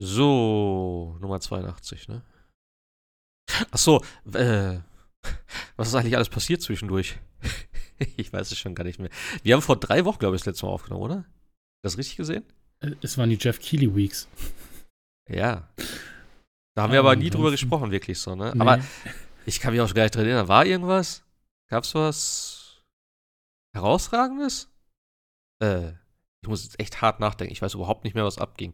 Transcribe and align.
So, 0.00 1.16
Nummer 1.20 1.40
82, 1.40 2.08
ne? 2.08 2.22
Ach 3.70 3.78
so, 3.78 4.02
äh, 4.32 4.78
was 5.76 5.88
ist 5.88 5.94
eigentlich 5.94 6.16
alles 6.16 6.28
passiert 6.28 6.62
zwischendurch? 6.62 7.18
ich 8.16 8.32
weiß 8.32 8.50
es 8.52 8.58
schon 8.58 8.74
gar 8.74 8.84
nicht 8.84 8.98
mehr. 9.00 9.10
Wir 9.42 9.54
haben 9.54 9.62
vor 9.62 9.76
drei 9.76 10.04
Wochen, 10.04 10.18
glaube 10.18 10.36
ich, 10.36 10.42
das 10.42 10.46
letzte 10.46 10.66
Mal 10.66 10.72
aufgenommen, 10.72 11.02
oder? 11.02 11.24
Das 11.82 11.98
richtig 11.98 12.16
gesehen? 12.16 12.44
Äh, 12.80 12.92
Es 13.02 13.18
waren 13.18 13.30
die 13.30 13.38
Jeff 13.40 13.58
Keighley 13.60 13.94
Weeks. 13.94 14.28
Ja. 15.28 15.68
Da 16.76 16.82
haben 16.82 16.92
wir 16.92 17.00
Ah, 17.00 17.02
aber 17.02 17.16
nie 17.16 17.30
drüber 17.30 17.50
gesprochen, 17.50 17.90
wirklich 17.90 18.18
so, 18.20 18.36
ne? 18.36 18.52
Nee. 18.54 18.60
Aber 18.60 18.80
ich 19.46 19.58
kann 19.60 19.72
mich 19.72 19.80
auch 19.80 19.92
gar 19.92 20.04
nicht 20.04 20.14
dran 20.14 20.24
erinnern. 20.26 20.48
War 20.48 20.64
irgendwas? 20.64 21.24
Gab's 21.68 21.94
was 21.94 22.82
herausragendes? 23.74 24.70
Äh, 25.60 25.92
ich 26.42 26.48
muss 26.48 26.64
jetzt 26.64 26.78
echt 26.80 27.02
hart 27.02 27.20
nachdenken. 27.20 27.52
Ich 27.52 27.62
weiß 27.62 27.74
überhaupt 27.74 28.04
nicht 28.04 28.14
mehr, 28.14 28.24
was 28.24 28.38
abging. 28.38 28.72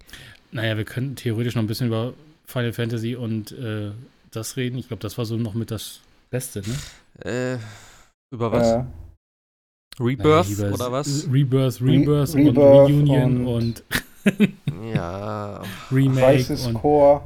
Naja, 0.53 0.77
wir 0.77 0.85
könnten 0.85 1.17
theoretisch 1.17 1.55
noch 1.55 1.63
ein 1.63 1.67
bisschen 1.67 1.87
über 1.89 2.13
Final 2.47 2.73
Fantasy 2.73 3.17
und 3.17 3.53
äh, 3.53 3.93
das 4.31 4.57
reden. 4.57 4.79
Ich 4.79 4.89
glaube, 4.89 5.01
das 5.01 5.17
war 5.19 5.25
so 5.25 5.37
noch 5.37 5.55
mit 5.55 5.71
das 5.71 6.01
Beste, 6.31 6.63
ne? 6.67 6.75
Äh, 7.31 7.59
über 8.35 8.53
was? 8.53 8.67
Äh, 8.69 8.85
Rebirth 10.01 10.59
Naja, 10.59 10.73
oder 10.73 10.93
was? 10.93 11.27
Rebirth, 11.31 11.81
Re- 11.81 11.87
Rebirth 11.87 12.35
und 12.35 12.41
Rebirth 12.49 12.57
Reunion 12.57 13.47
und, 13.47 13.83
und- 14.27 14.95
Ja, 14.95 15.63
Remake 15.93 16.21
Crisis 16.37 16.67
und 16.67 16.75
Core. 16.75 17.23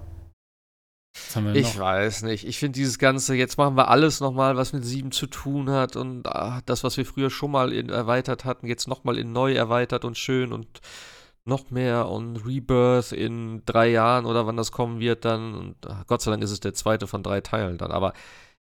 Ich 1.55 1.75
noch? 1.75 1.79
weiß 1.79 2.23
nicht. 2.23 2.47
Ich 2.47 2.59
finde 2.59 2.79
dieses 2.79 2.98
Ganze, 2.98 3.35
jetzt 3.35 3.59
machen 3.59 3.77
wir 3.77 3.89
alles 3.89 4.21
nochmal, 4.21 4.57
was 4.57 4.73
mit 4.73 4.85
7 4.85 5.11
zu 5.12 5.27
tun 5.27 5.71
hat 5.71 5.97
und 5.97 6.27
ah, 6.27 6.61
das, 6.66 6.85
was 6.85 6.97
wir 6.97 7.07
früher 7.07 7.30
schon 7.30 7.51
mal 7.51 7.73
in, 7.73 7.89
erweitert 7.89 8.45
hatten, 8.45 8.66
jetzt 8.66 8.89
nochmal 8.89 9.19
in 9.19 9.33
neu 9.33 9.52
erweitert 9.55 10.05
und 10.05 10.16
schön 10.16 10.52
und 10.52 10.80
noch 11.45 11.71
mehr 11.71 12.09
und 12.09 12.37
Rebirth 12.47 13.13
in 13.13 13.65
drei 13.65 13.89
Jahren 13.89 14.27
oder 14.27 14.47
wann 14.47 14.57
das 14.57 14.71
kommen 14.71 15.01
wird 15.01 15.25
dann. 15.25 15.55
Und 15.55 15.87
ah, 15.87 16.05
Gott 16.07 16.23
sei 16.23 16.30
Dank 16.30 16.43
ist 16.43 16.51
es 16.51 16.61
der 16.61 16.75
zweite 16.75 17.07
von 17.07 17.23
drei 17.23 17.41
Teilen 17.41 17.79
dann, 17.79 17.91
aber 17.91 18.13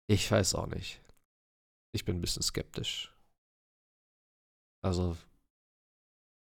ich 0.07 0.31
weiß 0.31 0.55
auch 0.55 0.67
nicht. 0.67 1.01
Ich 1.93 2.05
bin 2.05 2.19
ein 2.19 2.21
bisschen 2.21 2.43
skeptisch. 2.43 3.13
Also, 4.83 5.17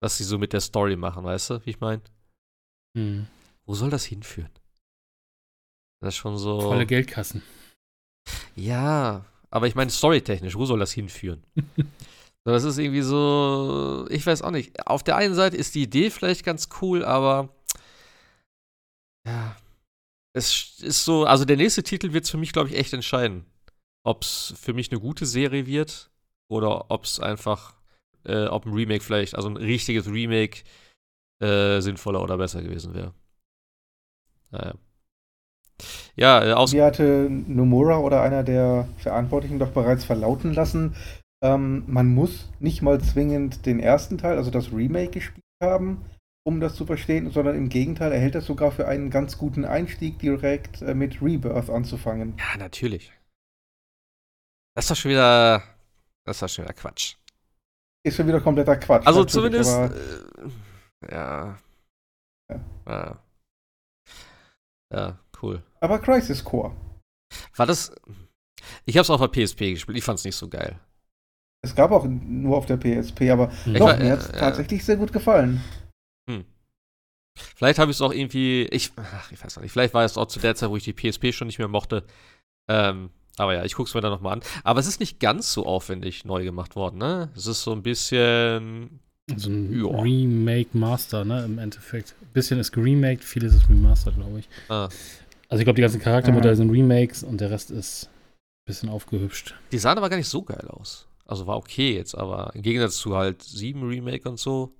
was 0.01 0.17
sie 0.17 0.25
so 0.25 0.37
mit 0.37 0.51
der 0.51 0.59
Story 0.59 0.97
machen, 0.97 1.23
weißt 1.23 1.51
du, 1.51 1.65
wie 1.65 1.69
ich 1.69 1.79
meine? 1.79 2.01
Hm. 2.97 3.27
Wo 3.65 3.73
soll 3.73 3.89
das 3.89 4.03
hinführen? 4.03 4.51
Das 6.05 6.13
ist 6.13 6.19
schon 6.19 6.37
so. 6.37 6.61
Volle 6.61 6.85
Geldkassen. 6.85 7.41
Ja, 8.55 9.25
aber 9.49 9.65
ich 9.65 9.73
meine, 9.73 9.89
storytechnisch, 9.89 10.55
wo 10.55 10.65
soll 10.65 10.77
das 10.77 10.91
hinführen? 10.91 11.43
das 12.43 12.63
ist 12.63 12.77
irgendwie 12.77 13.01
so, 13.01 14.05
ich 14.11 14.25
weiß 14.25 14.43
auch 14.43 14.51
nicht. 14.51 14.85
Auf 14.85 15.01
der 15.01 15.15
einen 15.15 15.33
Seite 15.33 15.57
ist 15.57 15.73
die 15.73 15.81
Idee 15.81 16.11
vielleicht 16.11 16.45
ganz 16.45 16.69
cool, 16.79 17.03
aber 17.03 17.49
ja, 19.25 19.57
es 20.33 20.79
ist 20.79 21.05
so, 21.05 21.25
also 21.25 21.43
der 21.43 21.57
nächste 21.57 21.81
Titel 21.81 22.13
wird 22.13 22.25
es 22.25 22.29
für 22.29 22.37
mich, 22.37 22.53
glaube 22.53 22.69
ich, 22.69 22.75
echt 22.75 22.93
entscheiden. 22.93 23.45
Ob 24.03 24.21
es 24.21 24.53
für 24.61 24.73
mich 24.73 24.91
eine 24.91 24.99
gute 24.99 25.25
Serie 25.25 25.65
wird 25.65 26.11
oder 26.49 26.91
ob 26.91 27.05
es 27.05 27.19
einfach, 27.19 27.73
äh, 28.25 28.45
ob 28.45 28.67
ein 28.67 28.73
Remake 28.73 29.03
vielleicht, 29.03 29.33
also 29.33 29.49
ein 29.49 29.57
richtiges 29.57 30.05
Remake 30.05 30.63
äh, 31.41 31.81
sinnvoller 31.81 32.21
oder 32.21 32.37
besser 32.37 32.61
gewesen 32.61 32.93
wäre. 32.93 33.15
Naja. 34.51 34.75
Ja, 36.15 36.43
äh, 36.43 36.53
aus 36.53 36.73
Wie 36.73 36.81
hatte 36.81 37.27
Nomura 37.29 37.97
oder 37.99 38.21
einer 38.21 38.43
der 38.43 38.87
Verantwortlichen 38.97 39.59
doch 39.59 39.71
bereits 39.71 40.05
verlauten 40.05 40.53
lassen, 40.53 40.95
ähm, 41.43 41.83
man 41.87 42.07
muss 42.13 42.49
nicht 42.59 42.81
mal 42.81 42.99
zwingend 43.01 43.65
den 43.65 43.79
ersten 43.79 44.17
Teil, 44.17 44.37
also 44.37 44.51
das 44.51 44.71
Remake, 44.71 45.11
gespielt 45.11 45.43
haben, 45.61 46.05
um 46.43 46.59
das 46.59 46.75
zu 46.75 46.85
verstehen, 46.85 47.29
sondern 47.31 47.55
im 47.55 47.69
Gegenteil, 47.69 48.11
er 48.11 48.19
hält 48.19 48.35
das 48.35 48.45
sogar 48.45 48.71
für 48.71 48.87
einen 48.87 49.09
ganz 49.09 49.37
guten 49.37 49.65
Einstieg, 49.65 50.19
direkt 50.19 50.81
äh, 50.81 50.93
mit 50.93 51.21
Rebirth 51.21 51.69
anzufangen. 51.69 52.37
Ja, 52.37 52.57
natürlich. 52.57 53.11
Das 54.75 54.85
ist 54.85 54.91
doch 54.91 54.95
schon 54.95 55.11
wieder. 55.11 55.63
Das 56.25 56.37
ist 56.37 56.41
doch 56.41 56.49
schon 56.49 56.65
wieder 56.65 56.73
Quatsch. 56.73 57.15
Ist 58.03 58.17
schon 58.17 58.27
wieder 58.27 58.41
kompletter 58.41 58.77
Quatsch. 58.77 59.05
Also 59.07 59.23
zumindest. 59.25 59.73
aber 59.73 59.95
Äh, 59.95 61.11
ja. 61.11 61.57
Ja. 62.49 62.59
ja. 62.87 63.25
Ja, 64.93 65.19
cool. 65.45 65.63
Aber 65.79 65.99
Crisis 65.99 66.43
Core. 66.43 66.75
War 67.55 67.65
das. 67.65 67.93
Ich 68.85 68.97
hab's 68.97 69.09
auf 69.09 69.21
der 69.21 69.27
PSP 69.27 69.71
gespielt, 69.73 69.97
ich 69.97 70.03
fand's 70.03 70.23
nicht 70.25 70.35
so 70.35 70.47
geil. 70.49 70.79
Es 71.63 71.75
gab 71.75 71.91
auch 71.91 72.05
nur 72.05 72.57
auf 72.57 72.65
der 72.65 72.77
PSP, 72.77 73.29
aber 73.31 73.49
Hm. 73.63 73.73
Ich 73.73 73.79
doch, 73.79 73.87
war- 73.87 73.97
mir 73.97 74.11
hat 74.11 74.19
es 74.19 74.29
äh, 74.29 74.37
tatsächlich 74.37 74.83
sehr 74.85 74.97
gut 74.97 75.11
gefallen. 75.13 75.61
Vielleicht 77.55 77.79
habe 77.79 77.91
ich 77.91 77.97
es 77.97 78.01
auch 78.01 78.13
irgendwie. 78.13 78.63
Ich, 78.71 78.91
ach, 78.95 79.29
ich 79.31 79.43
weiß 79.43 79.57
noch 79.57 79.63
nicht. 79.63 79.71
Vielleicht 79.73 79.93
war 79.93 80.05
es 80.05 80.17
auch 80.17 80.27
zu 80.27 80.39
der 80.39 80.55
Zeit, 80.55 80.69
wo 80.69 80.77
ich 80.77 80.85
die 80.85 80.93
PSP 80.93 81.33
schon 81.33 81.47
nicht 81.47 81.59
mehr 81.59 81.67
mochte. 81.67 82.03
Ähm, 82.69 83.09
aber 83.37 83.55
ja, 83.55 83.65
ich 83.65 83.73
guck's 83.75 83.93
mir 83.93 83.99
dann 83.99 84.11
nochmal 84.13 84.33
an. 84.33 84.41
Aber 84.63 84.79
es 84.79 84.87
ist 84.87 85.01
nicht 85.01 85.19
ganz 85.19 85.51
so 85.51 85.65
aufwendig 85.65 86.23
neu 86.23 86.45
gemacht 86.45 86.77
worden, 86.77 86.97
ne? 86.99 87.29
Es 87.35 87.45
ist 87.45 87.61
so 87.63 87.73
ein 87.73 87.83
bisschen. 87.83 89.01
So 89.35 89.49
ein 89.49 89.77
Ja. 89.83 90.01
Remake 90.01 90.69
Master, 90.77 91.25
ne? 91.25 91.43
Im 91.43 91.59
Endeffekt. 91.59 92.15
Ein 92.21 92.31
bisschen 92.31 92.57
ist 92.59 92.71
geremaked, 92.71 93.23
vieles 93.25 93.53
ist 93.53 93.69
remastered, 93.69 94.15
glaube 94.15 94.39
ich. 94.39 94.47
Ah, 94.69 94.87
Also 95.49 95.61
ich 95.61 95.65
glaube, 95.65 95.75
die 95.75 95.81
ganzen 95.81 96.01
Charaktermodelle 96.01 96.53
Mhm. 96.53 96.57
sind 96.57 96.69
Remakes 96.71 97.23
und 97.23 97.39
der 97.41 97.51
Rest 97.51 97.71
ist 97.71 98.05
ein 98.07 98.65
bisschen 98.67 98.89
aufgehübscht. 98.89 99.55
die 99.71 99.77
sahen 99.77 99.97
aber 99.97 100.09
gar 100.09 100.17
nicht 100.17 100.29
so 100.29 100.41
geil 100.41 100.67
aus. 100.69 101.07
Also 101.27 101.47
war 101.47 101.57
okay 101.57 101.95
jetzt, 101.95 102.15
aber 102.15 102.51
im 102.55 102.61
Gegensatz 102.61 102.97
zu 102.97 103.15
halt 103.15 103.41
7 103.41 103.81
Remake 103.87 104.27
und 104.29 104.39
so, 104.39 104.73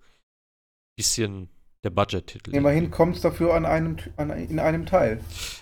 bisschen 0.97 1.49
der 1.83 1.89
Budget-Titel. 1.89 2.55
Immerhin 2.55 2.89
kommt 2.91 3.15
es 3.15 3.21
dafür 3.21 3.53
an 3.53 3.65
einem, 3.65 3.97
an, 4.17 4.29
in 4.31 4.59
einem 4.59 4.85
Teil 4.85 5.19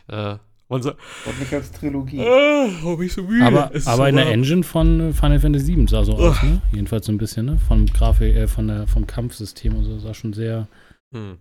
Äh, 0.08 0.36
man 0.69 0.81
sagt, 0.81 0.97
und 1.25 1.40
nicht 1.40 1.53
als 1.53 1.72
Trilogie. 1.72 2.19
äh, 2.19 2.72
hab 2.84 3.00
ich 3.02 3.13
so 3.13 3.24
müde. 3.24 3.46
Aber, 3.46 3.72
Es 3.74 3.88
aber 3.88 4.03
so 4.03 4.09
in 4.09 4.16
der. 4.16 4.28
Engine 4.28 4.63
von 4.63 5.09
äh, 5.09 5.13
Final 5.13 5.40
Fantasy 5.40 5.66
7 5.66 5.88
sah 5.88 6.03
so 6.03 6.13
aus, 6.13 6.42
ne? 6.44 6.62
Jedenfalls 6.72 7.06
so 7.06 7.12
ein 7.12 7.18
bisschen, 7.18 7.46
ne? 7.46 7.58
Vom 7.68 7.86
Grafik, 7.86 8.36
äh, 8.36 8.47
von 8.47 8.68
der, 8.68 8.88
vom 8.88 9.06
Kampfsystem 9.06 9.75
und 9.75 9.84
so 9.86 10.00
sah 10.00 10.13
schon 10.13 10.34
sehr 10.34 10.68
Hm. 11.13 11.38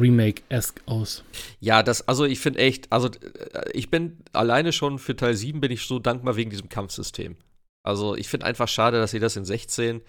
Remake-esque 0.00 0.82
aus. 0.86 1.24
Ja, 1.60 1.82
das, 1.82 2.06
also 2.06 2.24
ich 2.24 2.40
finde 2.40 2.60
echt, 2.60 2.92
also 2.92 3.08
äh, 3.08 3.70
ich 3.72 3.90
bin 3.90 4.18
alleine 4.32 4.72
schon 4.72 4.98
für 4.98 5.16
Teil 5.16 5.34
7 5.34 5.60
bin 5.60 5.72
ich 5.72 5.82
so 5.82 5.98
dankbar 5.98 6.36
wegen 6.36 6.50
diesem 6.50 6.68
Kampfsystem. 6.68 7.36
Also 7.82 8.14
ich 8.16 8.28
finde 8.28 8.46
einfach 8.46 8.68
schade, 8.68 8.98
dass 8.98 9.10
sie 9.10 9.20
das 9.20 9.36
in 9.36 9.44
16 9.44 10.02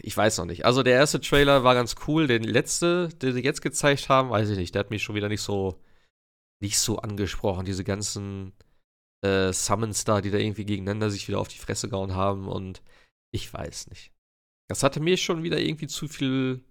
ich 0.00 0.16
weiß 0.16 0.38
noch 0.38 0.44
nicht. 0.44 0.64
Also 0.64 0.82
der 0.82 0.94
erste 0.94 1.20
Trailer 1.20 1.64
war 1.64 1.74
ganz 1.74 1.94
cool, 2.06 2.26
der 2.26 2.40
letzte, 2.40 3.08
den 3.08 3.32
sie 3.32 3.42
jetzt 3.42 3.62
gezeigt 3.62 4.08
haben, 4.08 4.30
weiß 4.30 4.50
ich 4.50 4.58
nicht, 4.58 4.74
der 4.74 4.80
hat 4.80 4.90
mich 4.90 5.02
schon 5.02 5.14
wieder 5.14 5.28
nicht 5.28 5.40
so 5.40 5.80
nicht 6.60 6.78
so 6.78 6.98
angesprochen, 6.98 7.64
diese 7.64 7.82
ganzen 7.82 8.52
äh, 9.24 9.52
Summons 9.52 10.04
da, 10.04 10.20
die 10.20 10.30
da 10.30 10.38
irgendwie 10.38 10.64
gegeneinander 10.64 11.10
sich 11.10 11.26
wieder 11.26 11.40
auf 11.40 11.48
die 11.48 11.58
Fresse 11.58 11.88
gehauen 11.88 12.14
haben 12.14 12.46
und 12.46 12.82
ich 13.32 13.52
weiß 13.52 13.88
nicht. 13.88 14.12
Das 14.68 14.82
hatte 14.84 15.00
mir 15.00 15.16
schon 15.16 15.42
wieder 15.42 15.58
irgendwie 15.58 15.88
zu 15.88 16.06
viel 16.06 16.64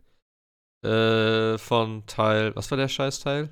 äh, 0.84 1.58
von 1.58 2.04
Teil, 2.08 2.56
was 2.56 2.70
war 2.72 2.78
der 2.78 2.88
Scheißteil? 2.88 3.50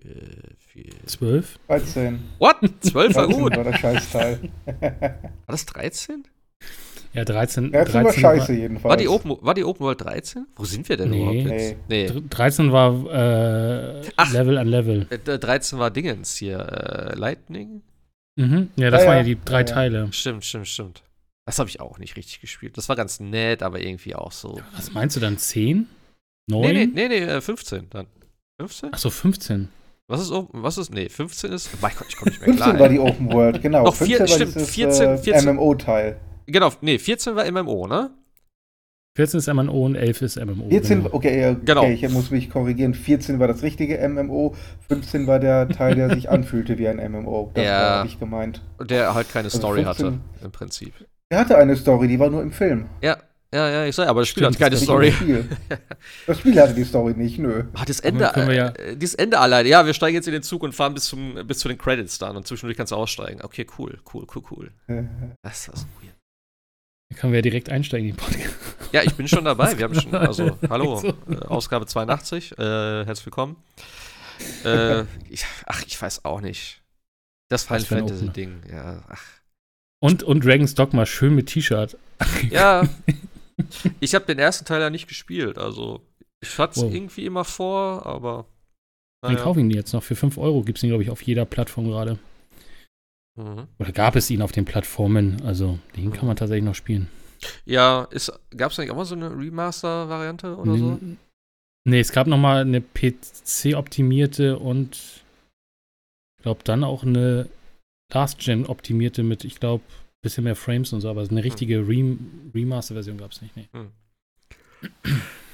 Äh, 0.00 0.54
vier- 0.58 0.92
12? 1.06 1.58
13. 1.68 2.20
What? 2.38 2.56
12 2.80 3.14
war 3.14 3.26
13 3.26 3.42
gut. 3.42 3.56
war 3.56 3.64
der 3.64 3.76
Scheißteil. 3.78 4.40
War 4.80 5.30
das 5.48 5.66
13? 5.66 6.24
Ja, 7.14 7.26
13. 7.26 7.72
13 7.72 7.92
war 7.94 8.02
13 8.04 8.20
scheiße 8.22 8.52
jedenfalls. 8.54 8.88
War 8.90 8.96
die, 8.96 9.06
Open, 9.08 9.36
war 9.42 9.52
die 9.52 9.64
Open 9.64 9.80
World 9.84 10.00
13? 10.00 10.46
Wo 10.56 10.64
sind 10.64 10.88
wir 10.88 10.96
denn 10.96 11.10
Nee. 11.10 11.18
überhaupt 11.42 11.60
jetzt? 11.60 11.76
Nee. 11.90 12.06
dr- 12.06 12.22
13 12.30 12.72
war 12.72 13.04
äh, 13.12 14.02
Ach. 14.16 14.32
Level 14.32 14.56
an 14.56 14.68
Level. 14.68 15.06
Äh, 15.10 15.38
13 15.38 15.78
war 15.78 15.90
Dingens 15.90 16.36
hier. 16.36 16.58
Äh, 16.58 17.14
Lightning? 17.18 17.82
Mhm. 18.36 18.70
Ja, 18.76 18.88
das 18.90 19.02
Ja, 19.02 19.08
waren 19.08 19.16
ja 19.16 19.22
ja. 19.22 19.34
die 19.34 19.38
drei 19.44 19.60
Ja, 19.60 19.66
ja. 19.66 19.74
Teile. 19.74 20.08
Stimmt, 20.12 20.42
stimmt, 20.46 20.68
stimmt. 20.68 21.02
Das 21.44 21.58
habe 21.58 21.68
ich 21.68 21.80
auch 21.80 21.98
nicht 21.98 22.16
richtig 22.16 22.40
gespielt. 22.40 22.78
Das 22.78 22.88
war 22.88 22.96
ganz 22.96 23.20
nett, 23.20 23.62
aber 23.62 23.80
irgendwie 23.80 24.14
auch 24.14 24.32
so. 24.32 24.58
Was 24.74 24.92
meinst 24.94 25.14
du 25.16 25.20
dann? 25.20 25.36
10? 25.36 25.86
9? 26.48 26.60
Nee, 26.62 26.72
nee, 26.86 26.86
nee, 26.94 27.08
nee, 27.08 27.24
äh, 27.24 27.40
15 27.40 27.88
dann. 27.90 28.06
15? 28.60 28.92
Achso, 28.92 29.10
15. 29.10 29.68
Was 30.08 30.20
ist 30.20 30.30
Open? 30.32 30.62
Was 30.62 30.78
ist? 30.78 30.92
Nee, 30.92 31.08
15 31.08 31.52
ist. 31.52 31.70
Mein 31.80 31.92
Gott, 31.96 32.06
ich 32.08 32.16
komme 32.16 32.30
nicht 32.32 32.40
mehr 32.40 32.48
15 32.48 32.64
klar. 32.76 32.78
war 32.80 32.86
ey. 32.86 32.92
die 32.94 32.98
Open 33.00 33.32
World, 33.32 33.62
genau. 33.62 33.84
Doch, 33.84 33.94
vier- 33.94 34.18
15 34.18 34.20
war 34.20 34.28
stimmt, 34.28 34.54
dieses 34.56 34.70
14, 34.74 35.08
äh, 35.10 35.18
14. 35.18 35.54
MMO-Teil. 35.54 36.16
Genau, 36.46 36.72
nee, 36.80 36.98
14 36.98 37.36
war 37.36 37.50
MMO, 37.50 37.86
ne? 37.86 38.10
14 39.14 39.38
ist 39.38 39.46
MMO 39.52 39.84
und 39.86 39.94
11 39.94 40.22
ist 40.22 40.36
MMO. 40.44 40.68
14, 40.70 41.02
genau. 41.02 41.14
okay, 41.14 41.40
ja, 41.40 41.52
Genau. 41.54 41.82
okay, 41.82 41.92
ich 41.92 42.08
muss 42.10 42.30
mich 42.30 42.48
korrigieren. 42.50 42.94
14 42.94 43.38
war 43.38 43.46
das 43.46 43.62
richtige 43.62 43.98
MMO, 44.08 44.54
15 44.88 45.26
war 45.26 45.38
der 45.38 45.68
Teil, 45.68 45.94
der 45.94 46.14
sich 46.14 46.30
anfühlte 46.30 46.78
wie 46.78 46.88
ein 46.88 46.96
MMO. 47.12 47.50
Das 47.54 47.64
Ja. 47.64 47.70
war 47.98 48.06
ich 48.06 48.18
gemeint. 48.18 48.62
Und 48.78 48.90
der 48.90 49.14
halt 49.14 49.30
keine 49.30 49.46
Also 49.46 49.58
Story 49.58 49.84
15. 49.84 50.06
hatte, 50.06 50.18
im 50.44 50.50
Prinzip. 50.50 50.94
Der 51.30 51.40
hatte 51.40 51.56
eine 51.58 51.76
Story, 51.76 52.08
die 52.08 52.18
war 52.18 52.30
nur 52.30 52.42
im 52.42 52.52
Film. 52.52 52.86
Ja, 53.02 53.18
ja, 53.54 53.68
ja, 53.70 53.86
ich 53.86 53.94
sag, 53.94 54.08
aber 54.08 54.20
das 54.22 54.28
Spiel 54.28 54.42
Stimmt, 54.44 54.54
hat 54.56 54.60
keine 54.60 54.70
das 54.70 54.80
Nicht 54.80 54.86
Story. 54.88 55.12
Spiel. 55.16 55.48
Das 56.26 56.38
Spiel 56.38 56.60
hatte 56.60 56.74
die 56.74 56.84
Story 56.84 57.14
nicht, 57.14 57.38
nö. 57.38 57.64
Ah, 57.74 57.84
das 57.84 58.00
Ende, 58.00 58.24
ja- 58.54 58.68
äh, 58.70 58.96
dieses 58.96 59.14
Ende 59.14 59.38
alleine. 59.38 59.68
Ja, 59.68 59.84
wir 59.86 59.94
steigen 59.94 60.14
jetzt 60.14 60.26
in 60.26 60.32
den 60.32 60.42
Zug 60.42 60.62
und 60.62 60.74
fahren 60.74 60.94
bis, 60.94 61.04
zum, 61.04 61.34
bis 61.46 61.58
zu 61.58 61.68
den 61.68 61.78
Credits 61.78 62.18
dann 62.18 62.36
und 62.36 62.46
zwischendurch 62.46 62.76
kannst 62.76 62.92
du 62.92 62.96
aussteigen. 62.96 63.40
Okay, 63.42 63.66
cool, 63.78 63.98
cool, 64.14 64.26
cool, 64.34 64.42
cool. 64.50 64.70
Äh, 64.88 65.02
Das 65.42 65.68
war 65.68 65.76
so 65.76 65.84
weird. 66.00 66.14
Da 67.10 67.18
können 67.18 67.32
wir 67.34 67.38
ja 67.38 67.42
direkt 67.42 67.68
einsteigen 67.68 68.08
in 68.08 68.14
den 68.16 68.18
Podcast. 68.24 68.54
Ja, 68.92 69.02
ich 69.02 69.14
bin 69.14 69.28
schon 69.28 69.44
dabei. 69.44 69.76
Wir 69.76 69.84
haben 69.84 69.94
schon, 70.00 70.14
also, 70.14 70.56
hallo, 70.70 70.96
So. 70.98 71.08
äh, 71.30 71.36
Ausgabe 71.46 71.84
82. 71.86 72.52
Äh, 72.58 73.04
herzlich 73.04 73.26
willkommen. 73.26 73.56
äh, 74.64 75.02
ich, 75.28 75.44
ach, 75.66 75.82
ich 75.86 76.00
weiß 76.00 76.24
auch 76.24 76.40
nicht. 76.40 76.80
Das 77.50 77.64
Final 77.64 77.82
Fantasy-Ding, 77.84 78.62
ja. 78.72 79.02
Ach. 79.10 79.22
Und, 80.02 80.22
und 80.22 80.42
Dragon's 80.44 80.74
Dogma 80.74 81.04
schön 81.04 81.34
mit 81.34 81.48
T-Shirt. 81.48 81.98
Ja, 82.50 82.88
ich 84.00 84.14
habe 84.14 84.24
den 84.26 84.38
ersten 84.38 84.64
Teil 84.64 84.80
ja 84.80 84.90
nicht 84.90 85.08
gespielt, 85.08 85.58
also 85.58 86.00
ich 86.40 86.58
hatte 86.58 86.78
es 86.80 86.82
Wow. 86.84 86.92
irgendwie 86.94 87.26
immer 87.26 87.44
vor, 87.44 88.04
aber. 88.06 88.46
Dann 89.22 89.34
naja. 89.34 89.44
kauf 89.44 89.56
ihn 89.56 89.70
jetzt 89.70 89.92
noch. 89.92 90.02
Für 90.02 90.16
5 90.16 90.36
Euro 90.38 90.62
gibt 90.62 90.78
es 90.78 90.82
ihn, 90.84 90.88
glaube 90.90 91.04
ich, 91.04 91.10
auf 91.10 91.22
jeder 91.22 91.44
Plattform 91.44 91.86
gerade. 91.86 92.18
Mhm. 93.36 93.68
Oder 93.78 93.92
gab 93.92 94.16
es 94.16 94.28
ihn 94.30 94.42
auf 94.42 94.50
den 94.52 94.64
Plattformen. 94.64 95.40
Also, 95.42 95.78
den 95.96 96.12
kann 96.12 96.26
man 96.26 96.36
tatsächlich 96.36 96.64
noch 96.64 96.74
spielen. 96.74 97.08
Ja, 97.64 98.08
gab 98.56 98.72
es 98.72 98.78
eigentlich 98.78 98.90
auch 98.90 98.96
mal 98.96 99.04
so 99.04 99.14
eine 99.14 99.30
Remaster-Variante 99.30 100.56
oder 100.56 100.76
so? 100.76 100.90
N- 101.00 101.18
Nee, 101.84 101.98
es 101.98 102.12
gab 102.12 102.28
noch 102.28 102.38
mal 102.38 102.60
eine 102.62 102.80
PC-optimierte 102.80 104.56
und 104.58 104.94
ich 106.38 106.42
glaube 106.42 106.60
dann 106.62 106.84
auch 106.84 107.02
eine 107.02 107.48
Last-Gen-optimierte 108.12 109.22
mit, 109.24 109.44
ich 109.44 109.58
glaube, 109.58 109.82
bisschen 110.22 110.44
mehr 110.44 110.56
Frames 110.56 110.92
und 110.92 111.00
so, 111.00 111.10
aber 111.10 111.22
eine 111.28 111.44
richtige 111.44 111.86
Rem 111.86 112.50
Remaster-Version 112.54 113.18
gab 113.18 113.32
es 113.32 113.42
nicht. 113.42 113.56
Nee. 113.56 113.68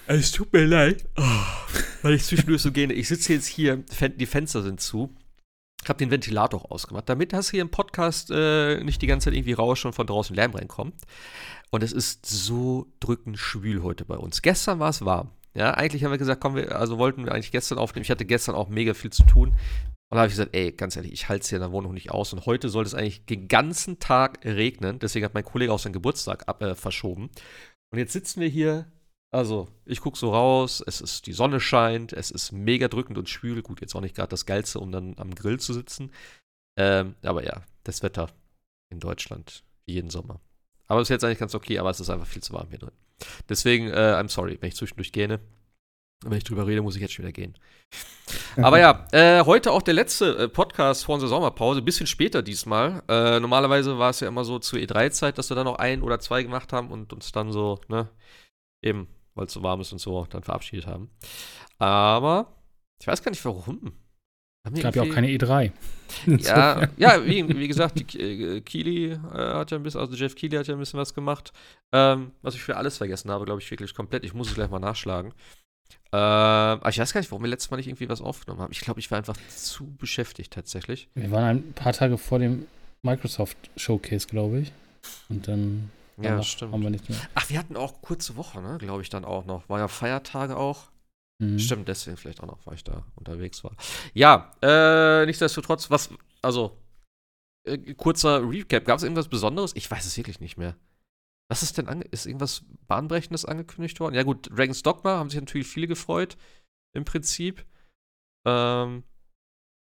Es 0.06 0.32
tut 0.32 0.52
mir 0.52 0.64
leid, 0.64 1.04
oh, 1.16 1.22
weil 2.02 2.14
ich 2.14 2.24
zwischendurch 2.24 2.62
so 2.62 2.72
gehe. 2.72 2.90
Ich 2.92 3.08
sitze 3.08 3.32
jetzt 3.32 3.46
hier, 3.46 3.76
die 3.76 4.26
Fenster 4.26 4.62
sind 4.62 4.80
zu. 4.80 5.14
Ich 5.82 5.88
habe 5.88 5.98
den 5.98 6.10
Ventilator 6.10 6.60
auch 6.64 6.70
ausgemacht, 6.70 7.08
damit 7.08 7.32
das 7.32 7.50
hier 7.50 7.62
im 7.62 7.70
Podcast 7.70 8.30
äh, 8.30 8.82
nicht 8.82 9.00
die 9.00 9.06
ganze 9.06 9.26
Zeit 9.26 9.34
irgendwie 9.34 9.52
Rausch 9.52 9.84
und 9.84 9.94
von 9.94 10.06
draußen 10.06 10.34
Lärm 10.34 10.54
reinkommt. 10.54 10.94
Und 11.70 11.82
es 11.82 11.92
ist 11.92 12.26
so 12.26 12.86
drückend 13.00 13.38
schwül 13.38 13.82
heute 13.82 14.04
bei 14.04 14.16
uns. 14.16 14.42
Gestern 14.42 14.80
war 14.80 14.90
es 14.90 15.04
warm. 15.04 15.30
Ja, 15.54 15.72
eigentlich 15.74 16.04
haben 16.04 16.10
wir 16.10 16.18
gesagt, 16.18 16.40
komm, 16.40 16.54
wir, 16.54 16.76
also 16.76 16.98
wollten 16.98 17.24
wir 17.24 17.32
eigentlich 17.32 17.52
gestern 17.52 17.78
aufnehmen. 17.78 18.02
Ich 18.02 18.10
hatte 18.10 18.24
gestern 18.24 18.54
auch 18.54 18.68
mega 18.68 18.94
viel 18.94 19.10
zu 19.10 19.24
tun. 19.24 19.50
Und 20.10 20.16
da 20.16 20.18
habe 20.18 20.28
ich 20.28 20.34
gesagt, 20.34 20.54
ey, 20.54 20.72
ganz 20.72 20.96
ehrlich, 20.96 21.12
ich 21.12 21.28
halte 21.28 21.42
es 21.42 21.48
hier 21.48 21.56
in 21.56 21.62
der 21.62 21.72
Wohnung 21.72 21.92
nicht 21.92 22.10
aus. 22.10 22.32
Und 22.32 22.46
heute 22.46 22.68
sollte 22.68 22.88
es 22.88 22.94
eigentlich 22.94 23.26
den 23.26 23.48
ganzen 23.48 23.98
Tag 23.98 24.44
regnen. 24.44 24.98
Deswegen 24.98 25.24
hat 25.24 25.34
mein 25.34 25.44
Kollege 25.44 25.72
auch 25.72 25.78
seinen 25.78 25.92
Geburtstag 25.92 26.48
ab, 26.48 26.62
äh, 26.62 26.74
verschoben. 26.74 27.30
Und 27.90 27.98
jetzt 27.98 28.12
sitzen 28.12 28.40
wir 28.40 28.48
hier. 28.48 28.90
Also, 29.30 29.68
ich 29.84 30.00
gucke 30.00 30.18
so 30.18 30.32
raus, 30.32 30.82
es 30.86 31.02
ist, 31.02 31.26
die 31.26 31.34
Sonne 31.34 31.60
scheint, 31.60 32.14
es 32.14 32.30
ist 32.30 32.50
mega 32.52 32.88
drückend 32.88 33.18
und 33.18 33.28
schwül. 33.28 33.60
Gut, 33.62 33.82
jetzt 33.82 33.94
auch 33.94 34.00
nicht 34.00 34.16
gerade 34.16 34.30
das 34.30 34.46
Geilste, 34.46 34.80
um 34.80 34.90
dann 34.90 35.14
am 35.18 35.34
Grill 35.34 35.60
zu 35.60 35.74
sitzen. 35.74 36.10
Ähm, 36.78 37.14
aber 37.22 37.44
ja, 37.44 37.62
das 37.84 38.02
Wetter 38.02 38.30
in 38.88 39.00
Deutschland, 39.00 39.64
jeden 39.84 40.08
Sommer. 40.08 40.40
Aber 40.86 41.00
es 41.00 41.06
ist 41.06 41.10
jetzt 41.10 41.24
eigentlich 41.24 41.38
ganz 41.38 41.54
okay, 41.54 41.78
aber 41.78 41.90
es 41.90 42.00
ist 42.00 42.08
einfach 42.08 42.26
viel 42.26 42.42
zu 42.42 42.54
warm 42.54 42.70
hier 42.70 42.78
drin. 42.78 42.94
Deswegen, 43.48 43.88
äh, 43.88 44.14
I'm 44.16 44.28
sorry, 44.28 44.58
wenn 44.60 44.68
ich 44.68 44.76
zwischendurch 44.76 45.12
gähne. 45.12 45.40
Wenn 46.24 46.38
ich 46.38 46.44
drüber 46.44 46.66
rede, 46.66 46.82
muss 46.82 46.96
ich 46.96 47.02
jetzt 47.02 47.14
schon 47.14 47.24
wieder 47.24 47.32
gehen. 47.32 47.56
Aber 48.56 48.80
ja, 48.80 49.06
äh, 49.12 49.44
heute 49.44 49.70
auch 49.70 49.82
der 49.82 49.94
letzte 49.94 50.36
äh, 50.36 50.48
Podcast 50.48 51.04
vor 51.04 51.14
unserer 51.14 51.30
Sommerpause, 51.30 51.80
bisschen 51.80 52.08
später 52.08 52.42
diesmal. 52.42 53.04
Äh, 53.08 53.38
normalerweise 53.38 53.98
war 53.98 54.10
es 54.10 54.20
ja 54.20 54.26
immer 54.26 54.44
so 54.44 54.58
zur 54.58 54.80
E3-Zeit, 54.80 55.38
dass 55.38 55.48
wir 55.48 55.54
dann 55.54 55.66
noch 55.66 55.76
ein 55.76 56.02
oder 56.02 56.18
zwei 56.18 56.42
gemacht 56.42 56.72
haben 56.72 56.90
und 56.90 57.12
uns 57.12 57.30
dann 57.30 57.52
so, 57.52 57.80
ne, 57.86 58.10
eben, 58.82 59.06
weil 59.34 59.46
es 59.46 59.52
so 59.52 59.62
warm 59.62 59.80
ist 59.80 59.92
und 59.92 60.00
so, 60.00 60.26
dann 60.28 60.42
verabschiedet 60.42 60.86
haben. 60.86 61.08
Aber 61.78 62.52
ich 63.00 63.06
weiß 63.06 63.22
gar 63.22 63.30
nicht 63.30 63.44
warum. 63.44 63.92
Es 64.74 64.82
gab 64.82 64.96
ja 64.96 65.02
auch 65.02 65.08
keine 65.08 65.28
E3. 65.28 65.72
ja, 66.26 66.88
ja 66.96 67.24
wie, 67.26 67.48
wie 67.48 67.68
gesagt, 67.68 68.12
die, 68.12 68.18
äh, 68.18 68.60
Keely 68.60 69.12
äh, 69.12 69.16
hat 69.34 69.70
ja 69.70 69.76
ein 69.76 69.82
bisschen, 69.82 70.00
also 70.00 70.14
Jeff 70.14 70.34
Keely 70.34 70.56
hat 70.56 70.66
ja 70.66 70.74
ein 70.74 70.80
bisschen 70.80 70.98
was 70.98 71.14
gemacht. 71.14 71.52
Ähm, 71.92 72.32
was 72.42 72.54
ich 72.54 72.62
für 72.62 72.76
alles 72.76 72.96
vergessen 72.96 73.30
habe, 73.30 73.44
glaube 73.44 73.60
ich, 73.60 73.70
wirklich 73.70 73.94
komplett. 73.94 74.24
Ich 74.24 74.34
muss 74.34 74.48
es 74.48 74.54
gleich 74.54 74.70
mal 74.70 74.78
nachschlagen. 74.78 75.32
Ähm, 76.10 76.18
aber 76.80 76.88
ich 76.88 76.98
weiß 76.98 77.12
gar 77.12 77.20
nicht, 77.20 77.30
warum 77.30 77.42
wir 77.42 77.50
letztes 77.50 77.70
Mal 77.70 77.76
nicht 77.76 77.88
irgendwie 77.88 78.08
was 78.08 78.20
aufgenommen 78.20 78.62
haben. 78.62 78.72
Ich 78.72 78.80
glaube, 78.80 79.00
ich 79.00 79.10
war 79.10 79.18
einfach 79.18 79.36
zu 79.54 79.86
beschäftigt 79.96 80.52
tatsächlich. 80.52 81.08
Wir 81.14 81.30
waren 81.30 81.58
ein 81.58 81.72
paar 81.74 81.92
Tage 81.92 82.16
vor 82.16 82.38
dem 82.38 82.66
Microsoft 83.02 83.56
Showcase, 83.76 84.26
glaube 84.26 84.60
ich. 84.60 84.72
Und 85.28 85.46
dann 85.48 85.90
Ja, 86.20 86.42
stimmt. 86.42 86.72
haben 86.72 86.82
wir 86.82 86.90
nichts 86.90 87.08
mehr. 87.08 87.18
Ach, 87.34 87.48
wir 87.50 87.58
hatten 87.58 87.76
auch 87.76 88.00
kurze 88.00 88.36
Woche, 88.36 88.60
ne? 88.62 88.78
Glaube 88.78 89.02
ich 89.02 89.10
dann 89.10 89.24
auch 89.24 89.44
noch. 89.44 89.68
War 89.68 89.78
ja 89.78 89.88
Feiertage 89.88 90.56
auch. 90.56 90.90
Mhm. 91.40 91.58
Stimmt, 91.58 91.88
deswegen 91.88 92.16
vielleicht 92.16 92.42
auch 92.42 92.46
noch, 92.46 92.66
weil 92.66 92.74
ich 92.74 92.84
da 92.84 93.04
unterwegs 93.14 93.62
war. 93.62 93.76
Ja, 94.12 94.52
äh, 94.60 95.24
nichtsdestotrotz, 95.26 95.90
was, 95.90 96.10
also, 96.42 96.76
äh, 97.64 97.94
kurzer 97.94 98.48
Recap. 98.48 98.84
Gab 98.84 98.98
es 98.98 99.04
irgendwas 99.04 99.28
Besonderes? 99.28 99.72
Ich 99.76 99.90
weiß 99.90 100.04
es 100.04 100.16
wirklich 100.16 100.40
nicht 100.40 100.56
mehr. 100.56 100.76
Was 101.50 101.62
ist 101.62 101.78
denn, 101.78 102.02
ist 102.10 102.26
irgendwas 102.26 102.62
Bahnbrechendes 102.88 103.44
angekündigt 103.44 104.00
worden? 104.00 104.14
Ja 104.14 104.22
gut, 104.22 104.50
Dragon's 104.50 104.82
Dogma 104.82 105.16
haben 105.16 105.30
sich 105.30 105.40
natürlich 105.40 105.66
viele 105.66 105.86
gefreut, 105.86 106.36
im 106.94 107.04
Prinzip. 107.04 107.64
Ähm, 108.46 109.04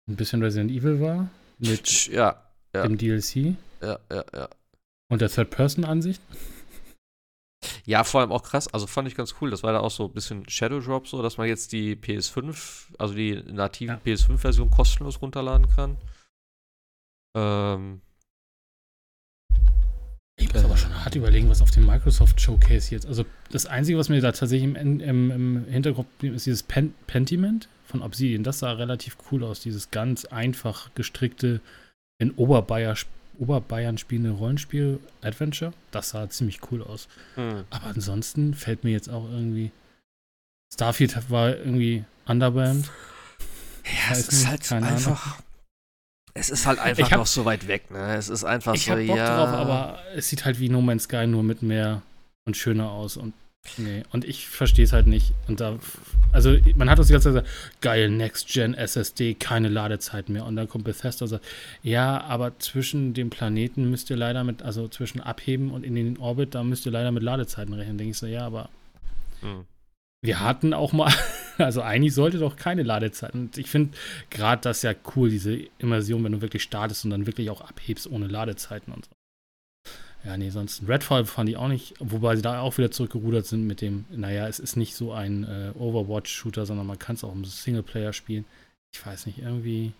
Ein 0.08 0.16
bisschen 0.16 0.42
Resident 0.42 0.70
Evil 0.70 1.00
war 1.00 1.30
mit 1.58 2.08
ja, 2.08 2.42
ja, 2.74 2.82
dem 2.82 2.98
DLC 2.98 3.56
ja, 3.80 4.00
ja, 4.10 4.24
ja. 4.32 4.48
und 5.08 5.20
der 5.20 5.28
Third-Person-Ansicht. 5.28 6.20
Ja, 7.84 8.04
vor 8.04 8.20
allem 8.20 8.32
auch 8.32 8.42
krass, 8.42 8.68
also 8.72 8.86
fand 8.86 9.08
ich 9.08 9.14
ganz 9.14 9.34
cool. 9.40 9.50
Das 9.50 9.62
war 9.62 9.72
da 9.72 9.80
auch 9.80 9.90
so 9.90 10.06
ein 10.06 10.12
bisschen 10.12 10.48
Shadow 10.48 10.80
Drop, 10.80 11.06
so, 11.08 11.22
dass 11.22 11.36
man 11.36 11.48
jetzt 11.48 11.72
die 11.72 11.96
PS5, 11.96 12.86
also 12.98 13.14
die 13.14 13.42
native 13.50 13.92
Ja. 13.92 14.00
PS5-Version 14.04 14.70
kostenlos 14.70 15.20
runterladen 15.22 15.68
kann. 15.68 15.96
Ähm, 17.36 18.00
Ich 20.40 20.52
muss 20.52 20.64
aber 20.64 20.76
schon 20.76 21.04
hart 21.04 21.14
überlegen, 21.14 21.48
was 21.48 21.62
auf 21.62 21.70
dem 21.70 21.86
Microsoft 21.86 22.40
Showcase 22.40 22.90
jetzt. 22.92 23.06
Also 23.06 23.24
das 23.50 23.66
Einzige, 23.66 23.98
was 23.98 24.08
mir 24.08 24.20
da 24.20 24.32
tatsächlich 24.32 24.64
im, 24.64 24.76
im, 25.00 25.30
im 25.30 25.64
Hintergrund 25.68 26.18
blieb, 26.18 26.34
ist 26.34 26.46
dieses 26.46 26.62
Pen 26.62 26.94
Pentiment 27.06 27.68
von 27.86 28.02
Obsidian. 28.02 28.42
Das 28.42 28.58
sah 28.58 28.72
relativ 28.72 29.16
cool 29.30 29.44
aus. 29.44 29.60
Dieses 29.60 29.90
ganz 29.90 30.24
einfach 30.24 30.90
gestrickte, 30.94 31.60
in 32.18 32.32
Oberbayern, 32.32 32.96
Oberbayern 33.38 33.98
spielende 33.98 34.30
Rollenspiel 34.30 35.00
Adventure. 35.22 35.72
Das 35.90 36.10
sah 36.10 36.28
ziemlich 36.28 36.60
cool 36.70 36.82
aus. 36.82 37.08
hm. 37.34 37.64
Aber 37.70 37.86
ansonsten 37.86 38.54
fällt 38.54 38.84
mir 38.84 38.90
jetzt 38.90 39.08
auch 39.08 39.24
irgendwie. 39.30 39.70
Starfield 40.72 41.30
war 41.30 41.50
irgendwie 41.56 42.04
underwhelmed. 42.26 42.90
Ja, 43.84 44.10
Weiß 44.10 44.18
es 44.20 44.28
ist 44.28 44.46
halt 44.46 44.62
keine 44.64 44.86
Ahnung. 44.86 44.96
einfach. 44.98 45.38
Es 46.34 46.48
ist 46.48 46.66
halt 46.66 46.78
einfach 46.78 47.10
hab- 47.10 47.18
noch 47.18 47.26
so 47.26 47.44
weit 47.44 47.66
weg, 47.68 47.90
ne? 47.90 48.14
Es 48.16 48.28
ist 48.30 48.44
einfach 48.44 48.74
Ich 48.74 48.86
so, 48.86 48.92
hab 48.92 49.06
Bock 49.06 49.16
ja. 49.16 49.36
drauf, 49.36 49.48
aber 49.54 49.98
es 50.14 50.28
sieht 50.28 50.44
halt 50.46 50.60
wie 50.60 50.70
No 50.70 50.80
Man's 50.80 51.04
Sky 51.04 51.26
nur 51.26 51.42
mit 51.42 51.62
mehr 51.62 52.00
und 52.46 52.56
schöner 52.56 52.90
aus 52.90 53.16
und 53.18 53.34
nee, 53.78 54.02
und 54.12 54.24
ich 54.24 54.48
verstehe 54.48 54.84
es 54.84 54.92
halt 54.92 55.06
nicht 55.06 55.32
und 55.48 55.60
da 55.60 55.78
also 56.32 56.56
man 56.76 56.88
hat 56.88 56.98
das 56.98 57.08
die 57.08 57.12
ganze 57.12 57.32
Zeit 57.32 57.44
gesagt, 57.44 57.80
geil 57.82 58.10
Next 58.10 58.48
Gen 58.48 58.74
SSD, 58.74 59.34
keine 59.34 59.68
Ladezeit 59.68 60.28
mehr 60.28 60.46
und 60.46 60.56
dann 60.56 60.68
kommt 60.68 60.84
Bethesda 60.84 61.24
und 61.24 61.28
sagt, 61.28 61.44
ja, 61.82 62.20
aber 62.22 62.58
zwischen 62.58 63.12
den 63.14 63.30
Planeten 63.30 63.90
müsst 63.90 64.08
ihr 64.10 64.16
leider 64.16 64.42
mit 64.44 64.62
also 64.62 64.88
zwischen 64.88 65.20
abheben 65.20 65.70
und 65.70 65.84
in 65.84 65.94
den 65.94 66.18
Orbit, 66.18 66.54
da 66.54 66.64
müsst 66.64 66.86
ihr 66.86 66.92
leider 66.92 67.12
mit 67.12 67.22
Ladezeiten 67.22 67.74
rechnen. 67.74 67.98
Denke 67.98 68.12
ich 68.12 68.18
so, 68.18 68.26
ja, 68.26 68.46
aber 68.46 68.70
Hm. 69.40 69.66
wir 70.22 70.40
hatten 70.40 70.72
auch 70.74 70.92
mal, 70.92 71.12
also 71.58 71.82
eigentlich 71.82 72.14
sollte 72.14 72.38
doch 72.38 72.56
keine 72.56 72.82
Ladezeit. 72.82 73.34
Und 73.34 73.58
ich 73.58 73.68
finde 73.68 73.96
gerade 74.30 74.62
das 74.62 74.82
ja 74.82 74.94
cool, 75.16 75.30
diese 75.30 75.54
Immersion, 75.78 76.24
wenn 76.24 76.32
du 76.32 76.40
wirklich 76.42 76.62
startest 76.62 77.04
und 77.04 77.10
dann 77.10 77.26
wirklich 77.26 77.50
auch 77.50 77.60
abhebst 77.60 78.06
ohne 78.10 78.26
Ladezeiten 78.28 78.92
und 78.92 79.04
so. 79.06 79.10
Ja, 80.24 80.36
nee, 80.36 80.50
sonst 80.50 80.86
Redfall 80.86 81.24
fand 81.24 81.48
ich 81.48 81.56
auch 81.56 81.66
nicht, 81.68 81.94
wobei 81.98 82.36
sie 82.36 82.42
da 82.42 82.60
auch 82.60 82.78
wieder 82.78 82.92
zurückgerudert 82.92 83.44
sind 83.46 83.66
mit 83.66 83.80
dem, 83.80 84.04
naja, 84.10 84.46
es 84.46 84.60
ist 84.60 84.76
nicht 84.76 84.94
so 84.94 85.12
ein 85.12 85.42
äh, 85.44 85.72
Overwatch-Shooter, 85.76 86.64
sondern 86.64 86.86
man 86.86 86.98
kann 86.98 87.16
es 87.16 87.24
auch 87.24 87.32
im 87.32 87.44
Singleplayer 87.44 88.12
spielen. 88.12 88.44
Ich 88.94 89.04
weiß 89.04 89.26
nicht, 89.26 89.38
irgendwie. 89.38 89.92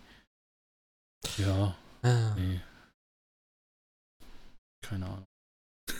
Ja, 1.37 1.75
Ah. 2.03 2.35
nee. 2.37 2.59
Keine 4.85 5.05
Ahnung. 5.05 5.25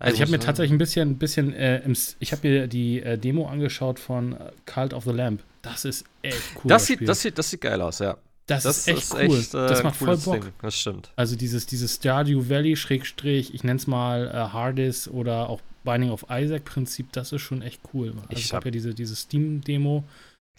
Also 0.00 0.16
ich 0.16 0.20
habe 0.22 0.32
mir 0.32 0.38
muss 0.38 0.46
tatsächlich 0.46 0.72
ein 0.72 0.78
bisschen, 0.78 1.10
ein 1.10 1.18
bisschen, 1.18 1.52
äh, 1.54 1.88
ich 2.18 2.32
habe 2.32 2.46
mir 2.46 2.66
die 2.66 3.00
äh, 3.00 3.16
Demo 3.16 3.46
angeschaut 3.48 4.00
von 4.00 4.36
Cult 4.66 4.92
of 4.92 5.04
the 5.04 5.12
Lamp. 5.12 5.42
Das 5.62 5.84
ist 5.84 6.04
echt 6.22 6.42
cool. 6.56 6.62
das, 6.68 6.86
sieht, 6.86 7.08
das, 7.08 7.22
sieht, 7.22 7.38
das 7.38 7.48
sieht 7.48 7.60
geil 7.60 7.80
aus, 7.80 8.00
ja. 8.00 8.18
Das, 8.46 8.64
Das 8.64 8.78
ist 8.78 8.88
echt 8.88 9.14
cool. 9.14 9.38
echt, 9.38 9.54
äh, 9.54 9.66
das 9.66 9.82
macht 9.82 9.96
voll 9.96 10.16
Bock. 10.18 10.42
Ding. 10.42 10.52
Das 10.60 10.78
stimmt. 10.78 11.10
Also 11.16 11.34
dieses, 11.36 11.66
dieses 11.66 11.94
Stardew 11.96 12.48
Valley 12.48 12.76
Schrägstrich, 12.76 13.54
ich 13.54 13.64
nenne 13.64 13.78
es 13.78 13.86
mal 13.86 14.28
äh, 14.28 14.32
Hardis 14.52 15.08
oder 15.08 15.48
auch 15.48 15.60
Binding 15.84 16.10
of 16.10 16.26
Isaac 16.30 16.64
Prinzip, 16.64 17.12
das 17.12 17.32
ist 17.32 17.42
schon 17.42 17.62
echt 17.62 17.80
cool. 17.92 18.10
Also 18.16 18.26
Ich 18.30 18.46
habe 18.52 18.56
hab- 18.58 18.64
ja 18.66 18.70
diese, 18.70 18.94
diese 18.94 19.16
Steam-Demo. 19.16 20.04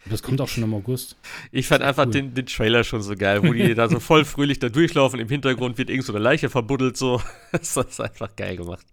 Das 0.07 0.21
kommt 0.21 0.39
auch 0.39 0.47
schon 0.47 0.63
im 0.63 0.71
August. 0.75 1.15
Ich 1.51 1.67
fand 1.67 1.81
einfach 1.81 2.05
cool. 2.05 2.11
den, 2.11 2.33
den 2.35 2.45
Trailer 2.45 2.83
schon 2.83 3.01
so 3.01 3.15
geil, 3.15 3.41
wo 3.41 3.51
die 3.53 3.73
da 3.75 3.89
so 3.89 3.99
voll 3.99 4.23
fröhlich 4.23 4.59
da 4.59 4.69
durchlaufen. 4.69 5.19
Im 5.19 5.29
Hintergrund 5.29 5.79
wird 5.79 5.89
irgend 5.89 6.05
so 6.05 6.13
eine 6.13 6.21
Leiche 6.23 6.49
verbuddelt, 6.49 6.95
so. 6.95 7.21
Das 7.51 7.75
ist 7.75 7.99
einfach 7.99 8.35
geil 8.35 8.55
gemacht. 8.55 8.85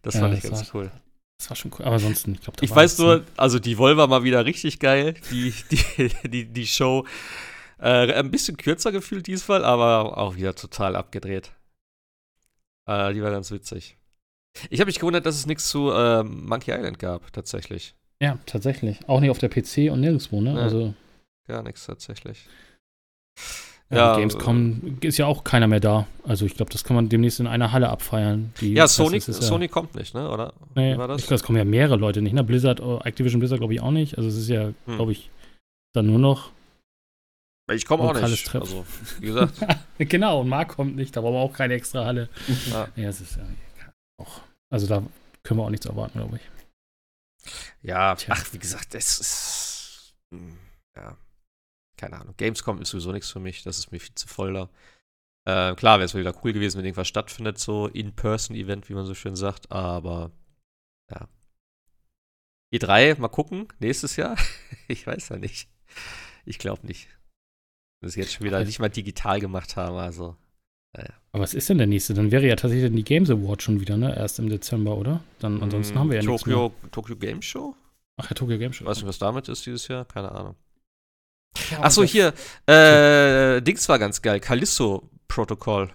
Das 0.00 0.14
Ja, 0.14 0.20
fand 0.20 0.34
ich 0.34 0.40
das 0.42 0.50
ganz 0.52 0.74
war- 0.74 0.80
cool. 0.82 0.90
Das 1.38 1.50
war 1.50 1.56
schon 1.56 1.70
cool. 1.78 1.84
Aber 1.84 1.96
ansonsten, 1.96 2.32
ich 2.32 2.40
glaube, 2.40 2.56
Ich 2.64 2.74
weiß 2.74 2.96
nur, 2.98 3.24
also 3.36 3.58
die 3.58 3.76
Vol 3.76 3.98
war 3.98 4.06
mal 4.06 4.24
wieder 4.24 4.46
richtig 4.46 4.78
geil. 4.78 5.12
Die, 5.30 5.52
die, 5.70 6.10
die, 6.28 6.44
die 6.46 6.66
Show. 6.66 7.04
Äh, 7.78 8.12
ein 8.14 8.30
bisschen 8.30 8.56
kürzer 8.56 8.90
gefühlt 8.92 9.26
diesmal, 9.26 9.64
aber 9.64 10.16
auch 10.18 10.36
wieder 10.36 10.54
total 10.54 10.96
abgedreht. 10.96 11.52
Äh, 12.88 13.12
die 13.14 13.22
war 13.22 13.30
ganz 13.30 13.50
witzig. 13.50 13.96
Ich 14.70 14.80
habe 14.80 14.86
mich 14.88 14.98
gewundert, 14.98 15.26
dass 15.26 15.34
es 15.36 15.46
nichts 15.46 15.68
zu 15.68 15.92
ähm, 15.92 16.46
Monkey 16.46 16.70
Island 16.70 16.98
gab, 16.98 17.30
tatsächlich. 17.32 17.94
Ja, 18.22 18.38
tatsächlich. 18.46 18.98
Auch 19.08 19.20
nicht 19.20 19.30
auf 19.30 19.38
der 19.38 19.50
PC 19.50 19.90
und 19.92 20.00
nirgendwo, 20.00 20.40
ne? 20.40 20.54
Ja. 20.54 20.60
Also 20.60 20.94
gar 21.46 21.62
nichts 21.62 21.84
tatsächlich. 21.84 22.46
Ja, 23.90 23.96
Ja, 24.14 24.16
Gamescom 24.18 24.96
ist 25.02 25.18
ja 25.18 25.26
auch 25.26 25.44
keiner 25.44 25.66
mehr 25.68 25.78
da. 25.80 26.06
Also 26.24 26.46
ich 26.46 26.54
glaube, 26.54 26.72
das 26.72 26.82
kann 26.82 26.96
man 26.96 27.08
demnächst 27.10 27.38
in 27.38 27.46
einer 27.46 27.70
Halle 27.72 27.90
abfeiern. 27.90 28.52
Die, 28.60 28.72
Ja, 28.72 28.88
Sony, 28.88 29.18
ja- 29.18 29.32
Sony 29.32 29.68
kommt 29.68 29.94
nicht, 29.94 30.14
ne? 30.14 30.28
Oder? 30.30 30.54
Nee, 30.74 30.94
Wie 30.94 30.98
war 30.98 31.06
das? 31.08 31.20
ich 31.20 31.26
glaube, 31.26 31.36
es 31.36 31.42
kommen 31.44 31.58
ja 31.58 31.64
mehrere 31.64 31.96
Leute 31.96 32.22
nicht. 32.22 32.32
Ne? 32.32 32.42
Blizzard, 32.42 32.80
oh, 32.80 33.00
Activision 33.04 33.38
Blizzard 33.38 33.60
glaube 33.60 33.74
ich 33.74 33.80
auch 33.82 33.90
nicht. 33.92 34.16
Also 34.16 34.28
es 34.30 34.36
ist 34.36 34.48
ja, 34.48 34.72
Hm. 34.86 34.96
glaube 34.96 35.12
ich, 35.12 35.30
dann 35.94 36.06
nur 36.06 36.18
noch. 36.18 36.50
Ich 37.72 37.84
komme 37.84 38.04
auch 38.04 38.14
nicht. 38.14 38.46
Treff. 38.46 38.62
Also, 38.62 38.86
wie 39.18 39.26
gesagt, 39.26 39.54
genau, 39.98 40.40
und 40.40 40.48
Marc 40.48 40.68
kommt 40.76 40.94
nicht, 40.96 41.16
da 41.16 41.20
brauchen 41.20 41.34
wir 41.34 41.40
auch 41.40 41.52
keine 41.52 41.74
extra 41.74 42.04
Halle. 42.04 42.28
Ja. 42.70 42.88
Ja, 42.94 43.08
es 43.08 43.20
ist 43.20 43.36
ja 43.36 43.44
auch. 44.18 44.40
Also 44.70 44.86
da 44.86 45.02
können 45.42 45.60
wir 45.60 45.64
auch 45.64 45.70
nichts 45.70 45.86
erwarten, 45.86 46.18
glaube 46.18 46.36
ich. 46.36 47.52
ja, 47.82 48.14
Tja. 48.14 48.34
ach, 48.36 48.52
wie 48.52 48.58
gesagt, 48.58 48.94
es 48.94 49.18
ist. 49.20 50.14
hm, 50.32 50.58
Ja. 50.96 51.16
Keine 51.96 52.20
Ahnung. 52.20 52.34
Gamescom 52.36 52.80
ist 52.82 52.90
sowieso 52.90 53.10
nichts 53.12 53.30
für 53.30 53.40
mich. 53.40 53.62
Das 53.62 53.78
ist 53.78 53.90
mir 53.90 53.98
viel 54.00 54.14
zu 54.14 54.28
voll 54.28 54.52
da. 54.52 54.68
Äh, 55.70 55.74
klar 55.76 55.98
wäre 55.98 56.04
es 56.04 56.14
wieder 56.14 56.34
cool 56.44 56.52
gewesen, 56.52 56.76
wenn 56.78 56.84
irgendwas 56.84 57.08
stattfindet, 57.08 57.58
so 57.58 57.86
In-Person-Event, 57.86 58.88
wie 58.90 58.94
man 58.94 59.06
so 59.06 59.14
schön 59.14 59.34
sagt, 59.36 59.70
aber 59.72 60.30
ja. 61.10 61.26
E3, 62.74 63.18
mal 63.18 63.28
gucken, 63.28 63.68
nächstes 63.78 64.16
Jahr. 64.16 64.36
ich 64.88 65.06
weiß 65.06 65.30
ja 65.30 65.36
nicht. 65.36 65.68
Ich 66.44 66.58
glaube 66.58 66.86
nicht. 66.86 67.08
Sie 68.02 68.20
jetzt 68.20 68.32
schon 68.34 68.46
wieder 68.46 68.56
Aber- 68.58 68.66
nicht 68.66 68.78
mal 68.78 68.88
digital 68.88 69.40
gemacht 69.40 69.76
haben, 69.76 69.96
also. 69.96 70.36
Aber 71.32 71.42
was 71.42 71.52
ist 71.52 71.68
denn 71.68 71.76
der 71.76 71.86
nächste? 71.86 72.14
Dann 72.14 72.30
wäre 72.30 72.46
ja 72.46 72.56
tatsächlich 72.56 72.90
die 72.90 73.04
Games 73.04 73.28
Award 73.28 73.62
schon 73.62 73.80
wieder, 73.80 73.98
ne? 73.98 74.16
Erst 74.16 74.38
im 74.38 74.48
Dezember, 74.48 74.96
oder? 74.96 75.22
Dann 75.40 75.62
ansonsten 75.62 75.94
hm, 75.94 76.00
haben 76.00 76.10
wir 76.10 76.22
ja 76.22 76.22
nichts 76.26 76.46
mehr. 76.46 76.56
Tokyo, 76.56 76.88
Tokyo 76.90 77.16
Game 77.16 77.42
Show? 77.42 77.74
Ach 78.16 78.30
ja, 78.30 78.34
Tokyo 78.34 78.56
Game 78.56 78.72
Show. 78.72 78.86
Weiß 78.86 78.96
nicht, 78.98 79.06
was 79.06 79.18
damit 79.18 79.48
ist 79.48 79.66
dieses 79.66 79.86
Jahr, 79.88 80.06
keine 80.06 80.32
Ahnung. 80.32 80.54
Ja, 81.70 81.80
Achso, 81.82 82.00
das- 82.02 82.10
hier, 82.10 82.32
äh, 82.66 83.60
Dings 83.60 83.86
war 83.90 83.98
ganz 83.98 84.22
geil, 84.22 84.40
Callisto 84.40 85.10
Protokoll. 85.28 85.90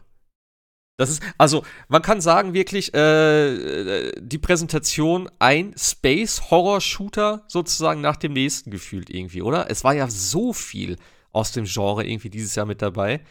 Das 0.99 1.09
ist, 1.09 1.23
also, 1.39 1.63
man 1.87 2.03
kann 2.03 2.21
sagen, 2.21 2.53
wirklich, 2.53 2.93
äh, 2.93 4.11
die 4.21 4.37
Präsentation 4.37 5.31
ein 5.39 5.73
Space-Horror-Shooter 5.75 7.43
sozusagen 7.47 8.01
nach 8.01 8.17
dem 8.17 8.33
nächsten 8.33 8.69
gefühlt 8.69 9.09
irgendwie, 9.09 9.41
oder? 9.41 9.71
Es 9.71 9.83
war 9.83 9.93
ja 9.95 10.07
so 10.09 10.53
viel 10.53 10.97
aus 11.31 11.51
dem 11.51 11.65
Genre 11.65 12.05
irgendwie 12.05 12.29
dieses 12.29 12.55
Jahr 12.55 12.65
mit 12.65 12.81
dabei. 12.81 13.21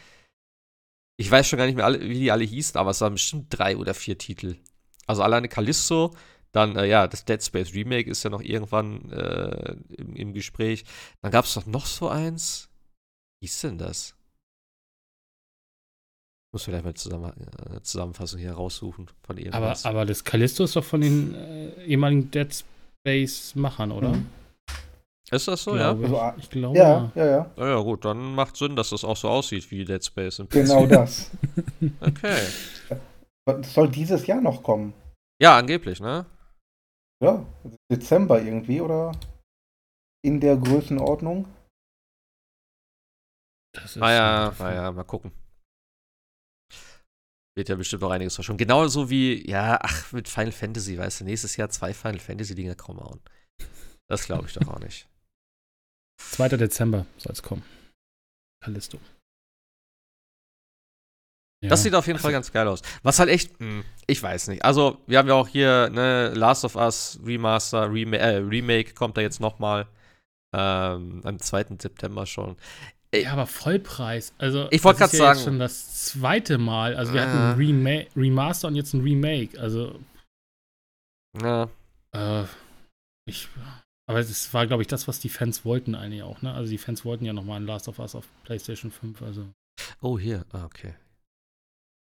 Ich 1.16 1.30
weiß 1.30 1.48
schon 1.48 1.58
gar 1.58 1.66
nicht 1.66 1.76
mehr, 1.76 1.84
alle, 1.84 2.00
wie 2.00 2.18
die 2.18 2.30
alle 2.30 2.44
hießen, 2.44 2.78
aber 2.78 2.90
es 2.90 3.00
waren 3.00 3.12
bestimmt 3.12 3.46
drei 3.50 3.76
oder 3.76 3.94
vier 3.94 4.16
Titel. 4.16 4.56
Also 5.06 5.22
alleine 5.22 5.48
Callisto, 5.48 6.14
dann, 6.52 6.76
äh, 6.76 6.86
ja, 6.86 7.06
das 7.06 7.24
Dead 7.24 7.42
Space 7.42 7.74
Remake 7.74 8.10
ist 8.10 8.22
ja 8.22 8.30
noch 8.30 8.42
irgendwann 8.42 9.10
äh, 9.12 9.76
im, 9.96 10.16
im 10.16 10.32
Gespräch. 10.32 10.84
Dann 11.20 11.30
gab 11.30 11.44
es 11.44 11.54
doch 11.54 11.66
noch 11.66 11.86
so 11.86 12.08
eins. 12.08 12.68
Wie 13.40 13.46
ist 13.46 13.62
denn 13.62 13.78
das? 13.78 14.14
Muss 16.52 16.64
vielleicht 16.64 16.84
mal 16.84 16.94
zusammen, 16.94 17.32
äh, 17.32 17.80
Zusammenfassung 17.82 18.40
hier 18.40 18.52
raussuchen 18.52 19.06
von 19.22 19.36
aber, 19.36 19.40
irgendwas. 19.40 19.84
aber 19.84 20.04
das 20.04 20.24
Callisto 20.24 20.64
ist 20.64 20.74
doch 20.74 20.84
von 20.84 21.00
den 21.00 21.34
äh, 21.34 21.84
ehemaligen 21.84 22.30
Dead 22.30 22.64
Space-Machern, 23.02 23.92
oder? 23.92 24.14
Mhm. 24.14 24.39
Ist 25.30 25.48
das 25.48 25.62
so, 25.62 25.76
ja? 25.76 25.92
Glaube 25.92 26.20
ah, 26.20 26.34
ich. 26.36 26.44
ich 26.44 26.50
glaube, 26.50 26.76
Ja, 26.76 27.12
ja, 27.14 27.26
ja. 27.26 27.50
Ja, 27.56 27.68
ja, 27.68 27.80
gut, 27.80 28.04
dann 28.04 28.34
macht 28.34 28.56
Sinn, 28.56 28.76
dass 28.76 28.90
das 28.90 29.04
auch 29.04 29.16
so 29.16 29.28
aussieht 29.28 29.70
wie 29.70 29.84
Dead 29.84 30.04
Space. 30.04 30.38
Im 30.38 30.48
Genau 30.48 30.86
das. 30.86 31.30
Okay. 32.00 32.46
Das 33.46 33.72
soll 33.72 33.88
dieses 33.88 34.26
Jahr 34.26 34.40
noch 34.40 34.62
kommen. 34.62 34.92
Ja, 35.40 35.56
angeblich, 35.56 36.00
ne? 36.00 36.26
Ja, 37.22 37.44
Dezember 37.90 38.40
irgendwie 38.40 38.80
oder 38.80 39.12
in 40.22 40.40
der 40.40 40.56
Größenordnung. 40.56 41.46
Das 43.72 43.96
ist 43.96 43.96
Naja, 43.96 44.52
naja, 44.58 44.92
mal 44.92 45.04
gucken. 45.04 45.32
Wird 47.56 47.68
ja 47.68 47.76
bestimmt 47.76 48.02
noch 48.02 48.10
einiges 48.10 48.34
verschoben. 48.34 48.58
Genauso 48.58 49.10
wie, 49.10 49.48
ja, 49.48 49.78
ach, 49.80 50.12
mit 50.12 50.28
Final 50.28 50.52
Fantasy, 50.52 50.98
weißt 50.98 51.20
du, 51.20 51.24
nächstes 51.24 51.56
Jahr 51.56 51.68
zwei 51.68 51.92
Final 51.92 52.20
Fantasy-Dinger 52.20 52.74
kommen 52.74 53.00
hauen. 53.00 53.20
Das 54.10 54.24
glaube 54.26 54.46
ich 54.46 54.54
doch 54.54 54.66
auch 54.68 54.80
nicht. 54.80 55.06
2. 56.20 56.48
Dezember 56.50 57.06
soll 57.16 57.32
es 57.32 57.42
kommen. 57.42 57.62
Callisto. 58.62 58.98
Ja. 61.62 61.68
Das 61.68 61.82
sieht 61.82 61.94
auf 61.94 62.06
jeden 62.06 62.18
Fall 62.18 62.32
ganz 62.32 62.52
geil 62.52 62.66
aus. 62.68 62.80
Was 63.02 63.18
halt 63.18 63.28
echt, 63.28 63.60
mh, 63.60 63.84
ich 64.06 64.22
weiß 64.22 64.48
nicht. 64.48 64.64
Also, 64.64 64.98
wir 65.06 65.18
haben 65.18 65.28
ja 65.28 65.34
auch 65.34 65.48
hier, 65.48 65.90
ne, 65.90 66.30
Last 66.34 66.64
of 66.64 66.74
Us 66.74 67.18
Remaster, 67.22 67.92
Rema 67.92 68.16
äh, 68.16 68.36
Remake 68.36 68.94
kommt 68.94 69.16
da 69.16 69.20
jetzt 69.20 69.40
nochmal. 69.40 69.86
Ähm, 70.54 71.20
am 71.24 71.38
2. 71.38 71.76
September 71.78 72.24
schon. 72.26 72.56
Ja, 73.14 73.32
aber 73.32 73.46
Vollpreis. 73.46 74.32
Also, 74.38 74.68
Ich 74.70 74.82
wollte 74.84 75.04
ist 75.04 75.12
ja 75.12 75.18
jetzt 75.32 75.38
sagen- 75.38 75.40
schon 75.40 75.58
das 75.58 76.06
zweite 76.06 76.56
Mal. 76.58 76.96
Also, 76.96 77.12
wir 77.12 77.20
Ja. 77.22 77.26
hatten 77.28 77.38
ein 77.38 77.56
Rema 77.56 78.04
Remaster 78.16 78.68
und 78.68 78.76
jetzt 78.76 78.94
ein 78.94 79.02
Remake. 79.02 79.60
Also, 79.60 79.98
Ja, 81.40 81.68
äh, 82.12 82.44
ich. 83.28 83.48
Aber 84.10 84.18
es 84.20 84.52
war, 84.52 84.66
glaube 84.66 84.82
ich, 84.82 84.88
das, 84.88 85.06
was 85.08 85.20
die 85.20 85.28
Fans 85.28 85.64
wollten 85.64 85.94
eigentlich 85.94 86.22
auch, 86.22 86.42
ne? 86.42 86.52
Also, 86.52 86.70
die 86.70 86.78
Fans 86.78 87.04
wollten 87.04 87.24
ja 87.24 87.32
nochmal 87.32 87.60
ein 87.60 87.66
Last 87.66 87.88
of 87.88 87.98
Us 87.98 88.14
auf 88.14 88.26
PlayStation 88.44 88.90
5. 88.90 89.22
Also, 89.22 89.46
Oh, 90.00 90.18
hier. 90.18 90.44
Ah, 90.52 90.64
okay. 90.64 90.94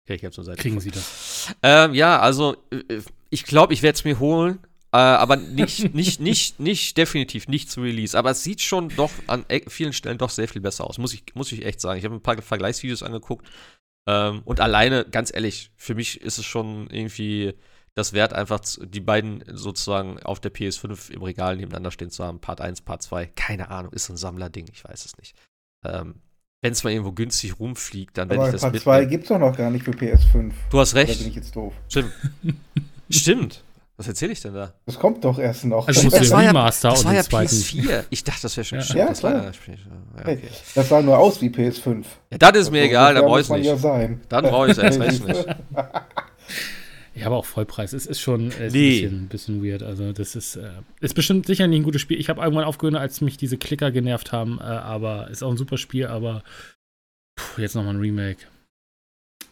Okay, 0.04 0.14
ich 0.16 0.24
hab's 0.24 0.36
zur 0.36 0.44
Seite. 0.44 0.60
kriegen 0.62 0.78
sie 0.80 0.90
das. 0.90 1.54
Ähm, 1.62 1.94
ja, 1.94 2.20
also 2.20 2.56
äh, 2.70 3.00
ich 3.30 3.44
glaube, 3.44 3.72
ich 3.74 3.82
werde 3.82 3.96
es 3.96 4.04
mir 4.04 4.20
holen, 4.20 4.60
äh, 4.92 4.98
aber 4.98 5.34
nicht, 5.36 5.94
nicht, 5.94 6.20
nicht, 6.20 6.60
nicht 6.60 6.96
definitiv 6.96 7.48
nicht 7.48 7.70
zu 7.70 7.80
Release. 7.82 8.16
Aber 8.16 8.30
es 8.30 8.44
sieht 8.44 8.60
schon 8.60 8.88
doch 8.90 9.10
an 9.26 9.44
e- 9.48 9.68
vielen 9.68 9.92
Stellen 9.92 10.18
doch 10.18 10.30
sehr 10.30 10.46
viel 10.48 10.62
besser 10.62 10.86
aus, 10.86 10.98
muss 10.98 11.12
ich, 11.12 11.24
muss 11.34 11.50
ich 11.50 11.64
echt 11.64 11.80
sagen. 11.80 11.98
Ich 11.98 12.04
habe 12.04 12.14
ein 12.14 12.20
paar 12.22 12.40
Vergleichsvideos 12.40 13.02
angeguckt 13.02 13.46
ähm, 14.08 14.42
und 14.44 14.60
alleine, 14.60 15.04
ganz 15.04 15.32
ehrlich, 15.34 15.72
für 15.76 15.96
mich 15.96 16.20
ist 16.20 16.38
es 16.38 16.44
schon 16.44 16.88
irgendwie 16.90 17.54
das 17.96 18.12
wert, 18.12 18.32
einfach 18.34 18.60
die 18.80 19.00
beiden 19.00 19.42
sozusagen 19.52 20.22
auf 20.22 20.38
der 20.38 20.52
PS5 20.54 21.10
im 21.10 21.22
Regal 21.22 21.56
nebeneinander 21.56 21.90
stehen 21.90 22.10
zu 22.10 22.22
haben. 22.24 22.38
Part 22.40 22.60
1, 22.60 22.82
Part 22.82 23.02
2, 23.02 23.26
keine 23.34 23.70
Ahnung, 23.70 23.92
ist 23.92 24.04
so 24.04 24.12
ein 24.12 24.16
Sammlerding, 24.18 24.66
ich 24.72 24.84
weiß 24.84 25.04
es 25.06 25.16
nicht. 25.16 25.34
Ähm, 25.84 26.16
Wenn 26.62 26.72
es 26.72 26.84
mal 26.84 26.90
irgendwo 26.90 27.12
günstig 27.12 27.58
rumfliegt, 27.58 28.16
dann 28.18 28.28
werde 28.28 28.40
Aber 28.42 28.48
ich 28.48 28.52
das 28.52 28.60
Part 28.62 28.78
2 28.78 28.90
mitnehmen. 28.92 29.10
gibt 29.10 29.22
es 29.24 29.28
doch 29.28 29.38
noch 29.38 29.56
gar 29.56 29.70
nicht 29.70 29.84
für 29.84 29.92
PS5. 29.92 30.52
Du 30.70 30.78
hast 30.78 30.92
Oder 30.94 31.04
bin 31.04 31.10
recht. 31.14 31.26
ich 31.26 31.34
jetzt 31.34 31.56
doof? 31.56 31.74
Stimmt. 31.88 32.12
Stimmt. 33.10 33.62
Was 33.98 34.08
erzähle 34.08 34.32
ich 34.32 34.42
denn 34.42 34.52
da? 34.52 34.74
Das 34.84 34.98
kommt 34.98 35.24
doch 35.24 35.38
erst 35.38 35.64
noch. 35.64 35.88
Also, 35.88 36.10
das 36.10 36.20
du 36.28 36.30
war 36.34 36.42
ja- 36.42 36.48
Remaster 36.50 36.90
Das 36.90 36.98
und 37.00 37.06
war 37.06 37.14
ja 37.14 37.22
zweiten. 37.22 37.54
PS4. 37.54 38.04
Ich 38.10 38.22
dachte, 38.24 38.42
das 38.42 38.54
wäre 38.58 38.64
schon 38.66 38.78
Ja. 38.78 38.84
stimmt, 38.84 38.98
Ja, 38.98 39.06
das 39.08 39.22
war 39.22 39.30
klar. 39.32 39.44
ja, 39.44 40.20
okay. 40.20 40.38
Das 40.74 40.88
sah 40.90 41.00
nur 41.00 41.16
aus 41.16 41.40
wie 41.40 41.48
PS5. 41.48 42.04
ja, 42.30 42.36
das 42.38 42.58
ist 42.58 42.70
mir 42.72 42.82
So- 42.82 42.88
egal, 42.88 43.14
dann 43.14 43.24
brauche 43.24 43.40
ich 43.40 43.44
muss 43.44 43.48
man 43.48 43.60
nicht. 43.60 43.68
Ja 43.68 43.76
sein. 43.78 44.20
Dann 44.28 44.44
brauche 44.44 44.66
ich 44.66 44.72
es 44.72 44.78
erst 44.78 45.00
recht 45.00 45.24
nicht. 45.28 45.46
Ja, 47.16 47.26
aber 47.26 47.36
auch 47.36 47.46
Vollpreis. 47.46 47.92
Es 47.94 48.06
ist 48.06 48.20
schon 48.20 48.48
ist 48.50 48.72
Nee. 48.74 49.06
ein, 49.06 49.28
bisschen, 49.28 49.28
bisschen 49.28 49.64
weird. 49.64 49.82
Also, 49.82 50.12
das 50.12 50.36
ist, 50.36 50.56
äh, 50.56 50.70
ist 51.00 51.14
bestimmt 51.14 51.46
sicher 51.46 51.66
nicht 51.66 51.80
ein 51.80 51.84
gutes 51.84 52.02
Spiel. 52.02 52.20
Ich 52.20 52.28
habe 52.28 52.42
irgendwann 52.42 52.64
aufgehört, 52.64 52.94
als 52.96 53.20
mich 53.22 53.36
diese 53.38 53.56
Klicker 53.56 53.90
genervt 53.90 54.32
haben. 54.32 54.58
Äh, 54.60 54.64
aber 54.64 55.28
ist 55.30 55.42
auch 55.42 55.50
ein 55.50 55.56
super 55.56 55.78
Spiel. 55.78 56.06
Aber 56.06 56.42
puh, 57.36 57.60
jetzt 57.62 57.74
nochmal 57.74 57.94
ein 57.94 58.00
Remake. 58.00 58.46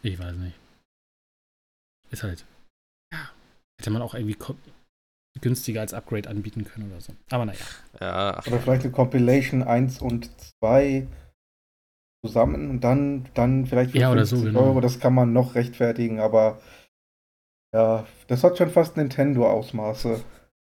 Ich 0.03 0.19
weiß 0.19 0.35
nicht. 0.35 0.55
Ist 2.11 2.21
halt. 2.23 2.45
Ja. 3.11 3.29
Hätte 3.79 3.89
man 3.89 4.03
auch 4.03 4.13
irgendwie 4.13 4.37
günstiger 5.41 5.81
als 5.81 5.93
Upgrade 5.93 6.29
anbieten 6.29 6.65
können 6.65 6.91
oder 6.91 7.01
so. 7.01 7.13
Aber 7.31 7.45
naja. 7.45 7.59
Ja, 7.99 8.39
Oder 8.45 8.59
vielleicht 8.59 8.83
eine 8.83 8.91
Compilation 8.91 9.63
1 9.63 10.01
und 10.01 10.29
2 10.61 11.07
zusammen 12.23 12.69
und 12.69 12.81
dann, 12.83 13.25
dann 13.33 13.65
vielleicht 13.65 13.91
für 13.91 13.97
Ja, 13.97 14.11
oder 14.11 14.25
so, 14.25 14.37
50 14.37 14.53
genau. 14.53 14.67
Euro. 14.67 14.81
Das 14.81 14.99
kann 14.99 15.13
man 15.13 15.33
noch 15.33 15.55
rechtfertigen, 15.55 16.19
aber 16.19 16.61
ja, 17.75 18.05
das 18.27 18.43
hat 18.43 18.57
schon 18.57 18.69
fast 18.69 18.97
Nintendo-Ausmaße. 18.97 20.23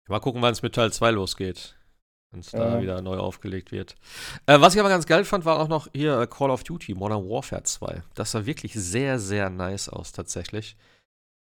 mal 0.09 0.21
gucken, 0.21 0.43
wann 0.43 0.53
es 0.53 0.63
mit 0.63 0.75
Teil 0.75 0.93
2 0.93 1.11
losgeht. 1.13 1.75
Wenn 2.31 2.41
es 2.41 2.51
da 2.51 2.75
Ja. 2.77 2.83
wieder 2.83 3.01
neu 3.01 3.17
aufgelegt 3.19 3.73
wird. 3.73 3.95
Äh, 4.47 4.61
was 4.61 4.75
ich 4.75 4.81
aber 4.81 4.91
ganz 4.91 5.07
geil 5.07 5.25
fand, 5.25 5.45
war 5.47 5.59
auch 5.61 5.69
noch 5.69 5.89
hier 5.95 6.19
äh, 6.21 6.27
Call 6.27 6.51
of 6.51 6.63
Duty 6.65 6.95
Modern 6.95 7.27
Warfare 7.29 7.63
2. 7.63 8.03
Das 8.15 8.33
sah 8.33 8.45
wirklich 8.45 8.75
sehr, 8.75 9.19
sehr 9.19 9.49
nice 9.49 9.89
aus, 9.89 10.13
tatsächlich. 10.13 10.77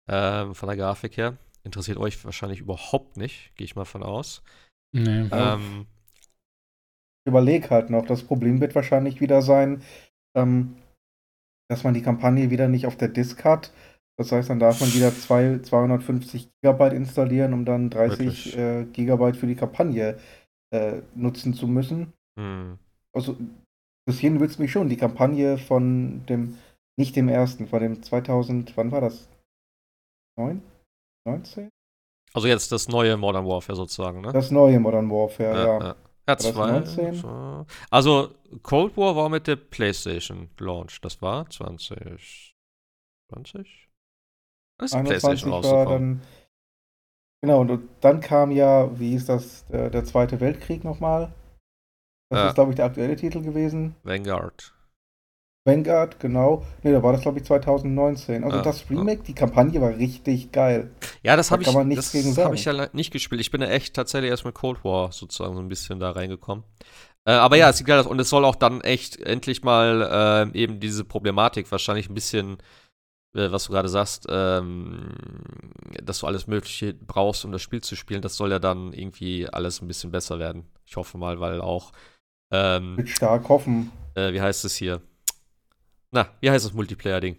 Ähm, 0.07 0.55
von 0.55 0.67
der 0.67 0.77
Grafik 0.77 1.17
her. 1.17 1.37
Interessiert 1.63 1.97
euch 1.97 2.23
wahrscheinlich 2.23 2.61
überhaupt 2.61 3.17
nicht, 3.17 3.53
gehe 3.55 3.65
ich 3.65 3.75
mal 3.75 3.83
von 3.85 4.03
aus. 4.03 4.41
Nee. 4.93 5.27
Ähm, 5.31 5.85
Ich 7.25 7.29
überlege 7.31 7.69
halt 7.69 7.89
noch, 7.89 8.05
das 8.05 8.23
Problem 8.23 8.61
wird 8.61 8.73
wahrscheinlich 8.75 9.19
wieder 9.19 9.41
sein, 9.41 9.83
ähm, 10.35 10.77
dass 11.69 11.83
man 11.83 11.93
die 11.93 12.01
Kampagne 12.01 12.49
wieder 12.49 12.69
nicht 12.69 12.87
auf 12.87 12.95
der 12.95 13.09
Disk 13.09 13.43
hat. 13.43 13.71
Das 14.19 14.33
heißt, 14.33 14.49
dann 14.49 14.59
darf 14.59 14.81
man 14.81 14.93
wieder 14.93 15.15
zwei, 15.15 15.59
250 15.59 16.49
Gigabyte 16.61 16.91
installieren, 16.91 17.53
um 17.53 17.63
dann 17.63 17.89
30 17.89 18.19
Wirklich? 18.19 18.57
äh, 18.57 18.83
Gigabyte 18.91 19.37
für 19.37 19.47
die 19.47 19.55
Kampagne 19.55 20.17
äh, 20.71 21.01
nutzen 21.15 21.53
zu 21.53 21.67
müssen. 21.67 22.11
hm. 22.37 22.77
Also, 23.15 23.37
interessieren 24.05 24.41
würde 24.41 24.51
es 24.51 24.59
mich 24.59 24.73
schon, 24.73 24.89
die 24.89 24.97
Kampagne 24.97 25.57
von 25.57 26.25
dem, 26.27 26.57
nicht 26.99 27.15
dem 27.15 27.29
ersten, 27.29 27.67
von 27.67 27.81
dem 27.81 28.03
2000, 28.03 28.75
wann 28.75 28.91
war 28.91 28.99
das? 28.99 29.29
9? 30.37 30.61
19? 31.25 31.69
Also 32.33 32.49
jetzt 32.49 32.73
das 32.73 32.89
neue 32.89 33.15
Modern 33.15 33.45
Warfare 33.45 33.77
sozusagen, 33.77 34.19
ne? 34.19 34.33
Das 34.33 34.51
neue 34.51 34.81
Modern 34.81 35.09
Warfare, 35.09 35.57
ja. 35.57 35.79
ja. 35.79 35.95
Ja, 36.27 36.37
zwei. 36.37 36.83
So. 37.13 37.65
Also 37.89 38.35
Cold 38.61 38.97
War 38.97 39.15
war 39.15 39.29
mit 39.29 39.47
der 39.47 39.55
PlayStation 39.55 40.49
Launch. 40.59 40.99
Das 41.01 41.21
war 41.21 41.49
20. 41.49 42.53
20? 44.87 45.09
Das 45.09 45.17
ist 45.17 45.25
21 45.25 45.71
war 45.71 45.85
dann. 45.85 46.21
Genau, 47.41 47.61
und 47.61 47.87
dann 48.01 48.19
kam 48.19 48.51
ja, 48.51 48.99
wie 48.99 49.11
hieß 49.11 49.27
das, 49.27 49.65
der, 49.67 49.89
der 49.89 50.03
Zweite 50.03 50.39
Weltkrieg 50.41 50.83
nochmal. 50.83 51.31
Das 52.29 52.39
ja. 52.39 52.47
ist, 52.49 52.55
glaube 52.55 52.71
ich, 52.71 52.75
der 52.75 52.85
aktuelle 52.85 53.15
Titel 53.15 53.41
gewesen. 53.41 53.95
Vanguard. 54.03 54.73
Vanguard, 55.65 56.19
genau. 56.19 56.65
Ne, 56.83 56.91
da 56.91 57.03
war 57.03 57.13
das, 57.13 57.21
glaube 57.21 57.39
ich, 57.39 57.45
2019. 57.45 58.43
Also 58.43 58.57
ja, 58.57 58.63
das 58.63 58.89
Remake, 58.89 59.19
ja. 59.19 59.25
die 59.27 59.33
Kampagne 59.33 59.81
war 59.81 59.95
richtig 59.95 60.51
geil. 60.51 60.91
Ja, 61.23 61.35
das 61.35 61.51
habe 61.51 61.63
ich, 61.63 61.69
das 61.69 62.37
hab 62.37 62.53
ich 62.53 62.65
ja 62.65 62.87
nicht 62.93 63.11
gespielt. 63.11 63.41
Ich 63.41 63.51
bin 63.51 63.61
ja 63.61 63.67
echt 63.67 63.93
tatsächlich 63.93 64.31
erst 64.31 64.45
mit 64.45 64.55
Cold 64.55 64.83
War 64.83 65.11
sozusagen 65.11 65.55
so 65.55 65.61
ein 65.61 65.69
bisschen 65.69 65.99
da 65.99 66.11
reingekommen. 66.11 66.63
Äh, 67.25 67.31
aber 67.31 67.57
ja, 67.57 67.69
es 67.69 67.77
sieht 67.77 67.87
geil 67.87 67.99
aus. 67.99 68.07
Und 68.07 68.19
es 68.19 68.29
soll 68.29 68.45
auch 68.45 68.55
dann 68.55 68.81
echt 68.81 69.19
endlich 69.19 69.63
mal 69.63 70.49
äh, 70.53 70.57
eben 70.57 70.79
diese 70.79 71.03
Problematik 71.03 71.71
wahrscheinlich 71.71 72.09
ein 72.09 72.15
bisschen 72.15 72.57
was 73.33 73.65
du 73.65 73.73
gerade 73.73 73.89
sagst, 73.89 74.25
ähm, 74.29 75.13
dass 76.03 76.19
du 76.19 76.27
alles 76.27 76.47
Mögliche 76.47 76.93
brauchst, 76.93 77.45
um 77.45 77.51
das 77.51 77.61
Spiel 77.61 77.81
zu 77.81 77.95
spielen, 77.95 78.21
das 78.21 78.35
soll 78.35 78.51
ja 78.51 78.59
dann 78.59 78.93
irgendwie 78.93 79.47
alles 79.47 79.81
ein 79.81 79.87
bisschen 79.87 80.11
besser 80.11 80.39
werden. 80.39 80.65
Ich 80.85 80.95
hoffe 80.95 81.17
mal, 81.17 81.39
weil 81.39 81.61
auch. 81.61 81.91
Ähm, 82.51 82.95
Mit 82.95 83.09
stark 83.09 83.47
hoffen. 83.49 83.91
Äh, 84.15 84.33
wie 84.33 84.41
heißt 84.41 84.65
es 84.65 84.75
hier? 84.75 85.01
Na, 86.11 86.27
wie 86.41 86.49
heißt 86.49 86.65
das 86.65 86.73
Multiplayer-Ding? 86.73 87.37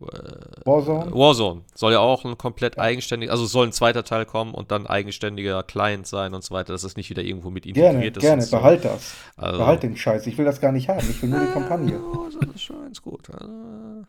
Warzone? 0.00 1.12
Warzone 1.14 1.62
soll 1.74 1.92
ja 1.92 2.00
auch 2.00 2.24
ein 2.24 2.36
komplett 2.36 2.78
eigenständig, 2.78 3.30
also 3.30 3.46
soll 3.46 3.68
ein 3.68 3.72
zweiter 3.72 4.04
Teil 4.04 4.26
kommen 4.26 4.52
und 4.52 4.72
dann 4.72 4.86
eigenständiger 4.86 5.62
Client 5.62 6.06
sein 6.06 6.34
und 6.34 6.42
so 6.42 6.54
weiter, 6.54 6.72
dass 6.72 6.82
es 6.82 6.96
nicht 6.96 7.10
wieder 7.10 7.22
irgendwo 7.22 7.50
mit 7.50 7.64
integriert 7.64 8.20
gerne, 8.20 8.42
ist. 8.42 8.50
Gerne, 8.50 8.62
behalt 8.62 8.82
so. 8.82 8.88
das. 8.88 9.14
Also, 9.36 9.58
behalt 9.58 9.82
den 9.84 9.96
Scheiß. 9.96 10.26
Ich 10.26 10.36
will 10.36 10.44
das 10.44 10.60
gar 10.60 10.72
nicht 10.72 10.88
haben. 10.88 11.08
Ich 11.08 11.22
will 11.22 11.30
nur 11.30 11.40
die 11.40 11.52
Kampagne. 11.52 12.00
das 12.40 12.54
ist 12.54 12.62
schon 12.62 12.82
ganz 12.82 13.00
gut. 13.00 13.30
Also, 13.30 13.52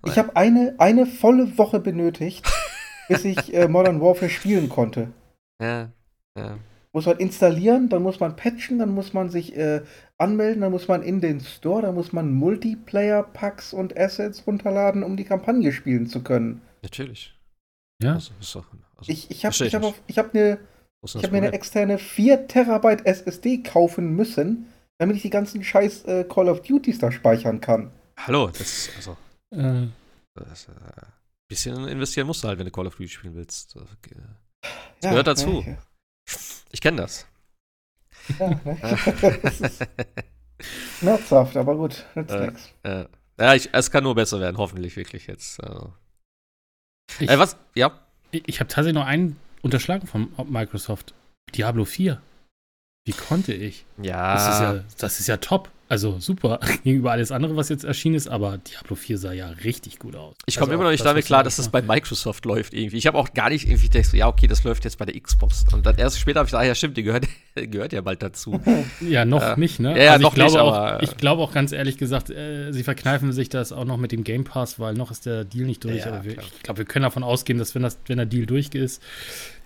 ich 0.06 0.18
habe 0.18 0.36
eine, 0.36 0.76
eine 0.80 1.06
volle 1.06 1.56
Woche 1.58 1.80
benötigt, 1.80 2.46
bis 3.08 3.24
ich 3.24 3.54
äh, 3.54 3.68
Modern 3.68 4.02
Warfare 4.02 4.30
spielen 4.30 4.70
konnte. 4.70 5.12
Ja, 5.62 5.90
ja 6.36 6.58
muss 6.96 7.06
man 7.06 7.18
installieren, 7.18 7.90
dann 7.90 8.02
muss 8.02 8.22
man 8.22 8.38
patchen, 8.38 8.80
dann 8.80 8.90
muss 8.90 9.14
man 9.14 9.30
sich 9.30 9.56
äh, 9.58 9.82
anmelden, 10.18 10.62
dann 10.62 10.72
muss 10.72 10.88
man 10.88 11.04
in 11.04 11.22
den 11.22 11.42
Store, 11.42 11.82
dann 11.82 11.96
muss 11.96 12.14
man 12.14 12.34
Multiplayer-Packs 12.34 13.74
und 13.74 13.98
Assets 13.98 14.46
runterladen, 14.48 15.04
um 15.04 15.18
die 15.18 15.26
Kampagne 15.26 15.72
spielen 15.72 16.08
zu 16.08 16.24
können. 16.24 16.62
Natürlich. 16.82 17.34
Ja. 18.02 18.14
Also, 18.14 18.60
auch, 18.60 18.66
also, 18.98 19.12
ich 19.12 19.30
ich 19.30 19.46
habe 19.46 19.66
ich 19.66 19.76
hab, 19.76 19.94
ich 20.08 20.18
hab 20.18 20.34
eine, 20.34 20.60
ich 21.04 21.24
hab 21.24 21.32
mir 21.32 21.38
eine 21.38 21.54
externe 21.54 21.98
4 21.98 22.48
Terabyte 22.48 23.06
SSD 23.06 23.64
kaufen 23.64 24.16
müssen, 24.16 24.68
damit 24.98 25.18
ich 25.18 25.22
die 25.22 25.30
ganzen 25.30 25.64
scheiß 25.64 26.06
äh, 26.06 26.24
Call 26.24 26.50
of 26.50 26.62
Duties 26.62 27.00
da 27.00 27.12
speichern 27.12 27.62
kann. 27.62 27.92
Hallo, 28.18 28.48
das 28.48 28.62
ist 28.62 28.92
also. 28.96 29.18
Äh. 29.52 29.88
Das, 30.36 30.68
äh, 30.68 30.72
bisschen 31.48 31.88
investieren 31.88 32.28
musst 32.28 32.44
du 32.44 32.48
halt, 32.48 32.60
wenn 32.60 32.66
du 32.66 32.72
Call 32.72 32.88
of 32.88 32.96
Duty 32.96 33.10
spielen 33.10 33.36
willst. 33.36 33.76
Das, 33.76 33.84
das 33.84 34.72
ja, 35.04 35.10
gehört 35.10 35.28
dazu. 35.28 35.64
Ja, 35.66 35.78
ich 36.72 36.82
kenne 36.82 36.98
das. 36.98 37.26
Ja, 38.40 38.50
ne? 38.50 38.78
schmerzhaft, 41.00 41.58
aber 41.58 41.76
gut, 41.76 42.06
nützt 42.16 42.34
äh, 42.34 42.48
nichts. 42.48 42.74
Äh, 42.84 43.06
ja, 43.40 43.54
ich, 43.54 43.70
es 43.74 43.92
kann 43.92 44.04
nur 44.04 44.16
besser 44.16 44.40
werden, 44.40 44.58
hoffentlich 44.58 44.96
wirklich 44.96 45.28
jetzt. 45.28 45.62
Also. 45.64 45.94
Ich, 47.20 47.30
äh, 47.30 47.40
was? 47.40 47.58
Ja. 47.76 48.00
Ich, 48.32 48.44
ich 48.48 48.60
habe 48.60 48.68
tatsächlich 48.68 48.96
noch 48.96 49.06
einen 49.06 49.38
unterschlagen 49.62 50.08
von 50.08 50.32
Microsoft. 50.48 51.14
Diablo 51.54 51.86
4. 51.86 52.22
Wie 53.06 53.14
konnte 53.14 53.54
ich? 53.54 53.86
Ja. 54.02 54.34
Das 54.34 54.48
ist 54.48 54.62
ja, 54.62 54.84
das 54.98 55.20
ist 55.20 55.28
ja 55.28 55.38
top. 55.38 55.70
Also 55.88 56.20
super 56.20 56.60
gegenüber 56.84 57.12
alles 57.12 57.32
andere, 57.32 57.56
was 57.56 57.70
jetzt 57.70 57.84
erschienen 57.84 58.16
ist, 58.16 58.28
aber 58.28 58.58
Diablo 58.58 58.96
4 58.96 59.18
sah 59.20 59.32
ja 59.34 59.50
richtig 59.50 60.00
gut 60.00 60.16
aus. 60.16 60.34
Ich 60.48 60.56
komme 60.56 60.72
also 60.72 60.74
immer 60.74 60.84
noch 60.86 60.92
nicht 60.92 61.06
damit 61.06 61.26
klar, 61.26 61.44
dass 61.44 61.58
das 61.58 61.70
bei 61.70 61.84
Microsoft 61.84 62.46
läuft 62.46 62.74
irgendwie. 62.74 62.98
Ich 62.98 63.06
habe 63.06 63.18
auch 63.18 63.34
gar 63.34 63.50
nicht 63.50 63.68
irgendwie 63.68 63.90
gedacht, 63.90 64.12
ja, 64.14 64.28
okay, 64.28 64.48
das 64.48 64.64
läuft 64.64 64.84
jetzt 64.84 64.98
bei 64.98 65.06
der 65.06 65.20
Xbox. 65.20 65.66
Und 65.72 65.86
dann 65.86 65.96
erst 65.98 66.20
später 66.20 66.40
habe 66.40 66.48
ich 66.48 66.52
gesagt, 66.52 66.66
ja, 66.66 66.74
stimmt, 66.74 66.98
die 66.98 67.04
gehört, 67.04 67.28
gehört 67.56 67.94
ja 67.94 68.02
bald 68.02 68.24
dazu. 68.24 68.60
ja, 69.02 69.26
noch 69.26 69.44
äh, 69.44 69.60
nicht, 69.60 69.80
ne? 69.80 70.04
Ja, 70.04 70.14
also 70.14 70.24
noch 70.24 70.32
ich 70.32 70.36
glaube 70.36 70.52
nicht, 70.54 70.62
auch, 70.62 71.02
ich 71.02 71.18
glaube 71.18 71.42
auch 71.44 71.54
ganz 71.54 71.72
ehrlich 71.72 72.00
gesagt, 72.00 72.32
äh, 72.32 72.72
sie 72.72 72.84
verkneifen 72.84 73.32
sich 73.32 73.50
das 73.50 73.72
auch 73.72 73.86
noch 73.86 73.98
mit 73.98 74.12
dem 74.12 74.24
Game 74.24 74.44
Pass, 74.44 74.80
weil 74.80 74.96
noch 74.96 75.12
ist 75.12 75.28
der 75.28 75.46
Deal 75.46 75.66
nicht 75.66 75.84
durch. 75.84 76.04
Ja, 76.06 76.24
wir, 76.24 76.40
ich 76.40 76.64
glaube, 76.64 76.80
wir 76.80 76.86
können 76.86 77.04
davon 77.04 77.24
ausgehen, 77.24 77.60
dass 77.60 77.76
wenn, 77.76 77.84
das, 77.84 78.00
wenn 78.08 78.18
der 78.18 78.26
Deal 78.26 78.48
durch 78.48 78.70
ist, 78.74 79.04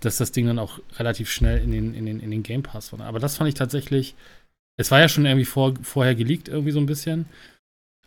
dass 0.01 0.17
das 0.17 0.33
Ding 0.33 0.47
dann 0.47 0.59
auch 0.59 0.79
relativ 0.97 1.29
schnell 1.29 1.59
in 1.59 1.71
den, 1.71 1.93
in 1.93 2.05
den, 2.05 2.19
in 2.19 2.31
den 2.31 2.43
Game 2.43 2.63
Pass 2.63 2.91
war. 2.91 3.05
Aber 3.05 3.19
das 3.19 3.37
fand 3.37 3.47
ich 3.47 3.55
tatsächlich 3.55 4.15
es 4.79 4.91
war 4.91 5.01
ja 5.01 5.09
schon 5.09 5.25
irgendwie 5.25 5.45
vor, 5.45 5.73
vorher 5.81 6.15
geleakt, 6.15 6.47
irgendwie 6.47 6.71
so 6.71 6.79
ein 6.79 6.85
bisschen. 6.85 7.25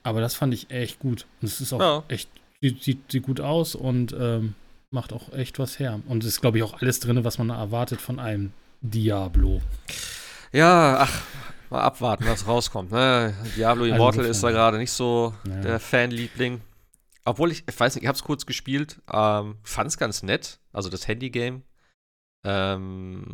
Aber 0.02 0.22
das 0.22 0.34
fand 0.34 0.54
ich 0.54 0.70
echt 0.70 1.00
gut. 1.00 1.26
Und 1.40 1.48
es 1.48 1.60
ist 1.60 1.74
auch 1.74 1.80
ja. 1.80 2.02
echt, 2.08 2.30
sieht, 2.62 2.82
sieht, 2.82 3.12
sieht, 3.12 3.22
gut 3.22 3.40
aus 3.40 3.74
und 3.74 4.16
ähm, 4.18 4.54
macht 4.90 5.12
auch 5.12 5.34
echt 5.34 5.58
was 5.58 5.78
her. 5.78 6.00
Und 6.08 6.24
es 6.24 6.30
ist, 6.30 6.40
glaube 6.40 6.56
ich, 6.56 6.64
auch 6.64 6.80
alles 6.80 6.98
drin, 6.98 7.22
was 7.24 7.36
man 7.36 7.50
erwartet 7.50 8.00
von 8.00 8.18
einem 8.18 8.54
Diablo. 8.80 9.60
Ja, 10.50 11.00
ach, 11.00 11.22
mal 11.68 11.82
abwarten, 11.82 12.24
was 12.26 12.46
rauskommt. 12.46 12.90
Ne? 12.90 13.34
Diablo 13.54 13.84
also 13.84 13.94
Immortal 13.94 14.20
also 14.20 14.30
ist 14.30 14.42
da 14.42 14.50
gerade 14.50 14.78
nicht 14.78 14.92
so 14.92 15.34
ja. 15.46 15.60
der 15.60 15.78
Fanliebling. 15.78 16.62
Obwohl 17.26 17.52
ich, 17.52 17.64
ich 17.68 17.78
weiß 17.78 17.96
nicht, 17.96 18.04
ich 18.04 18.08
habe 18.08 18.16
es 18.16 18.24
kurz 18.24 18.46
gespielt, 18.46 18.98
ähm, 19.12 19.56
fand 19.62 19.88
es 19.88 19.98
ganz 19.98 20.22
nett. 20.22 20.58
Also 20.72 20.88
das 20.88 21.06
Handy-Game 21.06 21.64
ähm, 22.44 23.24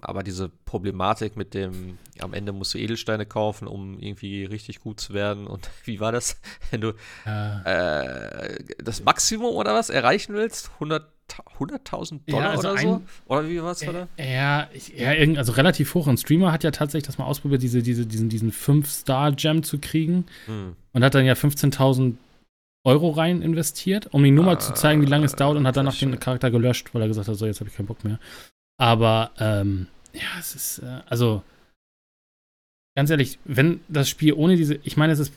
aber 0.00 0.22
diese 0.22 0.48
Problematik 0.48 1.36
mit 1.36 1.52
dem, 1.52 1.98
am 2.20 2.32
Ende 2.32 2.52
musst 2.52 2.72
du 2.72 2.78
Edelsteine 2.78 3.26
kaufen, 3.26 3.68
um 3.68 3.98
irgendwie 3.98 4.44
richtig 4.44 4.80
gut 4.80 4.98
zu 4.98 5.12
werden. 5.12 5.46
Und 5.46 5.68
wie 5.84 6.00
war 6.00 6.12
das, 6.12 6.40
wenn 6.70 6.80
du 6.80 6.88
äh, 7.24 8.64
das 8.78 9.04
Maximum 9.04 9.54
oder 9.54 9.74
was 9.74 9.90
erreichen 9.90 10.34
willst? 10.34 10.70
100.000 10.80 11.02
100 11.54 11.90
Dollar 11.92 12.20
ja, 12.28 12.50
also 12.50 12.70
oder 12.70 12.78
so? 12.78 13.02
Oder 13.26 13.48
wie 13.48 13.60
war 13.60 13.72
es 13.72 13.80
da? 13.80 14.06
Ja, 14.16 14.68
ja, 14.96 15.36
also 15.36 15.52
relativ 15.52 15.94
hoch. 15.94 16.06
Ein 16.06 16.16
Streamer 16.16 16.52
hat 16.52 16.64
ja 16.64 16.70
tatsächlich 16.70 17.06
das 17.06 17.18
mal 17.18 17.24
ausprobiert, 17.24 17.62
diese, 17.62 17.82
diese, 17.82 18.06
diesen, 18.06 18.28
diesen 18.28 18.52
5-Star-Gem 18.52 19.64
zu 19.64 19.78
kriegen. 19.78 20.26
Hm. 20.46 20.76
Und 20.92 21.04
hat 21.04 21.14
dann 21.14 21.24
ja 21.24 21.34
15.000 21.34 22.14
Euro 22.86 23.10
rein 23.10 23.42
investiert, 23.42 24.06
um 24.12 24.24
ihm 24.24 24.36
nur 24.36 24.44
mal 24.44 24.60
zu 24.60 24.72
zeigen, 24.72 25.02
wie 25.02 25.06
lange 25.06 25.26
es 25.26 25.34
dauert 25.34 25.56
und 25.56 25.66
hat 25.66 25.76
danach 25.76 25.98
den 25.98 26.18
Charakter 26.20 26.50
gelöscht, 26.52 26.94
weil 26.94 27.02
er 27.02 27.08
gesagt 27.08 27.26
hat, 27.26 27.34
so 27.34 27.44
jetzt 27.44 27.60
habe 27.60 27.68
ich 27.68 27.76
keinen 27.76 27.86
Bock 27.86 28.04
mehr. 28.04 28.18
Aber 28.78 29.32
ähm, 29.38 29.88
ja, 30.12 30.38
es 30.38 30.54
ist 30.54 30.78
äh, 30.78 31.00
also 31.06 31.42
ganz 32.96 33.10
ehrlich, 33.10 33.40
wenn 33.44 33.80
das 33.88 34.08
Spiel 34.08 34.32
ohne 34.34 34.56
diese, 34.56 34.78
ich 34.84 34.96
meine, 34.96 35.12
es 35.12 35.18
ist 35.18 35.32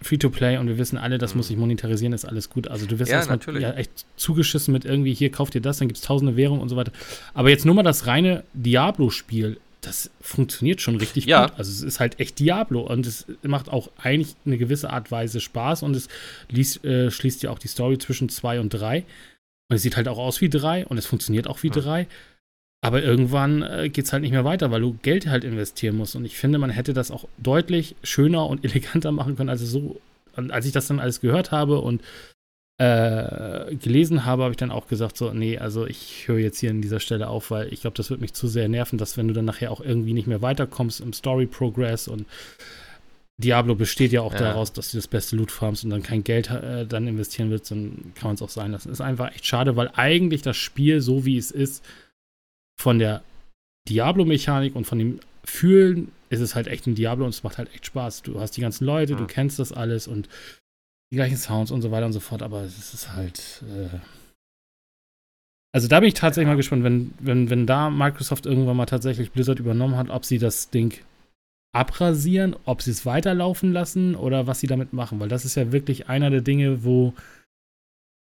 Free-to-Play 0.00 0.58
und 0.58 0.66
wir 0.66 0.78
wissen 0.78 0.98
alle, 0.98 1.18
das 1.18 1.34
mhm. 1.34 1.38
muss 1.38 1.48
sich 1.48 1.56
monetarisieren, 1.56 2.12
ist 2.12 2.24
alles 2.24 2.50
gut. 2.50 2.68
Also 2.68 2.86
du 2.86 2.98
wirst 2.98 3.10
ja, 3.10 3.18
erstmal 3.18 3.60
ja, 3.60 3.72
echt 3.72 4.06
zugeschissen 4.16 4.72
mit 4.72 4.84
irgendwie, 4.84 5.14
hier 5.14 5.30
kauft 5.30 5.54
ihr 5.54 5.60
das, 5.60 5.78
dann 5.78 5.88
gibt 5.88 5.98
es 5.98 6.04
tausende 6.04 6.36
Währungen 6.36 6.60
und 6.60 6.68
so 6.68 6.76
weiter. 6.76 6.92
Aber 7.34 7.50
jetzt 7.50 7.66
nur 7.66 7.74
mal 7.74 7.82
das 7.84 8.06
reine 8.06 8.42
Diablo-Spiel 8.52 9.58
das 9.88 10.10
funktioniert 10.20 10.80
schon 10.80 10.96
richtig 10.96 11.24
ja. 11.24 11.46
gut. 11.46 11.58
Also 11.58 11.70
es 11.70 11.82
ist 11.82 11.98
halt 11.98 12.20
echt 12.20 12.38
Diablo 12.38 12.82
und 12.82 13.06
es 13.06 13.26
macht 13.42 13.70
auch 13.70 13.90
eigentlich 13.96 14.36
eine 14.44 14.58
gewisse 14.58 14.90
Art 14.90 15.10
Weise 15.10 15.40
Spaß 15.40 15.82
und 15.82 15.96
es 15.96 16.08
liest, 16.50 16.84
äh, 16.84 17.10
schließt 17.10 17.42
ja 17.42 17.50
auch 17.50 17.58
die 17.58 17.68
Story 17.68 17.98
zwischen 17.98 18.28
zwei 18.28 18.60
und 18.60 18.70
drei. 18.70 19.04
Und 19.70 19.76
es 19.76 19.82
sieht 19.82 19.96
halt 19.96 20.08
auch 20.08 20.18
aus 20.18 20.40
wie 20.40 20.48
drei 20.48 20.86
und 20.86 20.98
es 20.98 21.06
funktioniert 21.06 21.46
auch 21.46 21.62
wie 21.62 21.68
ja. 21.68 21.74
drei. 21.74 22.06
Aber 22.80 23.02
irgendwann 23.02 23.62
äh, 23.62 23.88
geht 23.88 24.04
es 24.04 24.12
halt 24.12 24.22
nicht 24.22 24.30
mehr 24.30 24.44
weiter, 24.44 24.70
weil 24.70 24.82
du 24.82 24.96
Geld 25.02 25.26
halt 25.26 25.42
investieren 25.42 25.96
musst. 25.96 26.14
Und 26.14 26.24
ich 26.24 26.36
finde, 26.36 26.58
man 26.58 26.70
hätte 26.70 26.92
das 26.92 27.10
auch 27.10 27.26
deutlich 27.38 27.96
schöner 28.02 28.46
und 28.46 28.64
eleganter 28.64 29.10
machen 29.10 29.36
können, 29.36 29.48
als 29.48 29.62
so. 29.62 30.00
als 30.34 30.66
ich 30.66 30.72
das 30.72 30.86
dann 30.86 31.00
alles 31.00 31.20
gehört 31.20 31.50
habe 31.50 31.80
und 31.80 32.02
äh, 32.78 33.74
gelesen 33.74 34.24
habe, 34.24 34.44
habe 34.44 34.52
ich 34.52 34.56
dann 34.56 34.70
auch 34.70 34.86
gesagt, 34.86 35.16
so, 35.16 35.32
nee, 35.32 35.58
also 35.58 35.86
ich 35.86 36.28
höre 36.28 36.38
jetzt 36.38 36.60
hier 36.60 36.70
an 36.70 36.80
dieser 36.80 37.00
Stelle 37.00 37.28
auf, 37.28 37.50
weil 37.50 37.72
ich 37.72 37.80
glaube, 37.80 37.96
das 37.96 38.08
wird 38.08 38.20
mich 38.20 38.34
zu 38.34 38.46
sehr 38.46 38.68
nerven, 38.68 38.98
dass 38.98 39.16
wenn 39.16 39.26
du 39.26 39.34
dann 39.34 39.44
nachher 39.44 39.72
auch 39.72 39.80
irgendwie 39.80 40.12
nicht 40.12 40.28
mehr 40.28 40.42
weiterkommst 40.42 41.00
im 41.00 41.12
Story-Progress 41.12 42.06
und 42.06 42.24
Diablo 43.40 43.74
besteht 43.74 44.12
ja 44.12 44.22
auch 44.22 44.32
ja. 44.32 44.38
daraus, 44.38 44.72
dass 44.72 44.90
du 44.90 44.96
das 44.96 45.08
beste 45.08 45.36
Loot 45.36 45.50
farmst 45.50 45.84
und 45.84 45.90
dann 45.90 46.02
kein 46.02 46.24
Geld 46.24 46.50
äh, 46.50 46.86
dann 46.86 47.06
investieren 47.06 47.50
willst, 47.50 47.70
dann 47.70 48.12
kann 48.14 48.28
man 48.28 48.34
es 48.34 48.42
auch 48.42 48.48
sein 48.48 48.72
lassen. 48.72 48.90
Ist 48.90 49.00
einfach 49.00 49.32
echt 49.32 49.46
schade, 49.46 49.76
weil 49.76 49.90
eigentlich 49.94 50.42
das 50.42 50.56
Spiel, 50.56 51.00
so 51.00 51.24
wie 51.24 51.36
es 51.36 51.50
ist, 51.50 51.84
von 52.80 52.98
der 52.98 53.22
Diablo-Mechanik 53.88 54.74
und 54.76 54.86
von 54.86 54.98
dem 54.98 55.20
Fühlen 55.44 56.12
ist 56.30 56.40
es 56.40 56.54
halt 56.54 56.66
echt 56.66 56.86
ein 56.86 56.94
Diablo 56.94 57.24
und 57.24 57.30
es 57.30 57.42
macht 57.42 57.58
halt 57.58 57.72
echt 57.74 57.86
Spaß. 57.86 58.22
Du 58.22 58.40
hast 58.40 58.56
die 58.56 58.60
ganzen 58.60 58.84
Leute, 58.84 59.12
ja. 59.12 59.18
du 59.18 59.26
kennst 59.26 59.58
das 59.58 59.72
alles 59.72 60.06
und 60.06 60.28
die 61.10 61.16
gleichen 61.16 61.36
Sounds 61.36 61.70
und 61.70 61.82
so 61.82 61.90
weiter 61.90 62.06
und 62.06 62.12
so 62.12 62.20
fort, 62.20 62.42
aber 62.42 62.62
es 62.62 62.94
ist 62.94 63.12
halt. 63.12 63.62
Äh 63.68 63.98
also 65.72 65.86
da 65.86 66.00
bin 66.00 66.08
ich 66.08 66.14
tatsächlich 66.14 66.46
ja. 66.46 66.52
mal 66.52 66.56
gespannt, 66.56 66.84
wenn, 66.84 67.14
wenn, 67.18 67.50
wenn 67.50 67.66
da 67.66 67.90
Microsoft 67.90 68.46
irgendwann 68.46 68.76
mal 68.76 68.86
tatsächlich 68.86 69.32
Blizzard 69.32 69.60
übernommen 69.60 69.96
hat, 69.96 70.08
ob 70.08 70.24
sie 70.24 70.38
das 70.38 70.70
Ding 70.70 70.94
abrasieren, 71.72 72.56
ob 72.64 72.82
sie 72.82 72.90
es 72.90 73.04
weiterlaufen 73.04 73.72
lassen 73.72 74.14
oder 74.14 74.46
was 74.46 74.60
sie 74.60 74.66
damit 74.66 74.92
machen, 74.92 75.20
weil 75.20 75.28
das 75.28 75.44
ist 75.44 75.54
ja 75.54 75.70
wirklich 75.70 76.08
einer 76.08 76.30
der 76.30 76.40
Dinge, 76.40 76.84
wo 76.84 77.12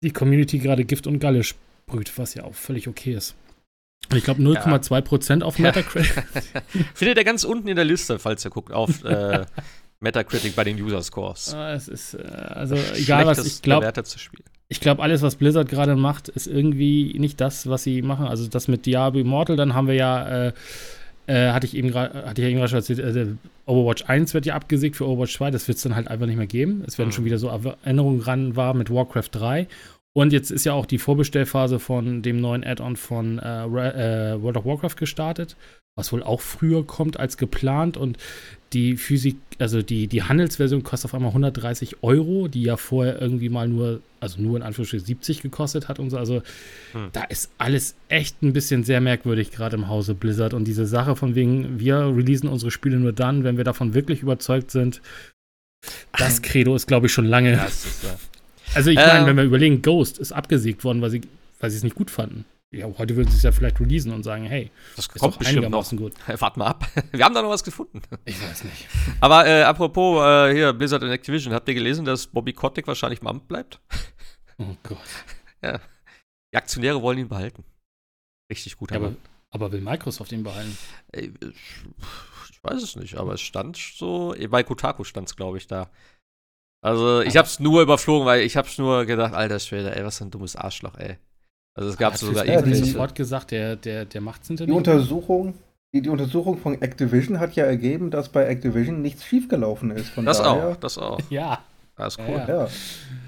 die 0.03 0.11
Community 0.11 0.59
gerade 0.59 0.85
Gift 0.85 1.05
und 1.05 1.19
Galle 1.19 1.43
sprüht, 1.43 2.17
was 2.17 2.33
ja 2.33 2.43
auch 2.43 2.55
völlig 2.55 2.87
okay 2.87 3.13
ist. 3.13 3.35
Ich 4.13 4.23
glaube 4.23 4.41
0,2% 4.41 5.43
auf 5.43 5.59
Metacritic. 5.59 6.23
Findet 6.95 7.17
ihr 7.17 7.23
ganz 7.23 7.43
unten 7.43 7.67
in 7.67 7.75
der 7.75 7.85
Liste, 7.85 8.17
falls 8.17 8.43
ihr 8.43 8.49
guckt, 8.49 8.71
auf 8.71 9.03
äh, 9.05 9.45
Metacritic 10.01 10.55
bei 10.55 10.63
den 10.63 10.81
User 10.81 11.01
Scores. 11.01 11.53
Ah, 11.53 11.73
es 11.73 11.87
ist, 11.87 12.13
äh, 12.13 12.19
also 12.21 12.75
egal 12.95 13.25
was, 13.25 13.45
ich 13.45 13.61
glaube, 13.61 13.91
ich 14.71 14.79
glaube, 14.79 15.01
alles, 15.01 15.21
was 15.23 15.35
Blizzard 15.35 15.67
gerade 15.67 15.95
macht, 15.95 16.29
ist 16.29 16.47
irgendwie 16.47 17.17
nicht 17.17 17.41
das, 17.41 17.67
was 17.67 17.83
sie 17.83 18.01
machen. 18.03 18.27
Also 18.27 18.47
das 18.47 18.67
mit 18.67 18.85
Diablo 18.85 19.19
Immortal, 19.19 19.55
dann 19.55 19.73
haben 19.73 19.87
wir 19.87 19.95
ja, 19.95 20.47
äh, 20.47 20.53
äh, 21.25 21.51
hatte 21.51 21.65
ich 21.65 21.75
eben 21.75 21.89
gerade, 21.89 22.27
hatte 22.27 22.41
ich 22.41 22.47
eben 22.47 22.57
gerade 22.57 22.69
schon 22.69 22.77
erzählt, 22.77 22.99
äh, 22.99 23.27
Overwatch 23.65 24.05
1 24.07 24.33
wird 24.33 24.45
ja 24.45 24.55
abgesägt 24.55 24.95
für 24.95 25.07
Overwatch 25.07 25.35
2, 25.37 25.51
das 25.51 25.67
wird 25.67 25.77
es 25.77 25.83
dann 25.83 25.95
halt 25.95 26.07
einfach 26.07 26.27
nicht 26.27 26.37
mehr 26.37 26.47
geben. 26.47 26.83
Es 26.85 26.97
werden 26.97 27.09
mhm. 27.09 27.13
schon 27.13 27.25
wieder 27.25 27.39
so 27.39 27.47
Erinnerungen 27.47 28.21
ran 28.21 28.55
war 28.55 28.75
mit 28.75 28.91
Warcraft 28.91 29.29
3. 29.31 29.67
Und 30.13 30.33
jetzt 30.33 30.51
ist 30.51 30.65
ja 30.65 30.73
auch 30.73 30.85
die 30.85 30.97
Vorbestellphase 30.97 31.79
von 31.79 32.21
dem 32.21 32.39
neuen 32.39 32.63
Add-on 32.63 32.95
von 32.95 33.39
äh, 33.39 33.63
äh, 33.65 34.41
World 34.41 34.57
of 34.57 34.65
Warcraft 34.65 34.97
gestartet, 34.97 35.55
was 35.95 36.11
wohl 36.11 36.23
auch 36.23 36.41
früher 36.41 36.85
kommt 36.85 37.19
als 37.19 37.37
geplant. 37.37 37.95
Und 37.95 38.17
die 38.73 38.97
Physik, 38.97 39.37
also 39.57 39.81
die, 39.81 40.07
die 40.07 40.23
Handelsversion 40.23 40.83
kostet 40.83 41.09
auf 41.09 41.15
einmal 41.15 41.29
130 41.29 42.03
Euro, 42.03 42.47
die 42.47 42.63
ja 42.63 42.77
vorher 42.77 43.21
irgendwie 43.21 43.49
mal 43.49 43.67
nur, 43.67 44.01
also 44.19 44.41
nur 44.41 44.57
in 44.57 44.63
Anführungsstrichen 44.63 45.05
70 45.05 45.41
gekostet 45.41 45.87
hat 45.87 45.99
und 45.99 46.09
so. 46.09 46.17
Also 46.17 46.41
hm. 46.91 47.09
da 47.13 47.23
ist 47.23 47.51
alles 47.57 47.95
echt 48.07 48.41
ein 48.41 48.53
bisschen 48.53 48.83
sehr 48.83 49.01
merkwürdig, 49.01 49.51
gerade 49.51 49.75
im 49.75 49.87
Hause 49.87 50.13
Blizzard. 50.13 50.53
Und 50.53 50.65
diese 50.65 50.85
Sache 50.85 51.15
von 51.15 51.35
wegen, 51.35 51.79
wir 51.79 51.97
releasen 51.97 52.49
unsere 52.49 52.71
Spiele 52.71 52.97
nur 52.97 53.13
dann, 53.13 53.43
wenn 53.43 53.57
wir 53.57 53.63
davon 53.63 53.93
wirklich 53.93 54.21
überzeugt 54.21 54.71
sind. 54.71 55.01
Das 56.17 56.41
Credo 56.41 56.75
ist, 56.75 56.87
glaube 56.87 57.07
ich, 57.07 57.13
schon 57.13 57.25
lange. 57.25 57.53
Ja. 57.53 57.67
Also 58.75 58.91
ich 58.91 58.97
meine, 58.97 59.23
äh, 59.23 59.25
wenn 59.25 59.37
wir 59.37 59.43
überlegen, 59.43 59.81
Ghost 59.81 60.19
ist 60.19 60.31
abgesiegt 60.31 60.83
worden, 60.83 61.01
weil 61.01 61.09
sie 61.09 61.21
weil 61.59 61.69
sie 61.69 61.77
es 61.77 61.83
nicht 61.83 61.95
gut 61.95 62.09
fanden. 62.09 62.45
Ja, 62.71 62.85
heute 62.99 63.15
würden 63.15 63.31
sie 63.31 63.37
es 63.37 63.43
ja 63.43 63.51
vielleicht 63.51 63.79
releasen 63.79 64.13
und 64.13 64.21
sagen, 64.21 64.43
hey, 64.43 64.71
das 64.95 65.09
kommt 65.09 65.39
bestimmt 65.39 65.69
noch. 65.69 65.89
gut. 65.89 66.13
Wart 66.39 66.55
mal 66.55 66.67
ab. 66.67 66.87
Wir 67.11 67.25
haben 67.25 67.33
da 67.33 67.41
noch 67.41 67.49
was 67.49 67.63
gefunden. 67.63 68.01
Ich 68.25 68.39
weiß 68.39 68.63
nicht. 68.63 68.87
Aber 69.21 69.47
äh, 69.47 69.63
apropos 69.63 70.21
äh, 70.23 70.53
hier 70.53 70.73
Blizzard 70.73 71.01
und 71.01 71.09
Activision, 71.09 71.53
habt 71.53 71.67
ihr 71.67 71.73
gelesen, 71.73 72.05
dass 72.05 72.27
Bobby 72.27 72.53
Kotick 72.53 72.85
wahrscheinlich 72.85 73.21
im 73.21 73.27
Amt 73.27 73.47
bleibt? 73.47 73.81
Oh 74.59 74.75
Gott. 74.83 74.99
Ja. 75.63 75.79
Die 76.53 76.57
Aktionäre 76.57 77.01
wollen 77.01 77.17
ihn 77.17 77.27
behalten. 77.27 77.63
Richtig 78.51 78.77
gut. 78.77 78.91
Ja, 78.91 78.97
aber, 78.97 79.15
aber 79.49 79.71
will 79.71 79.81
Microsoft 79.81 80.31
ihn 80.31 80.43
behalten? 80.43 80.77
Ich 81.11 82.63
weiß 82.63 82.83
es 82.83 82.95
nicht, 82.95 83.15
aber 83.15 83.33
es 83.33 83.41
stand 83.41 83.77
so, 83.77 84.35
bei 84.49 84.63
Kotaku 84.63 85.03
stand 85.03 85.27
es, 85.27 85.35
glaube 85.35 85.57
ich, 85.57 85.65
da. 85.65 85.89
Also 86.81 87.21
ich 87.21 87.35
hab's 87.35 87.59
nur 87.59 87.81
überflogen, 87.81 88.25
weil 88.27 88.41
ich 88.41 88.57
hab's 88.57 88.77
nur 88.77 89.05
gedacht, 89.05 89.33
alter 89.33 89.59
Schwede, 89.59 89.95
ey, 89.95 90.05
was 90.05 90.19
für 90.19 90.25
ein 90.25 90.31
dummes 90.31 90.55
Arschloch, 90.55 90.95
ey. 90.97 91.17
Also 91.79 91.91
es 91.91 91.97
gab 91.97 92.17
sogar 92.17 92.45
ja, 92.45 92.55
irgendwie 92.55 92.75
sofort 92.75 93.15
gesagt, 93.15 93.51
der, 93.51 93.77
der, 93.77 94.03
der 94.03 94.19
macht's 94.19 94.49
hinter 94.49 94.65
Die 94.65 94.71
Untersuchung, 94.73 95.53
die, 95.93 96.01
die, 96.01 96.09
Untersuchung 96.09 96.57
von 96.57 96.81
Activision 96.81 97.39
hat 97.39 97.53
ja 97.53 97.63
ergeben, 97.63 98.11
dass 98.11 98.27
bei 98.27 98.47
Activision 98.47 99.01
nichts 99.01 99.23
schiefgelaufen 99.23 99.91
ist. 99.91 100.09
Von 100.09 100.25
das 100.25 100.39
daher, 100.39 100.71
auch, 100.71 100.75
das 100.75 100.97
auch. 100.97 101.21
Ja. 101.29 101.59
Das 101.95 102.17
ist 102.17 102.19
cool. 102.27 102.43
Ja, 102.45 102.63
ja. 102.63 102.67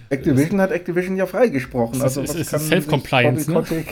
Activision 0.10 0.60
hat 0.60 0.72
Activision 0.72 1.16
ja 1.16 1.28
freigesprochen. 1.28 2.02
also 2.02 2.24
was 2.24 2.50
kann 2.50 2.60
Self-Compliance, 2.60 3.50
ne? 3.50 3.86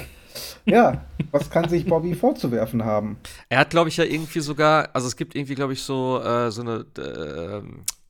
ja, 0.66 1.06
was 1.32 1.50
kann 1.50 1.70
sich 1.70 1.86
Bobby 1.86 2.14
vorzuwerfen 2.14 2.84
haben? 2.84 3.16
Er 3.48 3.60
hat, 3.60 3.70
glaube 3.70 3.88
ich, 3.88 3.96
ja 3.96 4.04
irgendwie 4.04 4.42
sogar, 4.42 4.90
also 4.92 5.08
es 5.08 5.16
gibt 5.16 5.36
irgendwie, 5.36 5.56
glaube 5.56 5.72
ich, 5.72 5.84
so, 5.84 6.22
äh, 6.22 6.52
so 6.52 6.64
eine, 6.64 6.86
äh, 6.98 7.62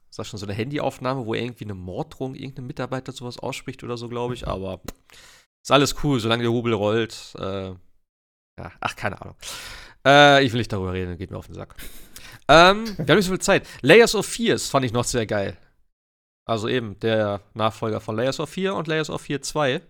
sag 0.10 0.26
schon, 0.26 0.40
so 0.40 0.48
eine 0.48 0.56
Handyaufnahme, 0.56 1.28
wo 1.28 1.36
er 1.36 1.44
irgendwie 1.44 1.66
eine 1.66 1.76
Morddrohung 1.76 2.34
irgendeinem 2.34 2.66
Mitarbeiter 2.66 3.12
sowas 3.12 3.38
ausspricht 3.38 3.84
oder 3.84 3.98
so, 3.98 4.10
glaube 4.10 4.34
ich. 4.34 4.48
Aber 4.48 4.82
ist 5.70 5.72
alles 5.72 5.96
cool, 6.04 6.20
solange 6.20 6.42
der 6.42 6.52
Rubel 6.52 6.74
rollt. 6.74 7.34
Äh, 7.38 7.70
ja, 7.70 8.72
ach, 8.82 8.96
keine 8.96 9.22
Ahnung. 9.22 9.36
Äh, 10.06 10.44
ich 10.44 10.52
will 10.52 10.58
nicht 10.60 10.74
darüber 10.74 10.94
reden, 10.94 11.18
geht 11.18 11.30
mir 11.30 11.38
auf 11.38 11.46
den 11.46 11.54
Sack. 11.56 11.76
ähm, 12.48 12.86
wir 12.98 13.06
haben 13.06 13.16
nicht 13.18 13.26
so 13.26 13.32
viel 13.32 13.40
Zeit. 13.40 13.68
Layers 13.82 14.16
of 14.16 14.26
Fears 14.26 14.68
fand 14.68 14.86
ich 14.86 14.94
noch 14.94 15.04
sehr 15.04 15.28
geil. 15.28 15.58
Also 16.46 16.68
eben 16.68 17.00
der 17.00 17.42
Nachfolger 17.54 18.02
von 18.02 18.16
Layers 18.16 18.40
of 18.40 18.50
4 18.50 18.74
und 18.74 18.88
Layers 18.88 19.12
of 19.12 19.22
4 19.22 19.44
2 19.44 19.82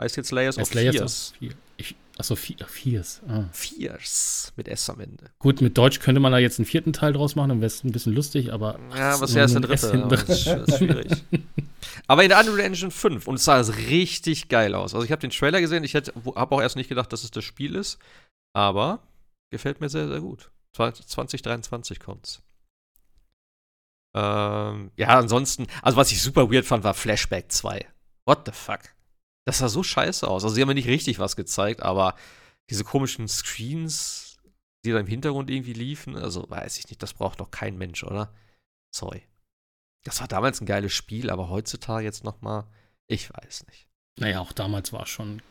heißt 0.00 0.16
jetzt 0.16 0.30
Layers 0.30 0.58
of 0.58 0.72
Layers 0.74 0.96
Fears. 0.96 1.32
Of 1.32 1.38
4. 1.38 1.52
Ich, 1.78 1.96
Achso, 2.18 2.34
Fears. 2.34 3.20
Ah. 3.28 3.44
Fears 3.52 4.52
mit 4.56 4.68
S 4.68 4.88
am 4.88 5.00
Ende. 5.00 5.30
Gut, 5.38 5.60
mit 5.60 5.76
Deutsch 5.76 6.00
könnte 6.00 6.20
man 6.20 6.32
da 6.32 6.38
jetzt 6.38 6.58
einen 6.58 6.64
vierten 6.64 6.94
Teil 6.94 7.12
draus 7.12 7.36
machen, 7.36 7.50
dann 7.50 7.60
wäre 7.60 7.66
es 7.66 7.84
ein 7.84 7.92
bisschen 7.92 8.14
lustig, 8.14 8.52
aber. 8.52 8.78
Ja, 8.94 9.20
was 9.20 9.34
wäre 9.34 9.44
es 9.44 9.52
der 9.52 9.60
dritte? 9.60 10.06
Das 10.08 10.22
ist, 10.28 10.46
ist 10.46 10.78
schwierig. 10.78 11.24
aber 12.06 12.22
in 12.22 12.30
der 12.30 12.40
Unreal 12.40 12.60
Engine 12.60 12.90
5 12.90 13.26
und 13.28 13.34
es 13.34 13.44
sah 13.44 13.60
richtig 13.60 14.48
geil 14.48 14.74
aus. 14.74 14.94
Also, 14.94 15.04
ich 15.04 15.12
habe 15.12 15.20
den 15.20 15.30
Trailer 15.30 15.60
gesehen, 15.60 15.84
ich 15.84 15.94
habe 15.94 16.12
auch 16.34 16.62
erst 16.62 16.76
nicht 16.76 16.88
gedacht, 16.88 17.12
dass 17.12 17.22
es 17.22 17.30
das 17.30 17.44
Spiel 17.44 17.74
ist, 17.74 17.98
aber 18.54 19.00
gefällt 19.50 19.80
mir 19.80 19.90
sehr, 19.90 20.08
sehr 20.08 20.20
gut. 20.20 20.50
2023 20.72 22.00
kommt's. 22.00 22.42
Ähm, 24.14 24.90
ja, 24.96 25.18
ansonsten, 25.18 25.66
also 25.82 25.98
was 25.98 26.10
ich 26.10 26.22
super 26.22 26.50
weird 26.50 26.64
fand, 26.64 26.84
war 26.84 26.94
Flashback 26.94 27.52
2. 27.52 27.84
What 28.24 28.46
the 28.46 28.52
fuck? 28.52 28.95
Das 29.46 29.58
sah 29.58 29.68
so 29.68 29.82
scheiße 29.82 30.28
aus. 30.28 30.44
Also, 30.44 30.54
sie 30.54 30.60
haben 30.60 30.68
mir 30.68 30.74
nicht 30.74 30.88
richtig 30.88 31.18
was 31.18 31.36
gezeigt, 31.36 31.82
aber 31.82 32.14
diese 32.68 32.84
komischen 32.84 33.28
Screens, 33.28 34.38
die 34.84 34.90
da 34.92 34.98
im 34.98 35.06
Hintergrund 35.06 35.50
irgendwie 35.50 35.72
liefen, 35.72 36.16
also 36.16 36.48
weiß 36.48 36.78
ich 36.78 36.88
nicht, 36.88 37.02
das 37.02 37.14
braucht 37.14 37.40
doch 37.40 37.50
kein 37.50 37.78
Mensch, 37.78 38.04
oder? 38.04 38.34
Sorry. 38.94 39.22
Das 40.04 40.20
war 40.20 40.28
damals 40.28 40.60
ein 40.60 40.66
geiles 40.66 40.92
Spiel, 40.92 41.30
aber 41.30 41.48
heutzutage 41.48 42.04
jetzt 42.04 42.24
nochmal, 42.24 42.64
ich 43.08 43.32
weiß 43.32 43.66
nicht. 43.66 43.88
Naja, 44.18 44.40
auch 44.40 44.52
damals 44.52 44.92
war 44.92 45.02
es 45.02 45.08
schon 45.08 45.42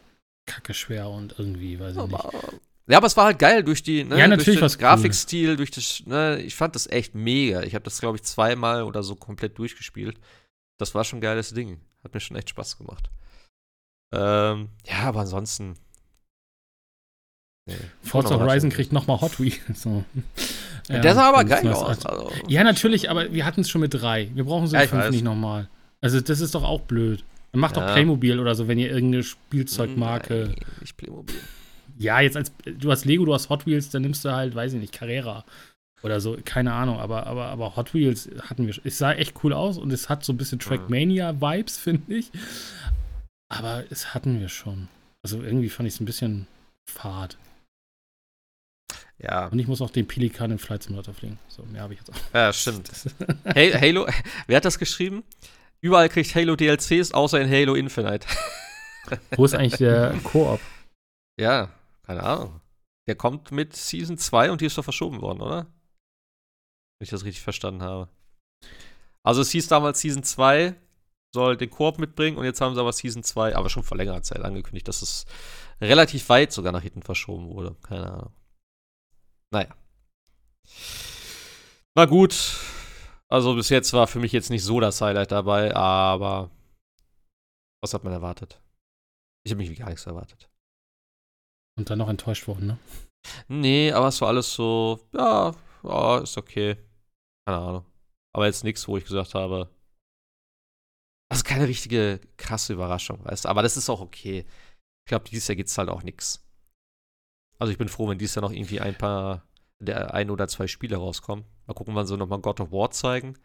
kacke 0.46 0.74
schwer 0.74 1.10
und 1.10 1.38
irgendwie, 1.38 1.80
weiß 1.80 1.96
ich 1.96 2.02
aber, 2.02 2.32
nicht. 2.32 2.62
Ja, 2.88 2.98
aber 2.98 3.08
es 3.08 3.18
war 3.18 3.26
halt 3.26 3.40
geil 3.40 3.64
durch 3.64 3.82
die, 3.82 4.04
ne, 4.04 4.18
ja, 4.18 4.28
natürlich 4.28 4.60
durch 4.60 4.74
den 4.74 4.82
Grafikstil, 4.82 5.50
cool. 5.52 5.56
durch 5.58 5.72
das, 5.72 6.04
ne, 6.06 6.42
ich 6.42 6.56
fand 6.56 6.76
das 6.76 6.88
echt 6.88 7.16
mega. 7.16 7.64
Ich 7.64 7.76
habe 7.76 7.84
das, 7.84 8.00
glaube 8.00 8.18
ich, 8.18 8.24
zweimal 8.24 8.84
oder 8.84 9.04
so 9.04 9.16
komplett 9.16 9.58
durchgespielt. 9.58 10.20
Das 10.78 10.94
war 10.94 11.04
schon 11.04 11.20
ein 11.20 11.22
geiles 11.22 11.54
Ding. 11.54 11.82
Hat 12.04 12.14
mir 12.14 12.20
schon 12.20 12.38
echt 12.38 12.50
Spaß 12.50 12.78
gemacht. 12.78 13.10
Ähm, 14.16 14.70
ja, 14.86 15.04
aber 15.04 15.22
ansonsten. 15.22 15.76
Nee, 17.68 17.76
Forza 18.02 18.40
Horizon 18.40 18.70
kriegt 18.70 18.92
nochmal 18.92 19.22
Hot 19.22 19.40
Wheels. 19.40 19.58
So. 19.74 20.04
Ja, 20.88 21.00
der 21.00 21.16
sah 21.16 21.30
aber 21.30 21.44
geil 21.46 21.68
aus. 21.68 22.06
Also. 22.06 22.32
Ja, 22.48 22.64
natürlich, 22.64 23.10
aber 23.10 23.34
wir 23.34 23.46
hatten 23.46 23.62
es 23.62 23.70
schon 23.70 23.82
mit 23.82 23.94
drei. 23.94 24.30
Wir 24.36 24.44
brauchen 24.44 24.68
so 24.68 24.76
ja, 24.76 24.86
fünf 24.88 25.10
nicht 25.10 25.24
nochmal. 25.24 25.68
Also, 26.02 26.22
das 26.22 26.42
ist 26.42 26.54
doch 26.54 26.64
auch 26.64 26.82
blöd. 26.82 27.24
Dann 27.52 27.62
macht 27.62 27.76
ja. 27.76 27.86
doch 27.86 27.94
Playmobil 27.94 28.40
oder 28.40 28.54
so, 28.54 28.68
wenn 28.68 28.78
ihr 28.78 28.92
irgendeine 28.92 29.24
Spielzeugmarke. 29.24 30.50
Nein, 30.50 30.66
nicht 30.82 30.98
Playmobil. 30.98 31.36
Ja, 31.98 32.20
jetzt 32.20 32.38
als 32.38 32.52
du 32.66 32.92
hast 32.92 33.06
Lego, 33.06 33.26
du 33.26 33.34
hast 33.34 33.50
Hot 33.50 33.66
Wheels, 33.66 33.90
dann 33.90 34.02
nimmst 34.02 34.26
du 34.26 34.32
halt, 34.32 34.54
weiß 34.54 34.74
ich 34.74 34.80
nicht, 34.80 34.94
Carrera 34.94 35.46
oder 36.06 36.20
so, 36.22 36.38
keine 36.46 36.72
Ahnung, 36.72 37.00
aber, 37.00 37.26
aber, 37.26 37.48
aber 37.48 37.76
Hot 37.76 37.94
Wheels 37.94 38.30
hatten 38.42 38.68
wir. 38.68 38.76
Es 38.84 39.00
sah 39.00 39.14
echt 39.14 39.34
cool 39.44 39.54
aus 39.54 39.80
und 39.80 39.92
es 39.92 40.08
hat 40.08 40.24
so 40.24 40.34
ein 40.34 40.38
bisschen 40.38 40.60
Trackmania-Vibes, 40.60 41.78
finde 41.78 42.16
ich. 42.16 42.32
Aber 43.50 43.84
es 43.90 44.14
hatten 44.14 44.40
wir 44.40 44.50
schon. 44.50 44.88
Also 45.24 45.42
irgendwie 45.42 45.70
fand 45.70 45.88
ich 45.88 45.96
es 45.96 46.00
ein 46.00 46.06
bisschen 46.06 46.48
fad. 46.86 47.38
Ja. 49.18 49.48
Und 49.48 49.60
ich 49.60 49.68
muss 49.68 49.82
auch 49.82 49.90
den 49.90 50.08
Pelikan 50.08 50.52
in 50.52 50.60
Flight 50.60 50.84
Simulator 50.84 51.14
fliegen. 51.14 51.40
So, 51.48 51.64
mehr 51.64 51.82
habe 51.82 51.94
ich 51.94 52.00
jetzt 52.00 52.12
auch. 52.12 52.34
Ja, 52.34 52.52
stimmt. 52.52 52.92
hey, 53.46 53.72
Halo, 53.72 54.08
wer 54.48 54.58
hat 54.58 54.66
das 54.66 54.80
geschrieben? 54.80 55.24
Überall 55.82 56.10
kriegt 56.10 56.34
Halo 56.36 56.56
DLCs, 56.56 57.12
außer 57.12 57.40
in 57.40 57.50
Halo 57.50 57.76
Infinite. 57.76 58.28
Wo 59.36 59.46
ist 59.46 59.54
eigentlich 59.54 59.78
der 59.78 60.18
Koop? 60.24 60.60
Ja, 61.40 61.70
keine 62.04 62.24
Ahnung. 62.24 62.62
Der 63.08 63.16
kommt 63.16 63.52
mit 63.52 63.76
Season 63.76 64.18
2 64.18 64.52
und 64.52 64.62
die 64.62 64.66
ist 64.66 64.78
doch 64.78 64.84
verschoben 64.84 65.22
worden, 65.22 65.42
oder? 65.42 65.68
Wenn 66.98 67.06
ich 67.06 67.10
das 67.10 67.24
richtig 67.24 67.44
verstanden 67.44 67.84
habe. 67.84 68.10
Also 69.24 69.42
es 69.42 69.52
hieß 69.52 69.68
damals 69.68 70.02
Season 70.02 70.24
2, 70.24 70.76
soll 71.36 71.58
den 71.58 71.70
Koop 71.70 72.00
mitbringen 72.00 72.38
und 72.38 72.46
jetzt 72.46 72.62
haben 72.62 72.74
sie 72.74 72.82
aber 72.82 72.92
Season 72.92 73.22
2, 73.22 73.56
aber 73.56 73.70
schon 73.70 73.84
vor 73.84 73.98
längerer 73.98 74.24
Zeit 74.24 74.42
angekündigt, 74.42 74.88
dass 74.88 75.04
es 75.04 75.26
relativ 75.80 76.28
weit 76.30 76.52
sogar 76.52 76.72
nach 76.72 76.82
hinten 76.82 77.04
verschoben 77.04 77.50
wurde. 77.50 77.76
Keine 77.84 78.12
Ahnung. 78.12 78.34
Naja. 79.54 79.76
Na 81.96 82.06
gut. 82.06 82.56
Also 83.30 83.56
bis 83.56 83.70
jetzt 83.70 83.94
war 83.94 84.08
für 84.08 84.20
mich 84.20 84.32
jetzt 84.32 84.50
nicht 84.50 84.64
so 84.64 84.80
das 84.80 85.02
Highlight 85.02 85.32
dabei, 85.32 85.76
aber 85.76 86.50
was 87.84 87.94
hat 87.94 88.04
man 88.04 88.14
erwartet? 88.14 88.62
Ich 89.44 89.52
habe 89.52 89.64
mich 89.64 89.78
gar 89.78 89.90
nichts 89.90 90.06
erwartet. 90.06 90.50
Und 91.78 91.90
dann 91.90 92.00
noch 92.00 92.10
enttäuscht 92.10 92.48
worden, 92.48 92.68
ne? 92.68 92.80
Nee, 93.48 93.92
aber 93.92 94.08
es 94.08 94.22
war 94.22 94.30
alles 94.30 94.54
so, 94.54 95.00
ja, 95.14 95.54
ja, 95.84 96.20
ist 96.20 96.38
okay. 96.38 96.78
Keine 97.46 97.60
Ahnung. 97.60 97.86
Aber 98.34 98.46
jetzt 98.46 98.64
nichts, 98.64 98.88
wo 98.88 98.98
ich 98.98 99.06
gesagt 99.06 99.34
habe, 99.34 99.70
also 101.36 101.44
keine 101.44 101.68
richtige 101.68 102.20
krasse 102.38 102.74
Überraschung, 102.74 103.24
weißt 103.26 103.46
du. 103.46 103.50
Aber 103.50 103.62
das 103.62 103.78
ist 103.78 103.90
auch 103.90 104.02
okay. 104.02 104.46
Ich 105.06 105.10
glaube, 105.10 105.26
dieses 105.30 105.48
Jahr 105.48 105.56
gibt 105.56 105.70
es 105.70 105.78
halt 105.78 105.90
auch 105.90 106.04
nichts. 106.04 106.46
Also 107.60 107.72
ich 107.72 107.78
bin 107.78 107.90
froh, 107.90 108.08
wenn 108.08 108.18
dieses 108.18 108.36
Jahr 108.36 108.42
noch 108.42 108.52
irgendwie 108.52 108.80
ein 108.80 108.98
paar, 108.98 109.44
der 109.80 110.14
ein 110.14 110.30
oder 110.30 110.48
zwei 110.48 110.68
Spiele 110.68 110.98
rauskommen. 110.98 111.46
Mal 111.68 111.74
gucken, 111.74 111.96
wann 111.96 112.08
sie 112.08 112.18
nochmal 112.18 112.40
God 112.40 112.60
of 112.62 112.72
War 112.72 112.92
zeigen. 112.92 113.38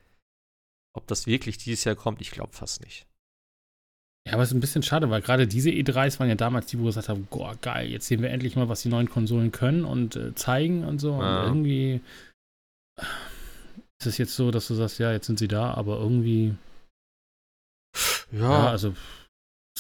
Ob 0.97 1.07
das 1.07 1.27
wirklich 1.27 1.59
dieses 1.59 1.85
Jahr 1.85 1.97
kommt, 1.97 2.21
ich 2.21 2.31
glaube 2.31 2.53
fast 2.53 2.81
nicht. 2.83 3.07
Ja, 4.27 4.35
aber 4.35 4.43
es 4.43 4.51
ist 4.51 4.55
ein 4.55 4.61
bisschen 4.61 4.83
schade, 4.83 5.09
weil 5.11 5.23
gerade 5.23 5.47
diese 5.47 5.71
E3s 5.71 6.19
waren 6.21 6.29
ja 6.29 6.35
damals 6.35 6.67
die, 6.67 6.79
wo 6.79 6.83
wir 6.83 6.89
gesagt 6.89 7.09
haben, 7.09 7.27
boah, 7.31 7.57
geil, 7.57 7.89
jetzt 7.89 8.07
sehen 8.07 8.23
wir 8.23 8.31
endlich 8.31 8.55
mal, 8.55 8.69
was 8.69 8.83
die 8.83 8.89
neuen 8.89 9.09
Konsolen 9.09 9.51
können 9.51 9.85
und 9.85 10.15
äh, 10.17 10.35
zeigen 10.35 10.85
und 10.85 10.99
so. 10.99 11.21
Ja. 11.21 11.43
Und 11.43 11.49
irgendwie 11.49 12.01
ist 13.99 14.07
es 14.07 14.19
jetzt 14.19 14.37
so, 14.37 14.51
dass 14.51 14.69
du 14.69 14.75
sagst, 14.75 14.99
ja, 14.99 15.11
jetzt 15.13 15.27
sind 15.27 15.39
sie 15.39 15.49
da, 15.49 15.75
aber 15.75 15.99
irgendwie. 15.99 16.55
Ja, 18.33 18.41
ja 18.41 18.71
also 18.71 18.95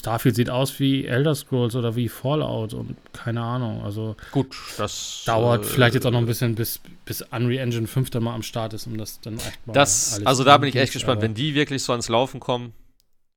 Starfield 0.00 0.34
sieht 0.34 0.48
aus 0.48 0.80
wie 0.80 1.04
Elder 1.06 1.34
Scrolls 1.34 1.74
oder 1.74 1.94
wie 1.94 2.08
Fallout 2.08 2.72
und 2.72 2.96
keine 3.12 3.42
Ahnung. 3.42 3.82
Also 3.82 4.16
gut, 4.32 4.56
das 4.78 5.24
dauert 5.26 5.64
äh, 5.64 5.68
vielleicht 5.68 5.94
jetzt 5.94 6.06
auch 6.06 6.10
noch 6.10 6.20
ein 6.20 6.26
bisschen, 6.26 6.54
bis, 6.54 6.80
bis 7.04 7.20
Unreal 7.22 7.58
Engine 7.64 7.86
5 7.86 8.08
dann 8.08 8.22
mal 8.22 8.34
am 8.34 8.42
Start 8.42 8.72
ist, 8.72 8.86
um 8.86 8.96
das 8.96 9.20
dann 9.20 9.34
echt 9.34 9.66
mal. 9.66 9.74
Das, 9.74 10.24
also 10.24 10.42
da 10.42 10.56
bin 10.56 10.70
ich 10.70 10.76
echt 10.76 10.94
gespannt, 10.94 11.20
wenn 11.20 11.34
die 11.34 11.54
wirklich 11.54 11.82
so 11.82 11.92
ans 11.92 12.08
Laufen 12.08 12.40
kommen, 12.40 12.72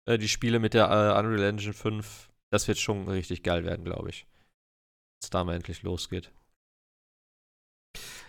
äh, 0.05 0.17
die 0.17 0.29
Spiele 0.29 0.59
mit 0.59 0.73
der 0.73 0.85
äh, 0.85 1.19
Unreal 1.19 1.49
Engine 1.49 1.73
5, 1.73 2.29
das 2.49 2.67
wird 2.67 2.77
schon 2.77 3.09
richtig 3.09 3.43
geil 3.43 3.65
werden, 3.65 3.83
glaube 3.83 4.09
ich. 4.09 4.25
Dass 5.21 5.31
da 5.31 5.43
mal 5.43 5.55
endlich 5.55 5.83
losgeht. 5.83 6.31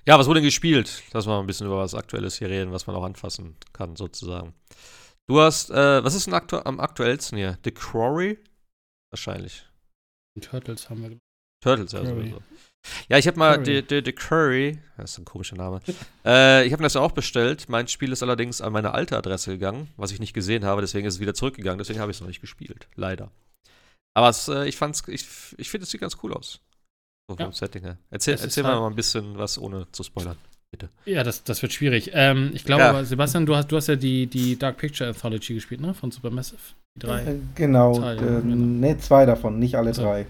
Ja, 0.07 0.19
was 0.19 0.27
wurde 0.27 0.41
denn 0.41 0.47
gespielt? 0.47 1.05
Lass 1.13 1.27
mal 1.27 1.39
ein 1.39 1.47
bisschen 1.47 1.67
über 1.67 1.79
was 1.79 1.95
Aktuelles 1.95 2.37
hier 2.37 2.51
reden, 2.51 2.73
was 2.73 2.87
man 2.87 2.97
auch 2.97 3.05
anfassen 3.05 3.57
kann, 3.73 3.97
sozusagen. 3.97 4.55
Du 5.27 5.41
hast, 5.41 5.71
äh, 5.71 6.05
was 6.05 6.15
ist 6.15 6.27
denn 6.27 6.35
aktu 6.35 6.59
am 6.59 6.81
aktuellsten 6.81 7.39
hier? 7.39 7.59
The 7.65 7.71
Quarry? 7.71 8.39
Wahrscheinlich. 9.11 9.67
Die 10.37 10.41
Turtles 10.41 10.91
haben 10.91 11.03
wir. 11.03 11.19
Turtles, 11.63 11.93
ja, 11.93 12.05
sowieso. 12.05 12.43
Ja, 13.09 13.17
ich 13.17 13.27
habe 13.27 13.39
mal 13.39 13.65
The, 13.65 13.83
The, 13.89 14.03
The 14.05 14.13
Curry, 14.13 14.79
das 14.99 15.13
ist 15.13 15.19
ein 15.19 15.25
komischer 15.25 15.57
Name. 15.57 15.81
äh, 16.27 16.67
ich 16.67 16.73
habe 16.73 16.83
mir 16.83 16.87
das 16.87 16.95
ja 16.95 17.01
auch 17.01 17.13
bestellt. 17.13 17.71
Mein 17.71 17.89
Spiel 17.89 18.13
ist 18.13 18.23
allerdings 18.23 18.61
an 18.61 18.75
meine 18.75 18.93
alte 18.93 19.17
Adresse 19.17 19.53
gegangen, 19.53 19.89
was 19.97 20.11
ich 20.11 20.21
nicht 20.21 20.35
gesehen 20.35 20.67
habe, 20.67 20.83
deswegen 20.83 21.07
ist 21.07 21.15
es 21.15 21.21
wieder 21.21 21.33
zurückgegangen, 21.33 21.79
deswegen 21.79 22.01
habe 22.01 22.11
ich 22.11 22.19
es 22.19 22.21
noch 22.21 22.29
nicht 22.29 22.43
gespielt. 22.43 22.89
Leider. 22.95 23.31
Aber 24.13 24.29
es, 24.29 24.49
äh, 24.49 24.69
ich 24.69 24.77
fand's, 24.77 25.03
ich, 25.09 25.27
ich 25.57 25.71
finde, 25.71 25.85
es 25.85 25.91
sieht 25.91 26.03
ganz 26.03 26.19
cool 26.23 26.35
aus. 26.35 26.61
So 27.31 27.37
vom 27.37 27.47
ja. 27.47 27.53
Setting 27.53 27.85
her. 27.85 27.99
Erzähl, 28.11 28.35
erzähl 28.39 28.65
halt 28.65 28.79
mal 28.79 28.87
ein 28.87 28.95
bisschen 28.95 29.39
was, 29.39 29.57
ohne 29.57 29.91
zu 29.93 30.03
spoilern 30.03 30.37
bitte. 30.75 30.89
Ja, 31.05 31.23
das, 31.23 31.45
das 31.45 31.63
wird 31.63 31.73
schwierig. 31.73 32.11
Ähm, 32.15 32.51
ich 32.53 32.65
glaube 32.65 32.83
ja. 32.83 33.05
Sebastian, 33.05 33.47
du 33.47 33.55
hast, 33.55 33.71
du 33.71 33.77
hast 33.77 33.87
ja 33.87 33.97
die, 33.97 34.27
die 34.27 34.59
Dark 34.59 34.79
Picture 34.79 35.09
Anthology 35.09 35.55
gespielt, 35.55 35.81
ne? 35.81 35.95
Von 35.95 36.11
Supermassive. 36.11 36.61
Die 36.97 37.07
drei. 37.07 37.23
Äh, 37.23 37.37
genau. 37.55 37.99
Teile, 37.99 38.39
äh, 38.39 38.41
genau. 38.41 38.57
Ne, 38.57 38.99
zwei 38.99 39.25
davon, 39.25 39.59
nicht 39.59 39.77
alle 39.77 39.89
also. 39.89 40.03
drei. 40.03 40.27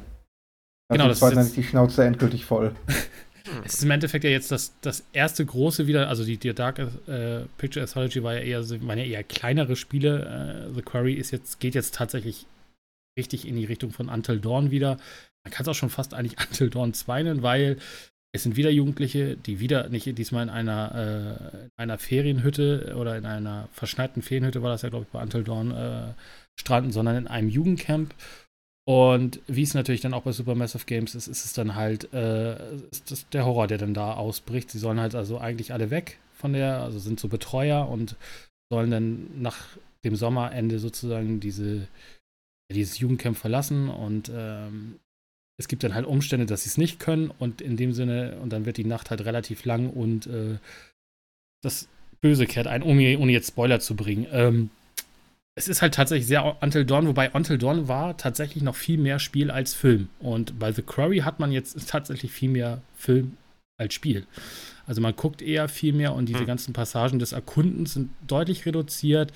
Also 0.88 1.02
genau, 1.02 1.08
das 1.08 1.22
ist 1.22 1.36
jetzt, 1.36 1.56
die 1.56 1.62
Schnauze 1.62 2.04
endgültig 2.04 2.44
voll. 2.44 2.74
es 3.64 3.74
ist 3.74 3.84
im 3.84 3.90
Endeffekt 3.90 4.24
ja 4.24 4.30
jetzt 4.30 4.50
das, 4.50 4.74
das 4.82 5.04
erste 5.12 5.44
große 5.44 5.86
wieder, 5.86 6.08
also 6.08 6.24
die, 6.24 6.36
die 6.36 6.52
Dark 6.52 6.78
äh, 6.78 7.46
Picture 7.56 7.82
Anthology 7.82 8.22
war 8.22 8.34
ja 8.34 8.40
eher, 8.40 8.68
waren 8.86 8.98
ja 8.98 9.04
eher 9.04 9.24
kleinere 9.24 9.76
Spiele. 9.76 10.68
Äh, 10.68 10.74
The 10.74 10.82
Quarry 10.82 11.14
ist 11.14 11.30
jetzt, 11.30 11.58
geht 11.60 11.74
jetzt 11.74 11.94
tatsächlich 11.94 12.46
richtig 13.18 13.48
in 13.48 13.56
die 13.56 13.64
Richtung 13.64 13.92
von 13.92 14.08
Until 14.08 14.40
Dawn 14.40 14.70
wieder. 14.70 14.98
Man 15.44 15.52
kann 15.52 15.62
es 15.62 15.68
auch 15.68 15.74
schon 15.74 15.90
fast 15.90 16.12
eigentlich 16.12 16.38
Until 16.48 16.68
Dawn 16.68 16.92
2 16.92 17.22
nennen, 17.22 17.42
weil 17.42 17.78
es 18.34 18.42
sind 18.42 18.56
wieder 18.56 18.70
Jugendliche, 18.70 19.36
die 19.36 19.60
wieder 19.60 19.88
nicht 19.90 20.18
diesmal 20.18 20.42
in 20.42 20.50
einer, 20.50 21.38
äh, 21.54 21.56
in 21.64 21.70
einer 21.76 21.98
Ferienhütte 21.98 22.96
oder 22.98 23.16
in 23.16 23.26
einer 23.26 23.68
verschneiten 23.70 24.22
Ferienhütte 24.22 24.60
war 24.60 24.70
das 24.70 24.82
ja, 24.82 24.88
glaube 24.88 25.04
ich, 25.04 25.12
bei 25.12 25.22
Until 25.22 25.44
Dawn 25.44 25.70
äh, 25.70 26.14
stranden, 26.58 26.90
sondern 26.90 27.14
in 27.14 27.26
einem 27.28 27.48
Jugendcamp. 27.48 28.12
Und 28.86 29.40
wie 29.46 29.62
es 29.62 29.74
natürlich 29.74 30.00
dann 30.00 30.14
auch 30.14 30.24
bei 30.24 30.32
Supermassive 30.32 30.84
Games 30.84 31.14
ist, 31.14 31.28
ist 31.28 31.44
es 31.44 31.52
dann 31.52 31.76
halt 31.76 32.12
äh, 32.12 32.56
der 33.32 33.46
Horror, 33.46 33.68
der 33.68 33.78
dann 33.78 33.94
da 33.94 34.14
ausbricht. 34.14 34.68
Sie 34.68 34.80
sollen 34.80 34.98
halt 34.98 35.14
also 35.14 35.38
eigentlich 35.38 35.72
alle 35.72 35.90
weg 35.90 36.18
von 36.32 36.54
der, 36.54 36.80
also 36.82 36.98
sind 36.98 37.20
so 37.20 37.28
Betreuer 37.28 37.88
und 37.88 38.16
sollen 38.68 38.90
dann 38.90 39.40
nach 39.40 39.68
dem 40.04 40.16
Sommerende 40.16 40.80
sozusagen 40.80 41.38
diese, 41.38 41.86
dieses 42.72 42.98
Jugendcamp 42.98 43.36
verlassen 43.36 43.88
und 43.88 44.28
ähm, 44.34 44.98
es 45.56 45.68
gibt 45.68 45.84
dann 45.84 45.94
halt 45.94 46.06
Umstände, 46.06 46.46
dass 46.46 46.64
sie 46.64 46.68
es 46.68 46.78
nicht 46.78 46.98
können 46.98 47.30
und 47.38 47.60
in 47.60 47.76
dem 47.76 47.92
Sinne, 47.92 48.38
und 48.42 48.52
dann 48.52 48.66
wird 48.66 48.76
die 48.76 48.84
Nacht 48.84 49.10
halt 49.10 49.24
relativ 49.24 49.64
lang 49.64 49.90
und 49.90 50.26
äh, 50.26 50.58
das 51.62 51.88
Böse 52.20 52.46
kehrt 52.46 52.66
ein, 52.66 52.82
ohne, 52.82 53.18
ohne 53.18 53.32
jetzt 53.32 53.48
Spoiler 53.48 53.80
zu 53.80 53.94
bringen. 53.94 54.26
Ähm, 54.32 54.70
es 55.56 55.68
ist 55.68 55.82
halt 55.82 55.94
tatsächlich 55.94 56.26
sehr 56.26 56.60
Until 56.62 56.84
Dawn, 56.84 57.06
wobei 57.06 57.30
Until 57.30 57.58
Dawn 57.58 57.86
war 57.86 58.16
tatsächlich 58.16 58.62
noch 58.62 58.74
viel 58.74 58.98
mehr 58.98 59.20
Spiel 59.20 59.50
als 59.50 59.74
Film. 59.74 60.08
Und 60.18 60.58
bei 60.58 60.72
The 60.72 60.82
Quarry 60.82 61.18
hat 61.18 61.38
man 61.38 61.52
jetzt 61.52 61.88
tatsächlich 61.88 62.32
viel 62.32 62.48
mehr 62.48 62.82
Film 62.96 63.36
als 63.78 63.94
Spiel. 63.94 64.26
Also 64.86 65.00
man 65.00 65.14
guckt 65.14 65.42
eher 65.42 65.68
viel 65.68 65.92
mehr 65.92 66.14
und 66.14 66.26
diese 66.28 66.40
hm. 66.40 66.46
ganzen 66.46 66.72
Passagen 66.72 67.18
des 67.18 67.32
Erkundens 67.32 67.94
sind 67.94 68.10
deutlich 68.26 68.66
reduziert. 68.66 69.32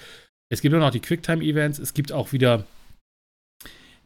Es 0.50 0.60
gibt 0.60 0.74
auch 0.74 0.80
noch 0.80 0.90
die 0.90 1.00
Quicktime-Events, 1.00 1.78
es 1.78 1.94
gibt 1.94 2.10
auch 2.10 2.32
wieder 2.32 2.64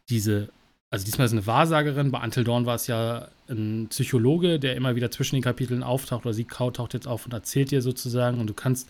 diese 0.09 0.49
also 0.93 1.05
diesmal 1.05 1.25
ist 1.25 1.31
eine 1.31 1.47
Wahrsagerin, 1.47 2.11
bei 2.11 2.23
Until 2.23 2.43
Dawn 2.43 2.67
war 2.67 2.75
es 2.75 2.85
ja 2.85 3.27
ein 3.49 3.87
Psychologe, 3.89 4.59
der 4.59 4.75
immer 4.75 4.95
wieder 4.95 5.09
zwischen 5.09 5.35
den 5.35 5.41
Kapiteln 5.41 5.81
auftaucht 5.81 6.23
oder 6.23 6.35
sie 6.35 6.45
taucht 6.45 6.93
jetzt 6.93 7.07
auf 7.07 7.25
und 7.25 7.33
erzählt 7.33 7.71
dir 7.71 7.81
sozusagen 7.81 8.39
und 8.39 8.45
du 8.45 8.53
kannst 8.53 8.87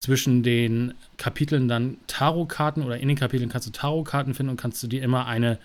zwischen 0.00 0.44
den 0.44 0.94
Kapiteln 1.16 1.66
dann 1.66 1.96
Tarotkarten 2.06 2.84
oder 2.84 2.98
in 2.98 3.08
den 3.08 3.16
Kapiteln 3.16 3.50
kannst 3.50 3.66
du 3.66 3.72
Tarotkarten 3.72 4.34
finden 4.34 4.50
und 4.50 4.56
kannst 4.56 4.84
du 4.84 4.86
dir 4.86 5.02
immer 5.02 5.26
eine 5.26 5.58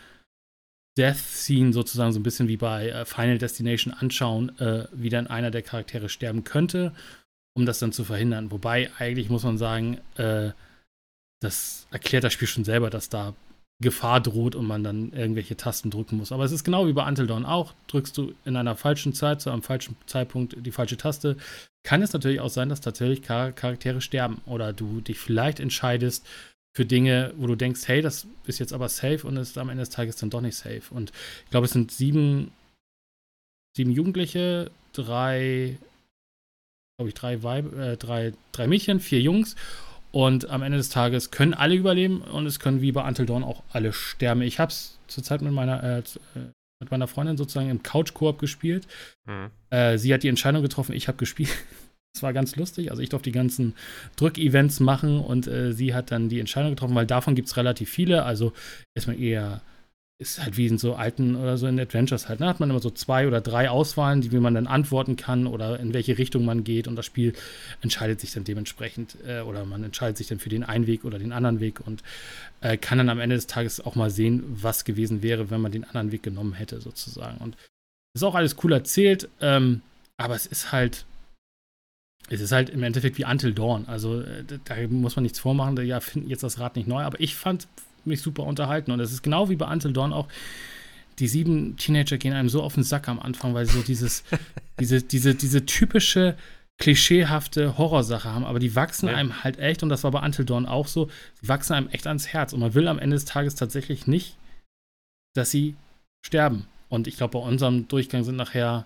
Death 0.97 1.17
Scene 1.17 1.71
sozusagen 1.71 2.11
so 2.11 2.19
ein 2.19 2.23
bisschen 2.23 2.47
wie 2.47 2.57
bei 2.57 2.89
äh, 2.89 3.05
Final 3.05 3.37
Destination 3.37 3.93
anschauen, 3.93 4.57
äh, 4.57 4.87
wie 4.93 5.09
dann 5.09 5.27
einer 5.27 5.51
der 5.51 5.61
Charaktere 5.61 6.09
sterben 6.09 6.43
könnte, 6.43 6.91
um 7.55 7.67
das 7.67 7.77
dann 7.77 7.91
zu 7.91 8.03
verhindern. 8.03 8.49
Wobei 8.49 8.89
eigentlich 8.97 9.29
muss 9.29 9.43
man 9.43 9.59
sagen, 9.59 9.99
äh, 10.15 10.53
das 11.39 11.85
erklärt 11.91 12.23
das 12.23 12.33
Spiel 12.33 12.47
schon 12.47 12.63
selber, 12.63 12.89
dass 12.89 13.09
da 13.09 13.35
Gefahr 13.79 14.21
droht 14.21 14.55
und 14.55 14.65
man 14.65 14.83
dann 14.83 15.11
irgendwelche 15.13 15.55
Tasten 15.55 15.91
drücken 15.91 16.17
muss. 16.17 16.31
Aber 16.31 16.43
es 16.43 16.51
ist 16.51 16.63
genau 16.63 16.87
wie 16.87 16.93
bei 16.93 17.07
Until 17.07 17.27
Dawn 17.27 17.45
auch. 17.45 17.73
Drückst 17.87 18.17
du 18.17 18.33
in 18.43 18.55
einer 18.55 18.75
falschen 18.75 19.13
Zeit, 19.13 19.41
zu 19.41 19.51
einem 19.51 19.61
falschen 19.61 19.95
Zeitpunkt 20.07 20.55
die 20.65 20.71
falsche 20.71 20.97
Taste, 20.97 21.37
kann 21.83 22.01
es 22.01 22.11
natürlich 22.11 22.39
auch 22.39 22.49
sein, 22.49 22.69
dass 22.69 22.81
tatsächlich 22.81 23.25
Char 23.25 23.51
Charaktere 23.51 24.01
sterben 24.01 24.41
oder 24.45 24.73
du 24.73 25.01
dich 25.01 25.19
vielleicht 25.19 25.59
entscheidest 25.59 26.25
für 26.75 26.85
Dinge, 26.85 27.33
wo 27.37 27.47
du 27.47 27.55
denkst, 27.55 27.87
hey, 27.87 28.01
das 28.01 28.27
ist 28.45 28.59
jetzt 28.59 28.73
aber 28.73 28.89
safe 28.89 29.25
und 29.27 29.37
ist 29.37 29.57
am 29.57 29.69
Ende 29.69 29.81
des 29.81 29.89
Tages 29.89 30.15
dann 30.15 30.31
doch 30.31 30.41
nicht 30.41 30.55
safe. 30.55 30.83
Und 30.89 31.11
ich 31.45 31.51
glaube, 31.51 31.65
es 31.65 31.71
sind 31.71 31.91
sieben, 31.91 32.51
sieben 33.75 33.91
Jugendliche, 33.91 34.71
drei, 34.93 35.77
glaube 36.97 37.09
ich, 37.09 37.15
drei, 37.15 37.43
Weib, 37.43 37.73
äh, 37.73 37.95
drei, 37.95 38.33
drei 38.51 38.67
Mädchen, 38.67 38.99
vier 38.99 39.21
Jungs 39.21 39.55
und 40.17 40.49
am 40.49 40.63
Ende 40.63 40.79
des 40.79 40.89
Tages 40.89 41.29
können 41.29 41.53
alle 41.53 41.75
überleben 41.75 42.21
und 42.21 42.47
es 42.47 42.59
können 42.59 42.81
wie 42.81 42.91
bei 42.91 43.07
Until 43.07 43.27
Dawn 43.27 43.43
auch 43.43 43.61
alle 43.71 43.93
sterben. 43.93 44.41
Ich 44.41 44.59
habe 44.59 44.71
es 44.71 44.97
zurzeit 45.05 45.43
mit 45.43 45.53
meiner, 45.53 45.83
äh, 45.83 45.99
äh, 45.99 46.49
mit 46.79 46.89
meiner 46.89 47.07
Freundin 47.07 47.37
sozusagen 47.37 47.69
im 47.69 47.83
Couch-Koop 47.83 48.39
gespielt. 48.39 48.87
Mhm. 49.27 49.51
Äh, 49.69 49.99
sie 49.99 50.11
hat 50.11 50.23
die 50.23 50.27
Entscheidung 50.27 50.63
getroffen, 50.63 50.95
ich 50.95 51.07
habe 51.07 51.19
gespielt. 51.19 51.49
Das 52.15 52.23
war 52.23 52.33
ganz 52.33 52.55
lustig. 52.55 52.89
Also 52.89 53.03
ich 53.03 53.09
durfte 53.09 53.29
die 53.29 53.35
ganzen 53.35 53.75
Drück-Events 54.15 54.79
machen 54.79 55.19
und 55.19 55.45
äh, 55.45 55.71
sie 55.73 55.93
hat 55.93 56.09
dann 56.09 56.29
die 56.29 56.39
Entscheidung 56.39 56.71
getroffen, 56.71 56.95
weil 56.95 57.05
davon 57.05 57.35
gibt 57.35 57.47
es 57.47 57.57
relativ 57.57 57.91
viele. 57.91 58.23
Also 58.23 58.53
ist 58.95 59.05
man 59.05 59.19
eher 59.19 59.61
ist 60.19 60.43
halt 60.43 60.57
wie 60.57 60.65
in 60.65 60.79
so 60.79 60.95
alten 60.95 61.35
oder 61.35 61.57
so 61.57 61.67
in 61.67 61.79
Adventures 61.79 62.27
halt. 62.27 62.41
Da 62.41 62.45
ne? 62.45 62.49
hat 62.49 62.59
man 62.59 62.69
immer 62.71 62.79
so 62.79 62.89
zwei 62.89 63.27
oder 63.27 63.39
drei 63.39 63.69
Auswahlen, 63.69 64.21
die 64.21 64.31
wie 64.31 64.39
man 64.39 64.55
dann 64.55 64.65
antworten 64.65 65.15
kann 65.15 65.45
oder 65.45 65.79
in 65.79 65.93
welche 65.93 66.17
Richtung 66.17 66.43
man 66.43 66.63
geht 66.63 66.87
und 66.87 66.95
das 66.95 67.05
Spiel 67.05 67.33
entscheidet 67.81 68.19
sich 68.19 68.31
dann 68.33 68.43
dementsprechend 68.43 69.17
äh, 69.27 69.41
oder 69.41 69.65
man 69.65 69.83
entscheidet 69.83 70.17
sich 70.17 70.27
dann 70.27 70.39
für 70.39 70.49
den 70.49 70.63
einen 70.63 70.87
Weg 70.87 71.05
oder 71.05 71.19
den 71.19 71.33
anderen 71.33 71.59
Weg 71.59 71.85
und 71.85 72.01
äh, 72.61 72.77
kann 72.77 72.97
dann 72.97 73.09
am 73.09 73.19
Ende 73.19 73.35
des 73.35 73.45
Tages 73.45 73.79
auch 73.79 73.93
mal 73.93 74.09
sehen, 74.09 74.43
was 74.47 74.85
gewesen 74.85 75.21
wäre, 75.21 75.51
wenn 75.51 75.61
man 75.61 75.71
den 75.71 75.83
anderen 75.83 76.11
Weg 76.11 76.23
genommen 76.23 76.53
hätte 76.53 76.81
sozusagen. 76.81 77.37
Und 77.37 77.55
ist 78.15 78.23
auch 78.23 78.35
alles 78.35 78.55
cool 78.63 78.73
erzählt, 78.73 79.29
ähm, 79.39 79.81
aber 80.17 80.35
es 80.35 80.47
ist 80.47 80.71
halt 80.71 81.05
es 82.29 82.41
ist 82.41 82.51
halt 82.51 82.69
im 82.69 82.83
Endeffekt 82.83 83.17
wie 83.17 83.25
Until 83.25 83.53
Dawn. 83.53 83.85
Also 83.87 84.21
äh, 84.21 84.43
da 84.65 84.75
muss 84.89 85.15
man 85.15 85.23
nichts 85.23 85.39
vormachen. 85.39 85.77
Ja, 85.85 85.99
finden 86.01 86.29
jetzt 86.29 86.43
das 86.43 86.59
Rad 86.59 86.75
nicht 86.75 86.87
neu. 86.87 87.03
Aber 87.03 87.19
ich 87.21 87.35
fand 87.35 87.67
mich 88.07 88.21
super 88.21 88.43
unterhalten. 88.43 88.91
Und 88.91 88.99
es 88.99 89.11
ist 89.11 89.23
genau 89.23 89.49
wie 89.49 89.55
bei 89.55 89.71
Until 89.71 89.93
Dawn 89.93 90.13
auch. 90.13 90.27
Die 91.19 91.27
sieben 91.27 91.77
Teenager 91.77 92.17
gehen 92.17 92.33
einem 92.33 92.49
so 92.49 92.61
auf 92.61 92.75
den 92.75 92.83
Sack 92.83 93.07
am 93.07 93.19
Anfang, 93.19 93.53
weil 93.53 93.65
sie 93.65 93.77
so 93.77 93.81
dieses, 93.81 94.23
diese, 94.79 95.01
diese, 95.01 95.33
diese 95.35 95.65
typische 95.65 96.35
klischeehafte 96.79 97.77
Horrorsache 97.77 98.31
haben, 98.31 98.45
aber 98.45 98.59
die 98.59 98.75
wachsen 98.75 99.09
ja. 99.09 99.15
einem 99.15 99.43
halt 99.43 99.57
echt, 99.57 99.81
und 99.81 99.89
das 99.89 100.03
war 100.03 100.11
bei 100.11 100.21
Until 100.21 100.45
Dawn 100.45 100.65
auch 100.65 100.87
so, 100.87 101.09
die 101.41 101.47
wachsen 101.47 101.73
einem 101.73 101.89
echt 101.89 102.07
ans 102.07 102.27
Herz. 102.27 102.53
Und 102.53 102.59
man 102.59 102.73
will 102.73 102.87
am 102.87 102.99
Ende 102.99 103.15
des 103.15 103.25
Tages 103.25 103.55
tatsächlich 103.55 104.07
nicht, 104.07 104.37
dass 105.35 105.51
sie 105.51 105.75
sterben. 106.25 106.67
Und 106.89 107.07
ich 107.07 107.17
glaube, 107.17 107.39
bei 107.39 107.45
unserem 107.45 107.87
Durchgang 107.87 108.23
sind 108.23 108.35
nachher, 108.35 108.85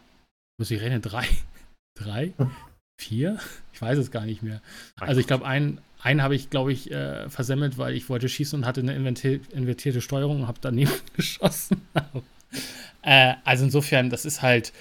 muss 0.57 0.71
ich 0.71 0.81
rechnen, 0.81 1.01
drei? 1.01 1.27
Drei? 1.99 2.33
Vier? 3.01 3.39
Ich 3.73 3.81
weiß 3.81 3.97
es 3.97 4.11
gar 4.11 4.25
nicht 4.25 4.41
mehr. 4.41 4.61
Also 4.95 5.19
ich 5.19 5.27
glaube, 5.27 5.45
ein, 5.45 5.79
einen 6.03 6.21
habe 6.21 6.35
ich, 6.35 6.49
glaube 6.49 6.73
ich, 6.73 6.91
äh, 6.91 7.29
versemmelt, 7.29 7.77
weil 7.77 7.95
ich 7.95 8.09
wollte 8.09 8.29
schießen 8.29 8.59
und 8.59 8.65
hatte 8.65 8.81
eine 8.81 8.95
invertierte 8.95 10.01
Steuerung 10.01 10.41
und 10.41 10.47
habe 10.47 10.59
daneben 10.61 10.91
geschossen. 11.15 11.81
äh, 13.01 13.35
also 13.43 13.65
insofern, 13.65 14.09
das 14.09 14.25
ist 14.25 14.41
halt, 14.41 14.73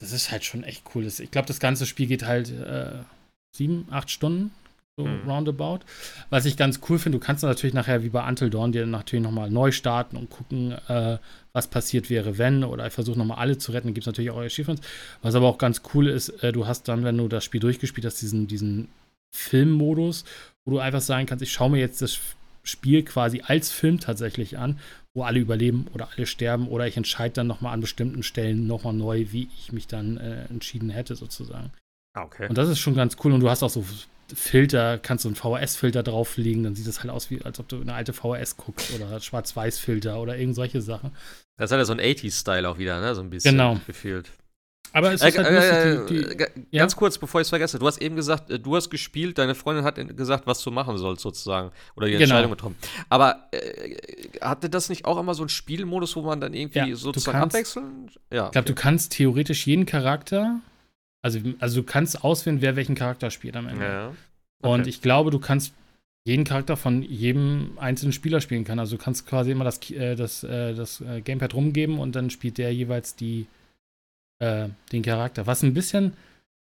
das 0.00 0.12
ist 0.12 0.30
halt 0.30 0.44
schon 0.44 0.64
echt 0.64 0.84
cool. 0.94 1.06
Ich 1.06 1.30
glaube, 1.30 1.48
das 1.48 1.60
ganze 1.60 1.86
Spiel 1.86 2.06
geht 2.06 2.24
halt 2.24 2.50
äh, 2.50 3.02
sieben, 3.54 3.86
acht 3.90 4.10
Stunden, 4.10 4.52
so 4.96 5.06
mhm. 5.06 5.28
roundabout. 5.28 5.80
Was 6.30 6.46
ich 6.46 6.56
ganz 6.56 6.80
cool 6.88 6.98
finde, 6.98 7.18
du 7.18 7.24
kannst 7.24 7.42
natürlich 7.42 7.74
nachher 7.74 8.02
wie 8.02 8.08
bei 8.08 8.26
Until 8.26 8.50
Dawn 8.50 8.72
dir 8.72 8.86
natürlich 8.86 9.24
nochmal 9.24 9.50
neu 9.50 9.72
starten 9.72 10.16
und 10.16 10.30
gucken, 10.30 10.72
äh, 10.88 11.18
was 11.52 11.66
passiert 11.66 12.10
wäre, 12.10 12.38
wenn, 12.38 12.64
oder 12.64 12.86
ich 12.86 12.92
versuche 12.92 13.18
nochmal 13.18 13.38
alle 13.38 13.58
zu 13.58 13.72
retten, 13.72 13.92
gibt 13.92 14.04
es 14.04 14.06
natürlich 14.06 14.30
auch 14.30 14.38
Achievements. 14.38 14.86
Was 15.20 15.34
aber 15.34 15.48
auch 15.48 15.58
ganz 15.58 15.82
cool 15.94 16.06
ist, 16.06 16.28
äh, 16.44 16.52
du 16.52 16.66
hast 16.66 16.88
dann, 16.88 17.04
wenn 17.04 17.18
du 17.18 17.28
das 17.28 17.44
Spiel 17.44 17.60
durchgespielt 17.60 18.06
hast, 18.06 18.22
diesen, 18.22 18.46
diesen 18.46 18.88
Filmmodus, 19.32 20.24
wo 20.70 20.74
du 20.74 20.78
einfach 20.80 21.00
sagen 21.00 21.26
kannst, 21.26 21.42
ich 21.42 21.52
schaue 21.52 21.70
mir 21.70 21.80
jetzt 21.80 22.00
das 22.00 22.18
Spiel 22.62 23.02
quasi 23.02 23.42
als 23.44 23.72
Film 23.72 23.98
tatsächlich 23.98 24.56
an, 24.56 24.78
wo 25.14 25.24
alle 25.24 25.40
überleben 25.40 25.86
oder 25.92 26.08
alle 26.16 26.26
sterben, 26.26 26.68
oder 26.68 26.86
ich 26.86 26.96
entscheide 26.96 27.34
dann 27.34 27.48
nochmal 27.48 27.74
an 27.74 27.80
bestimmten 27.80 28.22
Stellen 28.22 28.66
nochmal 28.66 28.92
neu, 28.92 29.26
wie 29.30 29.48
ich 29.58 29.72
mich 29.72 29.88
dann 29.88 30.16
äh, 30.18 30.44
entschieden 30.44 30.90
hätte, 30.90 31.16
sozusagen. 31.16 31.72
Ah, 32.14 32.22
okay. 32.22 32.48
Und 32.48 32.56
das 32.56 32.68
ist 32.68 32.78
schon 32.78 32.94
ganz 32.94 33.16
cool. 33.24 33.32
Und 33.32 33.40
du 33.40 33.50
hast 33.50 33.62
auch 33.62 33.70
so 33.70 33.84
Filter, 34.32 34.98
kannst 34.98 35.24
du 35.24 35.28
einen 35.28 35.34
VHS-Filter 35.34 36.04
drauflegen, 36.04 36.62
dann 36.62 36.76
sieht 36.76 36.86
das 36.86 37.00
halt 37.00 37.10
aus, 37.10 37.30
wie 37.30 37.42
als 37.42 37.58
ob 37.58 37.68
du 37.68 37.80
eine 37.80 37.94
alte 37.94 38.12
VHS 38.12 38.56
guckst 38.56 38.92
oder 38.94 39.18
Schwarz-Weiß-Filter 39.18 40.20
oder 40.20 40.36
irgend 40.38 40.54
solche 40.54 40.80
Sachen. 40.80 41.10
Das 41.56 41.72
hat 41.72 41.78
ja 41.78 41.84
so 41.84 41.92
ein 41.92 42.00
80s-Style 42.00 42.68
auch 42.68 42.78
wieder, 42.78 43.00
ne? 43.00 43.14
So 43.16 43.22
ein 43.22 43.30
bisschen 43.30 43.52
genau. 43.52 43.80
gefühlt. 43.86 44.30
Aber 44.92 45.12
es 45.12 45.22
ist 45.22 45.36
äh, 45.36 45.44
halt 45.44 46.06
lustig, 46.06 46.06
die, 46.08 46.36
die, 46.36 46.42
äh, 46.42 46.78
Ganz 46.78 46.92
ja? 46.92 46.98
kurz, 46.98 47.18
bevor 47.18 47.40
ich 47.40 47.46
es 47.46 47.50
vergesse. 47.50 47.78
Du 47.78 47.86
hast 47.86 48.00
eben 48.02 48.16
gesagt, 48.16 48.50
äh, 48.50 48.58
du 48.58 48.76
hast 48.76 48.90
gespielt, 48.90 49.38
deine 49.38 49.54
Freundin 49.54 49.84
hat 49.84 49.96
gesagt, 50.16 50.46
was 50.46 50.62
du 50.62 50.70
machen 50.70 50.98
sollst, 50.98 51.22
sozusagen. 51.22 51.70
Oder 51.96 52.06
die 52.06 52.12
genau. 52.12 52.24
Entscheidung 52.24 52.50
getroffen. 52.50 52.76
Aber 53.08 53.48
äh, 53.52 53.96
hatte 54.40 54.68
das 54.70 54.88
nicht 54.88 55.04
auch 55.04 55.18
immer 55.18 55.34
so 55.34 55.42
einen 55.42 55.48
Spielmodus, 55.48 56.16
wo 56.16 56.22
man 56.22 56.40
dann 56.40 56.54
irgendwie 56.54 56.90
ja, 56.90 56.96
sozusagen 56.96 57.38
kannst, 57.38 57.56
abwechseln? 57.56 58.10
Ja. 58.32 58.46
Ich 58.46 58.52
glaube, 58.52 58.66
du 58.66 58.74
kannst 58.74 59.12
theoretisch 59.12 59.66
jeden 59.66 59.86
Charakter 59.86 60.60
also, 61.22 61.38
also 61.58 61.80
du 61.80 61.86
kannst 61.86 62.24
auswählen, 62.24 62.62
wer 62.62 62.76
welchen 62.76 62.94
Charakter 62.94 63.30
spielt 63.30 63.56
am 63.56 63.68
Ende. 63.68 63.84
Ja. 63.84 64.08
Okay. 64.62 64.72
Und 64.72 64.86
ich 64.86 65.02
glaube, 65.02 65.30
du 65.30 65.38
kannst 65.38 65.74
jeden 66.24 66.44
Charakter 66.44 66.76
von 66.76 67.02
jedem 67.02 67.72
einzelnen 67.78 68.12
Spieler 68.12 68.40
spielen 68.40 68.64
kann. 68.64 68.78
Also 68.78 68.96
du 68.96 69.02
kannst 69.02 69.26
quasi 69.26 69.50
immer 69.50 69.64
das, 69.64 69.90
äh, 69.90 70.16
das, 70.16 70.44
äh, 70.44 70.74
das 70.74 71.00
äh, 71.00 71.20
Gamepad 71.20 71.54
rumgeben 71.54 71.98
und 71.98 72.14
dann 72.14 72.30
spielt 72.30 72.58
der 72.58 72.72
jeweils 72.74 73.16
die, 73.16 73.46
äh, 74.40 74.68
den 74.90 75.02
Charakter. 75.02 75.46
Was 75.46 75.62
ein 75.62 75.74
bisschen, 75.74 76.14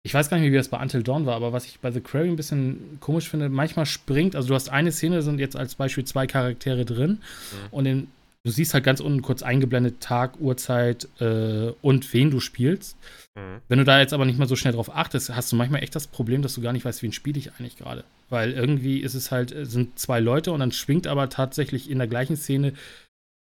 ich 0.03 0.13
weiß 0.13 0.29
gar 0.29 0.39
nicht, 0.39 0.53
wie 0.53 0.57
das 0.57 0.69
bei 0.69 0.81
Until 0.81 1.03
Dawn 1.03 1.25
war, 1.25 1.37
aber 1.37 1.53
was 1.53 1.65
ich 1.65 1.81
bei 1.81 1.91
The 1.91 2.01
Quarry 2.01 2.29
ein 2.29 2.37
bisschen 2.37 2.99
komisch 3.01 3.29
finde, 3.29 3.49
manchmal 3.49 3.87
springt, 3.87 4.37
also 4.37 4.49
du 4.49 4.55
hast 4.55 4.69
eine 4.69 4.93
Szene, 4.93 5.23
sind 5.23 5.41
jetzt 5.41 5.57
als 5.57 5.75
Beispiel 5.75 6.05
zwei 6.05 6.27
Charaktere 6.27 6.85
drin 6.85 7.11
mhm. 7.11 7.69
und 7.71 7.87
in, 7.87 8.09
du 8.45 8.51
siehst 8.51 8.75
halt 8.75 8.85
ganz 8.85 9.01
unten 9.01 9.23
kurz 9.23 9.43
eingeblendet 9.43 10.01
Tag, 10.01 10.41
Uhrzeit 10.41 11.09
äh, 11.21 11.73
und 11.81 12.13
wen 12.13 12.31
du 12.31 12.41
spielst. 12.41 12.97
Mhm. 13.37 13.61
Wenn 13.69 13.79
du 13.79 13.85
da 13.85 14.01
jetzt 14.01 14.13
aber 14.13 14.25
nicht 14.25 14.39
mal 14.39 14.49
so 14.49 14.57
schnell 14.57 14.75
drauf 14.75 14.95
achtest, 14.95 15.35
hast 15.35 15.53
du 15.53 15.57
manchmal 15.57 15.83
echt 15.83 15.95
das 15.95 16.07
Problem, 16.07 16.43
dass 16.43 16.55
du 16.55 16.63
gar 16.63 16.73
nicht 16.73 16.85
weißt, 16.85 17.03
wen 17.03 17.13
spiele 17.13 17.39
ich 17.39 17.53
eigentlich 17.53 17.77
gerade. 17.77 18.05
Weil 18.29 18.53
irgendwie 18.53 18.99
ist 18.99 19.15
es 19.15 19.31
halt, 19.31 19.55
sind 19.63 19.99
zwei 19.99 20.21
Leute 20.21 20.53
und 20.53 20.61
dann 20.61 20.73
schwingt 20.73 21.07
aber 21.07 21.29
tatsächlich 21.29 21.91
in 21.91 21.99
der 21.99 22.09
gleichen 22.09 22.37
Szene 22.37 22.73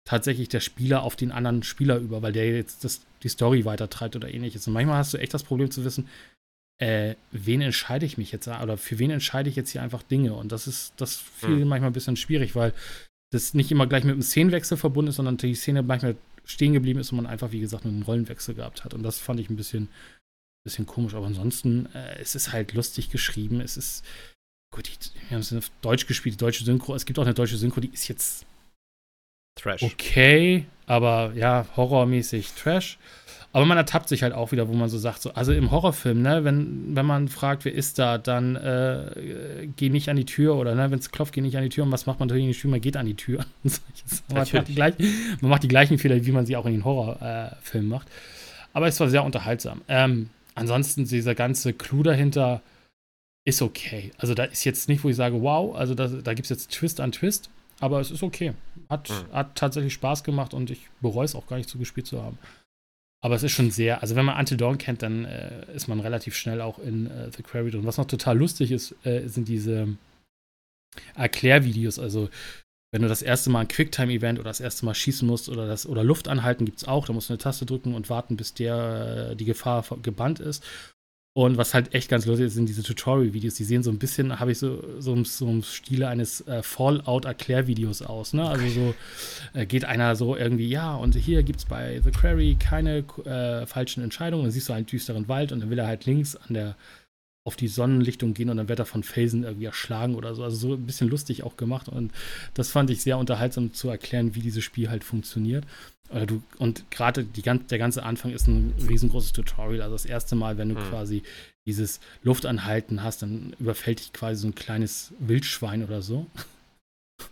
tatsächlich 0.08 0.48
der 0.48 0.62
Spieler 0.62 1.04
auf 1.04 1.17
den 1.17 1.34
anderen 1.34 1.63
Spieler 1.63 1.98
über, 1.98 2.22
weil 2.22 2.32
der 2.32 2.50
jetzt 2.50 2.86
das, 2.86 3.02
die 3.24 3.28
Story 3.28 3.65
weitertreibt 3.65 4.15
oder 4.15 4.34
ähnliches. 4.34 4.65
Und 4.65 4.72
manchmal 4.72 5.00
hast 5.00 5.13
du 5.13 5.17
echt 5.17 5.34
das 5.34 5.43
Problem 5.43 5.70
zu 5.70 5.84
wissen, 5.84 6.08
äh, 6.80 7.15
wen 7.32 7.60
entscheide 7.60 8.06
ich 8.06 8.17
mich 8.17 8.32
jetzt 8.32 8.48
oder 8.48 8.78
für 8.78 9.00
wen 9.00 9.12
entscheide 9.12 9.50
ich 9.50 9.58
jetzt 9.58 9.72
hier 9.72 9.82
einfach 9.82 10.04
Dinge. 10.04 10.34
Und 10.34 10.54
das 10.54 10.65
ist, 10.65 10.93
das 10.96 11.17
fiel 11.17 11.58
mhm. 11.58 11.67
manchmal 11.67 11.89
ein 11.89 11.93
bisschen 11.93 12.15
schwierig, 12.15 12.56
weil 12.56 12.74
das 13.34 13.54
nicht 13.54 13.70
immer 13.70 13.86
gleich 13.86 14.06
mit 14.06 14.13
einem 14.13 14.22
Szenenwechsel 14.22 14.78
verbunden 14.78 15.10
ist, 15.10 15.17
sondern 15.17 15.36
die 15.36 15.56
Szene 15.56 15.84
manchmal 15.84 16.15
stehen 16.46 16.72
geblieben 16.72 17.02
ist 17.02 17.12
und 17.12 17.17
man 17.17 17.28
einfach, 17.28 17.52
wie 17.52 17.60
gesagt, 17.60 17.86
einen 17.86 18.04
Rollenwechsel 18.04 18.56
gehabt 18.56 18.86
hat. 18.86 18.93
Und 18.93 19.04
das 19.04 19.20
fand 19.20 19.41
ich 19.41 19.50
ein 19.50 19.58
bisschen, 19.58 19.89
bisschen 20.63 20.86
komisch. 20.86 21.15
Aber 21.15 21.26
ansonsten, 21.26 21.88
äh, 21.93 22.17
es 22.20 22.34
ist 22.34 22.54
halt 22.54 22.72
lustig 22.72 23.10
geschrieben. 23.10 23.60
Es 23.60 23.76
ist, 23.76 24.06
gut, 24.74 24.88
ich, 24.88 24.98
wir 25.28 25.36
haben 25.36 25.41
es 25.41 25.52
auf 25.52 25.70
Deutsch 25.82 26.08
gespielt, 26.08 26.36
die 26.36 26.46
deutsche 26.46 26.63
Synchro. 26.63 26.96
Es 26.96 27.06
gibt 27.06 27.20
auch 27.20 27.26
eine 27.26 27.34
deutsche 27.34 27.58
Synchro, 27.58 27.82
die 27.82 27.89
ist 27.89 28.08
jetzt 28.08 28.46
Trash. 29.58 29.84
Okay, 29.84 30.65
aber 30.86 31.34
ja, 31.36 31.65
horrormäßig 31.76 32.54
Trash. 32.54 32.98
Aber 33.54 33.65
man 33.65 33.78
ertappt 33.78 34.10
sich 34.10 34.24
halt 34.24 34.34
auch 34.34 34.52
wieder, 34.52 34.67
wo 34.67 34.74
man 34.74 34.88
so 34.89 34.98
sagt, 34.98 35.22
so, 35.22 35.34
also 35.34 35.52
im 35.52 35.72
Horrorfilm, 35.72 36.22
ne, 36.22 36.43
wenn, 36.43 36.96
wenn 36.96 37.06
man 37.06 37.28
fragt, 37.28 37.65
wer 37.65 37.74
ist 37.74 37.98
da, 37.98 38.17
dann 38.17 38.56
äh, 38.56 39.67
geh 39.76 39.89
nicht 39.89 40.10
an 40.10 40.15
die 40.15 40.26
Tür 40.26 40.58
oder 40.58 40.76
ne, 40.76 40.91
wenn 40.91 41.00
es 41.00 41.12
klopft, 41.12 41.34
geh 41.34 41.41
nicht 41.41 41.58
an 41.58 41.63
die 41.63 41.70
Tür. 41.70 41.86
Und 41.86 41.91
was 41.91 42.06
macht 42.06 42.20
man 42.20 42.28
natürlich 42.28 42.46
in 42.46 42.52
die 42.52 42.58
Tür? 42.60 42.70
Man 42.70 42.82
geht 42.82 42.98
an 42.98 43.06
die 43.06 43.15
Tür. 43.15 43.46
man, 44.30 44.48
macht 44.54 44.67
die 44.67 44.76
gleichen, 44.76 45.06
man 45.41 45.50
macht 45.50 45.63
die 45.63 45.67
gleichen 45.70 45.98
Fehler, 45.98 46.24
wie 46.24 46.32
man 46.32 46.46
sie 46.46 46.56
auch 46.56 46.65
in 46.65 46.74
den 46.74 46.86
Horrorfilmen 46.86 47.89
äh, 47.89 47.93
macht. 47.93 48.08
Aber 48.74 48.88
es 48.88 49.00
war 49.00 49.10
sehr 49.10 49.24
unterhaltsam. 49.24 49.82
Ähm, 49.88 50.30
ansonsten, 50.54 51.06
dieser 51.06 51.34
ganze 51.34 51.74
Clou 51.74 52.04
dahinter 52.04 52.62
ist 53.43 53.62
okay. 53.62 54.12
Also 54.17 54.34
da 54.34 54.43
ist 54.43 54.65
jetzt 54.65 54.89
nicht, 54.89 55.04
wo 55.04 55.10
ich 55.10 55.15
sage, 55.15 55.41
wow, 55.41 55.76
also 55.76 55.96
da, 55.96 56.08
da 56.08 56.34
gibt 56.34 56.46
es 56.46 56.50
jetzt 56.50 56.72
Twist 56.74 57.00
an 57.00 57.12
Twist, 57.12 57.50
aber 57.80 58.00
es 58.00 58.12
ist 58.12 58.24
okay. 58.24 58.54
Hat, 58.90 59.10
mhm. 59.10 59.34
hat 59.34 59.56
tatsächlich 59.56 59.94
Spaß 59.94 60.24
gemacht 60.24 60.54
und 60.54 60.70
ich 60.70 60.90
bereue 61.02 61.26
es 61.26 61.36
auch 61.36 61.48
gar 61.48 61.58
nicht 61.58 61.70
zugespielt 61.70 62.08
zu 62.08 62.22
haben. 62.22 62.38
Aber 63.24 63.36
es 63.36 63.44
ist 63.44 63.52
schon 63.52 63.72
sehr, 63.72 64.02
also 64.02 64.16
wenn 64.16 64.26
man 64.26 64.38
Until 64.38 64.58
Dawn 64.58 64.78
kennt, 64.78 65.02
dann 65.02 65.26
äh, 65.26 65.66
ist 65.74 65.88
man 65.88 66.00
relativ 66.00 66.36
schnell 66.36 66.62
auch 66.62 66.80
in 66.80 67.08
äh, 67.08 67.32
The 67.36 67.44
Quarry 67.44 67.72
drin. 67.72 67.86
Was 67.86 67.98
noch 67.98 68.06
total 68.06 68.38
lustig 68.38 68.72
ist, 68.72 68.96
äh, 69.06 69.28
sind 69.28 69.48
diese 69.48 69.88
Erklärvideos. 71.16 72.00
Also 72.00 72.30
wenn 72.92 73.02
du 73.02 73.08
das 73.08 73.22
erste 73.22 73.50
Mal 73.50 73.62
ein 73.62 73.68
Quicktime-Event 73.68 74.40
oder 74.40 74.50
das 74.50 74.60
erste 74.60 74.86
Mal 74.86 74.96
schießen 74.96 75.28
musst 75.28 75.50
oder 75.50 75.68
das 75.68 75.86
oder 75.88 76.04
Luft 76.04 76.28
anhalten 76.28 76.66
gibt 76.66 76.78
es 76.78 76.88
auch, 76.88 77.06
da 77.06 77.13
musst 77.13 77.30
du 77.30 77.34
eine 77.34 77.40
Taste 77.40 77.66
drücken 77.66 77.96
und 77.96 78.10
warten, 78.10 78.38
bis 78.38 78.54
der 78.54 79.32
äh, 79.32 79.36
die 79.36 79.46
Gefahr 79.46 79.84
gebannt 80.02 80.40
ist. 80.40 80.63
Und 81.38 81.56
was 81.56 81.76
halt 81.76 81.93
echt 81.93 82.10
ganz 82.10 82.26
lustig 82.26 82.47
ist, 82.47 82.56
sind 82.56 82.67
diese 82.67 82.82
Tutorial-Videos. 82.82 83.54
Die 83.54 83.63
sehen 83.63 83.84
so 83.84 83.91
ein 83.91 84.00
bisschen, 84.00 84.39
habe 84.39 84.54
ich 84.54 84.58
so, 84.58 84.84
so, 84.97 85.23
so 85.23 85.47
im 85.47 85.62
Stile 85.62 86.08
eines 86.08 86.41
äh, 86.47 86.63
Fallout-Erklärvideos 86.63 88.02
aus. 88.02 88.34
Ne? 88.34 88.50
Also 88.50 88.67
so 88.67 88.95
äh, 89.54 89.67
geht 89.67 89.86
einer 89.86 90.15
so 90.15 90.36
irgendwie, 90.36 90.67
ja, 90.67 90.95
und 90.95 91.15
hier 91.15 91.43
gibt 91.43 91.60
es 91.60 91.65
bei 91.65 92.02
The 92.04 92.10
Quarry 92.10 92.58
keine 92.60 93.06
äh, 93.26 93.67
falschen 93.67 94.02
Entscheidungen. 94.02 94.45
Dann 94.45 94.52
siehst 94.52 94.67
du 94.67 94.73
einen 94.73 94.88
düsteren 94.88 95.28
Wald 95.28 95.52
und 95.52 95.60
dann 95.60 95.69
will 95.69 95.78
er 95.78 95.86
halt 95.86 96.08
links 96.08 96.36
an 96.36 96.56
der 96.56 96.76
auf 97.43 97.56
die 97.56 97.67
Sonnenlichtung 97.67 98.34
gehen 98.34 98.50
und 98.50 98.58
dann 98.58 98.67
wird 98.67 98.80
er 98.80 98.86
von 98.86 99.04
Felsen 99.04 99.43
irgendwie 99.43 99.67
erschlagen 99.67 100.15
oder 100.15 100.34
so. 100.34 100.43
Also 100.43 100.58
so 100.58 100.73
ein 100.73 100.88
bisschen 100.88 101.08
lustig 101.08 101.43
auch 101.43 101.56
gemacht. 101.56 101.88
Und 101.88 102.13
das 102.56 102.71
fand 102.71 102.89
ich 102.89 103.04
sehr 103.04 103.19
unterhaltsam 103.19 103.73
zu 103.73 103.89
erklären, 103.89 104.34
wie 104.34 104.41
dieses 104.41 104.63
Spiel 104.63 104.89
halt 104.89 105.04
funktioniert. 105.04 105.65
Du, 106.10 106.41
und 106.58 106.89
gerade 106.89 107.26
der 107.26 107.78
ganze 107.80 108.04
Anfang 108.04 108.32
ist 108.32 108.48
ein 108.48 108.74
riesengroßes 108.88 109.34
Tutorial. 109.34 109.82
Also 109.82 109.96
das 109.96 110.06
erste 110.06 110.36
Mal, 110.36 110.58
wenn 110.58 110.70
du 110.70 110.76
hm. 110.76 110.89
quasi 110.89 111.24
dieses 111.65 112.00
Luftanhalten 112.24 113.04
hast, 113.04 113.22
dann 113.22 113.54
überfällt 113.60 114.00
dich 114.00 114.13
quasi 114.13 114.41
so 114.41 114.48
ein 114.48 114.56
kleines 114.56 115.13
Wildschwein 115.20 115.84
oder 115.84 116.02
so. 116.02 116.28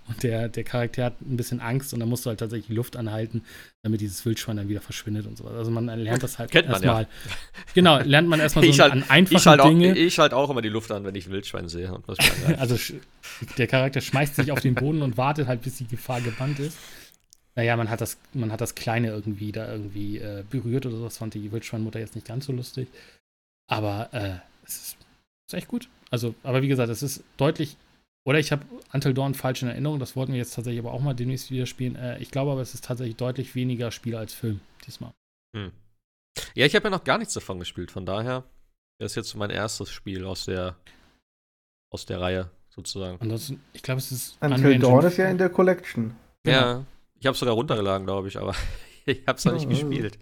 Und 0.08 0.24
der, 0.24 0.50
der 0.50 0.64
Charakter 0.64 1.06
hat 1.06 1.22
ein 1.22 1.38
bisschen 1.38 1.60
Angst 1.60 1.94
und 1.94 2.00
dann 2.00 2.10
musst 2.10 2.26
du 2.26 2.30
halt 2.30 2.40
tatsächlich 2.40 2.68
die 2.68 2.74
Luft 2.74 2.96
anhalten, 2.96 3.44
damit 3.84 4.02
dieses 4.02 4.26
Wildschwein 4.26 4.58
dann 4.58 4.68
wieder 4.68 4.82
verschwindet 4.82 5.28
und 5.28 5.38
so. 5.38 5.46
Also 5.46 5.70
man 5.70 5.86
lernt 5.86 6.24
das 6.24 6.40
halt 6.40 6.54
erstmal. 6.56 7.04
Ja. 7.04 7.08
Genau, 7.76 8.00
lernt 8.00 8.28
man 8.28 8.40
erstmal 8.40 8.66
so 8.72 8.82
halt, 8.82 8.92
an 8.92 9.04
einfachen 9.10 9.38
ich 9.38 9.46
halt 9.46 9.60
auch, 9.62 9.68
Dinge. 9.68 9.96
Ich 9.96 10.18
halte 10.18 10.36
auch 10.36 10.50
immer 10.50 10.64
die 10.64 10.70
Luft 10.70 10.92
an, 10.92 11.04
wenn 11.04 11.14
ich 11.14 11.28
ein 11.28 11.32
Wildschwein 11.32 11.70
sehe. 11.70 12.00
also 12.58 12.80
der 13.60 13.68
Charakter 13.68 14.02
schmeißt 14.02 14.36
sich 14.36 14.52
auf 14.52 14.60
den 14.60 14.74
Boden 14.74 15.04
und 15.04 15.18
wartet 15.18 15.48
halt, 15.48 15.62
bis 15.62 15.76
die 15.76 15.88
Gefahr 15.88 16.22
gebannt 16.22 16.60
ist. 16.60 16.78
Naja, 17.56 17.78
man 17.78 17.89
hat 17.89 18.02
das, 18.02 18.18
man 18.34 18.52
hat 18.52 18.62
das 18.62 18.76
Kleine 18.76 19.10
irgendwie 19.10 19.52
da 19.52 19.72
irgendwie 19.72 20.18
äh, 20.18 20.44
berührt 20.50 20.86
oder 20.86 20.98
so. 20.98 21.04
Das 21.04 21.18
fand 21.18 21.34
die 21.34 21.52
Wildschweinmutter 21.52 22.00
jetzt 22.00 22.15
nicht 22.15 22.28
ganz 22.28 22.46
so 22.46 22.54
lustig. 22.54 22.88
Aber 23.68 24.10
äh, 24.13 24.39
es 24.65 24.76
ist, 24.78 24.98
ist, 25.48 25.54
echt 25.54 25.68
gut. 25.68 25.88
Also, 26.12 26.36
aber 26.44 26.62
wie 26.62 26.68
gesagt, 26.68 26.89
es 26.89 27.02
ist 27.02 27.24
deutlich. 27.38 27.78
Oder 28.28 28.39
ich 28.39 28.52
habe 28.52 28.65
Until 28.91 29.13
Dawn 29.13 29.36
falsch 29.36 29.62
in 29.62 29.70
Erinnerung. 29.70 30.00
Das 30.00 30.15
wollten 30.15 30.34
wir 30.34 30.39
jetzt 30.39 30.56
tatsächlich 30.56 30.80
aber 30.80 30.94
auch 30.94 31.02
mal 31.02 31.13
demnächst 31.13 31.52
wieder 31.52 31.65
spielen. 31.65 31.96
Äh, 31.96 32.20
ich 32.20 32.32
glaube 32.32 32.52
aber, 32.52 32.62
es 32.62 32.74
ist 32.74 32.84
tatsächlich 32.84 33.15
deutlich 33.15 33.56
weniger 33.56 33.91
Spiel 33.91 34.15
als 34.15 34.34
Film 34.34 34.60
diesmal. 34.86 35.13
Hm. 35.56 35.72
Ja, 36.54 36.65
ich 36.65 36.76
habe 36.76 36.86
ja 36.86 36.89
noch 36.89 37.04
gar 37.04 37.18
nichts 37.18 37.34
davon 37.34 37.60
gespielt. 37.60 37.91
Von 37.91 38.06
daher 38.06 38.44
das 39.00 39.12
ist 39.12 39.15
jetzt 39.15 39.36
mein 39.36 39.50
erstes 39.50 39.89
Spiel 39.89 40.26
aus 40.26 40.46
der 40.46 40.76
aus 41.91 42.06
der 42.06 42.22
Reihe 42.22 42.50
sozusagen. 42.70 43.20
Ansonsten, 43.22 43.62
ich 43.74 43.82
glaube, 43.82 44.00
es 44.00 44.12
ist 44.12 44.38
Until 44.41 44.80
Dawn 44.80 45.06
ist 45.06 45.18
ja 45.18 45.30
in 45.30 45.38
der 45.38 45.50
Collection. 45.50 46.15
Ja. 46.46 46.86
Ich 47.26 47.28
habe 47.28 47.34
es 47.34 47.40
sogar 47.40 47.56
runtergeladen, 47.56 48.06
glaube 48.06 48.28
ich, 48.28 48.38
aber 48.38 48.54
ich 49.08 49.26
habe 49.26 49.40
es 49.40 49.46
noch 49.46 49.54
nicht 49.54 49.66
oh. 49.66 49.70
gespielt. 49.70 50.20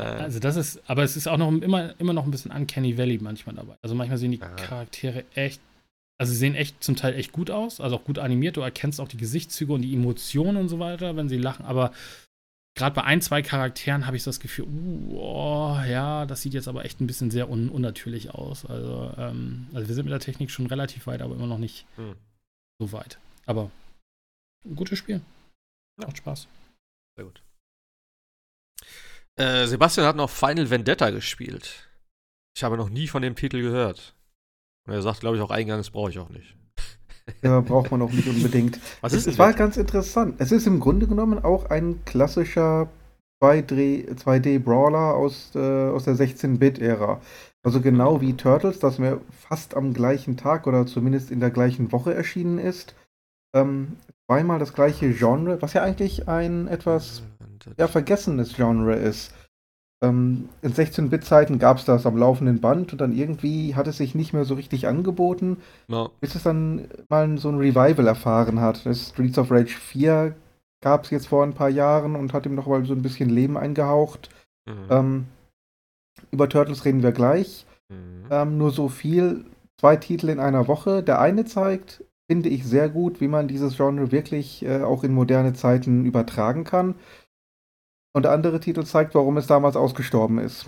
Also 0.00 0.40
das 0.40 0.56
ist, 0.56 0.82
aber 0.90 1.04
es 1.04 1.16
ist 1.16 1.28
auch 1.28 1.36
noch 1.36 1.48
immer, 1.52 1.94
immer 2.00 2.12
noch 2.12 2.24
ein 2.24 2.32
bisschen 2.32 2.50
Uncanny 2.50 2.98
Valley 2.98 3.18
manchmal 3.22 3.54
dabei. 3.54 3.76
Also 3.80 3.94
manchmal 3.94 4.18
sehen 4.18 4.32
die 4.32 4.38
Charaktere 4.38 5.24
echt, 5.36 5.60
also 6.18 6.32
sie 6.32 6.38
sehen 6.40 6.56
echt 6.56 6.82
zum 6.82 6.96
Teil 6.96 7.14
echt 7.14 7.30
gut 7.30 7.52
aus, 7.52 7.80
also 7.80 7.94
auch 7.94 8.02
gut 8.02 8.18
animiert. 8.18 8.56
Du 8.56 8.62
erkennst 8.62 9.00
auch 9.00 9.06
die 9.06 9.16
Gesichtszüge 9.16 9.72
und 9.72 9.82
die 9.82 9.94
Emotionen 9.94 10.56
und 10.56 10.68
so 10.68 10.80
weiter, 10.80 11.14
wenn 11.14 11.28
sie 11.28 11.38
lachen. 11.38 11.64
Aber 11.64 11.92
gerade 12.74 12.96
bei 12.96 13.04
ein, 13.04 13.20
zwei 13.20 13.40
Charakteren 13.40 14.08
habe 14.08 14.16
ich 14.16 14.24
so 14.24 14.30
das 14.30 14.40
Gefühl, 14.40 14.66
uh, 14.66 15.18
oh, 15.20 15.78
ja, 15.88 16.26
das 16.26 16.42
sieht 16.42 16.54
jetzt 16.54 16.66
aber 16.66 16.84
echt 16.84 17.00
ein 17.00 17.06
bisschen 17.06 17.30
sehr 17.30 17.48
un 17.48 17.68
unnatürlich 17.68 18.34
aus. 18.34 18.66
Also, 18.66 19.14
ähm, 19.16 19.68
also 19.72 19.86
wir 19.86 19.94
sind 19.94 20.06
mit 20.06 20.12
der 20.12 20.18
Technik 20.18 20.50
schon 20.50 20.66
relativ 20.66 21.06
weit, 21.06 21.22
aber 21.22 21.36
immer 21.36 21.46
noch 21.46 21.58
nicht 21.58 21.86
hm. 21.94 22.16
so 22.80 22.90
weit. 22.90 23.20
Aber 23.46 23.70
ein 24.64 24.74
gutes 24.74 24.98
Spiel. 24.98 25.20
Ja. 26.00 26.06
Macht 26.06 26.18
Spaß. 26.18 26.48
Sehr 27.16 27.24
gut. 27.24 27.42
Äh, 29.36 29.66
Sebastian 29.66 30.06
hat 30.06 30.16
noch 30.16 30.30
Final 30.30 30.70
Vendetta 30.70 31.10
gespielt. 31.10 31.88
Ich 32.56 32.64
habe 32.64 32.76
noch 32.76 32.90
nie 32.90 33.08
von 33.08 33.22
dem 33.22 33.36
Titel 33.36 33.62
gehört. 33.62 34.14
Er 34.86 35.02
sagt, 35.02 35.20
glaube 35.20 35.36
ich, 35.36 35.42
auch 35.42 35.50
eingangs 35.50 35.90
brauche 35.90 36.10
ich 36.10 36.18
auch 36.18 36.30
nicht. 36.30 36.56
Ja, 37.42 37.60
braucht 37.60 37.90
man 37.90 38.02
auch 38.02 38.10
nicht 38.10 38.28
unbedingt. 38.28 38.80
Was 39.00 39.12
es, 39.12 39.20
ist 39.20 39.34
es 39.34 39.38
war 39.38 39.52
ganz 39.52 39.76
interessant. 39.76 40.36
Es 40.38 40.52
ist 40.52 40.66
im 40.66 40.80
Grunde 40.80 41.06
genommen 41.06 41.42
auch 41.42 41.70
ein 41.70 42.04
klassischer 42.04 42.88
2D 43.42 44.16
2D-Brawler 44.16 45.14
aus, 45.14 45.52
äh, 45.54 45.88
aus 45.88 46.04
der 46.04 46.16
16-Bit-Ära. 46.16 47.20
Also 47.62 47.80
genau 47.80 48.20
wie 48.20 48.34
Turtles, 48.34 48.78
das 48.78 48.98
mir 48.98 49.20
fast 49.30 49.74
am 49.74 49.94
gleichen 49.94 50.36
Tag 50.36 50.66
oder 50.66 50.86
zumindest 50.86 51.30
in 51.30 51.40
der 51.40 51.50
gleichen 51.50 51.92
Woche 51.92 52.14
erschienen 52.14 52.58
ist. 52.58 52.94
Ähm, 53.54 53.96
zweimal 54.30 54.60
das 54.60 54.74
gleiche 54.74 55.12
Genre, 55.12 55.60
was 55.60 55.72
ja 55.72 55.82
eigentlich 55.82 56.28
ein 56.28 56.68
etwas 56.68 57.24
ja, 57.76 57.88
vergessenes 57.88 58.54
Genre 58.54 58.94
ist. 58.94 59.34
Ähm, 60.04 60.48
in 60.62 60.72
16-Bit-Zeiten 60.72 61.58
gab 61.58 61.78
es 61.78 61.84
das 61.84 62.06
am 62.06 62.16
laufenden 62.16 62.60
Band 62.60 62.92
und 62.92 63.00
dann 63.00 63.12
irgendwie 63.12 63.74
hat 63.74 63.88
es 63.88 63.96
sich 63.96 64.14
nicht 64.14 64.32
mehr 64.32 64.44
so 64.44 64.54
richtig 64.54 64.86
angeboten, 64.86 65.56
Ja. 65.88 66.10
bis 66.20 66.36
es 66.36 66.44
dann 66.44 66.86
mal 67.08 67.38
so 67.38 67.48
ein 67.48 67.58
Revival 67.58 68.06
erfahren 68.06 68.60
hat. 68.60 68.86
Das 68.86 69.08
Streets 69.08 69.36
of 69.36 69.50
Rage 69.50 69.76
4 69.76 70.36
gab 70.80 71.04
es 71.04 71.10
jetzt 71.10 71.26
vor 71.26 71.42
ein 71.42 71.54
paar 71.54 71.68
Jahren 71.68 72.14
und 72.14 72.32
hat 72.32 72.46
ihm 72.46 72.54
noch 72.54 72.68
mal 72.68 72.84
so 72.84 72.94
ein 72.94 73.02
bisschen 73.02 73.30
Leben 73.30 73.56
eingehaucht. 73.58 74.30
Mhm. 74.64 74.86
Ähm, 74.90 75.26
über 76.30 76.48
Turtles 76.48 76.84
reden 76.84 77.02
wir 77.02 77.12
gleich. 77.12 77.66
Mhm. 77.88 78.26
Ähm, 78.30 78.58
nur 78.58 78.70
so 78.70 78.88
viel. 78.88 79.44
Zwei 79.80 79.96
Titel 79.96 80.28
in 80.28 80.38
einer 80.38 80.68
Woche. 80.68 81.02
Der 81.02 81.20
eine 81.20 81.46
zeigt, 81.46 82.04
finde 82.30 82.48
ich 82.48 82.64
sehr 82.64 82.88
gut, 82.88 83.20
wie 83.20 83.26
man 83.26 83.48
dieses 83.48 83.76
Genre 83.76 84.12
wirklich 84.12 84.64
äh, 84.64 84.82
auch 84.82 85.02
in 85.02 85.12
moderne 85.12 85.52
Zeiten 85.52 86.04
übertragen 86.04 86.62
kann. 86.62 86.94
Und 88.14 88.22
der 88.22 88.30
andere 88.30 88.60
Titel 88.60 88.84
zeigt, 88.84 89.16
warum 89.16 89.36
es 89.36 89.48
damals 89.48 89.74
ausgestorben 89.74 90.38
ist. 90.38 90.64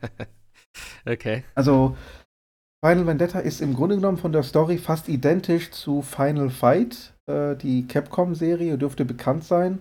okay. 1.06 1.44
Also, 1.54 1.98
Final 2.82 3.06
Vendetta 3.06 3.40
ist 3.40 3.60
im 3.60 3.74
Grunde 3.74 3.96
genommen 3.96 4.16
von 4.16 4.32
der 4.32 4.42
Story 4.42 4.78
fast 4.78 5.10
identisch 5.10 5.70
zu 5.70 6.00
Final 6.00 6.48
Fight. 6.48 7.12
Äh, 7.26 7.56
die 7.56 7.86
Capcom-Serie 7.86 8.78
dürfte 8.78 9.04
bekannt 9.04 9.44
sein. 9.44 9.80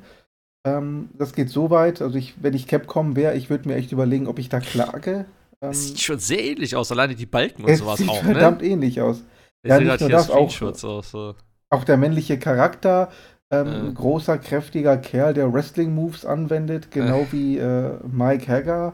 Ähm, 0.68 1.12
das 1.18 1.32
geht 1.32 1.50
so 1.50 1.70
weit, 1.70 2.02
also 2.02 2.18
ich, 2.18 2.36
wenn 2.42 2.56
ich 2.56 2.68
Capcom 2.68 3.16
wäre, 3.16 3.38
ich 3.38 3.50
würde 3.50 3.70
mir 3.70 3.76
echt 3.76 3.94
überlegen, 3.94 4.28
ob 4.28 4.38
ich 4.38 4.50
da 4.50 4.60
klage. 4.60 5.28
Ähm, 5.62 5.70
Es 5.70 5.88
sieht 5.88 6.02
schon 6.02 6.20
sehr 6.20 6.44
ähnlich 6.44 6.76
aus, 6.76 6.92
alleine 6.92 7.16
die 7.16 7.26
Balken 7.26 7.64
und 7.64 7.70
es 7.70 7.80
sowas 7.80 8.00
sieht 8.00 8.10
auch, 8.10 8.22
verdammt 8.22 8.62
ne? 8.62 8.68
ähnlich 8.68 9.00
aus. 9.00 9.24
Ich 9.64 9.70
ja, 9.70 9.78
sehe 9.78 9.86
nicht 9.88 9.99
gerade 9.99 10.03
nur 10.03 10.09
hier 10.09 10.18
das, 10.18 10.30
auch- 10.30 10.36
Screenshots 10.51 10.86
aus. 10.86 11.11
So. 11.11 11.36
Auch 11.70 11.84
der 11.84 11.97
männliche 11.97 12.38
Charakter, 12.38 13.09
ähm, 13.51 13.68
ein 13.68 13.93
großer, 13.95 14.38
kräftiger 14.38 14.97
Kerl, 14.97 15.34
der 15.34 15.51
Wrestling-Moves 15.53 16.26
anwendet, 16.26 16.91
genau 16.91 17.28
wie 17.32 17.57
äh, 17.57 17.97
Mike 18.05 18.51
Hagar. 18.51 18.93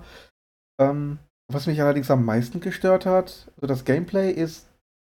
Ähm, 0.79 1.19
was 1.51 1.67
mich 1.67 1.81
allerdings 1.81 2.11
am 2.11 2.23
meisten 2.25 2.59
gestört 2.61 3.05
hat, 3.05 3.47
also 3.57 3.67
das 3.67 3.83
Gameplay 3.83 4.31
ist 4.31 4.67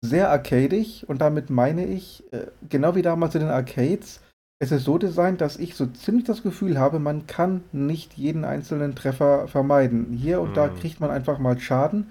sehr 0.05 0.31
arcadig 0.31 1.05
und 1.09 1.21
damit 1.21 1.49
meine 1.49 1.87
ich, 1.87 2.25
äh, 2.33 2.49
genau 2.69 2.95
wie 2.97 3.03
damals 3.03 3.35
in 3.35 3.43
den 3.43 3.51
Arcades, 3.51 4.21
es 4.61 4.73
ist 4.73 4.85
so 4.85 4.99
designt, 4.99 5.41
dass 5.41 5.57
ich 5.57 5.75
so 5.75 5.87
ziemlich 5.87 6.25
das 6.25 6.43
Gefühl 6.43 6.79
habe, 6.79 6.99
man 6.99 7.27
kann 7.27 7.65
nicht 7.73 8.15
jeden 8.15 8.45
einzelnen 8.45 8.95
Treffer 8.95 9.49
vermeiden. 9.49 10.13
Hier 10.13 10.41
und 10.41 10.57
da 10.57 10.67
Hm. 10.69 10.75
kriegt 10.81 11.01
man 11.01 11.11
einfach 11.11 11.39
mal 11.39 11.59
Schaden, 11.59 12.11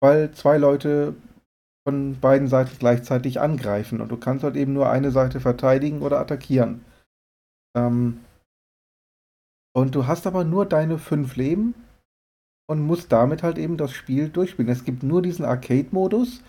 weil 0.00 0.30
zwei 0.32 0.56
Leute 0.58 1.14
von 1.88 2.20
beiden 2.20 2.48
Seiten 2.48 2.76
gleichzeitig 2.78 3.40
angreifen 3.40 4.02
und 4.02 4.10
du 4.10 4.18
kannst 4.18 4.44
halt 4.44 4.56
eben 4.56 4.74
nur 4.74 4.90
eine 4.90 5.10
Seite 5.10 5.40
verteidigen 5.40 6.02
oder 6.02 6.20
attackieren. 6.20 6.84
Ähm, 7.74 8.20
und 9.74 9.94
du 9.94 10.06
hast 10.06 10.26
aber 10.26 10.44
nur 10.44 10.66
deine 10.66 10.98
fünf 10.98 11.36
Leben 11.36 11.74
und 12.68 12.82
musst 12.82 13.10
damit 13.10 13.42
halt 13.42 13.56
eben 13.56 13.78
das 13.78 13.92
Spiel 13.92 14.28
durchspielen. 14.28 14.70
Es 14.70 14.84
gibt 14.84 15.02
nur 15.02 15.22
diesen 15.22 15.46
Arcade-Modus. 15.46 16.42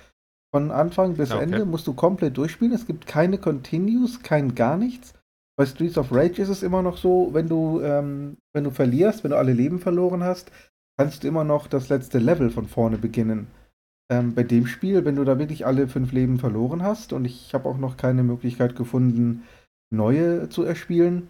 Von 0.54 0.72
Anfang 0.72 1.14
bis 1.14 1.32
Okay. 1.32 1.44
Ende 1.44 1.64
musst 1.64 1.88
du 1.88 1.94
komplett 1.94 2.36
durchspielen. 2.36 2.74
Es 2.74 2.86
gibt 2.86 3.08
keine 3.08 3.38
Continues, 3.38 4.22
kein 4.22 4.56
gar 4.56 4.76
nichts. 4.76 5.14
Bei 5.58 5.66
Streets 5.66 5.98
of 5.98 6.12
Rage 6.12 6.42
ist 6.42 6.50
es 6.50 6.64
immer 6.64 6.82
noch 6.82 6.98
so, 6.98 7.30
wenn 7.32 7.48
du, 7.48 7.80
ähm, 7.80 8.36
wenn 8.54 8.66
du 8.66 8.72
verlierst, 8.72 9.24
wenn 9.24 9.32
du 9.32 9.38
alle 9.38 9.54
Leben 9.54 9.80
verloren 9.80 10.22
hast, 10.22 10.52
kannst 10.98 11.24
du 11.24 11.30
immer 11.30 11.46
noch 11.46 11.68
das 11.68 11.88
letzte 11.88 12.20
Level 12.20 12.50
von 12.50 12.68
vorne 12.68 12.98
beginnen. 12.98 13.48
Ähm, 14.12 14.34
bei 14.34 14.44
dem 14.44 14.66
Spiel, 14.66 15.06
wenn 15.06 15.16
du 15.16 15.24
da 15.24 15.38
wirklich 15.38 15.66
alle 15.66 15.88
fünf 15.88 16.12
Leben 16.12 16.40
verloren 16.40 16.82
hast, 16.82 17.14
und 17.14 17.26
ich 17.26 17.54
habe 17.54 17.70
auch 17.70 17.78
noch 17.78 17.98
keine 17.98 18.24
Möglichkeit 18.24 18.76
gefunden, 18.76 19.44
neue 19.92 20.50
zu 20.50 20.64
erspielen, 20.64 21.30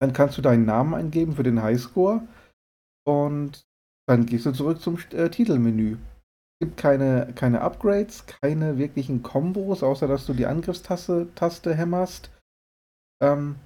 dann 0.00 0.12
kannst 0.12 0.36
du 0.36 0.42
deinen 0.42 0.66
Namen 0.66 0.94
eingeben 0.94 1.34
für 1.34 1.42
den 1.42 1.62
Highscore 1.62 2.26
und 3.06 3.66
dann 4.08 4.26
gehst 4.26 4.46
du 4.46 4.52
zurück 4.52 4.80
zum 4.80 4.98
äh, 5.12 5.30
Titelmenü. 5.30 5.96
Es 6.58 6.66
gibt 6.66 6.76
keine, 6.76 7.32
keine 7.34 7.60
Upgrades, 7.60 8.26
keine 8.26 8.78
wirklichen 8.78 9.22
Kombos, 9.22 9.82
außer 9.82 10.06
dass 10.06 10.26
du 10.26 10.32
die 10.32 10.46
Angriffstaste 10.46 11.28
Taste 11.34 11.74
hämmerst. 11.74 12.30
Ähm, 13.22 13.56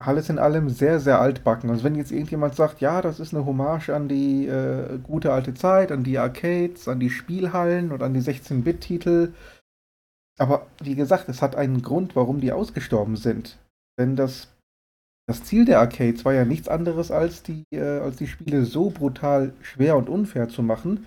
alles 0.00 0.28
in 0.28 0.38
allem 0.38 0.68
sehr, 0.68 1.00
sehr 1.00 1.20
altbacken. 1.20 1.70
Also 1.70 1.82
wenn 1.82 1.96
jetzt 1.96 2.12
irgendjemand 2.12 2.54
sagt, 2.54 2.80
ja, 2.80 3.02
das 3.02 3.18
ist 3.18 3.34
eine 3.34 3.44
Hommage 3.44 3.90
an 3.90 4.08
die 4.08 4.46
äh, 4.46 4.98
gute 5.02 5.32
alte 5.32 5.54
Zeit, 5.54 5.90
an 5.90 6.04
die 6.04 6.18
Arcades, 6.18 6.86
an 6.86 7.00
die 7.00 7.10
Spielhallen 7.10 7.90
und 7.90 8.02
an 8.02 8.14
die 8.14 8.20
16-Bit-Titel. 8.20 9.32
Aber 10.38 10.66
wie 10.80 10.94
gesagt, 10.94 11.28
es 11.28 11.42
hat 11.42 11.56
einen 11.56 11.82
Grund, 11.82 12.14
warum 12.14 12.40
die 12.40 12.52
ausgestorben 12.52 13.16
sind. 13.16 13.58
Denn 13.98 14.14
das, 14.14 14.54
das 15.26 15.42
Ziel 15.42 15.64
der 15.64 15.80
Arcades 15.80 16.24
war 16.24 16.32
ja 16.32 16.44
nichts 16.44 16.68
anderes, 16.68 17.10
als 17.10 17.42
die, 17.42 17.64
äh, 17.72 17.98
als 17.98 18.16
die 18.16 18.28
Spiele 18.28 18.64
so 18.64 18.90
brutal 18.90 19.52
schwer 19.62 19.96
und 19.96 20.08
unfair 20.08 20.48
zu 20.48 20.62
machen, 20.62 21.06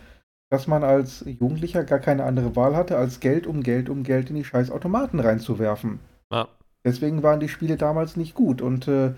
dass 0.51 0.67
man 0.67 0.83
als 0.83 1.23
Jugendlicher 1.25 1.85
gar 1.85 1.99
keine 1.99 2.25
andere 2.25 2.57
Wahl 2.57 2.75
hatte, 2.75 2.97
als 2.97 3.21
Geld 3.21 3.47
um 3.47 3.63
Geld 3.63 3.87
um 3.87 4.03
Geld 4.03 4.29
in 4.29 4.35
die 4.35 4.43
scheiß 4.43 4.69
Automaten 4.69 5.21
reinzuwerfen. 5.21 6.01
Ja. 6.29 6.49
Deswegen 6.83 7.23
waren 7.23 7.39
die 7.39 7.49
Spiele 7.49 7.77
damals 7.77 8.15
nicht 8.15 8.33
gut 8.33 8.61
und 8.61 8.87
äh, 8.87 9.13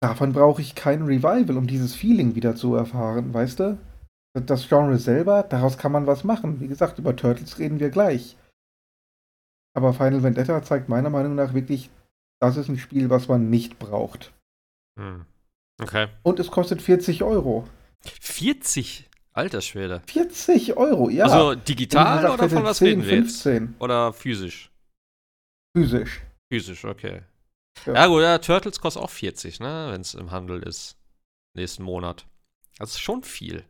davon 0.00 0.32
brauche 0.32 0.60
ich 0.60 0.74
kein 0.74 1.02
Revival, 1.02 1.56
um 1.56 1.66
dieses 1.66 1.94
Feeling 1.94 2.34
wieder 2.34 2.56
zu 2.56 2.74
erfahren, 2.74 3.32
weißt 3.32 3.60
du? 3.60 3.78
Das 4.34 4.68
Genre 4.68 4.98
selber, 4.98 5.42
daraus 5.42 5.78
kann 5.78 5.92
man 5.92 6.06
was 6.06 6.24
machen. 6.24 6.60
Wie 6.60 6.68
gesagt, 6.68 6.98
über 6.98 7.16
Turtles 7.16 7.58
reden 7.58 7.80
wir 7.80 7.90
gleich. 7.90 8.36
Aber 9.74 9.92
Final 9.92 10.22
Vendetta 10.22 10.62
zeigt 10.62 10.88
meiner 10.88 11.10
Meinung 11.10 11.34
nach 11.34 11.54
wirklich, 11.54 11.90
das 12.40 12.56
ist 12.56 12.68
ein 12.68 12.78
Spiel, 12.78 13.10
was 13.10 13.28
man 13.28 13.50
nicht 13.50 13.78
braucht. 13.78 14.32
Hm. 14.98 15.24
Okay. 15.80 16.08
Und 16.22 16.40
es 16.40 16.50
kostet 16.50 16.82
40 16.82 17.22
Euro. 17.22 17.66
40? 18.20 19.08
Alter 19.32 19.60
Schwede. 19.60 20.02
40 20.06 20.76
Euro, 20.76 21.10
ja. 21.10 21.24
Also 21.24 21.54
digital 21.54 22.16
gesagt 22.16 22.40
oder 22.40 22.48
von 22.48 22.64
was 22.64 22.78
10, 22.78 22.86
reden 22.88 23.02
wir 23.04 23.16
jetzt? 23.18 23.42
15. 23.42 23.76
Oder 23.78 24.12
physisch? 24.12 24.70
Physisch. 25.76 26.22
Physisch, 26.52 26.84
okay. 26.84 27.22
Ja. 27.86 27.94
Ja, 27.94 28.06
gut, 28.06 28.22
ja, 28.22 28.38
Turtles 28.38 28.80
kostet 28.80 29.02
auch 29.02 29.10
40, 29.10 29.60
ne, 29.60 29.88
wenn 29.92 30.00
es 30.00 30.14
im 30.14 30.30
Handel 30.30 30.62
ist. 30.62 30.96
Nächsten 31.56 31.82
Monat. 31.82 32.26
Das 32.78 32.90
ist 32.90 33.00
schon 33.00 33.22
viel. 33.22 33.64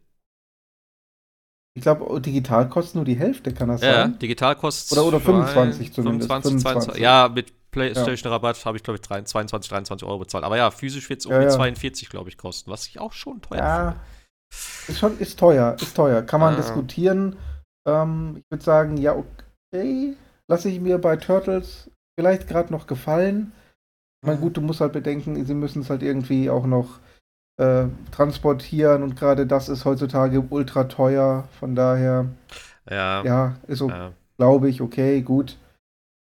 Ich 1.77 1.83
glaube, 1.83 2.21
digital 2.21 2.69
kostet 2.69 2.97
nur 2.97 3.05
die 3.05 3.15
Hälfte, 3.17 3.53
kann 3.55 3.69
das 3.69 3.83
Ja, 3.83 4.03
sein? 4.03 4.19
digital 4.19 4.57
kostet 4.57 4.97
Oder- 4.99 5.07
oder 5.09 5.19
zwei- 5.19 5.27
25 5.27 5.93
zumindest, 5.93 6.29
25, 6.29 6.63
22. 6.63 6.63
25. 6.95 7.03
Ja, 7.03 7.29
mit 7.29 7.71
PlayStation-Rabatt 7.71 8.65
habe 8.65 8.77
ich, 8.79 8.83
glaube 8.83 8.97
ich, 8.97 9.03
23, 9.03 9.31
22, 9.31 9.69
23 9.71 10.09
Euro 10.09 10.19
bezahlt. 10.19 10.45
Aber 10.45 10.57
ja, 10.57 10.71
physisch 10.71 11.09
wird 11.09 11.21
es 11.21 11.27
um 11.27 11.33
Ja, 11.33 11.39
die 11.41 11.45
ja. 11.45 11.51
42, 11.51 12.09
glaube 12.09 12.31
ich, 12.31 12.37
kosten, 12.39 12.71
was 12.71 12.87
ich 12.87 12.99
auch 12.99 13.13
schon 13.13 13.41
teuer 13.43 13.59
Ja, 13.59 13.91
finde. 14.51 14.93
ist 14.93 14.99
schon, 14.99 15.19
ist 15.19 15.39
teuer, 15.39 15.77
ist 15.81 15.95
teuer. 15.95 16.23
Kann 16.23 16.41
man 16.41 16.55
Ah. 16.55 16.57
diskutieren. 16.57 17.37
Ähm, 17.87 18.37
ich 18.39 18.45
würde 18.51 18.65
sagen, 18.65 18.97
ja, 18.97 19.15
okay. 19.15 20.17
Lasse 20.51 20.71
ich 20.71 20.81
mir 20.81 20.99
bei 20.99 21.17
Turtles 21.17 21.91
vielleicht 22.19 22.49
gerade 22.49 22.73
noch 22.73 22.89
gefallen. 22.89 23.53
Ich 24.21 24.27
meine, 24.27 24.41
gut, 24.41 24.57
du 24.57 24.61
musst 24.61 24.81
halt 24.81 24.93
bedenken, 24.93 25.45
sie 25.47 25.55
müssen 25.55 25.83
es 25.83 25.91
halt 25.91 26.03
irgendwie 26.03 26.51
auch 26.51 26.67
noch 26.67 26.99
äh, 27.59 27.85
transportieren 28.11 29.05
und 29.05 29.15
gerade 29.15 29.47
das 29.47 29.69
ist 29.69 29.85
heutzutage 29.85 30.43
ultra 30.51 30.85
teuer. 30.85 31.47
Von 31.61 31.77
daher, 31.77 32.27
Ja, 32.91 33.23
ja. 33.23 33.57
ist 33.69 33.79
so, 33.79 33.89
ja. 33.89 34.13
glaube 34.37 34.69
ich, 34.69 34.81
okay, 34.81 35.23
gut. 35.23 35.57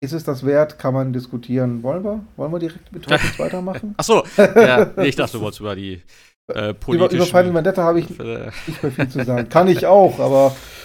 Ist 0.03 0.13
es 0.15 0.25
das 0.25 0.47
wert? 0.47 0.79
Kann 0.79 0.95
man 0.95 1.13
diskutieren. 1.13 1.83
Wollen 1.83 2.03
wir? 2.03 2.25
Wollen 2.37 2.53
wir 2.53 2.59
direkt 2.61 2.91
mit 2.91 3.03
Turtles 3.07 3.39
weitermachen? 3.39 3.95
Ach 3.99 4.05
so, 4.05 4.25
ja, 4.39 4.91
ich 5.03 5.17
dachte, 5.17 5.37
du 5.37 5.43
wolltest 5.43 5.61
über 5.61 5.77
die 5.77 6.03
äh, 6.51 6.71
Über, 6.71 6.75
politischen... 6.75 7.17
über 7.17 7.27
Final 7.27 7.55
Vendetta 7.55 7.83
habe 7.83 8.01
ich 8.01 8.09
nicht 8.09 8.21
mehr 8.23 8.53
viel 8.93 9.09
zu 9.11 9.23
sagen. 9.23 9.51
Kann 9.51 9.69
ich 9.69 9.85
auch, 9.85 10.19
aber 10.19 10.57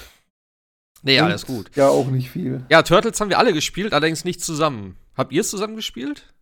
nee, 1.04 1.20
alles 1.20 1.46
bringt 1.46 1.66
gut. 1.68 1.76
Ja, 1.76 1.90
auch 1.90 2.08
nicht 2.08 2.30
viel. 2.30 2.64
Ja, 2.70 2.82
Turtles 2.84 3.20
haben 3.22 3.30
wir 3.30 3.40
alle 3.40 3.54
gespielt, 3.54 3.94
allerdings 3.94 4.26
nicht 4.26 4.42
zusammen. 4.44 4.96
Habt 5.16 5.32
ihr 5.32 5.42
es 5.42 5.50
zusammen 5.50 5.76
gespielt? 5.76 6.34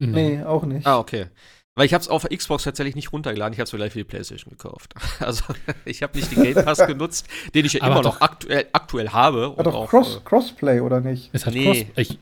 Nee, 0.00 0.42
auch 0.44 0.64
nicht. 0.64 0.86
Ah, 0.86 0.98
okay. 0.98 1.26
Weil 1.74 1.86
ich 1.86 1.94
habe 1.94 2.02
es 2.02 2.08
auf 2.08 2.24
der 2.26 2.36
Xbox 2.36 2.64
tatsächlich 2.64 2.96
nicht 2.96 3.12
runtergeladen, 3.12 3.52
ich 3.52 3.60
habe 3.60 3.66
es 3.66 3.72
mir 3.72 3.78
gleich 3.78 3.92
für 3.92 3.98
die 3.98 4.04
Playstation 4.04 4.50
gekauft. 4.50 4.94
Also 5.20 5.44
ich 5.84 6.02
habe 6.02 6.16
nicht 6.18 6.30
den 6.32 6.42
Game 6.42 6.64
Pass 6.64 6.84
genutzt, 6.86 7.26
den 7.54 7.64
ich 7.64 7.74
ja 7.74 7.86
immer 7.86 8.02
noch 8.02 8.20
aktuell, 8.20 8.66
aktuell 8.72 9.10
habe. 9.10 9.50
Hat 9.50 9.58
und 9.58 9.64
doch 9.66 9.74
auch, 9.74 9.88
Cross, 9.90 10.20
Crossplay, 10.24 10.80
oder 10.80 11.00
nicht? 11.00 11.30
Es 11.32 11.46
hat 11.46 11.54
Nee. 11.54 11.64
Cross. 11.64 11.92
Ich, 11.96 12.18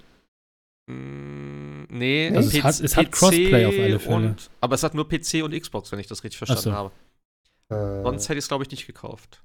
Äh, 0.89 0.93
mh, 0.93 1.87
nee, 1.91 2.33
Also 2.35 2.49
es 2.49 2.55
PC 2.55 2.63
hat- 2.65 2.81
es 2.81 2.97
hat 2.97 3.13
Crossplay 3.13 3.65
auf 3.67 3.75
alle 3.75 3.99
Fälle. 3.99 4.15
Und, 4.17 4.51
aber 4.61 4.75
es 4.75 4.83
hat 4.83 4.95
nur 4.95 5.09
PC 5.09 5.43
und 5.43 5.59
Xbox, 5.59 5.91
wenn 5.93 5.99
ich 6.01 6.07
das 6.07 6.23
richtig 6.25 6.39
verstanden 6.39 6.63
so. 6.63 6.73
habe. 6.73 6.91
Äh, 7.71 8.03
Sonst 8.05 8.29
hätte 8.29 8.39
ich 8.39 8.45
es, 8.45 8.49
glaube 8.49 8.65
ich, 8.65 8.71
nicht 8.71 8.87
gekauft. 8.87 9.43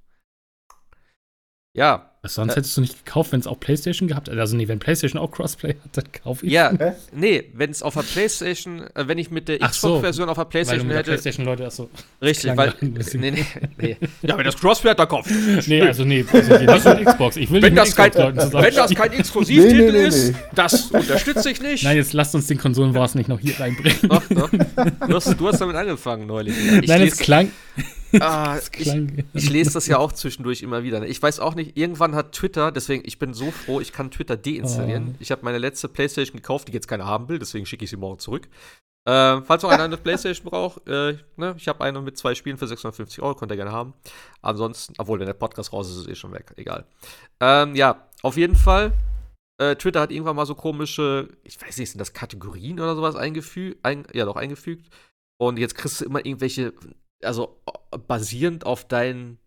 Ja. 1.74 2.08
Sonst 2.24 2.56
hättest 2.56 2.78
du 2.78 2.82
nicht 2.82 3.04
gekauft, 3.04 3.32
wenn 3.32 3.40
es 3.40 3.48
auch 3.48 3.60
PlayStation 3.60 4.08
gehabt 4.08 4.30
hätte. 4.30 4.40
Also 4.40 4.56
nee, 4.56 4.68
wenn 4.68 4.78
PlayStation 4.78 5.20
auch 5.20 5.32
Crossplay 5.32 5.70
hat, 5.70 5.78
dann 5.94 6.04
kaufe 6.12 6.46
ich 6.46 6.52
Ja, 6.52 6.72
nee, 7.12 7.46
wenn 7.56 7.72
es 7.72 7.82
auf 7.82 7.96
der 7.96 8.04
PlayStation, 8.04 8.82
äh, 8.94 9.08
wenn 9.08 9.18
ich 9.18 9.32
mit 9.32 9.48
der 9.48 9.58
Xbox-Version 9.58 10.30
auf 10.30 10.38
der 10.38 10.46
PlayStation 10.46 10.88
weil 10.88 10.88
du 10.88 10.88
mit 10.90 10.98
hätte. 10.98 11.12
Der 11.12 11.18
PlayStation 11.18 11.46
Leute 11.48 11.64
das 11.64 11.78
so. 11.78 11.90
Richtig, 12.22 12.56
weil. 12.56 12.76
Nee, 12.82 13.32
nee, 13.32 13.46
nee. 13.80 13.98
Ja, 14.22 14.38
wenn 14.38 14.46
das 14.46 14.56
Crossplay 14.56 14.92
hat, 14.92 15.00
dann 15.00 15.08
kauft. 15.08 15.32
Nee, 15.66 15.82
also 15.82 16.06
nee, 16.06 16.24
also 16.32 16.54
nicht 16.58 16.86
mit 16.86 17.06
Xbox. 17.08 17.38
Ich 17.38 17.50
will 17.50 17.60
Wenn 17.64 17.74
nicht 17.74 17.88
das, 17.88 17.96
kein, 17.96 18.14
wenn 18.14 18.76
das 18.76 18.94
kein 18.94 19.14
Exklusivtitel 19.14 19.78
Nee, 19.78 19.92
nee, 19.92 19.92
nee, 19.92 20.08
ist, 20.08 20.28
nee. 20.28 20.38
das 20.54 20.92
unterstütze 20.92 21.50
ich 21.50 21.60
nicht. 21.60 21.84
Nein, 21.86 21.98
jetzt 21.98 22.14
lasst 22.14 22.36
uns 22.36 22.46
den 22.46 22.60
Konsolenwars 22.60 23.16
nicht 23.16 23.30
noch 23.30 23.40
hier 23.40 23.60
reinbringen. 23.60 23.98
Doch, 24.04 24.24
doch. 24.30 24.50
Du 25.08 25.16
hast, 25.16 25.40
du 25.40 25.48
hast 25.48 25.60
damit 25.60 25.76
angefangen 25.76 26.28
neulich. 26.28 26.56
Ich 26.82 26.88
Nein, 26.88 27.02
es 27.02 27.18
klang, 27.18 27.50
ah, 28.20 28.60
ich, 28.78 28.94
ich 29.34 29.50
lese 29.50 29.74
das 29.74 29.88
ja 29.88 29.98
auch 30.00 30.12
zwischendurch 30.12 30.62
immer 30.62 30.84
wieder. 30.84 31.06
Ich 31.08 31.22
weiß 31.22 31.40
auch 31.40 31.56
nicht, 31.56 31.78
irgendwann 31.78 32.16
hat 32.16 32.34
Twitter, 32.34 32.72
deswegen, 32.72 33.04
ich 33.06 33.20
bin 33.20 33.34
so 33.34 33.52
froh, 33.52 33.80
ich 33.80 33.94
kann 33.94 34.12
Twitter 34.12 34.38
deinstallieren. 34.38 35.12
Oh. 35.12 35.16
Ich 35.20 35.32
habe 35.32 35.44
meine 35.44 35.58
letzte 35.58 35.88
Playstation 35.88 36.38
gekauft, 36.38 36.68
die 36.68 36.74
jetzt 36.74 36.88
keine 36.88 37.06
haben 37.06 37.30
will, 37.30 37.40
deswegen 37.40 37.66
schicke 37.66 37.84
ich 37.84 37.90
sie 37.90 37.98
morgen 37.98 38.20
zurück. 38.20 38.48
Äh, 39.06 39.42
falls 39.42 39.64
noch 39.64 39.72
einer 39.72 39.84
eine 39.84 39.98
Playstation 39.98 40.50
braucht, 40.50 40.88
äh, 40.88 41.18
ne, 41.36 41.56
ich 41.58 41.68
habe 41.68 41.84
eine 41.84 42.02
mit 42.02 42.18
zwei 42.18 42.36
Spielen 42.36 42.58
für 42.58 42.68
650 42.68 43.22
Euro, 43.24 43.36
könnt 43.36 43.52
ihr 43.52 43.56
gerne 43.56 43.72
haben. 43.72 43.94
Ansonsten, 44.42 44.94
obwohl, 44.98 45.20
wenn 45.20 45.26
der 45.26 45.34
Podcast 45.34 45.74
raus 45.74 45.90
ist, 45.90 45.96
ist 45.96 46.02
es 46.02 46.08
eh 46.08 46.16
schon 46.16 46.34
weg, 46.34 46.54
egal. 46.58 46.86
Ähm, 47.40 47.76
ja, 47.76 48.08
auf 48.22 48.38
jeden 48.38 48.56
Fall. 48.56 48.94
Äh, 49.58 49.76
Twitter 49.76 50.02
hat 50.02 50.12
irgendwann 50.12 50.36
mal 50.36 50.46
so 50.46 50.56
komische, 50.56 51.30
ich 51.44 51.60
weiß 51.62 51.78
nicht, 51.78 51.92
sind 51.92 52.00
das 52.00 52.14
Kategorien 52.14 52.80
oder 52.80 52.96
sowas 52.96 53.16
eingefügt? 53.16 53.80
Ein, 53.84 54.06
ja, 54.14 54.26
doch, 54.26 54.36
eingefügt. 54.36 54.88
Und 55.40 55.58
jetzt 55.58 55.76
kriegst 55.76 56.02
du 56.02 56.06
immer 56.06 56.24
irgendwelche, 56.24 56.74
also 57.24 57.62
basierend 58.08 58.66
auf 58.66 58.88
deinen, 58.88 59.38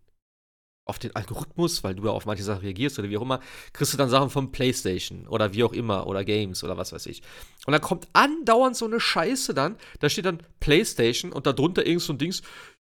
auf 0.85 0.99
den 0.99 1.15
Algorithmus, 1.15 1.83
weil 1.83 1.95
du 1.95 2.05
ja 2.05 2.11
auf 2.11 2.25
manche 2.25 2.43
Sachen 2.43 2.61
reagierst 2.61 2.99
oder 2.99 3.09
wie 3.09 3.17
auch 3.17 3.23
immer, 3.23 3.39
kriegst 3.73 3.93
du 3.93 3.97
dann 3.97 4.09
Sachen 4.09 4.29
von 4.29 4.51
PlayStation 4.51 5.27
oder 5.27 5.53
wie 5.53 5.63
auch 5.63 5.73
immer 5.73 6.07
oder 6.07 6.23
Games 6.23 6.63
oder 6.63 6.77
was 6.77 6.93
weiß 6.93 7.07
ich. 7.07 7.21
Und 7.65 7.73
dann 7.73 7.81
kommt 7.81 8.07
andauernd 8.13 8.75
so 8.75 8.85
eine 8.85 8.99
Scheiße 8.99 9.53
dann, 9.53 9.77
da 9.99 10.09
steht 10.09 10.25
dann 10.25 10.43
PlayStation 10.59 11.31
und 11.31 11.47
darunter 11.47 11.85
irgend 11.85 12.03
so 12.03 12.13
ein 12.13 12.19
Dings, 12.19 12.43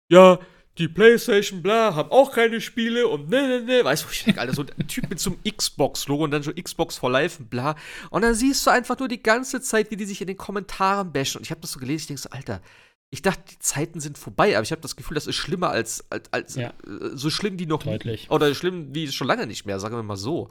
ja, 0.09 0.39
die 0.78 0.88
PlayStation, 0.88 1.63
bla, 1.63 1.95
haben 1.95 2.11
auch 2.11 2.32
keine 2.32 2.61
Spiele 2.61 3.07
und 3.07 3.30
ne, 3.30 3.47
ne, 3.47 3.61
ne. 3.61 3.84
Weißt 3.84 4.03
du, 4.03 4.09
ich 4.11 4.23
denke, 4.23 4.41
Alter, 4.41 4.53
so 4.53 4.63
ein 4.63 4.88
Typ 4.88 5.09
mit 5.09 5.19
so 5.19 5.32
einem 5.32 5.39
Xbox-Logo 5.55 6.23
und 6.23 6.32
dann 6.32 6.43
so 6.43 6.53
Xbox 6.53 6.97
for 6.97 7.09
Life 7.09 7.41
bla. 7.43 7.75
Und 8.11 8.21
dann 8.21 8.36
siehst 8.36 8.65
du 8.65 8.69
einfach 8.69 8.97
nur 8.99 9.07
die 9.07 9.23
ganze 9.23 9.61
Zeit, 9.61 9.89
wie 9.89 9.95
die 9.95 10.05
sich 10.05 10.21
in 10.21 10.28
den 10.28 10.38
Kommentaren 10.38 11.11
bashen. 11.11 11.39
Und 11.39 11.45
ich 11.45 11.51
habe 11.51 11.61
das 11.61 11.71
so 11.71 11.80
gelesen, 11.80 12.01
ich 12.01 12.07
denke 12.07 12.21
so, 12.21 12.30
Alter, 12.30 12.61
ich 13.10 13.22
dachte, 13.22 13.41
die 13.51 13.60
Zeiten 13.60 13.99
sind 13.99 14.18
vorbei, 14.18 14.55
aber 14.58 14.64
ich 14.64 14.72
habe 14.72 14.82
das 14.82 14.95
Gefühl, 14.95 15.16
das 15.16 15.28
ist 15.28 15.36
schlimmer 15.36 15.70
als, 15.70 16.05
als, 16.12 16.32
als 16.34 16.55
Ja. 16.55 16.70
äh, 16.86 17.16
so 17.16 17.30
schlimm 17.30 17.58
wie 17.60 17.66
noch 17.66 17.86
nie. 17.86 17.91
Deutlich. 17.91 18.30
Oder 18.30 18.53
schlimm 18.53 18.93
wie 18.93 19.12
schon 19.12 19.28
lange 19.28 19.47
nicht 19.47 19.66
mehr, 19.66 19.80
sagen 19.80 19.95
wir 19.95 20.03
mal 20.03 20.18
so. 20.18 20.49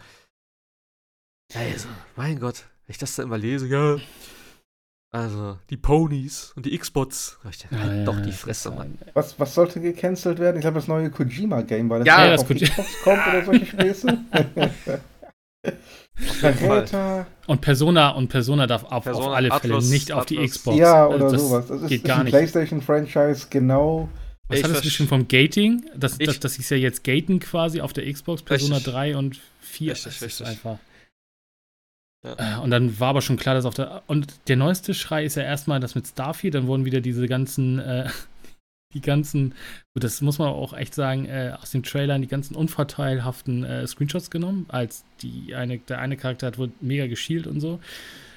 Also, 1.54 1.88
mein 2.16 2.40
Gott, 2.40 2.64
wenn 2.86 2.92
ich 2.92 2.98
das 2.98 3.14
da 3.16 3.22
immer 3.22 3.38
lese, 3.38 3.66
ja. 3.68 3.98
Also, 5.12 5.58
die 5.70 5.76
Ponys 5.76 6.52
und 6.56 6.66
die 6.66 6.76
Xbots. 6.76 7.38
Ich 7.48 7.58
dachte, 7.58 7.78
halt 7.80 7.98
Ja, 7.98 8.04
doch 8.04 8.16
ja, 8.16 8.20
die 8.22 8.32
Fresse, 8.32 8.70
Mann. 8.70 8.98
Was, 9.14 9.38
was 9.38 9.54
sollte 9.54 9.80
gecancelt 9.80 10.38
werden? 10.40 10.56
Ich 10.56 10.62
glaube, 10.62 10.74
das 10.76 10.88
neue 10.88 11.10
Kojima-Game 11.10 11.88
war 11.88 11.98
das. 12.00 12.06
Ja, 12.08 12.28
das 12.30 12.40
auf 12.42 12.50
Koji- 12.50 12.68
Xbox 12.68 13.02
kommt 13.02 13.26
oder 13.28 13.44
solche 13.44 13.66
Späße. 13.72 14.24
Und 17.46 17.60
Persona 17.60 18.10
und 18.10 18.28
Persona 18.28 18.66
darf 18.66 18.84
auf, 18.84 19.04
Persona, 19.04 19.26
auf 19.28 19.34
alle 19.34 19.48
Fälle 19.50 19.74
Atlas, 19.74 19.90
nicht 19.90 20.12
auf 20.12 20.26
die 20.26 20.38
Atlas. 20.38 20.50
Xbox. 20.52 20.76
Ja, 20.78 21.06
Also 21.08 21.16
oder 21.24 21.32
das 21.32 21.42
sowas. 21.42 21.66
Das 21.68 21.82
ist, 21.82 21.88
geht 21.88 21.98
ist 22.02 22.06
gar 22.08 22.20
ein. 22.20 22.26
PlayStation-Franchise, 22.26 23.46
genau. 23.50 24.08
Was 24.48 24.58
Ich 24.58 24.64
hat 24.64 24.70
das 24.70 24.78
verste- 24.78 24.84
bestimmt 24.84 25.08
vom 25.10 25.28
Gating? 25.28 25.84
Das, 25.96 26.16
Ich- 26.18 26.26
das, 26.26 26.40
das 26.40 26.58
ist 26.58 26.70
ja 26.70 26.76
jetzt 26.76 27.04
Gaten 27.04 27.40
quasi 27.40 27.80
auf 27.80 27.92
der 27.92 28.10
Xbox, 28.10 28.42
Persona 28.42 28.76
Richtig. 28.76 28.92
3 28.94 29.16
und 29.16 29.40
4. 29.60 29.92
Richtig, 29.92 30.04
das 30.04 30.14
ist 30.22 30.22
richtig. 30.40 30.46
einfach. 30.46 30.78
Ja. 32.24 32.58
Äh, 32.58 32.62
Und 32.62 32.70
dann 32.70 32.98
war 32.98 33.08
aber 33.08 33.22
schon 33.22 33.36
klar, 33.36 33.54
dass 33.54 33.64
auf 33.66 33.74
der. 33.74 34.02
Und 34.06 34.26
der 34.48 34.56
neueste 34.56 34.94
Schrei 34.94 35.24
ist 35.24 35.36
ja 35.36 35.42
erstmal 35.42 35.80
das 35.80 35.94
mit 35.94 36.06
Starfield, 36.06 36.54
dann 36.54 36.66
wurden 36.66 36.84
wieder 36.84 37.00
diese 37.00 37.26
ganzen, 37.28 37.78
äh, 37.78 38.08
die 38.94 39.00
ganzen, 39.00 39.54
gut, 39.94 40.04
das 40.04 40.20
muss 40.20 40.38
man 40.38 40.48
auch 40.48 40.72
echt 40.72 40.94
sagen, 40.94 41.26
äh, 41.26 41.52
aus 41.60 41.70
den 41.70 41.82
Trailern 41.82 42.22
die 42.22 42.28
ganzen 42.28 42.54
unvorteilhaften 42.54 43.64
äh, 43.64 43.86
Screenshots 43.86 44.30
genommen, 44.30 44.66
als 44.68 45.04
die 45.22 45.54
eine, 45.54 45.78
der 45.78 45.98
eine 45.98 46.16
Charakter 46.16 46.46
hat 46.46 46.58
wohl 46.58 46.70
mega 46.80 47.06
geschielt 47.06 47.46
und 47.46 47.60
so. 47.60 47.80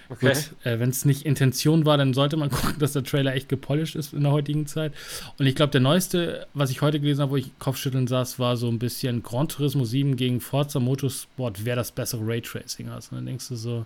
Okay. 0.09 0.33
Äh, 0.63 0.79
wenn 0.79 0.89
es 0.89 1.05
nicht 1.05 1.23
Intention 1.23 1.85
war, 1.85 1.97
dann 1.97 2.15
sollte 2.15 2.35
man 2.35 2.49
gucken, 2.49 2.79
dass 2.79 2.93
der 2.93 3.03
Trailer 3.03 3.35
echt 3.35 3.47
gepolished 3.47 3.95
ist 3.95 4.13
in 4.13 4.23
der 4.23 4.31
heutigen 4.31 4.65
Zeit. 4.65 4.93
Und 5.37 5.45
ich 5.45 5.55
glaube, 5.55 5.71
der 5.71 5.81
neueste, 5.81 6.47
was 6.53 6.71
ich 6.71 6.81
heute 6.81 6.99
gelesen 6.99 7.21
habe, 7.21 7.31
wo 7.31 7.37
ich 7.37 7.57
Kopfschütteln 7.59 8.07
saß, 8.07 8.39
war 8.39 8.57
so 8.57 8.67
ein 8.67 8.79
bisschen 8.79 9.21
Gran 9.21 9.47
Turismo 9.47 9.85
7 9.85 10.15
gegen 10.15 10.41
Forza 10.41 10.79
Motorsport, 10.79 11.63
wer 11.63 11.75
das 11.75 11.91
bessere 11.91 12.25
Raytracing 12.25 12.89
hat. 12.89 13.07
Und 13.11 13.17
dann 13.17 13.25
denkst 13.27 13.49
du 13.49 13.55
so, 13.55 13.85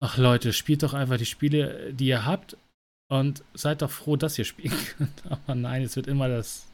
ach 0.00 0.18
Leute, 0.18 0.52
spielt 0.52 0.84
doch 0.84 0.94
einfach 0.94 1.16
die 1.16 1.26
Spiele, 1.26 1.92
die 1.92 2.06
ihr 2.06 2.24
habt 2.24 2.56
und 3.10 3.42
seid 3.54 3.82
doch 3.82 3.90
froh, 3.90 4.16
dass 4.16 4.38
ihr 4.38 4.44
spielen 4.46 4.72
könnt. 4.96 5.22
Aber 5.28 5.54
nein, 5.54 5.82
es 5.82 5.94
wird 5.96 6.06
immer 6.06 6.28
das, 6.28 6.66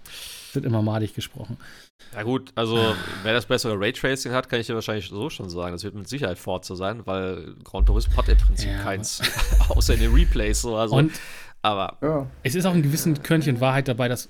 es 0.48 0.54
wird 0.54 0.64
immer 0.64 0.82
madig 0.82 1.14
gesprochen. 1.14 1.56
Ja 2.14 2.22
gut, 2.22 2.52
also 2.54 2.94
wer 3.24 3.32
das 3.32 3.46
bessere 3.46 3.74
Raytracing 3.80 4.32
hat, 4.32 4.48
kann 4.48 4.60
ich 4.60 4.66
dir 4.68 4.74
wahrscheinlich 4.74 5.08
so 5.08 5.28
schon 5.28 5.50
sagen. 5.50 5.72
Das 5.72 5.82
wird 5.82 5.94
mit 5.94 6.08
Sicherheit 6.08 6.38
Forza 6.38 6.76
sein, 6.76 7.04
weil 7.06 7.54
Gran 7.64 7.84
Turismo 7.84 8.16
hat 8.16 8.28
im 8.28 8.38
Prinzip 8.38 8.70
Ja, 8.70 8.82
keins, 8.82 9.20
außer 9.70 9.94
in 9.94 10.00
den 10.00 10.12
Replays 10.14 10.60
so. 10.60 10.76
Also, 10.76 10.94
Und 10.94 11.12
aber 11.62 11.96
Ja. 12.02 12.26
es 12.44 12.54
ist 12.54 12.64
auch 12.64 12.74
ein 12.74 12.82
gewissen 12.82 13.22
Körnchen 13.22 13.60
Wahrheit 13.60 13.88
dabei, 13.88 14.06
dass 14.08 14.28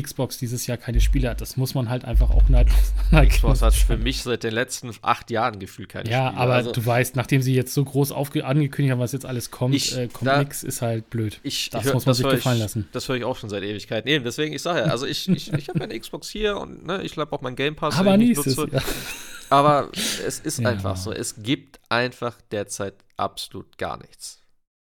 Xbox 0.00 0.38
dieses 0.38 0.66
Jahr 0.66 0.76
keine 0.76 1.00
Spiele 1.00 1.30
hat. 1.30 1.40
Das 1.40 1.56
muss 1.56 1.74
man 1.74 1.88
halt 1.88 2.04
einfach 2.04 2.30
auch 2.30 2.48
neidlos 2.48 2.92
Xbox 3.28 3.62
hat 3.62 3.74
für 3.74 3.96
mich 3.96 4.22
seit 4.22 4.42
den 4.44 4.52
letzten 4.54 4.90
acht 5.02 5.30
Jahren 5.30 5.58
gefühlt 5.58 5.88
keine 5.88 6.08
Ja, 6.10 6.28
Spiele. 6.28 6.40
aber 6.40 6.54
also, 6.54 6.72
du 6.72 6.84
weißt, 6.84 7.16
nachdem 7.16 7.42
sie 7.42 7.54
jetzt 7.54 7.74
so 7.74 7.84
groß 7.84 8.12
angekündigt 8.12 8.92
haben, 8.92 9.00
was 9.00 9.12
jetzt 9.12 9.26
alles 9.26 9.50
kommt, 9.50 9.74
Ich- 9.74 9.96
äh, 9.96 10.08
kommt 10.08 10.26
da- 10.28 10.38
nix, 10.38 10.62
ist 10.62 10.82
halt 10.82 11.10
blöd. 11.10 11.40
ich, 11.42 11.70
das 11.70 11.84
hör- 11.84 11.94
muss 11.94 12.06
man 12.06 12.14
sich 12.14 12.26
gefallen 12.28 12.56
ich, 12.56 12.62
lassen. 12.62 12.88
Das 12.92 13.08
höre 13.08 13.16
ich 13.16 13.24
auch 13.24 13.36
schon 13.36 13.50
seit 13.50 13.62
Ewigkeiten. 13.62 14.08
Eben, 14.08 14.24
deswegen, 14.24 14.54
ich 14.54 14.62
sage 14.62 14.80
ja, 14.80 14.84
also 14.86 15.06
ich, 15.06 15.28
ich, 15.28 15.52
ich 15.52 15.68
habe 15.68 15.78
meine 15.78 15.98
Xbox 15.98 16.28
hier 16.28 16.56
und 16.58 16.86
ne, 16.86 17.02
ich 17.02 17.12
glaube 17.12 17.32
auch 17.32 17.40
mein 17.40 17.56
Game 17.56 17.74
Pass. 17.76 17.96
Aber 17.98 18.12
ich 18.14 18.18
nächstes 18.28 18.56
nutze. 18.56 18.74
Jahr. 18.76 18.84
Aber 19.50 19.90
es 20.26 20.40
ist 20.40 20.58
Ja. 20.60 20.68
einfach 20.68 20.96
so. 20.96 21.12
Es 21.12 21.42
gibt 21.42 21.80
einfach 21.88 22.36
derzeit 22.50 22.94
absolut 23.16 23.78
gar 23.78 23.96
nichts. 23.98 24.42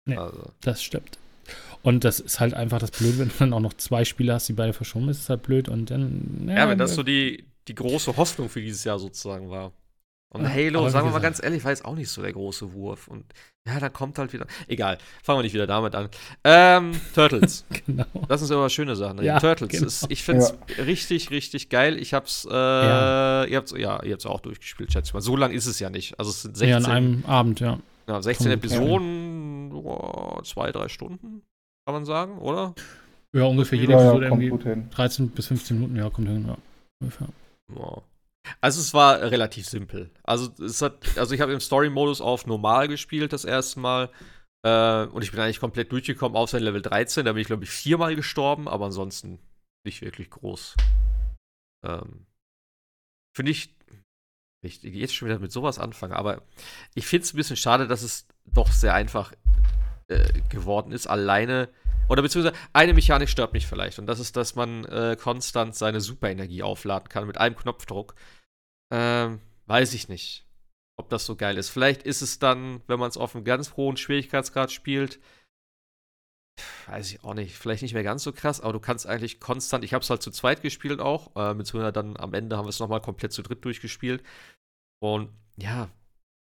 Nee. 0.06 0.18
Also, 0.18 0.52
Das 0.62 0.84
stimmt. 0.84 1.18
Und 1.82 2.04
das 2.04 2.20
ist 2.20 2.40
halt 2.40 2.54
einfach 2.54 2.80
das 2.80 2.92
Blöde, 2.92 3.20
wenn 3.20 3.30
du 3.30 3.34
dann 3.40 3.54
auch 3.54 3.60
noch 3.62 3.74
zwei 3.74 4.04
Spiele 4.06 4.34
hast, 4.34 4.48
die 4.50 4.54
beide 4.54 4.74
verschoben 4.74 5.08
ist, 5.10 5.20
ist 5.20 5.30
halt 5.30 5.44
blöd. 5.44 5.70
Und 5.70 5.92
dann. 5.92 6.48
ja, 6.50 6.68
wenn 6.70 6.78
das 6.78 6.96
so 6.96 7.04
die, 7.04 7.46
die 7.68 7.76
große 7.76 8.18
Hoffnung 8.18 8.50
für 8.50 8.62
dieses 8.62 8.84
Jahr 8.84 9.00
sozusagen 9.00 9.50
war. 9.50 9.72
Und 10.32 10.44
Ja, 10.44 10.50
Halo, 10.50 10.80
aber 10.82 10.92
sagen 10.92 11.08
wir 11.08 11.12
mal 11.12 11.20
ganz 11.22 11.42
ehrlich, 11.42 11.64
war 11.64 11.72
jetzt 11.72 11.84
auch 11.86 11.96
nicht 11.96 12.10
so 12.10 12.22
der 12.22 12.34
große 12.34 12.74
Wurf. 12.74 13.08
Und 13.08 13.26
ja, 13.66 13.80
dann 13.80 13.92
kommt 13.92 14.20
halt 14.20 14.32
wieder. 14.32 14.46
Egal, 14.68 15.00
fangen 15.24 15.40
wir 15.40 15.44
nicht 15.44 15.54
wieder 15.56 15.66
damit 15.66 15.96
an. 15.96 16.10
Ähm, 16.44 16.92
Turtles. 17.16 17.66
Genau. 17.86 18.06
Das 18.28 18.42
sind 18.42 18.52
immer 18.52 18.70
schöne 18.70 18.96
Sachen. 18.96 19.24
Ja, 19.24 19.40
Turtles. 19.40 19.70
genau. 19.70 19.88
Ist, 19.88 20.06
ich 20.10 20.22
finde 20.24 20.44
es 20.44 20.54
richtig, 20.86 21.32
richtig 21.32 21.70
geil. 21.70 21.98
Ich 22.00 22.14
hab's, 22.14 22.46
äh, 22.46 22.54
Ja. 22.54 23.46
ihr 23.46 23.58
habt's, 23.58 23.74
ja, 23.76 24.04
ihr 24.04 24.14
habt's 24.14 24.26
auch 24.28 24.42
durchgespielt, 24.42 24.92
schätze 24.92 25.10
ich 25.10 25.14
mal. 25.16 25.22
So 25.22 25.36
lang 25.36 25.52
ist 25.52 25.66
es 25.66 25.80
ja 25.80 25.90
nicht. 25.90 26.20
Also 26.20 26.30
es 26.30 26.44
sind 26.44 26.56
16, 26.58 26.70
Ja, 26.70 26.78
an 26.78 26.86
einem 26.86 27.26
Abend, 27.26 27.60
ja. 27.60 27.80
ja, 28.08 28.22
16 28.22 28.46
Komm, 28.48 28.54
Episoden, 28.54 29.70
boah, 29.72 30.44
zwei, 30.44 30.72
drei 30.72 30.90
Stunden, 30.90 31.42
kann 31.86 31.96
man 31.96 32.06
sagen, 32.06 32.38
oder? 32.40 32.76
Ja, 33.34 33.46
ungefähr 33.46 33.78
jede 33.78 33.94
Ja, 33.94 34.00
Episode 34.00 34.26
ja, 34.26 34.32
irgendwie 34.32 34.50
gut 34.50 34.64
hin. 34.64 34.90
13 34.90 35.30
bis 35.30 35.48
15 35.48 35.78
Minuten, 35.78 35.96
ja, 35.96 36.10
kommt 36.10 36.28
hin, 36.28 36.48
ja. 36.48 36.58
Ungefähr. 37.02 37.30
Ja. 37.76 38.02
Also 38.62 38.80
es 38.80 38.94
war 38.94 39.22
relativ 39.22 39.68
simpel. 39.68 40.10
Also 40.24 40.52
es 40.64 40.82
hat, 40.82 41.18
also 41.18 41.36
ich 41.36 41.42
habe 41.42 41.54
im 41.54 41.60
Story-Modus 41.60 42.22
auf 42.22 42.48
normal 42.48 42.88
gespielt 42.88 43.34
das 43.34 43.46
erste 43.46 43.80
Mal. 43.80 44.10
Äh, 44.66 45.06
und 45.06 45.24
ich 45.24 45.32
bin 45.32 45.40
eigentlich 45.40 45.60
komplett 45.60 45.92
durchgekommen, 45.92 46.36
außer 46.36 46.58
in 46.58 46.64
Level 46.64 46.82
13. 46.82 47.26
Da 47.26 47.34
bin 47.34 47.42
ich, 47.42 47.48
glaube 47.48 47.64
ich, 47.64 47.70
viermal 47.70 48.16
gestorben, 48.16 48.68
aber 48.68 48.86
ansonsten 48.86 49.40
nicht 49.86 50.02
wirklich 50.02 50.30
groß. 50.30 50.76
Ähm, 51.86 52.26
Finde 53.36 53.52
ich, 53.52 53.76
ich 54.62 54.84
jetzt 54.84 55.16
schon 55.16 55.28
wieder 55.28 55.40
mit 55.40 55.52
sowas 55.52 55.80
anfange, 55.80 56.16
aber 56.16 56.42
ich 56.96 57.06
finde 57.06 57.24
es 57.24 57.34
ein 57.34 57.38
bisschen 57.38 57.56
schade, 57.56 57.88
dass 57.88 58.02
es 58.02 58.28
doch 58.46 58.72
sehr 58.72 58.94
einfach 58.94 59.34
äh, 60.10 60.42
geworden 60.50 60.92
ist, 60.92 61.08
alleine. 61.08 61.70
Oder 62.10 62.22
beziehungsweise 62.22 62.56
eine 62.74 62.94
Mechanik 62.94 63.30
stört 63.30 63.54
mich 63.54 63.68
vielleicht. 63.68 64.00
Und 64.00 64.08
das 64.08 64.20
ist, 64.20 64.36
dass 64.36 64.56
man 64.56 64.86
äh, 64.86 65.16
konstant 65.20 65.76
seine 65.76 66.02
Superenergie 66.02 66.64
aufladen 66.64 67.10
kann 67.10 67.28
mit 67.28 67.38
einem 67.38 67.56
Knopfdruck. 67.56 68.16
Ähm, 68.92 69.40
weiß 69.68 69.94
ich 69.94 70.10
nicht, 70.10 70.48
ob 70.98 71.10
das 71.10 71.26
so 71.26 71.36
geil 71.36 71.58
ist. 71.58 71.70
Vielleicht 71.70 72.04
ist 72.04 72.22
es 72.22 72.40
dann, 72.40 72.82
wenn 72.88 73.00
man 73.00 73.10
es 73.10 73.18
auf 73.18 73.36
einem 73.36 73.46
ganz 73.46 73.78
hohen 73.78 73.98
Schwierigkeitsgrad 73.98 74.72
spielt, 74.72 75.20
weiß 76.88 77.12
ich 77.12 77.24
auch 77.24 77.36
nicht, 77.36 77.56
vielleicht 77.56 77.84
nicht 77.84 77.94
mehr 77.94 78.04
ganz 78.04 78.24
so 78.24 78.34
krass, 78.34 78.62
aber 78.62 78.74
du 78.74 78.80
kannst 78.80 79.06
eigentlich 79.06 79.40
konstant, 79.40 79.84
ich 79.84 79.94
habe 79.94 80.04
es 80.04 80.10
halt 80.10 80.22
zu 80.22 80.32
zweit 80.32 80.62
gespielt 80.62 81.00
auch, 81.00 81.36
äh, 81.36 81.54
beziehungsweise 81.54 81.94
dann 81.94 82.18
am 82.18 82.34
Ende 82.34 82.58
haben 82.58 82.66
wir 82.66 82.70
es 82.70 82.80
nochmal 82.80 83.02
komplett 83.02 83.32
zu 83.32 83.44
dritt 83.44 83.64
durchgespielt. 83.64 84.24
Und 85.02 85.30
ja, 85.56 85.90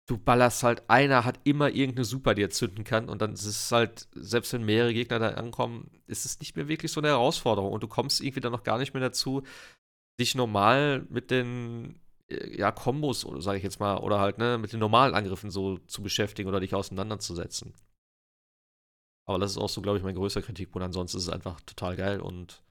du 0.07 0.19
ballerst 0.19 0.63
halt, 0.63 0.83
einer 0.89 1.25
hat 1.25 1.41
immer 1.45 1.71
irgendeine 1.71 2.05
Super, 2.05 2.35
die 2.35 2.43
er 2.43 2.51
zünden 2.51 2.85
kann 2.85 3.09
und 3.09 3.23
dann 3.23 3.33
ist 3.33 3.47
es 3.47 3.73
halt, 3.73 4.09
selbst 4.15 4.53
wenn 4.53 4.65
mehrere 4.65 4.93
Gegner 4.93 5.19
da 5.19 5.31
ankommen, 5.31 5.91
ist 6.07 6.27
es 6.27 6.39
nicht 6.41 6.57
mehr 6.57 6.69
wirklich 6.69 6.93
so 6.93 7.01
eine 7.01 7.09
Herausforderung 7.09 7.73
und 7.73 7.83
du 7.83 7.89
kommst 7.89 8.21
irgendwie 8.21 8.41
dann 8.41 8.53
noch 8.53 8.65
gar 8.65 8.79
nicht 8.79 8.93
mehr 8.93 9.01
dazu, 9.03 9.43
dich 10.21 10.35
normal 10.35 11.07
mit 11.09 11.31
den 11.31 12.01
äh, 12.29 12.57
ja, 12.57 12.71
Kombos, 12.71 13.27
sage 13.39 13.59
ich 13.59 13.65
jetzt 13.65 13.81
mal, 13.81 13.97
oder 13.99 14.21
halt, 14.21 14.39
ne, 14.39 14.59
mit 14.59 14.73
den 14.73 14.81
normalen 14.81 15.15
Angriffen 15.15 15.51
so 15.51 15.79
zu 15.79 16.03
beschäftigen 16.03 16.49
oder 16.49 16.61
dich 16.61 16.75
auseinanderzusetzen. 16.75 17.73
Aber 19.27 19.39
das 19.39 19.53
ist 19.53 19.59
auch 19.59 19.69
so, 19.71 19.81
glaube 19.81 19.99
ich, 19.99 20.05
mein 20.05 20.15
größter 20.15 20.43
Kritikpunkt. 20.43 20.85
Ansonsten 20.85 21.17
ist 21.17 21.25
es 21.25 21.29
einfach 21.31 21.61
total 21.63 21.97
geil 21.97 22.21
und. 22.21 22.63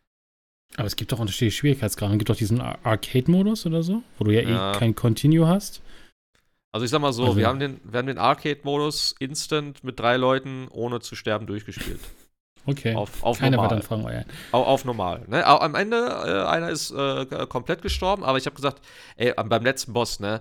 Aber 0.75 0.85
es 0.85 0.95
gibt 0.95 1.11
doch 1.11 1.19
unterschiedliche 1.19 1.57
Schwierigkeitsgrade. 1.57 2.13
Es 2.13 2.19
gibt 2.19 2.29
doch 2.29 2.35
diesen 2.35 2.61
Arcade-Modus 2.61 3.65
oder 3.65 3.83
so, 3.83 4.03
wo 4.17 4.25
du 4.25 4.31
ja, 4.31 4.41
Ja. 4.41 4.73
eh 4.73 4.77
kein 4.77 4.95
Continue 4.95 5.47
hast. 5.47 5.81
Also 6.73 6.83
ich 6.85 6.91
sag 6.91 6.99
mal 6.99 7.13
so, 7.13 7.23
Also- 7.25 7.37
wir 7.37 7.47
haben 7.47 7.59
den, 7.59 7.79
wir 7.83 7.99
haben 7.99 8.07
den 8.07 8.17
Arcade-Modus 8.17 9.15
instant 9.19 9.83
mit 9.83 9.99
drei 9.99 10.17
Leuten 10.17 10.67
ohne 10.69 10.99
zu 10.99 11.15
sterben 11.15 11.45
durchgespielt. 11.47 11.99
Okay. 12.65 12.95
Auf, 12.95 13.21
auf 13.23 13.39
Keiner 13.39 13.51
wird 13.57 13.61
normal. 13.63 13.69
dann 13.69 13.81
fragen, 13.81 14.05
oh 14.05 14.09
ja. 14.09 14.23
Au- 14.53 14.63
Auf 14.63 14.85
normal. 14.85 15.23
Ne? 15.27 15.45
Am 15.45 15.75
Ende, 15.75 15.97
äh, 15.97 16.49
einer 16.49 16.69
ist 16.69 16.91
äh, 16.91 17.25
komplett 17.47 17.81
gestorben, 17.81 18.23
aber 18.23 18.37
ich 18.37 18.45
habe 18.45 18.55
gesagt, 18.55 18.81
ey, 19.17 19.33
beim 19.33 19.63
letzten 19.63 19.93
Boss, 19.93 20.19
ne? 20.19 20.39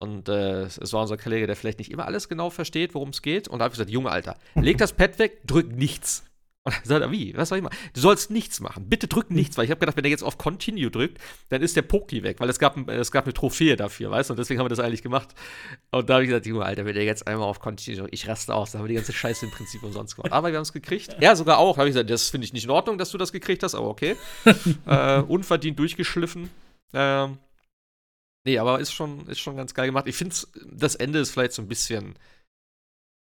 Und 0.00 0.28
äh, 0.28 0.62
es 0.62 0.78
es 0.78 0.92
war 0.94 1.02
unser 1.02 1.16
Kollege, 1.16 1.46
der 1.46 1.54
vielleicht 1.54 1.78
nicht 1.78 1.90
immer 1.92 2.06
alles 2.06 2.28
genau 2.28 2.50
versteht, 2.50 2.94
worum 2.94 3.10
es 3.10 3.22
geht. 3.22 3.46
Und 3.48 3.58
da 3.60 3.64
habe 3.66 3.72
ich 3.72 3.76
gesagt, 3.78 3.90
Junge, 3.90 4.10
Alter, 4.10 4.36
leg 4.56 4.78
das 4.78 4.94
Pad 4.94 5.18
weg, 5.20 5.42
drück 5.46 5.70
nichts. 5.70 6.24
Und 6.64 6.76
dann 6.76 6.84
sagt 6.84 7.02
er, 7.02 7.10
wie? 7.10 7.36
Was 7.36 7.48
soll 7.48 7.58
ich 7.58 7.64
machen? 7.64 7.76
Du 7.92 8.00
sollst 8.00 8.30
nichts 8.30 8.60
machen. 8.60 8.88
Bitte 8.88 9.08
drück 9.08 9.30
nichts, 9.30 9.56
weil 9.56 9.64
ich 9.64 9.70
habe 9.72 9.80
gedacht, 9.80 9.96
wenn 9.96 10.04
er 10.04 10.10
jetzt 10.10 10.22
auf 10.22 10.38
Continue 10.38 10.92
drückt, 10.92 11.18
dann 11.48 11.60
ist 11.60 11.74
der 11.74 11.82
Poki 11.82 12.22
weg, 12.22 12.38
weil 12.38 12.48
es 12.48 12.60
gab, 12.60 12.88
es 12.88 13.10
gab 13.10 13.24
eine 13.24 13.34
Trophäe 13.34 13.74
dafür, 13.74 14.12
weißt 14.12 14.30
du? 14.30 14.34
Und 14.34 14.38
deswegen 14.38 14.60
haben 14.60 14.66
wir 14.66 14.70
das 14.70 14.78
eigentlich 14.78 15.02
gemacht. 15.02 15.34
Und 15.90 16.08
da 16.08 16.14
habe 16.14 16.24
ich 16.24 16.28
gesagt, 16.28 16.46
Junge, 16.46 16.64
Alter, 16.64 16.84
wenn 16.84 16.94
der 16.94 17.02
jetzt 17.02 17.26
einmal 17.26 17.48
auf 17.48 17.58
Continue 17.58 17.98
drückt, 17.98 18.14
ich 18.14 18.28
raste 18.28 18.54
aus, 18.54 18.70
dann 18.70 18.78
haben 18.78 18.84
wir 18.86 18.90
die 18.90 18.94
ganze 18.94 19.12
Scheiße 19.12 19.44
im 19.44 19.50
Prinzip 19.50 19.82
umsonst 19.82 20.14
gemacht. 20.14 20.32
Aber 20.32 20.50
wir 20.50 20.56
haben 20.56 20.62
es 20.62 20.72
gekriegt. 20.72 21.16
Er 21.18 21.34
sogar 21.34 21.58
auch. 21.58 21.74
Da 21.74 21.80
habe 21.80 21.88
ich 21.88 21.94
gesagt, 21.94 22.10
das 22.10 22.30
finde 22.30 22.44
ich 22.44 22.52
nicht 22.52 22.64
in 22.64 22.70
Ordnung, 22.70 22.96
dass 22.96 23.10
du 23.10 23.18
das 23.18 23.32
gekriegt 23.32 23.64
hast, 23.64 23.74
aber 23.74 23.88
okay. 23.88 24.16
äh, 24.86 25.18
unverdient 25.18 25.80
durchgeschliffen. 25.80 26.48
Ähm, 26.94 27.38
nee, 28.44 28.58
aber 28.58 28.78
ist 28.78 28.92
schon, 28.92 29.26
ist 29.26 29.40
schon 29.40 29.56
ganz 29.56 29.74
geil 29.74 29.86
gemacht. 29.86 30.06
Ich 30.06 30.14
finde, 30.14 30.36
das 30.70 30.94
Ende 30.94 31.18
ist 31.18 31.32
vielleicht 31.32 31.54
so 31.54 31.62
ein 31.62 31.68
bisschen, 31.68 32.14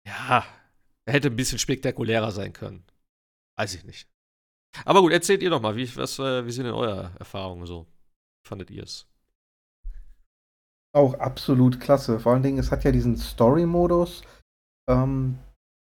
ja, 0.04 0.44
hätte 1.06 1.28
ein 1.28 1.36
bisschen 1.36 1.60
spektakulärer 1.60 2.32
sein 2.32 2.52
können. 2.52 2.84
Weiß 3.60 3.74
ich 3.74 3.84
nicht. 3.84 4.08
Aber 4.86 5.02
gut, 5.02 5.12
erzählt 5.12 5.42
ihr 5.42 5.50
doch 5.50 5.60
mal, 5.60 5.76
wie, 5.76 5.94
was, 5.96 6.18
äh, 6.18 6.46
wie 6.46 6.50
sind 6.50 6.64
denn 6.64 6.72
eure 6.72 7.10
Erfahrungen 7.18 7.66
so? 7.66 7.86
Fandet 8.42 8.70
ihr 8.70 8.84
es? 8.84 9.06
Auch 10.96 11.12
absolut 11.12 11.78
klasse. 11.78 12.18
Vor 12.20 12.32
allen 12.32 12.42
Dingen, 12.42 12.58
es 12.58 12.70
hat 12.70 12.84
ja 12.84 12.90
diesen 12.90 13.18
Story-Modus, 13.18 14.22
ähm, 14.88 15.38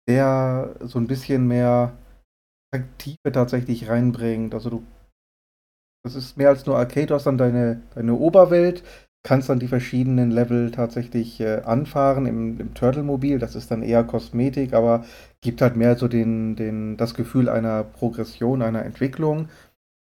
der 0.09 0.74
so 0.81 0.99
ein 0.99 1.07
bisschen 1.07 1.47
mehr 1.47 1.97
Tiefe 2.99 3.31
tatsächlich 3.31 3.89
reinbringt. 3.89 4.55
Also 4.55 4.70
du, 4.70 4.87
das 6.05 6.16
ist 6.16 6.37
mehr 6.37 6.49
als 6.49 6.66
nur 6.66 6.76
Arcade, 6.76 7.07
du 7.07 7.14
hast 7.14 7.26
dann 7.26 7.39
deine, 7.39 7.81
deine 7.95 8.14
Oberwelt, 8.14 8.83
kannst 9.24 9.48
dann 9.48 9.58
die 9.58 9.68
verschiedenen 9.68 10.30
Level 10.30 10.70
tatsächlich 10.70 11.40
äh, 11.40 11.62
anfahren 11.64 12.26
im, 12.26 12.60
im 12.60 12.74
Turtle-Mobil. 12.74 13.38
Das 13.38 13.54
ist 13.54 13.70
dann 13.70 13.82
eher 13.82 14.04
Kosmetik, 14.04 14.72
aber 14.72 15.04
gibt 15.40 15.60
halt 15.60 15.76
mehr 15.76 15.96
so 15.96 16.08
den, 16.08 16.56
den, 16.56 16.96
das 16.96 17.14
Gefühl 17.14 17.48
einer 17.48 17.84
Progression, 17.84 18.62
einer 18.62 18.84
Entwicklung. 18.84 19.48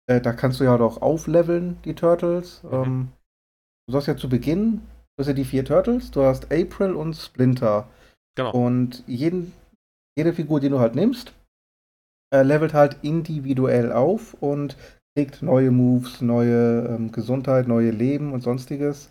Äh, 0.06 0.20
da 0.20 0.32
kannst 0.32 0.60
du 0.60 0.64
ja 0.64 0.78
auch 0.78 1.02
aufleveln, 1.02 1.78
die 1.84 1.94
Turtles. 1.94 2.62
Mhm. 2.64 2.72
Ähm, 2.72 3.08
du 3.88 3.96
hast 3.96 4.06
ja 4.06 4.16
zu 4.16 4.28
Beginn, 4.28 4.82
du 5.16 5.20
hast 5.20 5.28
ja 5.28 5.32
die 5.34 5.44
vier 5.44 5.64
Turtles, 5.64 6.10
du 6.10 6.22
hast 6.22 6.52
April 6.52 6.94
und 6.94 7.14
Splinter. 7.14 7.88
Genau. 8.36 8.52
Und 8.52 9.04
jeden, 9.06 9.52
jede 10.18 10.32
Figur, 10.32 10.60
die 10.60 10.70
du 10.70 10.80
halt 10.80 10.94
nimmst, 10.94 11.32
äh, 12.34 12.42
levelt 12.42 12.74
halt 12.74 12.98
individuell 13.02 13.92
auf 13.92 14.34
und 14.40 14.76
neue 15.40 15.70
Moves, 15.70 16.20
neue 16.20 16.86
ähm, 16.88 17.12
Gesundheit, 17.12 17.68
neue 17.68 17.90
Leben 17.90 18.32
und 18.32 18.42
sonstiges. 18.42 19.10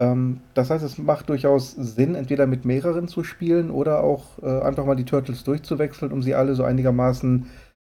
Ähm, 0.00 0.40
das 0.54 0.70
heißt, 0.70 0.84
es 0.84 0.98
macht 0.98 1.28
durchaus 1.28 1.72
Sinn, 1.72 2.14
entweder 2.14 2.46
mit 2.46 2.64
mehreren 2.64 3.08
zu 3.08 3.24
spielen 3.24 3.70
oder 3.70 4.02
auch 4.02 4.38
äh, 4.42 4.60
einfach 4.62 4.84
mal 4.84 4.94
die 4.94 5.04
Turtles 5.04 5.44
durchzuwechseln, 5.44 6.12
um 6.12 6.22
sie 6.22 6.34
alle 6.34 6.54
so 6.54 6.64
einigermaßen 6.64 7.46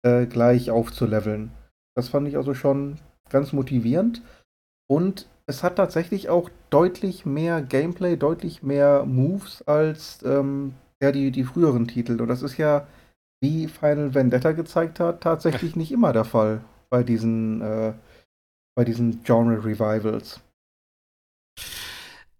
äh, 0.04 0.26
gleich 0.26 0.72
aufzuleveln. 0.72 1.52
Das 1.96 2.10
fand 2.10 2.28
ich 2.28 2.38
also 2.38 2.54
schon 2.54 2.98
ganz 3.30 3.54
motivierend. 3.54 4.22
Und 4.90 5.28
es 5.48 5.64
hat 5.64 5.78
tatsächlich 5.78 6.30
auch 6.30 6.50
deutlich 6.70 7.26
mehr 7.26 7.62
Gameplay, 7.62 8.18
deutlich 8.18 8.62
mehr 8.62 9.06
Moves 9.06 9.66
als 9.66 10.20
ähm, 10.24 10.74
ja, 11.02 11.12
die, 11.12 11.32
die 11.32 11.44
früheren 11.46 11.88
Titel. 11.88 12.22
Und 12.22 12.28
das 12.28 12.42
ist 12.42 12.58
ja, 12.58 12.88
wie 13.42 13.68
Final 13.68 14.14
Vendetta 14.14 14.52
gezeigt 14.52 15.00
hat, 15.00 15.22
tatsächlich 15.22 15.76
nicht 15.78 15.94
immer 15.94 16.12
der 16.12 16.26
Fall 16.26 16.62
bei 16.90 17.04
diesen, 17.04 17.62
äh, 17.62 17.94
bei 18.76 18.84
diesen 18.84 19.24
Genre-Revivals. 19.24 20.42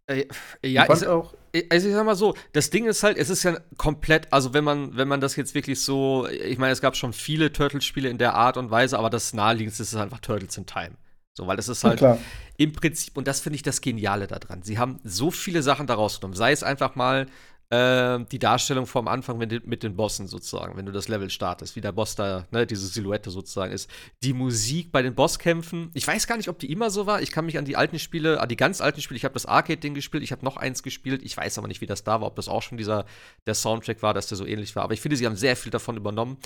Äh, 0.10 0.26
ja, 0.64 0.84
ich, 0.84 1.06
auch, 1.08 1.34
also 1.70 1.88
ich 1.88 1.94
sag 1.94 2.06
mal 2.06 2.16
so, 2.16 2.34
das 2.54 2.70
Ding 2.70 2.86
ist 2.86 3.04
halt, 3.04 3.18
es 3.18 3.30
ist 3.30 3.44
ja 3.44 3.60
komplett, 3.78 4.32
also 4.32 4.54
wenn 4.54 4.64
man, 4.64 4.96
wenn 4.96 5.08
man 5.08 5.20
das 5.20 5.36
jetzt 5.36 5.54
wirklich 5.54 5.82
so, 5.82 6.28
ich 6.28 6.58
meine, 6.58 6.72
es 6.72 6.82
gab 6.82 6.96
schon 6.96 7.12
viele 7.12 7.52
Turtles-Spiele 7.52 8.10
in 8.10 8.18
der 8.18 8.36
Art 8.36 8.56
und 8.56 8.72
Weise, 8.72 8.98
aber 8.98 9.10
das 9.10 9.34
naheliegendste 9.34 9.84
ist 9.84 9.96
einfach 9.96 10.20
Turtles 10.20 10.58
in 10.58 10.66
Time. 10.66 10.92
So, 11.38 11.46
weil 11.46 11.58
das 11.58 11.68
ist 11.68 11.84
halt, 11.84 12.00
klar, 12.00 12.18
im 12.56 12.72
Prinzip, 12.72 13.18
und 13.18 13.28
das 13.28 13.42
finde 13.42 13.58
ich 13.58 13.64
das 13.64 13.82
Geniale 13.82 14.28
daran, 14.28 14.64
sie 14.64 14.80
haben 14.80 15.00
so 15.04 15.30
viele 15.30 15.62
Sachen 15.62 15.86
daraus 15.86 16.20
genommen. 16.20 16.36
Sei 16.36 16.52
es 16.52 16.64
einfach 16.64 16.96
mal 16.96 17.28
äh, 17.70 18.20
die 18.32 18.40
Darstellung 18.40 18.86
vom 18.86 19.08
Anfang 19.10 19.38
mit, 19.38 19.52
den- 19.52 19.68
mit 19.68 19.84
den 19.84 19.96
Bossen 19.98 20.28
sozusagen, 20.28 20.78
wenn 20.78 20.86
du 20.86 20.92
das 20.94 21.10
Level 21.10 21.30
startest, 21.30 21.76
wie 21.76 21.82
der 21.82 21.92
Boss 21.92 22.16
da, 22.16 22.46
ne, 22.52 22.66
diese 22.66 22.88
Silhouette 22.88 23.30
sozusagen 23.30 23.74
ist. 23.74 23.90
Die 24.24 24.32
Musik 24.32 24.92
bei 24.92 25.02
den 25.02 25.16
Bosskämpfen, 25.16 25.92
ich 25.94 26.08
weiß 26.08 26.28
gar 26.28 26.38
nicht, 26.38 26.48
ob 26.48 26.60
die 26.60 26.72
immer 26.72 26.90
so 26.90 27.06
war. 27.08 27.22
Ich 27.22 27.32
kann 27.32 27.46
mich 27.46 27.58
an 27.58 27.66
die 27.66 27.76
alten 27.76 28.00
Spiele, 28.00 28.40
an 28.40 28.48
die 28.48 28.56
ganz 28.56 28.80
alten 28.80 29.02
Spiele, 29.02 29.18
ich 29.18 29.26
habe 29.26 29.34
das 29.34 29.46
Arcade-Ding 29.46 29.94
gespielt, 29.96 30.24
ich 30.24 30.32
habe 30.32 30.46
noch 30.46 30.56
eins 30.56 30.82
gespielt, 30.82 31.22
ich 31.24 31.36
weiß 31.36 31.58
aber 31.58 31.68
nicht, 31.68 31.82
wie 31.82 31.88
das 31.88 32.06
da 32.06 32.22
war, 32.22 32.28
ob 32.28 32.38
das 32.38 32.48
auch 32.48 32.62
schon 32.62 32.78
dieser, 32.78 33.06
der 33.46 33.54
Soundtrack 33.56 34.02
war, 34.02 34.14
dass 34.14 34.28
der 34.28 34.38
so 34.38 34.46
ähnlich 34.46 34.76
war. 34.78 34.84
Aber 34.84 34.94
ich 34.94 35.02
finde, 35.02 35.18
sie 35.18 35.26
haben 35.26 35.36
sehr 35.36 35.58
viel 35.58 35.72
davon 35.72 35.98
übernommen. 35.98 36.38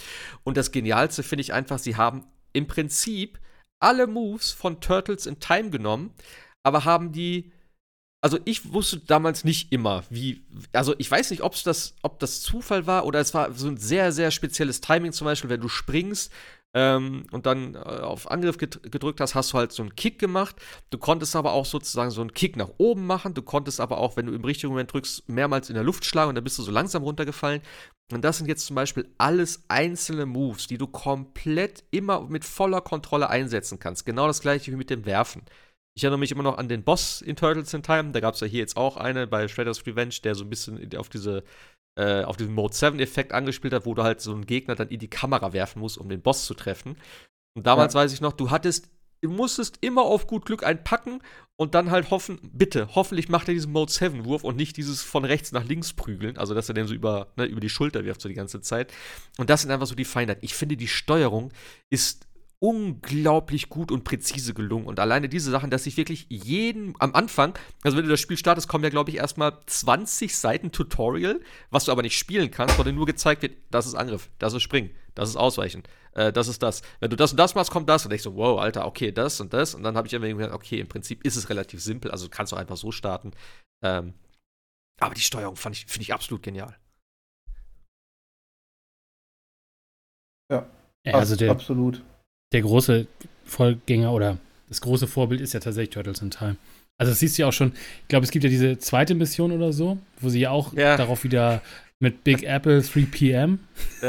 Und 0.44 0.58
das 0.58 0.72
Genialste 0.72 1.22
finde 1.22 1.42
ich 1.42 1.54
einfach, 1.54 1.78
sie 1.78 1.96
haben 1.98 2.26
im 2.54 2.66
Prinzip 2.66 3.40
alle 3.80 4.08
Moves 4.08 4.52
von 4.52 4.82
Turtles 4.82 5.28
in 5.28 5.40
Time 5.40 5.70
genommen, 5.70 6.14
aber 6.64 6.84
haben 6.86 7.12
die. 7.12 7.52
Also 8.24 8.38
ich 8.46 8.72
wusste 8.72 9.00
damals 9.00 9.44
nicht 9.44 9.72
immer, 9.72 10.04
wie. 10.12 10.44
Also 10.74 10.94
ich 11.00 11.10
weiß 11.10 11.32
nicht, 11.32 11.42
das, 11.66 11.96
ob 12.04 12.20
das 12.20 12.42
Zufall 12.42 12.86
war 12.86 13.06
oder 13.06 13.20
es 13.20 13.34
war 13.34 13.52
so 13.54 13.68
ein 13.68 13.78
sehr, 13.78 14.12
sehr 14.12 14.30
spezielles 14.30 14.80
Timing, 14.80 15.12
zum 15.12 15.26
Beispiel, 15.26 15.50
wenn 15.50 15.62
du 15.62 15.70
springst 15.70 16.32
ähm, 16.76 17.26
und 17.32 17.48
dann 17.48 17.74
äh, 17.74 17.80
auf 17.80 18.30
Angriff 18.30 18.58
ged- 18.58 18.88
gedrückt 18.90 19.20
hast, 19.22 19.34
hast 19.34 19.54
du 19.54 19.58
halt 19.58 19.72
so 19.72 19.82
einen 19.82 19.96
Kick 19.96 20.20
gemacht. 20.20 20.56
Du 20.92 21.00
konntest 21.00 21.36
aber 21.36 21.52
auch 21.54 21.66
sozusagen 21.66 22.12
so 22.12 22.22
einen 22.22 22.34
Kick 22.34 22.58
nach 22.58 22.70
oben 22.78 23.08
machen. 23.08 23.34
Du 23.34 23.42
konntest 23.42 23.80
aber 23.80 23.98
auch, 23.98 24.16
wenn 24.18 24.28
du 24.28 24.34
im 24.34 24.46
richtigen 24.46 24.70
Moment 24.72 24.94
drückst, 24.94 25.28
mehrmals 25.28 25.70
in 25.70 25.76
der 25.76 25.84
Luft 25.84 26.06
schlagen 26.06 26.30
und 26.30 26.36
dann 26.36 26.44
bist 26.44 26.60
du 26.60 26.64
so 26.64 26.72
langsam 26.72 27.02
runtergefallen. 27.02 27.62
Und 28.14 28.24
das 28.24 28.38
sind 28.38 28.48
jetzt 28.48 28.68
zum 28.68 28.76
Beispiel 28.76 29.10
alles 29.18 29.64
einzelne 29.68 30.28
Moves, 30.28 30.68
die 30.68 30.78
du 30.78 30.86
komplett 30.86 31.84
immer 31.90 32.22
mit 32.22 32.46
voller 32.46 32.82
Kontrolle 32.82 33.30
einsetzen 33.30 33.80
kannst. 33.80 34.06
Genau 34.06 34.28
das 34.28 34.42
gleiche 34.42 34.72
wie 34.72 34.76
mit 34.76 34.92
dem 34.92 35.06
Werfen. 35.06 35.42
Ich 35.96 36.04
erinnere 36.04 36.20
mich 36.20 36.32
immer 36.32 36.44
noch 36.44 36.58
an 36.58 36.70
den 36.70 36.84
Boss 36.84 37.22
in 37.22 37.36
Turtles 37.36 37.74
in 37.74 37.84
Time. 37.84 38.12
Da 38.12 38.20
gab 38.22 38.36
es 38.36 38.40
ja 38.40 38.48
hier 38.48 38.60
jetzt 38.60 38.78
auch 38.78 38.98
eine 38.98 39.28
bei 39.28 39.48
Shredder's 39.48 39.86
Revenge, 39.86 40.16
der 40.24 40.36
so 40.36 40.44
ein 40.44 40.50
bisschen 40.50 40.96
auf 40.96 41.10
diese 41.10 41.44
äh, 42.00 42.24
auf 42.24 42.38
diesen 42.38 42.54
Mode 42.54 42.74
7-Effekt 42.74 43.34
angespielt 43.34 43.74
hat, 43.74 43.86
wo 43.86 43.94
du 43.94 44.04
halt 44.04 44.22
so 44.22 44.32
einen 44.32 44.46
Gegner 44.46 44.76
dann 44.76 44.88
in 44.88 45.00
die 45.00 45.10
Kamera 45.10 45.52
werfen 45.52 45.82
musst, 45.82 45.98
um 45.98 46.08
den 46.08 46.22
Boss 46.22 46.46
zu 46.46 46.54
treffen. 46.54 46.96
Und 47.54 47.68
damals 47.68 47.94
Ja. 47.94 48.00
weiß 48.00 48.14
ich 48.14 48.22
noch, 48.22 48.32
du 48.32 48.50
hattest, 48.50 48.90
du 49.22 49.30
musstest 49.30 49.78
immer 49.82 50.04
auf 50.04 50.26
gut 50.26 50.46
Glück 50.46 50.64
einpacken 50.64 51.22
und 51.58 51.76
dann 51.76 51.92
halt 51.92 52.10
hoffen, 52.10 52.40
bitte, 52.54 52.88
hoffentlich 52.96 53.28
macht 53.28 53.50
er 53.50 53.56
diesen 53.56 53.74
Mode 53.74 53.92
7-Wurf 53.92 54.46
und 54.46 54.56
nicht 54.56 54.78
dieses 54.78 55.04
von 55.04 55.26
rechts 55.26 55.52
nach 55.52 55.66
links 55.66 55.92
prügeln, 55.92 56.38
also 56.38 56.54
dass 56.54 56.70
er 56.70 56.76
den 56.76 56.88
so 56.88 56.94
über, 56.94 57.34
ne, 57.36 57.44
über 57.44 57.60
die 57.60 57.68
Schulter 57.70 58.06
wirft, 58.06 58.22
so 58.22 58.30
die 58.30 58.36
ganze 58.36 58.62
Zeit. 58.62 58.94
Und 59.38 59.50
das 59.50 59.62
sind 59.62 59.70
einfach 59.72 59.86
so 59.88 59.96
die 59.96 60.06
Feinheiten. 60.06 60.46
Ich 60.46 60.54
finde, 60.56 60.78
die 60.78 60.88
Steuerung 60.88 61.52
ist 61.90 62.26
unglaublich 62.62 63.70
gut 63.70 63.92
und 63.92 64.04
präzise 64.04 64.54
gelungen. 64.54 64.86
Und 64.86 65.00
alleine 65.00 65.28
diese 65.28 65.50
Sachen, 65.50 65.72
dass 65.72 65.88
ich 65.88 65.98
wirklich 65.98 66.28
jeden 66.30 66.94
am 67.00 67.16
Anfang, 67.16 67.58
also 67.82 67.98
wenn 67.98 68.04
du 68.04 68.12
das 68.12 68.20
Spiel 68.20 68.38
startest, 68.38 68.68
kommen 68.68 68.84
ja, 68.84 68.92
glaube 68.92 69.10
ich, 69.10 69.18
erstmal 69.18 69.58
20 69.66 70.38
Seiten 70.38 70.72
Tutorial, 70.72 71.42
was 71.72 71.86
du 71.86 71.92
aber 71.92 72.04
nicht 72.04 72.18
spielen 72.18 72.52
kannst, 72.52 72.76
sondern 72.78 72.94
nur 72.94 73.08
gezeigt 73.08 73.42
wird, 73.42 73.58
das 73.72 73.88
ist 73.88 73.96
Angriff, 73.96 74.30
das 74.38 74.54
ist 74.54 74.62
Springen, 74.62 74.92
das 75.16 75.30
ist 75.30 75.38
Ausweichen, 75.38 75.82
äh, 76.14 76.32
das 76.32 76.48
ist 76.48 76.62
das. 76.62 76.84
Wenn 77.00 77.10
du 77.10 77.16
das 77.16 77.32
und 77.32 77.38
das 77.38 77.56
machst, 77.56 77.72
kommt 77.72 77.90
das. 77.90 78.06
Und 78.06 78.14
ich 78.14 78.22
so, 78.22 78.36
wow, 78.36 78.60
Alter, 78.60 78.86
okay, 78.86 79.12
das 79.12 79.42
und 79.42 79.54
das. 79.54 79.74
Und 79.74 79.82
dann 79.82 79.98
habe 79.98 80.08
ich 80.08 80.14
immer 80.14 80.28
gedacht, 80.28 80.54
okay, 80.54 80.80
im 80.80 80.88
Prinzip 80.88 81.26
ist 81.26 81.38
es 81.38 81.50
relativ 81.50 81.82
simpel, 81.82 82.12
also 82.12 82.30
kannst 82.30 82.52
du 82.52 82.58
einfach 82.58 82.78
so 82.78 82.92
starten. 82.92 83.32
Ähm, 83.84 84.14
aber 85.00 85.16
die 85.16 85.22
Steuerung 85.22 85.56
fand 85.56 85.76
ich, 85.76 85.88
finde 85.88 86.04
ich 86.04 86.14
absolut 86.14 86.44
genial. 86.44 86.78
Ja, 90.52 90.70
also 91.06 91.36
der, 91.36 91.50
absolut. 91.50 92.04
Der 92.52 92.62
große 92.62 93.08
Vorgänger 93.46 94.12
oder 94.14 94.38
das 94.70 94.82
große 94.82 95.08
Vorbild 95.08 95.42
ist 95.42 95.54
ja 95.54 95.60
tatsächlich 95.60 95.92
Turtles 95.94 96.22
in 96.22 96.32
Time. 96.32 96.56
Also 96.98 97.12
das 97.12 97.20
siehst 97.20 97.38
du 97.38 97.42
ja 97.44 97.48
auch 97.48 97.54
schon, 97.54 97.74
ich 98.04 98.08
glaube, 98.08 98.24
es 98.26 98.32
gibt 98.32 98.44
ja 98.44 98.50
diese 98.50 98.78
zweite 98.78 99.16
Mission 99.16 99.52
oder 99.52 99.74
so, 99.74 99.98
wo 100.20 100.30
sie 100.30 100.40
ja 100.42 100.52
auch 100.52 100.74
Ja. 100.74 100.98
darauf 100.98 101.24
wieder 101.24 101.62
mit 102.00 102.24
Big 102.24 102.44
Apple 102.44 102.82
3 102.82 103.02
p.m. 103.12 103.60
Äh, 104.02 104.08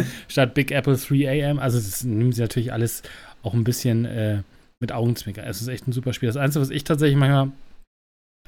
äh, 0.00 0.04
statt 0.28 0.54
Big 0.54 0.70
Apple 0.70 0.96
3 0.96 1.28
a.m. 1.28 1.58
Also 1.58 1.78
das 1.78 2.04
nehmen 2.04 2.32
sie 2.32 2.40
natürlich 2.40 2.72
alles 2.72 3.02
auch 3.42 3.54
ein 3.54 3.64
bisschen 3.64 4.04
äh, 4.04 4.42
mit 4.80 4.92
Augenzwinkern. 4.92 5.44
Es 5.46 5.60
ist 5.62 5.68
echt 5.68 5.86
ein 5.88 5.92
super 5.92 6.12
Spiel. 6.12 6.28
Das 6.28 6.36
Einzige, 6.36 6.62
was 6.62 6.70
ich 6.70 6.84
tatsächlich 6.84 7.16
manchmal 7.18 7.50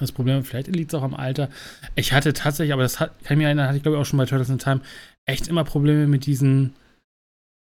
Das 0.00 0.12
Problem, 0.12 0.44
vielleicht 0.44 0.68
liegt 0.68 0.92
es 0.92 0.98
auch 0.98 1.02
am 1.04 1.14
Alter. 1.14 1.48
Ich 1.94 2.12
hatte 2.12 2.32
tatsächlich, 2.32 2.72
aber 2.72 2.82
das 2.82 2.98
hat, 3.00 3.10
kann 3.24 3.36
ich 3.36 3.38
mir 3.38 3.44
erinnern, 3.46 3.66
hatte 3.68 3.76
ich 3.76 3.82
glaube 3.82 3.96
ich 3.96 4.00
auch 4.02 4.06
schon 4.06 4.18
bei 4.18 4.26
Turtles 4.26 4.48
in 4.50 4.58
Time, 4.58 4.80
echt 5.24 5.46
immer 5.48 5.64
Probleme 5.64 6.06
mit 6.08 6.26
diesen, 6.26 6.74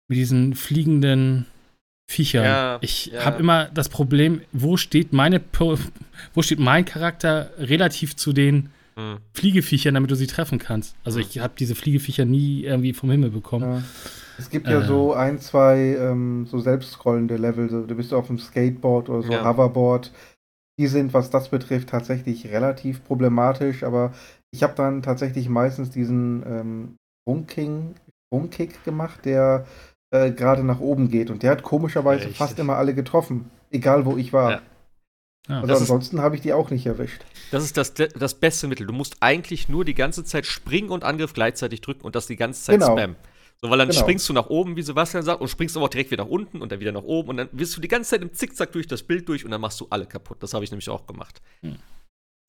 mit 0.07 0.18
diesen 0.18 0.55
fliegenden 0.55 1.45
Viechern. 2.10 2.43
Ja, 2.45 2.78
ich 2.82 3.08
ja. 3.08 3.26
habe 3.26 3.39
immer 3.39 3.66
das 3.66 3.89
Problem, 3.89 4.41
wo 4.53 4.78
steht 4.78 5.14
meine, 5.14 5.41
wo 6.34 6.41
steht 6.41 6.60
mein 6.60 6.86
Charakter 6.86 7.51
relativ 7.58 8.16
zu 8.16 8.34
den 8.34 8.70
Hm. 8.97 9.20
Fliegeviechern, 9.36 9.93
damit 9.93 10.10
du 10.10 10.16
sie 10.16 10.26
treffen 10.26 10.58
kannst. 10.58 10.95
Also 11.03 11.20
ich 11.20 11.38
habe 11.38 11.53
diese 11.60 11.76
Fliegeviecher 11.76 12.26
nie 12.26 12.64
irgendwie 12.64 12.93
vom 12.93 13.12
Himmel 13.12 13.30
bekommen. 13.30 13.72
Ja. 13.76 13.84
Es 14.39 14.49
gibt 14.49 14.68
ja 14.68 14.82
Äh. 14.82 14.86
so 14.88 15.14
ein, 15.14 15.39
zwei 15.39 15.95
ähm, 15.99 16.47
so 16.49 16.58
selbstscrollende 16.58 17.38
Level. 17.38 17.70
So, 17.70 17.86
du 17.86 17.93
bist 17.93 18.12
auf 18.12 18.26
dem 18.26 18.39
Skateboard 18.39 19.10
oder 19.10 19.22
so 19.22 19.32
Ja. 19.32 19.45
Hoverboard. 19.45 20.12
Die 20.80 20.88
sind, 20.88 21.14
was 21.14 21.30
das 21.30 21.49
betrifft, 21.49 21.89
tatsächlich 21.89 22.47
relativ 22.47 23.03
problematisch. 23.03 23.84
Aber 23.84 24.16
ich 24.51 24.64
habe 24.64 24.74
dann 24.76 25.03
tatsächlich 25.03 25.47
meistens 25.47 25.91
diesen 25.91 26.41
ähm, 26.47 26.95
Sprungking- 27.30 27.93
Sprungkick 28.34 28.84
gemacht, 28.84 29.26
der 29.26 29.68
äh, 30.12 30.32
gerade 30.32 30.64
nach 30.64 30.80
oben 30.80 31.10
geht. 31.10 31.30
Und 31.30 31.43
der 31.43 31.51
hat 31.51 31.64
komischerweise 31.64 32.22
Richtig. 32.22 32.38
fast 32.38 32.60
immer 32.60 32.76
alle 32.78 32.93
getroffen. 32.93 33.49
Egal 33.72 34.05
wo 34.05 34.18
ich 34.18 34.34
war. 34.34 34.51
Ja. 34.51 34.62
Ja. 35.49 35.55
Also 35.58 35.68
Das 35.68 35.82
ansonsten 35.82 36.22
habe 36.22 36.36
ich 36.36 36.41
die 36.41 36.53
auch 36.53 36.70
nicht 36.70 36.86
erwischt. 36.86 37.24
Das 37.51 37.64
ist 37.64 37.78
das, 37.78 37.93
das 37.93 38.34
beste 38.36 38.68
Mittel. 38.68 38.86
Du 38.86 38.93
musst 38.93 39.18
eigentlich 39.22 39.70
nur 39.70 39.86
die 39.86 39.93
ganze 39.93 40.24
Zeit 40.26 40.45
springen 40.45 40.89
und 40.89 41.03
Angriff 41.05 41.34
gleichzeitig 41.34 41.80
drücken 41.82 42.01
und 42.03 42.16
das 42.16 42.28
die 42.28 42.36
ganze 42.36 42.62
Zeit 42.64 42.80
Genau. 42.80 42.97
spammen. 42.97 43.16
So, 43.62 43.70
weil 43.70 43.78
dann 43.78 43.89
Genau. 43.89 44.01
springst 44.01 44.28
du 44.30 44.34
nach 44.34 44.47
oben, 44.47 44.76
wie 44.76 44.82
Sebastian 44.84 45.24
sagt, 45.24 45.41
und 45.41 45.47
springst 45.47 45.76
aber 45.78 45.86
auch 45.86 45.89
direkt 45.89 46.12
wieder 46.12 46.26
nach 46.26 46.30
unten 46.30 46.62
und 46.62 46.72
dann 46.72 46.80
wieder 46.80 46.91
nach 46.91 47.03
oben 47.03 47.30
und 47.30 47.38
dann 47.38 47.49
wirst 47.53 47.76
du 47.76 47.82
die 47.82 47.88
ganze 47.88 48.12
Zeit 48.12 48.22
im 48.22 48.34
Zickzack 48.34 48.72
durch 48.74 48.88
das 48.88 49.03
Bild 49.03 49.28
durch 49.30 49.45
und 49.45 49.51
dann 49.51 49.62
machst 49.62 49.80
du 49.80 49.88
alle 49.89 50.05
kaputt. 50.05 50.38
Das 50.43 50.53
habe 50.53 50.64
ich 50.64 50.72
nämlich 50.72 50.89
auch 50.89 51.08
gemacht. 51.08 51.41
Hm. 51.62 51.78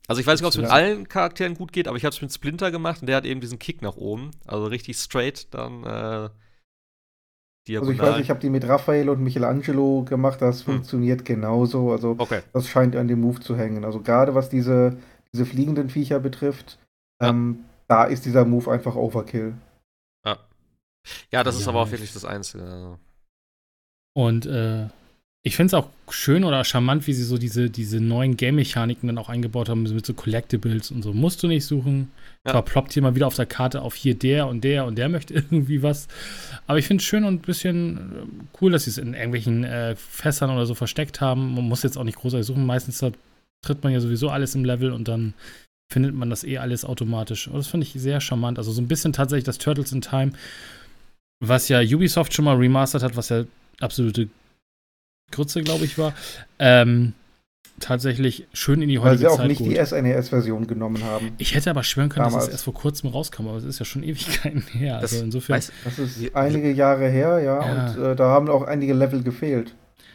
Also 0.06 0.20
ich 0.20 0.26
weiß 0.26 0.40
nicht, 0.40 0.46
ob 0.46 0.52
es 0.52 0.58
mit 0.58 0.70
allen 0.70 1.08
Charakteren 1.08 1.54
gut 1.54 1.72
geht, 1.72 1.86
aber 1.86 1.96
ich 1.96 2.04
habe 2.04 2.14
es 2.14 2.20
mit 2.20 2.32
Splinter 2.32 2.70
gemacht 2.70 3.00
und 3.00 3.06
der 3.06 3.16
hat 3.16 3.24
eben 3.26 3.40
diesen 3.40 3.58
Kick 3.58 3.80
nach 3.80 3.96
oben. 3.96 4.32
Also 4.46 4.66
richtig 4.66 4.96
straight 4.98 5.46
dann 5.52 5.84
äh, 5.84 6.30
Also 7.76 7.90
ich 7.90 7.96
diagonal. 7.98 8.14
weiß, 8.14 8.22
ich 8.22 8.30
habe 8.30 8.40
die 8.40 8.50
mit 8.50 8.66
Raphael 8.66 9.08
und 9.08 9.20
Michelangelo 9.22 10.04
gemacht, 10.04 10.40
das 10.40 10.66
Hm. 10.66 10.74
funktioniert 10.74 11.24
genauso. 11.24 11.92
Also 11.92 12.14
okay. 12.18 12.40
das 12.52 12.68
scheint 12.68 12.96
an 12.96 13.08
dem 13.08 13.20
Move 13.20 13.40
zu 13.40 13.56
hängen. 13.56 13.84
Also 13.84 14.00
gerade 14.00 14.34
was 14.34 14.48
diese, 14.48 14.96
diese 15.32 15.44
fliegenden 15.46 15.90
Viecher 15.90 16.20
betrifft, 16.20 16.78
Ja. 17.20 17.28
ähm, 17.30 17.64
da 17.88 18.04
ist 18.04 18.24
dieser 18.26 18.44
Move 18.44 18.70
einfach 18.70 18.94
Overkill. 18.96 19.54
Ja, 21.32 21.42
das 21.42 21.56
ist 21.56 21.62
Ja, 21.62 21.68
aber 21.68 21.80
auch 21.80 21.86
ich- 21.86 21.92
wirklich 21.92 22.12
das 22.12 22.24
Einzige. 22.26 22.64
Also. 22.64 22.98
Und 24.14 24.44
äh, 24.46 24.88
ich 25.44 25.56
finde 25.56 25.68
es 25.68 25.74
auch 25.74 25.88
schön 26.10 26.44
oder 26.44 26.64
charmant, 26.64 27.06
wie 27.06 27.12
sie 27.12 27.22
so 27.22 27.38
diese, 27.38 27.70
diese 27.70 28.00
neuen 28.00 28.36
Game-Mechaniken 28.36 29.06
dann 29.06 29.18
auch 29.18 29.28
eingebaut 29.28 29.68
haben, 29.68 29.84
mit 29.84 30.04
so 30.04 30.12
Collectibles 30.12 30.90
und 30.90 31.02
so. 31.02 31.12
Musst 31.12 31.42
du 31.42 31.46
nicht 31.46 31.64
suchen. 31.64 32.10
Ja. 32.44 32.52
Zwar 32.52 32.62
ploppt 32.62 32.92
hier 32.92 33.02
mal 33.02 33.14
wieder 33.14 33.26
auf 33.26 33.36
der 33.36 33.46
Karte 33.46 33.82
auf 33.82 33.94
hier 33.94 34.14
der 34.14 34.48
und 34.48 34.62
der 34.64 34.84
und 34.84 34.98
der 34.98 35.08
möchte 35.08 35.34
irgendwie 35.34 35.82
was. 35.82 36.08
Aber 36.66 36.78
ich 36.78 36.86
finde 36.86 37.02
es 37.02 37.06
schön 37.06 37.24
und 37.24 37.34
ein 37.34 37.38
bisschen 37.38 37.96
äh, 37.96 38.44
cool, 38.60 38.72
dass 38.72 38.84
sie 38.84 38.90
es 38.90 38.98
in 38.98 39.14
irgendwelchen 39.14 39.64
äh, 39.64 39.94
Fässern 39.96 40.50
oder 40.50 40.66
so 40.66 40.74
versteckt 40.74 41.20
haben. 41.20 41.54
Man 41.54 41.68
muss 41.68 41.82
jetzt 41.82 41.96
auch 41.96 42.04
nicht 42.04 42.18
großartig 42.18 42.46
suchen. 42.46 42.66
Meistens 42.66 42.98
tritt 43.62 43.82
man 43.82 43.92
ja 43.92 44.00
sowieso 44.00 44.30
alles 44.30 44.54
im 44.54 44.64
Level 44.64 44.92
und 44.92 45.08
dann 45.08 45.34
findet 45.90 46.14
man 46.14 46.30
das 46.30 46.44
eh 46.44 46.58
alles 46.58 46.84
automatisch. 46.84 47.48
Und 47.48 47.56
das 47.56 47.68
finde 47.68 47.86
ich 47.86 47.92
sehr 47.94 48.20
charmant. 48.20 48.58
Also 48.58 48.72
so 48.72 48.82
ein 48.82 48.88
bisschen 48.88 49.12
tatsächlich 49.12 49.44
das 49.44 49.58
Turtles 49.58 49.92
in 49.92 50.00
Time, 50.00 50.32
was 51.40 51.68
ja 51.68 51.80
Ubisoft 51.80 52.34
schon 52.34 52.44
mal 52.44 52.56
remastert 52.56 53.02
hat, 53.02 53.16
was 53.16 53.28
ja 53.28 53.44
absolute 53.80 54.28
Grütze, 55.30 55.62
glaube 55.62 55.84
ich, 55.84 55.98
war. 55.98 56.14
Ähm, 56.58 57.12
tatsächlich 57.80 58.46
schön 58.52 58.82
in 58.82 58.88
die 58.88 58.98
Weil 59.00 59.10
heutige 59.12 59.18
sie 59.20 59.26
auch 59.28 59.36
Zeit 59.36 59.48
nicht 59.48 59.60
die 59.60 59.68
geholt. 59.70 59.88
SNES-Version 59.88 60.66
genommen 60.66 61.02
haben. 61.04 61.30
Ich 61.38 61.54
hätte 61.54 61.70
aber 61.70 61.84
schwören 61.84 62.08
können, 62.08 62.24
dass 62.24 62.32
Damals. 62.32 62.48
es 62.48 62.52
erst 62.54 62.64
vor 62.64 62.74
kurzem 62.74 63.10
rauskam, 63.10 63.46
aber 63.48 63.58
es 63.58 63.64
ist 63.64 63.78
ja 63.78 63.84
schon 63.84 64.02
Ewigkeiten 64.02 64.62
her. 64.72 65.00
Das- 65.00 65.12
also 65.12 65.24
insofern 65.24 65.56
Weiß, 65.56 65.72
Das 65.84 65.98
ist 65.98 66.20
Wie- 66.20 66.34
einige 66.34 66.72
Jahre 66.72 67.08
her, 67.08 67.38
ja, 67.40 67.62
Ja. 67.64 67.86
und 67.94 68.02
äh, 68.04 68.16
da 68.16 68.28
haben 68.28 68.48
auch 68.48 68.62
einige 68.62 68.94
Level 68.94 69.22
gefehlt. 69.22 69.74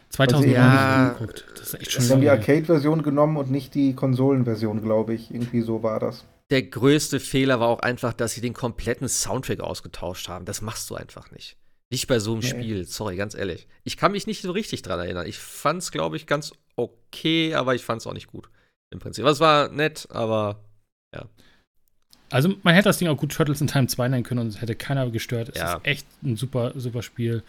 2000 0.10 0.46
Also, 0.46 0.56
ja, 0.60 1.10
geguckt. 1.18 1.46
Das 1.58 1.68
ist 1.70 1.74
echt 1.76 1.92
schon 1.92 2.04
Sie 2.04 2.12
haben 2.14 2.22
die. 2.22 2.30
Arcade-Version 2.30 3.02
genommen 3.02 3.38
und 3.38 3.50
nicht 3.50 3.74
die 3.74 3.94
Konsolenversion, 3.96 4.82
glaube 4.84 5.14
ich. 5.16 5.34
Irgendwie 5.34 5.62
so 5.62 5.82
war 5.84 6.00
das. 6.00 6.26
der 6.52 6.62
größte 6.64 7.20
Fehler 7.20 7.60
war 7.60 7.70
auch 7.70 7.80
einfach, 7.80 8.14
dass 8.14 8.34
sie 8.34 8.42
den 8.42 8.54
kompletten 8.54 9.08
Soundtrack 9.08 9.62
ausgetauscht 9.62 10.28
haben. 10.30 10.46
Das 10.46 10.62
machst 10.62 10.88
du 10.92 10.96
einfach 10.96 11.32
nicht. 11.32 11.56
Nicht 11.94 12.08
bei 12.08 12.18
so 12.20 12.32
einem 12.32 12.42
Nee. 12.42 12.48
Spiel, 12.50 12.86
sorry, 12.86 13.16
ganz 13.16 13.36
ehrlich. 13.36 13.68
Ich 13.84 13.98
kann 13.98 14.12
mich 14.14 14.26
nicht 14.26 14.42
so 14.42 14.52
richtig 14.52 14.82
dran 14.82 15.00
erinnern. 15.00 15.28
Ich 15.28 15.38
fand's, 15.38 15.92
glaube 15.92 16.18
ich, 16.18 16.26
ganz 16.26 16.52
okay, 16.76 17.54
aber 17.54 17.76
ich 17.76 17.84
fand's 17.86 18.08
auch 18.08 18.14
nicht 18.14 18.26
gut. 18.28 18.50
Im 18.92 19.00
Prinzip. 19.00 19.24
Es 19.26 19.40
war 19.40 19.70
nett, 19.70 20.08
aber 20.10 20.60
Also 22.32 22.50
man 22.64 22.74
hätte 22.74 22.90
das 22.90 22.98
Ding 22.98 23.08
auch 23.10 23.18
gut 23.18 23.32
Turtles 23.32 23.62
in 23.62 23.68
Time 23.68 23.86
2 23.86 24.08
nennen 24.08 24.24
können 24.24 24.40
und 24.40 24.48
es 24.48 24.60
hätte 24.60 24.74
keiner 24.76 25.08
gestört. 25.12 25.50
Es 25.50 25.60
Ja. 25.60 25.76
ist 25.76 25.86
echt 25.86 26.08
ein 26.24 26.36
super, 26.36 26.74
super 26.76 27.04
Spiel. 27.04 27.44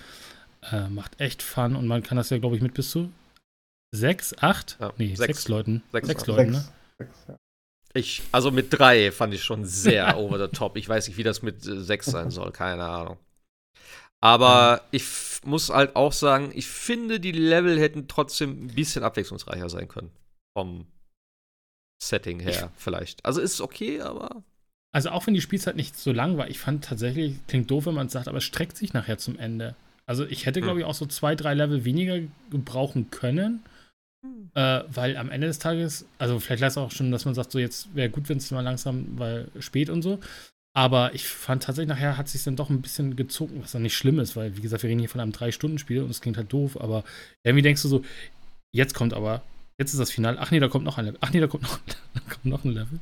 Äh, 0.70 0.88
macht 0.90 1.18
echt 1.20 1.42
Fun 1.42 1.74
und 1.74 1.86
man 1.86 2.02
kann 2.02 2.18
das 2.18 2.28
ja, 2.28 2.36
glaube 2.38 2.56
ich, 2.56 2.60
mit 2.62 2.74
bis 2.74 2.90
zu 2.90 3.10
sechs, 3.94 4.34
acht? 4.38 4.76
Ja, 4.80 4.92
nee, 4.98 5.14
sechs, 5.14 5.38
sechs. 5.38 5.48
Leuten. 5.48 5.82
Sechs, 5.92 6.06
Sechs, 6.08 6.26
ja. 6.26 6.34
Leuten, 6.34 6.52
Sechs. 6.54 6.66
ne? 6.66 6.72
Sechs, 6.98 7.18
ja. 7.28 7.36
ich, 7.94 8.22
also 8.32 8.50
mit 8.50 8.66
drei 8.78 9.10
fand 9.10 9.32
ich 9.32 9.42
schon 9.42 9.64
sehr 9.64 10.18
over 10.18 10.38
the 10.38 10.54
top. 10.54 10.76
Ich 10.76 10.86
weiß 10.88 11.08
nicht, 11.08 11.16
wie 11.16 11.22
das 11.22 11.40
mit 11.42 11.66
äh, 11.66 11.80
sechs 11.82 12.04
sein 12.06 12.30
soll, 12.30 12.52
keine 12.52 12.84
Ahnung. 12.84 13.16
Aber 14.24 14.80
ich 14.90 15.04
muss 15.44 15.68
halt 15.68 15.96
auch 15.96 16.12
sagen, 16.12 16.50
ich 16.54 16.66
finde, 16.66 17.20
die 17.20 17.32
Level 17.32 17.78
hätten 17.78 18.08
trotzdem 18.08 18.64
ein 18.64 18.74
bisschen 18.74 19.04
abwechslungsreicher 19.04 19.68
sein 19.68 19.86
können. 19.86 20.10
Vom 20.56 20.86
Setting 22.02 22.40
her, 22.40 22.72
vielleicht. 22.76 23.24
Also 23.24 23.42
ist 23.42 23.60
okay, 23.60 24.00
aber. 24.00 24.42
Also 24.92 25.10
auch 25.10 25.26
wenn 25.26 25.34
die 25.34 25.42
Spielzeit 25.42 25.76
nicht 25.76 25.96
so 25.96 26.12
lang 26.12 26.38
war, 26.38 26.48
ich 26.48 26.58
fand 26.58 26.84
tatsächlich, 26.84 27.36
klingt 27.48 27.70
doof, 27.70 27.84
wenn 27.86 27.94
man 27.94 28.06
es 28.06 28.12
sagt, 28.14 28.28
aber 28.28 28.38
es 28.38 28.44
streckt 28.44 28.76
sich 28.78 28.94
nachher 28.94 29.18
zum 29.18 29.38
Ende. 29.38 29.74
Also 30.06 30.24
ich 30.24 30.46
hätte, 30.46 30.60
Hm. 30.60 30.64
glaube 30.64 30.80
ich, 30.80 30.86
auch 30.86 30.94
so 30.94 31.04
zwei, 31.06 31.34
drei 31.34 31.52
Level 31.52 31.84
weniger 31.84 32.18
gebrauchen 32.50 33.10
können. 33.10 33.62
Äh, 34.54 34.84
weil 34.88 35.18
am 35.18 35.30
Ende 35.30 35.48
des 35.48 35.58
Tages, 35.58 36.06
also 36.16 36.40
vielleicht 36.40 36.60
lässt 36.62 36.78
auch 36.78 36.90
schon, 36.90 37.10
dass 37.10 37.26
man 37.26 37.34
sagt, 37.34 37.52
so 37.52 37.58
jetzt 37.58 37.94
wäre 37.94 38.08
gut, 38.08 38.30
wenn 38.30 38.38
es 38.38 38.50
mal 38.50 38.62
langsam, 38.62 39.18
weil 39.18 39.48
spät 39.58 39.90
und 39.90 40.00
so. 40.00 40.18
Aber 40.76 41.14
ich 41.14 41.26
fand 41.28 41.62
tatsächlich, 41.62 41.88
nachher 41.88 42.16
hat 42.16 42.26
es 42.26 42.32
sich 42.32 42.42
dann 42.42 42.56
doch 42.56 42.68
ein 42.68 42.82
bisschen 42.82 43.14
gezogen, 43.14 43.62
was 43.62 43.72
dann 43.72 43.82
nicht 43.82 43.96
schlimm 43.96 44.18
ist, 44.18 44.34
weil, 44.34 44.56
wie 44.56 44.60
gesagt, 44.60 44.82
wir 44.82 44.90
reden 44.90 44.98
hier 44.98 45.08
von 45.08 45.20
einem 45.20 45.32
Drei-Stunden-Spiel 45.32 46.02
und 46.02 46.10
es 46.10 46.20
klingt 46.20 46.36
halt 46.36 46.52
doof, 46.52 46.80
aber 46.80 47.04
irgendwie 47.44 47.62
denkst 47.62 47.82
du 47.82 47.88
so, 47.88 48.04
jetzt 48.72 48.92
kommt 48.92 49.14
aber, 49.14 49.42
jetzt 49.78 49.92
ist 49.92 50.00
das 50.00 50.10
Finale, 50.10 50.36
ach 50.40 50.50
nee, 50.50 50.58
da 50.58 50.66
kommt 50.66 50.84
noch 50.84 50.98
ein 50.98 51.04
Level, 51.04 51.18
ach 51.20 51.32
nee, 51.32 51.38
da 51.38 51.46
kommt 51.46 51.62
noch, 51.62 51.78
da 52.14 52.20
kommt 52.28 52.46
noch 52.46 52.64
ein 52.64 52.72
Level. 52.72 52.98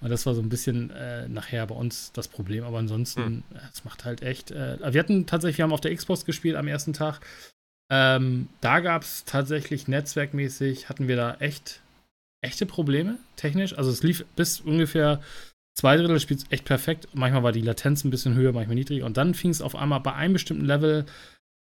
Und 0.00 0.10
das 0.10 0.26
war 0.26 0.34
so 0.34 0.42
ein 0.42 0.48
bisschen 0.48 0.90
äh, 0.90 1.28
nachher 1.28 1.64
bei 1.68 1.76
uns 1.76 2.10
das 2.12 2.26
Problem, 2.26 2.64
aber 2.64 2.78
ansonsten, 2.78 3.44
äh, 3.54 3.58
es 3.72 3.84
macht 3.84 4.04
halt 4.04 4.22
echt, 4.22 4.50
äh, 4.50 4.78
wir 4.92 4.98
hatten 4.98 5.26
tatsächlich, 5.26 5.58
wir 5.58 5.62
haben 5.62 5.72
auf 5.72 5.80
der 5.80 5.94
Xbox 5.94 6.24
gespielt 6.24 6.56
am 6.56 6.66
ersten 6.66 6.94
Tag, 6.94 7.20
ähm, 7.92 8.48
da 8.60 8.80
gab 8.80 9.02
es 9.02 9.24
tatsächlich 9.24 9.86
netzwerkmäßig, 9.86 10.88
hatten 10.88 11.06
wir 11.06 11.14
da 11.14 11.34
echt, 11.34 11.80
echte 12.42 12.66
Probleme 12.66 13.18
technisch. 13.36 13.76
Also 13.76 13.90
es 13.90 14.02
lief 14.02 14.24
bis 14.36 14.60
ungefähr 14.60 15.20
zwei 15.74 15.96
Drittel 15.96 16.14
des 16.14 16.22
Spiels 16.22 16.44
echt 16.50 16.64
perfekt. 16.64 17.08
Manchmal 17.14 17.42
war 17.42 17.52
die 17.52 17.60
Latenz 17.60 18.04
ein 18.04 18.10
bisschen 18.10 18.34
höher, 18.34 18.52
manchmal 18.52 18.76
niedriger. 18.76 19.06
Und 19.06 19.16
dann 19.16 19.34
fing 19.34 19.50
es 19.50 19.62
auf 19.62 19.76
einmal 19.76 20.00
bei 20.00 20.14
einem 20.14 20.34
bestimmten 20.34 20.64
Level 20.64 21.04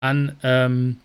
an, 0.00 0.36
ähm, 0.42 0.96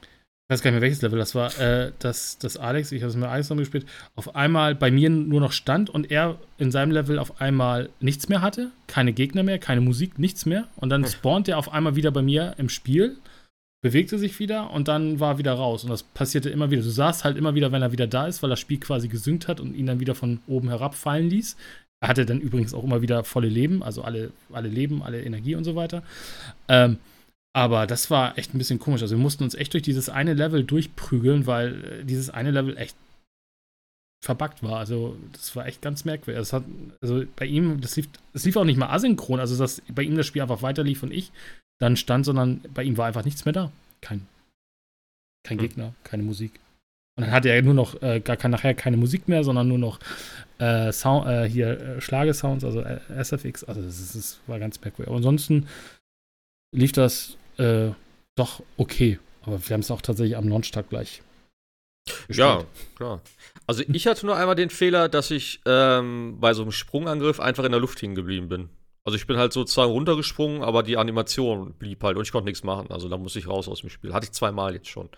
ich 0.00 0.54
weiß 0.54 0.62
gar 0.62 0.70
nicht 0.70 0.76
mehr 0.76 0.82
welches 0.82 1.02
Level 1.02 1.18
das 1.18 1.34
war, 1.34 1.58
äh, 1.58 1.92
dass, 1.98 2.38
dass 2.38 2.56
Alex, 2.56 2.92
ich 2.92 3.02
habe 3.02 3.10
es 3.10 3.16
mit 3.16 3.28
Alex 3.28 3.48
noch 3.48 3.56
gespielt, 3.56 3.86
auf 4.14 4.36
einmal 4.36 4.74
bei 4.74 4.90
mir 4.90 5.08
nur 5.08 5.40
noch 5.40 5.52
stand 5.52 5.88
und 5.90 6.10
er 6.10 6.38
in 6.58 6.70
seinem 6.70 6.92
Level 6.92 7.18
auf 7.18 7.40
einmal 7.40 7.88
nichts 8.00 8.28
mehr 8.28 8.42
hatte, 8.42 8.70
keine 8.86 9.12
Gegner 9.12 9.42
mehr, 9.42 9.58
keine 9.58 9.80
Musik, 9.80 10.18
nichts 10.18 10.44
mehr. 10.46 10.68
Und 10.76 10.90
dann 10.90 11.02
Hm. 11.04 11.10
spawnt 11.10 11.48
er 11.48 11.58
auf 11.58 11.72
einmal 11.72 11.96
wieder 11.96 12.10
bei 12.10 12.22
mir 12.22 12.54
im 12.58 12.68
Spiel 12.68 13.16
bewegte 13.84 14.18
sich 14.18 14.38
wieder 14.38 14.70
und 14.70 14.88
dann 14.88 15.20
war 15.20 15.34
er 15.34 15.38
wieder 15.38 15.52
raus. 15.52 15.84
Und 15.84 15.90
das 15.90 16.02
passierte 16.02 16.48
immer 16.48 16.70
wieder. 16.70 16.80
Du 16.80 16.88
sahst 16.88 17.22
halt 17.22 17.36
immer 17.36 17.54
wieder, 17.54 17.70
wenn 17.70 17.82
er 17.82 17.92
wieder 17.92 18.06
da 18.06 18.26
ist, 18.26 18.42
weil 18.42 18.48
das 18.48 18.58
Spiel 18.58 18.80
quasi 18.80 19.08
gesynkt 19.08 19.46
hat 19.46 19.60
und 19.60 19.74
ihn 19.74 19.84
dann 19.84 20.00
wieder 20.00 20.14
von 20.14 20.40
oben 20.46 20.70
herabfallen 20.70 21.28
ließ. 21.28 21.58
Er 22.04 22.08
hatte 22.08 22.26
dann 22.26 22.38
übrigens 22.38 22.74
auch 22.74 22.84
immer 22.84 23.00
wieder 23.00 23.24
volle 23.24 23.48
Leben, 23.48 23.82
also 23.82 24.02
alle, 24.02 24.30
alle 24.52 24.68
Leben, 24.68 25.02
alle 25.02 25.22
Energie 25.22 25.54
und 25.54 25.64
so 25.64 25.74
weiter. 25.74 26.02
Ähm, 26.68 26.98
aber 27.56 27.86
das 27.86 28.10
war 28.10 28.36
echt 28.36 28.52
ein 28.52 28.58
bisschen 28.58 28.78
komisch. 28.78 29.00
Also 29.00 29.16
wir 29.16 29.22
mussten 29.22 29.42
uns 29.42 29.54
echt 29.54 29.72
durch 29.72 29.84
dieses 29.84 30.10
eine 30.10 30.34
Level 30.34 30.64
durchprügeln, 30.64 31.46
weil 31.46 31.82
äh, 31.82 32.04
dieses 32.04 32.28
eine 32.28 32.50
Level 32.50 32.76
echt 32.76 32.94
verbuggt 34.22 34.62
war. 34.62 34.76
Also 34.76 35.16
das 35.32 35.56
war 35.56 35.64
echt 35.64 35.80
ganz 35.80 36.04
merkwürdig. 36.04 36.38
Das 36.42 36.52
hat, 36.52 36.64
also 37.00 37.24
bei 37.36 37.46
ihm, 37.46 37.80
das 37.80 37.96
lief, 37.96 38.10
das 38.34 38.44
lief 38.44 38.58
auch 38.58 38.64
nicht 38.64 38.76
mal 38.76 38.90
asynchron, 38.90 39.40
also 39.40 39.56
dass 39.56 39.80
bei 39.88 40.02
ihm 40.02 40.14
das 40.14 40.26
Spiel 40.26 40.42
einfach 40.42 40.60
weiterlief 40.60 41.02
und 41.02 41.10
ich 41.10 41.32
dann 41.80 41.96
stand, 41.96 42.26
sondern 42.26 42.60
bei 42.74 42.82
ihm 42.82 42.98
war 42.98 43.06
einfach 43.06 43.24
nichts 43.24 43.46
mehr 43.46 43.54
da. 43.54 43.72
Kein, 44.02 44.26
kein 45.42 45.56
Hm. 45.56 45.62
Gegner, 45.68 45.94
keine 46.04 46.22
Musik. 46.22 46.60
Und 47.16 47.24
dann 47.24 47.30
hatte 47.30 47.48
er 47.48 47.62
nur 47.62 47.74
noch 47.74 48.00
äh, 48.02 48.20
gar 48.20 48.36
kein, 48.36 48.50
nachher 48.50 48.74
keine 48.74 48.96
Musik 48.96 49.28
mehr, 49.28 49.44
sondern 49.44 49.68
nur 49.68 49.78
noch 49.78 50.00
äh, 50.58 50.92
Sound, 50.92 51.26
äh, 51.28 51.48
hier 51.48 51.80
äh, 51.80 52.00
Schlagesounds, 52.00 52.64
also 52.64 52.80
äh, 52.80 52.98
SFX. 53.16 53.64
Also 53.64 53.82
das, 53.82 54.00
ist, 54.00 54.14
das 54.16 54.40
war 54.46 54.58
ganz 54.58 54.80
merkwürdig. 54.80 55.08
Aber 55.08 55.18
ansonsten 55.18 55.68
lief 56.72 56.92
das 56.92 57.36
äh, 57.58 57.90
doch 58.36 58.62
okay. 58.76 59.18
Aber 59.42 59.60
wir 59.66 59.74
haben 59.74 59.80
es 59.80 59.90
auch 59.90 60.02
tatsächlich 60.02 60.36
am 60.36 60.48
Launchtag 60.48 60.88
gleich 60.88 61.22
gespielt. 62.26 62.38
Ja, 62.38 62.64
klar. 62.96 63.20
Also 63.66 63.84
ich 63.86 64.06
hatte 64.06 64.26
nur 64.26 64.36
einmal 64.36 64.56
den 64.56 64.70
Fehler, 64.70 65.08
dass 65.08 65.30
ich 65.30 65.60
ähm, 65.66 66.38
bei 66.40 66.52
so 66.52 66.62
einem 66.62 66.72
Sprungangriff 66.72 67.40
einfach 67.40 67.64
in 67.64 67.72
der 67.72 67.80
Luft 67.80 68.02
hängen 68.02 68.14
geblieben 68.14 68.48
bin. 68.48 68.68
Also 69.04 69.16
ich 69.16 69.26
bin 69.26 69.36
halt 69.36 69.52
sozusagen 69.52 69.92
runtergesprungen, 69.92 70.62
aber 70.62 70.82
die 70.82 70.96
Animation 70.96 71.74
blieb 71.74 72.02
halt 72.02 72.16
und 72.16 72.22
ich 72.22 72.32
konnte 72.32 72.46
nichts 72.46 72.64
machen. 72.64 72.90
Also 72.90 73.08
da 73.08 73.18
musste 73.18 73.38
ich 73.38 73.48
raus 73.48 73.68
aus 73.68 73.80
dem 73.80 73.90
Spiel. 73.90 74.14
Hatte 74.14 74.24
ich 74.24 74.32
zweimal 74.32 74.74
jetzt 74.74 74.88
schon. 74.88 75.10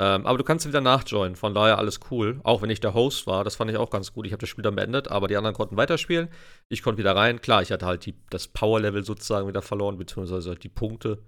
Ähm, 0.00 0.24
aber 0.24 0.38
du 0.38 0.44
kannst 0.44 0.66
wieder 0.66 0.80
nachjoinen, 0.80 1.36
von 1.36 1.52
daher 1.52 1.76
alles 1.76 2.00
cool. 2.10 2.40
Auch 2.42 2.62
wenn 2.62 2.70
ich 2.70 2.80
der 2.80 2.94
Host 2.94 3.26
war, 3.26 3.44
das 3.44 3.56
fand 3.56 3.70
ich 3.70 3.76
auch 3.76 3.90
ganz 3.90 4.14
gut. 4.14 4.26
Ich 4.26 4.32
habe 4.32 4.40
das 4.40 4.48
Spiel 4.48 4.62
dann 4.62 4.74
beendet, 4.74 5.08
aber 5.08 5.28
die 5.28 5.36
anderen 5.36 5.54
konnten 5.54 5.76
weiterspielen. 5.76 6.30
Ich 6.70 6.82
konnte 6.82 6.98
wieder 6.98 7.14
rein. 7.14 7.42
Klar, 7.42 7.60
ich 7.60 7.70
hatte 7.70 7.84
halt 7.84 8.06
die, 8.06 8.14
das 8.30 8.48
Power-Level 8.48 9.04
sozusagen 9.04 9.46
wieder 9.46 9.60
verloren, 9.60 9.98
beziehungsweise 9.98 10.54
die 10.54 10.70
Punkte. 10.70 11.22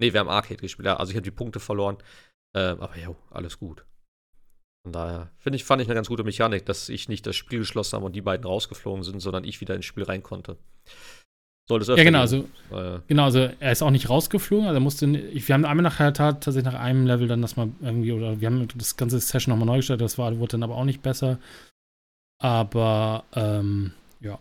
Nee, 0.00 0.12
wir 0.12 0.18
haben 0.18 0.28
Arcade 0.28 0.60
gespielt, 0.60 0.86
ja, 0.86 0.96
also 0.96 1.10
ich 1.10 1.16
habe 1.16 1.22
die 1.22 1.30
Punkte 1.30 1.60
verloren. 1.60 1.98
Ähm, 2.56 2.80
aber 2.80 2.96
ja, 2.96 3.14
alles 3.30 3.60
gut. 3.60 3.84
Von 4.82 4.92
daher 4.92 5.30
finde 5.38 5.56
ich, 5.56 5.64
fand 5.64 5.80
ich 5.80 5.86
eine 5.86 5.94
ganz 5.94 6.08
gute 6.08 6.24
Mechanik, 6.24 6.66
dass 6.66 6.88
ich 6.88 7.08
nicht 7.08 7.24
das 7.24 7.36
Spiel 7.36 7.60
geschlossen 7.60 7.94
habe 7.94 8.06
und 8.06 8.16
die 8.16 8.22
beiden 8.22 8.46
rausgeflogen 8.46 9.04
sind, 9.04 9.20
sondern 9.20 9.44
ich 9.44 9.60
wieder 9.60 9.76
ins 9.76 9.84
Spiel 9.84 10.02
rein 10.02 10.24
konnte. 10.24 10.56
Soll 11.68 11.80
das 11.80 11.88
ja, 11.88 12.02
genau, 12.02 12.20
also, 12.20 12.48
äh, 12.72 13.00
genau, 13.08 13.24
also 13.24 13.40
er 13.40 13.72
ist 13.72 13.82
auch 13.82 13.90
nicht 13.90 14.08
rausgeflogen, 14.08 14.66
also 14.66 14.78
er 14.78 14.80
musste, 14.80 15.06
wir 15.12 15.54
haben 15.54 15.66
einmal 15.66 15.82
nachher 15.82 16.14
tatsächlich 16.14 16.64
nach 16.64 16.80
einem 16.80 17.06
Level 17.06 17.28
dann 17.28 17.42
das 17.42 17.56
mal 17.56 17.68
irgendwie, 17.82 18.12
oder 18.12 18.40
wir 18.40 18.46
haben 18.46 18.66
das 18.74 18.96
ganze 18.96 19.20
Session 19.20 19.52
nochmal 19.52 19.66
neu 19.66 19.76
gestellt, 19.76 20.00
das 20.00 20.16
war, 20.16 20.38
wurde 20.38 20.52
dann 20.52 20.62
aber 20.62 20.76
auch 20.76 20.86
nicht 20.86 21.02
besser. 21.02 21.38
Aber, 22.40 23.24
ähm, 23.34 23.92
ja. 24.20 24.38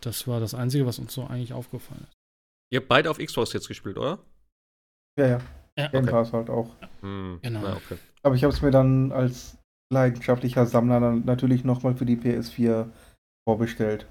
Das 0.00 0.28
war 0.28 0.38
das 0.38 0.54
Einzige, 0.54 0.86
was 0.86 1.00
uns 1.00 1.12
so 1.12 1.24
eigentlich 1.24 1.52
aufgefallen 1.52 2.04
ist. 2.04 2.12
Ihr 2.70 2.80
habt 2.80 2.88
beide 2.88 3.10
auf 3.10 3.18
Xbox 3.18 3.52
jetzt 3.52 3.66
gespielt, 3.66 3.96
oder? 3.96 4.20
Ja, 5.18 5.26
ja. 5.26 5.40
ja 5.76 5.88
Game 5.88 6.04
okay. 6.04 6.12
Pass 6.12 6.32
halt 6.32 6.50
auch. 6.50 6.70
Hm, 7.00 7.40
genau. 7.42 7.62
Ja, 7.62 7.76
okay. 7.76 7.96
Aber 8.22 8.36
ich 8.36 8.44
habe 8.44 8.52
es 8.52 8.62
mir 8.62 8.70
dann 8.70 9.10
als 9.10 9.58
leidenschaftlicher 9.92 10.66
Sammler 10.66 11.00
dann 11.00 11.24
natürlich 11.24 11.64
nochmal 11.64 11.96
für 11.96 12.06
die 12.06 12.16
PS4 12.16 12.90
vorbestellt. 13.48 14.06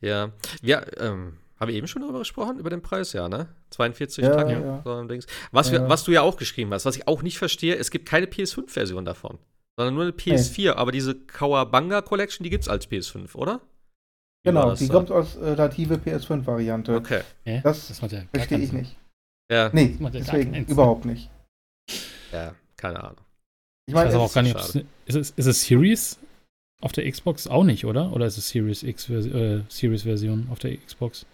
Ja, 0.00 0.32
wir 0.62 0.86
ähm, 1.00 1.38
haben 1.58 1.68
wir 1.68 1.74
eben 1.74 1.86
schon 1.86 2.02
darüber 2.02 2.20
gesprochen, 2.20 2.58
über 2.58 2.70
den 2.70 2.82
Preis, 2.82 3.12
ja, 3.12 3.28
ne? 3.28 3.48
42 3.70 4.24
ja, 4.24 4.34
Tage. 4.34 4.52
Ja. 4.52 4.82
So 4.84 5.18
was, 5.52 5.70
ja. 5.70 5.88
was 5.88 6.04
du 6.04 6.12
ja 6.12 6.22
auch 6.22 6.36
geschrieben 6.36 6.72
hast, 6.72 6.84
was 6.84 6.96
ich 6.96 7.08
auch 7.08 7.22
nicht 7.22 7.38
verstehe, 7.38 7.76
es 7.76 7.90
gibt 7.90 8.06
keine 8.06 8.26
PS5-Version 8.26 9.04
davon, 9.04 9.38
sondern 9.76 9.94
nur 9.94 10.04
eine 10.04 10.12
PS4, 10.12 10.62
hey. 10.62 10.68
aber 10.70 10.92
diese 10.92 11.14
Kawabanga 11.14 12.02
Collection, 12.02 12.44
die 12.44 12.50
gibt 12.50 12.64
es 12.64 12.68
als 12.68 12.88
PS5, 12.90 13.34
oder? 13.34 13.60
Wie 14.42 14.50
genau, 14.50 14.74
die 14.74 14.88
da? 14.88 14.92
kommt 14.92 15.10
als 15.10 15.36
äh, 15.36 15.56
native 15.56 15.94
PS5-Variante. 15.94 16.94
Okay. 16.94 17.22
Das, 17.62 17.88
das 17.88 17.98
verstehe 17.98 18.58
ich 18.58 18.72
nicht. 18.72 18.96
Ja. 19.50 19.70
Nee, 19.72 19.96
deswegen 20.12 20.54
überhaupt 20.66 21.04
nicht. 21.04 21.30
Ja, 22.32 22.54
keine 22.76 23.02
Ahnung. 23.02 23.24
Ich, 23.86 23.94
mein, 23.94 24.04
ich 24.04 24.08
weiß 24.08 24.14
aber 24.14 24.24
auch 24.24 24.32
gar 24.32 24.42
nicht, 24.42 24.56
ist, 24.56 25.16
es, 25.16 25.30
ist 25.30 25.46
es 25.46 25.62
Series 25.62 26.18
auf 26.84 26.92
der 26.92 27.10
Xbox 27.10 27.46
auch 27.46 27.64
nicht, 27.64 27.86
oder? 27.86 28.12
Oder 28.12 28.26
ist 28.26 28.36
es 28.36 28.50
Series 28.50 28.82
X 28.82 29.08
äh, 29.08 29.62
Series 29.68 30.02
Version 30.02 30.48
auf 30.50 30.58
der 30.58 30.76
Xbox? 30.76 31.24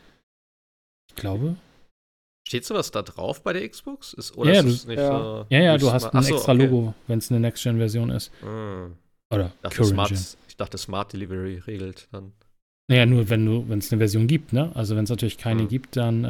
Ich 1.09 1.17
glaube. 1.17 1.57
Steht 2.47 2.65
sowas 2.65 2.91
da 2.91 3.03
drauf 3.03 3.43
bei 3.43 3.53
der 3.53 3.69
Xbox? 3.69 4.13
Ist, 4.15 4.37
oder 4.37 4.53
ja, 4.53 4.63
ist 4.63 4.89
du, 4.89 4.93
ja. 4.93 5.19
So 5.19 5.47
ja, 5.51 5.61
ja, 5.61 5.79
du 5.79 5.93
hast 5.93 6.07
ein 6.07 6.17
Achso, 6.17 6.37
extra 6.37 6.53
okay. 6.53 6.65
Logo, 6.65 6.95
wenn 7.07 7.19
es 7.19 7.31
eine 7.31 7.41
Next-Gen-Version 7.41 8.11
ist. 8.11 8.31
Hm. 8.41 8.97
Oder 9.33 9.47
ich 9.47 9.61
dachte, 9.63 9.85
Smart, 9.85 10.13
ich 10.49 10.57
dachte, 10.57 10.79
Smart 10.79 11.13
Delivery 11.13 11.59
regelt 11.67 12.09
dann. 12.13 12.33
Naja, 12.89 13.07
nur 13.07 13.29
wenn 13.29 13.47
du, 13.47 13.69
wenn 13.69 13.79
es 13.79 13.93
eine 13.93 14.01
Version 14.01 14.27
gibt, 14.27 14.53
ne? 14.53 14.73
Also 14.75 14.97
wenn 14.97 15.05
es 15.05 15.11
natürlich 15.11 15.39
keine 15.39 15.63
hm. 15.63 15.69
gibt, 15.69 15.97
dann. 15.97 16.25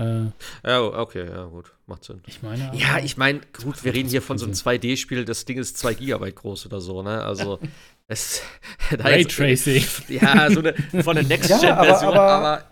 Äh, 0.64 0.68
ja, 0.68 0.82
okay, 0.82 1.26
ja, 1.26 1.44
gut, 1.44 1.72
macht 1.86 2.04
Sinn. 2.04 2.20
Ich 2.26 2.42
meine. 2.42 2.70
Ja, 2.74 2.98
ich 2.98 3.16
meine, 3.16 3.40
gut, 3.62 3.82
wir 3.82 3.94
reden 3.94 4.10
hier 4.10 4.20
von 4.20 4.36
so 4.36 4.44
einem 4.44 4.54
2D-Spiel, 4.54 5.24
das 5.24 5.46
Ding 5.46 5.56
ist 5.56 5.78
2 5.78 5.94
GB 5.94 6.32
groß 6.32 6.66
oder 6.66 6.80
so, 6.80 7.02
ne? 7.02 7.22
Also 7.22 7.58
Es, 8.10 8.42
Raytracing. 8.90 9.84
Ja, 10.08 10.50
so 10.50 10.60
eine, 10.60 11.04
von 11.04 11.14
der 11.14 11.24
Next-Gen-Version, 11.24 11.70
ja, 11.70 11.76
aber, 11.76 12.02
aber, 12.02 12.20
aber, 12.20 12.64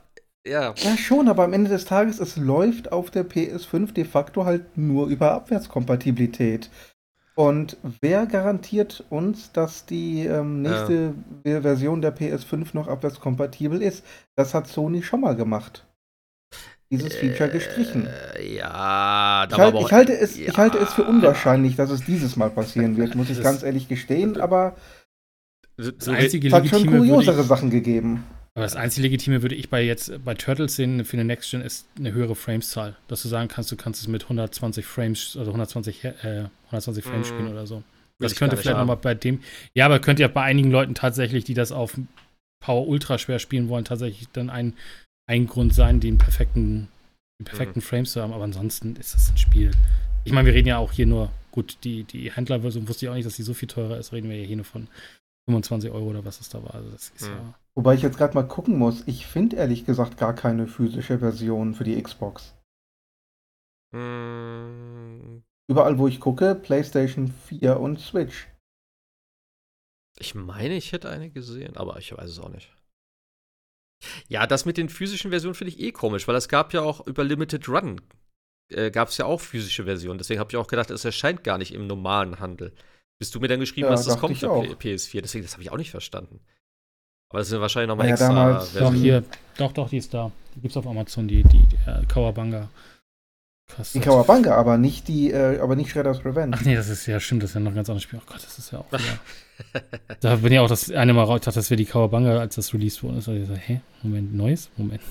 ja. 0.44 0.74
Ja, 0.76 0.96
schon, 0.96 1.28
aber 1.28 1.44
am 1.44 1.52
Ende 1.52 1.70
des 1.70 1.84
Tages, 1.84 2.18
es 2.18 2.36
läuft 2.36 2.90
auf 2.90 3.12
der 3.12 3.24
PS5 3.24 3.92
de 3.92 4.04
facto 4.04 4.44
halt 4.44 4.76
nur 4.76 5.06
über 5.06 5.32
Abwärtskompatibilität. 5.32 6.70
Und 7.36 7.76
wer 8.00 8.26
garantiert 8.26 9.04
uns, 9.10 9.52
dass 9.52 9.86
die 9.86 10.24
ähm, 10.24 10.62
nächste 10.62 11.14
ja. 11.44 11.60
Version 11.60 12.02
der 12.02 12.16
PS5 12.16 12.70
noch 12.72 12.88
abwärtskompatibel 12.88 13.80
ist? 13.80 14.04
Das 14.34 14.54
hat 14.54 14.66
Sony 14.66 15.04
schon 15.04 15.20
mal 15.20 15.36
gemacht. 15.36 15.86
Dieses 16.90 17.14
Feature 17.14 17.50
gestrichen. 17.50 18.08
Äh, 18.34 18.56
ja, 18.56 19.46
ich, 19.48 19.56
halt, 19.56 19.74
ich, 19.76 19.92
halte 19.92 20.18
es, 20.18 20.36
ja. 20.36 20.48
ich 20.48 20.56
halte 20.56 20.78
es 20.78 20.94
für 20.94 21.04
unwahrscheinlich, 21.04 21.76
dass 21.76 21.90
es 21.90 22.04
dieses 22.04 22.34
Mal 22.34 22.50
passieren 22.50 22.96
wird, 22.96 23.14
muss 23.14 23.30
ich 23.30 23.40
ganz 23.40 23.62
ehrlich 23.62 23.86
gestehen, 23.86 24.40
aber 24.40 24.74
das 25.78 26.08
einzige 26.08 26.48
es 26.48 26.54
hat 26.54 26.66
schon 26.66 26.86
kuriosere 26.86 27.40
ich, 27.40 27.46
Sachen 27.46 27.70
gegeben. 27.70 28.24
Aber 28.54 28.64
das 28.64 28.74
einzige 28.74 29.06
Legitime 29.06 29.42
würde 29.42 29.54
ich 29.54 29.70
bei 29.70 29.82
jetzt 29.82 30.24
bei 30.24 30.34
Turtles 30.34 30.74
sehen 30.74 31.04
für 31.04 31.16
eine 31.16 31.24
Next 31.24 31.50
Gen 31.50 31.60
ist 31.60 31.86
eine 31.96 32.12
höhere 32.12 32.34
Frameszahl. 32.34 32.96
Dass 33.06 33.22
du 33.22 33.28
sagen 33.28 33.48
kannst, 33.48 33.70
du 33.70 33.76
kannst 33.76 34.00
es 34.02 34.08
mit 34.08 34.24
120 34.24 34.84
Frames, 34.84 35.36
also 35.38 35.52
120, 35.52 36.04
äh, 36.04 36.48
120 36.66 37.04
Frames 37.04 37.28
mm. 37.28 37.30
spielen 37.30 37.48
oder 37.48 37.66
so. 37.68 37.84
Das 38.18 38.34
könnte 38.34 38.56
vielleicht 38.56 38.76
nochmal 38.76 38.96
bei 38.96 39.14
dem. 39.14 39.40
Ja, 39.74 39.86
aber 39.86 40.00
könnte 40.00 40.22
ja 40.22 40.28
bei 40.28 40.42
einigen 40.42 40.72
Leuten 40.72 40.94
tatsächlich, 40.94 41.44
die 41.44 41.54
das 41.54 41.70
auf 41.70 41.96
Power 42.60 42.88
Ultra 42.88 43.18
schwer 43.18 43.38
spielen 43.38 43.68
wollen, 43.68 43.84
tatsächlich 43.84 44.28
dann 44.32 44.50
ein, 44.50 44.74
ein 45.28 45.46
Grund 45.46 45.72
sein, 45.72 46.00
den 46.00 46.18
perfekten, 46.18 46.88
den 47.40 47.44
perfekten 47.44 47.78
mhm. 47.78 47.84
Frames 47.84 48.12
zu 48.12 48.20
haben. 48.20 48.32
Aber 48.32 48.42
ansonsten 48.42 48.96
ist 48.96 49.14
das 49.14 49.30
ein 49.30 49.38
Spiel. 49.38 49.70
Ich 50.24 50.32
meine, 50.32 50.46
wir 50.46 50.54
reden 50.54 50.68
ja 50.68 50.78
auch 50.78 50.90
hier 50.90 51.06
nur, 51.06 51.30
gut, 51.52 51.78
die, 51.84 52.02
die 52.02 52.32
Händlerversion 52.32 52.88
wusste 52.88 53.06
ich 53.06 53.10
auch 53.10 53.14
nicht, 53.14 53.26
dass 53.26 53.36
die 53.36 53.42
so 53.42 53.54
viel 53.54 53.68
teurer 53.68 53.98
ist, 53.98 54.12
reden 54.12 54.28
wir 54.28 54.36
ja 54.36 54.46
hier 54.46 54.56
nur 54.56 54.64
von 54.64 54.88
25 55.48 55.90
Euro 55.90 56.06
oder 56.06 56.24
was 56.24 56.40
es 56.40 56.50
da 56.50 56.62
war. 56.62 56.74
Also 56.74 56.90
das 56.90 57.08
ist 57.10 57.26
hm. 57.26 57.34
ja 57.34 57.54
Wobei 57.74 57.94
ich 57.94 58.02
jetzt 58.02 58.18
gerade 58.18 58.34
mal 58.34 58.46
gucken 58.46 58.76
muss, 58.76 59.06
ich 59.06 59.26
finde 59.26 59.56
ehrlich 59.56 59.86
gesagt 59.86 60.18
gar 60.18 60.34
keine 60.34 60.66
physische 60.66 61.20
Version 61.20 61.74
für 61.74 61.84
die 61.84 62.00
Xbox. 62.00 62.54
Hm. 63.94 65.42
Überall, 65.70 65.98
wo 65.98 66.08
ich 66.08 66.20
gucke, 66.20 66.54
PlayStation 66.54 67.28
4 67.28 67.80
und 67.80 68.00
Switch. 68.00 68.48
Ich 70.18 70.34
meine, 70.34 70.74
ich 70.74 70.92
hätte 70.92 71.08
eine 71.08 71.30
gesehen, 71.30 71.76
aber 71.76 71.98
ich 71.98 72.16
weiß 72.16 72.28
es 72.28 72.38
auch 72.40 72.48
nicht. 72.48 72.74
Ja, 74.28 74.46
das 74.46 74.64
mit 74.64 74.76
den 74.76 74.88
physischen 74.88 75.30
Versionen 75.30 75.54
finde 75.54 75.72
ich 75.72 75.80
eh 75.80 75.92
komisch, 75.92 76.28
weil 76.28 76.36
es 76.36 76.48
gab 76.48 76.74
ja 76.74 76.82
auch 76.82 77.06
über 77.06 77.24
Limited 77.24 77.68
Run 77.68 78.00
äh, 78.70 78.90
gab 78.90 79.08
es 79.08 79.16
ja 79.16 79.24
auch 79.24 79.40
physische 79.40 79.84
Versionen. 79.84 80.18
Deswegen 80.18 80.40
habe 80.40 80.50
ich 80.50 80.56
auch 80.56 80.66
gedacht, 80.66 80.90
es 80.90 81.04
erscheint 81.04 81.44
gar 81.44 81.58
nicht 81.58 81.72
im 81.72 81.86
normalen 81.86 82.40
Handel. 82.40 82.72
Bis 83.18 83.30
du 83.30 83.40
mir 83.40 83.48
dann 83.48 83.60
geschrieben 83.60 83.88
ja, 83.88 83.92
hast, 83.92 84.06
das 84.06 84.18
kommt 84.18 84.38
für 84.38 84.46
PS4. 84.46 85.20
Deswegen, 85.20 85.44
das 85.44 85.54
habe 85.54 85.62
ich 85.62 85.72
auch 85.72 85.76
nicht 85.76 85.90
verstanden. 85.90 86.40
Aber 87.30 87.40
das 87.40 87.48
sind 87.48 87.60
wahrscheinlich 87.60 87.88
nochmal 87.88 88.06
ja, 88.06 88.12
extra 88.12 88.28
damals, 88.28 88.72
Doch, 88.72 88.94
hier, 88.94 89.24
doch, 89.56 89.72
doch, 89.72 89.88
die 89.90 89.98
ist 89.98 90.14
da. 90.14 90.30
Die 90.54 90.60
gibt 90.60 90.72
es 90.72 90.76
auf 90.76 90.86
Amazon, 90.86 91.28
die, 91.28 91.42
die, 91.42 91.58
die 91.58 91.76
äh, 91.86 92.04
Kawabanga. 92.06 92.68
Die 93.92 94.00
Kawabanga, 94.00 94.54
aber 94.54 94.78
nicht 94.78 95.08
die, 95.08 95.30
äh, 95.30 95.58
aber 95.60 95.76
nicht 95.76 95.90
Shredder's 95.90 96.24
Revenge. 96.24 96.56
Ach 96.58 96.64
nee, 96.64 96.74
das 96.74 96.88
ist 96.88 97.04
ja, 97.04 97.20
stimmt, 97.20 97.42
das 97.42 97.50
ist 97.50 97.54
ja 97.54 97.60
noch 97.60 97.72
ein 97.72 97.74
ganz 97.74 97.90
anderes 97.90 98.04
Spiel. 98.04 98.18
Oh 98.22 98.26
Gott, 98.26 98.42
das 98.42 98.58
ist 98.58 98.70
ja 98.70 98.78
auch 98.78 98.86
da 100.20 100.36
bin 100.36 100.52
ich 100.52 100.58
auch 100.58 100.68
das 100.68 100.90
eine 100.90 101.12
Mal 101.12 101.24
raus, 101.24 101.40
dachte, 101.40 101.58
das 101.58 101.68
wäre 101.68 101.76
die 101.76 101.84
Kawabanga, 101.84 102.38
als 102.38 102.54
das 102.54 102.72
released 102.72 103.02
wurde. 103.02 103.16
Also 103.16 103.32
ich 103.32 103.46
so, 103.46 103.54
hä? 103.54 103.80
Moment, 104.02 104.34
neues? 104.34 104.70
Moment. 104.76 105.02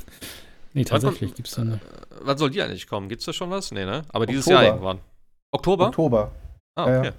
Nee, 0.74 0.86
tatsächlich 0.86 1.36
gibt 1.36 1.50
es 1.50 1.56
da 1.56 1.62
eine. 1.62 1.76
Äh, 1.76 1.80
wann 2.22 2.38
soll 2.38 2.50
die 2.50 2.62
eigentlich 2.62 2.88
kommen? 2.88 3.10
Gibt 3.10 3.20
es 3.20 3.26
da 3.26 3.34
schon 3.34 3.52
was? 3.52 3.72
Nee, 3.72 3.86
ne? 3.86 4.04
Aber 4.10 4.26
dieses 4.26 4.48
Oktober. 4.48 4.64
Jahr 4.64 4.74
irgendwann. 4.74 5.00
Oktober? 5.52 5.88
Oktober. 5.88 6.32
Ah, 6.76 6.84
okay. 6.84 7.08
Ja, 7.08 7.14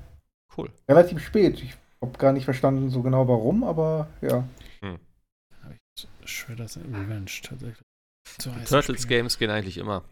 Cool. 0.56 0.70
Relativ 0.88 1.20
spät. 1.20 1.62
Ich 1.62 1.74
habe 2.00 2.18
gar 2.18 2.32
nicht 2.32 2.44
verstanden 2.44 2.90
so 2.90 3.02
genau 3.02 3.28
warum, 3.28 3.64
aber 3.64 4.08
ja. 4.20 4.44
Hm. 4.80 4.98
Shredder's 6.24 6.76
Revenge 6.76 7.30
tatsächlich. 7.42 7.84
So 8.40 8.50
Turtles 8.50 9.02
Spiel. 9.02 9.18
Games 9.18 9.38
gehen 9.38 9.50
eigentlich 9.50 9.78
immer. 9.78 10.04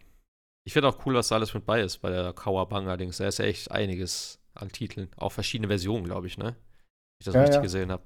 Ich 0.65 0.73
finde 0.73 0.89
auch 0.89 1.05
cool, 1.05 1.15
was 1.15 1.29
da 1.29 1.35
alles 1.35 1.53
mit 1.53 1.65
bei 1.65 1.81
ist 1.81 1.99
bei 1.99 2.09
der 2.09 2.33
Kawabanga-Dings. 2.33 3.17
Da 3.17 3.27
ist 3.27 3.39
ja 3.39 3.45
echt 3.45 3.71
einiges 3.71 4.39
an 4.53 4.69
Titeln. 4.69 5.09
Auch 5.15 5.31
verschiedene 5.31 5.69
Versionen, 5.69 6.03
glaube 6.03 6.27
ich, 6.27 6.37
ne? 6.37 6.45
Wenn 6.45 7.19
ich 7.21 7.25
das 7.25 7.35
ja, 7.35 7.41
richtig 7.41 7.55
ja. 7.55 7.61
gesehen 7.61 7.91
habe. 7.91 8.03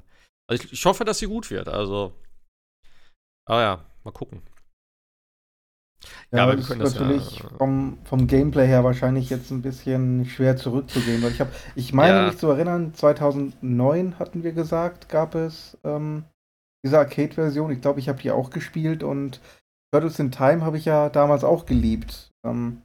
Also 0.48 0.64
ich, 0.64 0.74
ich, 0.74 0.86
hoffe, 0.86 1.06
dass 1.06 1.20
sie 1.20 1.28
gut 1.28 1.50
wird. 1.50 1.68
Also. 1.70 2.14
Aber 3.48 3.62
ja, 3.62 3.86
mal 4.04 4.12
gucken. 4.12 4.44
Ja, 6.32 6.38
ja 6.38 6.44
aber 6.44 6.56
das 6.56 6.70
natürlich 6.70 7.40
ja, 7.40 7.50
vom, 7.58 7.98
vom 8.04 8.28
Gameplay 8.28 8.68
her 8.68 8.84
wahrscheinlich 8.84 9.30
jetzt 9.30 9.52
ein 9.52 9.62
bisschen 9.62 10.26
schwer 10.26 10.58
zurückzugehen, 10.58 11.22
weil 11.22 11.32
ich 11.32 11.40
habe, 11.40 11.52
ich 11.76 11.94
meine 11.94 12.18
ja. 12.18 12.26
mich 12.28 12.38
zu 12.38 12.48
erinnern, 12.48 12.94
2009 12.94 14.20
hatten 14.20 14.44
wir 14.44 14.54
gesagt, 14.54 15.10
gab 15.10 15.36
es 15.36 15.78
ähm, 15.84 16.24
diese 16.84 17.00
Arcade-Version. 17.00 17.72
Ich 17.72 17.82
glaube, 17.82 18.00
ich 18.00 18.10
habe 18.10 18.22
die 18.22 18.32
auch 18.32 18.50
gespielt 18.50 19.04
und 19.04 19.40
Turtles 19.94 20.20
in 20.20 20.32
Time 20.32 20.64
habe 20.64 20.78
ich 20.78 20.86
ja 20.86 21.10
damals 21.10 21.44
auch 21.44 21.66
geliebt. 21.66 22.32
Ähm, 22.46 22.82